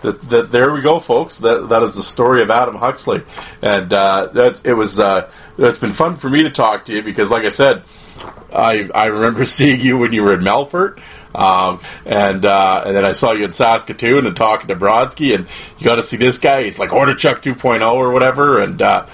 [0.02, 1.38] That, that, there we go, folks.
[1.38, 3.24] That that is the story of Adam Huxley,
[3.62, 5.00] and uh, that it was.
[5.00, 7.84] Uh, it's been fun for me to talk to you because, like I said,
[8.54, 11.02] I I remember seeing you when you were in Melfort,
[11.36, 15.48] um, and uh, and then I saw you in Saskatoon and talking to Brodsky, and
[15.78, 16.64] you got to see this guy.
[16.64, 18.82] He's like Hordichuk 2.0 or whatever, and.
[18.82, 19.08] Uh,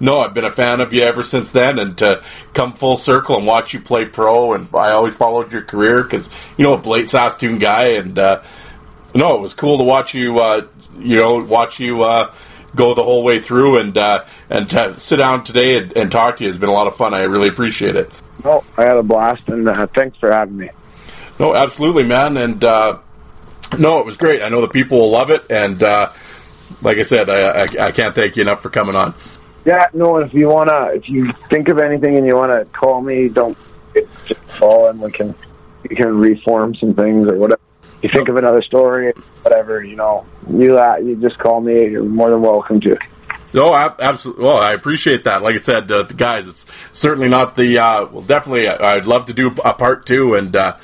[0.00, 3.36] no, I've been a fan of you ever since then, and to come full circle
[3.36, 6.78] and watch you play pro, and I always followed your career because you know a
[6.78, 8.42] Blake Saskatoon guy, and uh,
[9.14, 10.38] no, it was cool to watch you.
[10.38, 10.66] Uh,
[10.98, 12.32] you know, watch you uh,
[12.74, 16.44] go the whole way through, and uh, and sit down today and, and talk to
[16.44, 17.14] you It's been a lot of fun.
[17.14, 18.10] I really appreciate it.
[18.44, 20.70] No, I had a blast, and uh, thanks for having me.
[21.38, 22.98] No, absolutely, man, and uh,
[23.78, 24.42] no, it was great.
[24.42, 26.12] I know the people will love it, and uh,
[26.80, 29.14] like I said, I, I, I can't thank you enough for coming on.
[29.64, 30.18] Yeah, no.
[30.18, 33.56] If you wanna, if you think of anything and you wanna call me, don't
[34.26, 35.34] just call and we can
[35.88, 37.60] we can reform some things or whatever.
[38.02, 40.26] You think of another story, whatever you know.
[40.50, 41.88] You uh, you just call me.
[41.90, 42.96] You're more than welcome to.
[43.54, 44.44] No, absolutely.
[44.44, 45.42] Well, I appreciate that.
[45.42, 47.78] Like I said, uh, the guys, it's certainly not the.
[47.78, 50.76] Uh, well, definitely, I'd love to do a part two, and uh,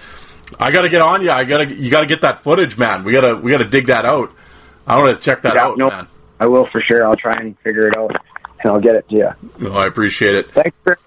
[0.60, 1.30] I got to get on you.
[1.30, 3.04] I got to, you got to get that footage, man.
[3.04, 4.32] We gotta, we gotta dig that out.
[4.86, 5.88] I want to check that Yeah, out, no.
[5.88, 6.08] man.
[6.40, 7.04] I will for sure.
[7.06, 8.12] I'll try and figure it out,
[8.62, 9.30] and I'll get it to you.
[9.58, 10.50] No, I appreciate it.
[10.52, 10.98] Thanks for,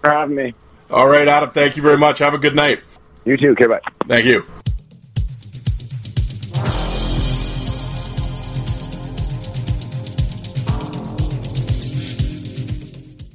[0.00, 0.54] for having me.
[0.90, 1.50] All right, Adam.
[1.50, 2.20] Thank you very much.
[2.20, 2.82] Have a good night.
[3.24, 3.50] You too.
[3.50, 3.80] Okay, bye.
[4.06, 4.46] Thank you.